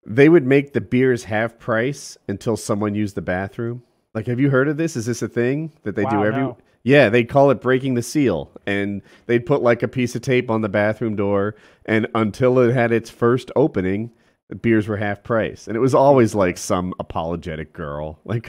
they 0.06 0.28
would 0.28 0.44
make 0.44 0.72
the 0.72 0.80
beers 0.80 1.24
half 1.24 1.58
price 1.58 2.16
until 2.28 2.56
someone 2.56 2.94
used 2.94 3.14
the 3.14 3.22
bathroom. 3.22 3.82
Like, 4.14 4.26
have 4.26 4.40
you 4.40 4.50
heard 4.50 4.68
of 4.68 4.76
this? 4.76 4.96
Is 4.96 5.04
this 5.06 5.20
a 5.22 5.28
thing 5.28 5.72
that 5.82 5.94
they 5.94 6.04
do 6.06 6.24
every? 6.24 6.42
no. 6.42 6.58
Yeah, 6.86 7.08
they'd 7.08 7.28
call 7.28 7.50
it 7.50 7.60
breaking 7.60 7.94
the 7.94 8.02
seal, 8.02 8.52
and 8.64 9.02
they'd 9.26 9.44
put 9.44 9.60
like 9.60 9.82
a 9.82 9.88
piece 9.88 10.14
of 10.14 10.22
tape 10.22 10.48
on 10.52 10.60
the 10.60 10.68
bathroom 10.68 11.16
door, 11.16 11.56
and 11.84 12.06
until 12.14 12.60
it 12.60 12.72
had 12.72 12.92
its 12.92 13.10
first 13.10 13.50
opening, 13.56 14.12
the 14.48 14.54
beers 14.54 14.86
were 14.86 14.96
half 14.96 15.24
price, 15.24 15.66
and 15.66 15.76
it 15.76 15.80
was 15.80 15.96
always 15.96 16.32
like 16.32 16.56
some 16.56 16.94
apologetic 17.00 17.72
girl, 17.72 18.20
like 18.24 18.48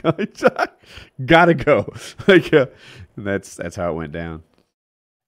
gotta 1.26 1.52
go, 1.54 1.92
like 2.28 2.54
uh, 2.54 2.66
that's 3.16 3.56
that's 3.56 3.74
how 3.74 3.90
it 3.90 3.96
went 3.96 4.12
down. 4.12 4.44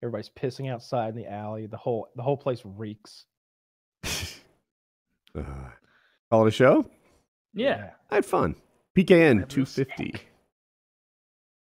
everybody's 0.04 0.30
pissing 0.30 0.70
outside 0.70 1.08
in 1.08 1.16
the 1.16 1.28
alley 1.28 1.66
the 1.66 1.76
whole 1.76 2.06
the 2.14 2.22
whole 2.22 2.36
place 2.36 2.62
reeks 2.64 3.26
Uh, 5.36 5.42
call 6.30 6.44
it 6.44 6.48
a 6.48 6.52
show. 6.52 6.88
Yeah. 7.54 7.90
I 8.10 8.14
had 8.16 8.24
fun. 8.24 8.54
PKN 8.96 9.48
two 9.48 9.64
fifty. 9.64 10.14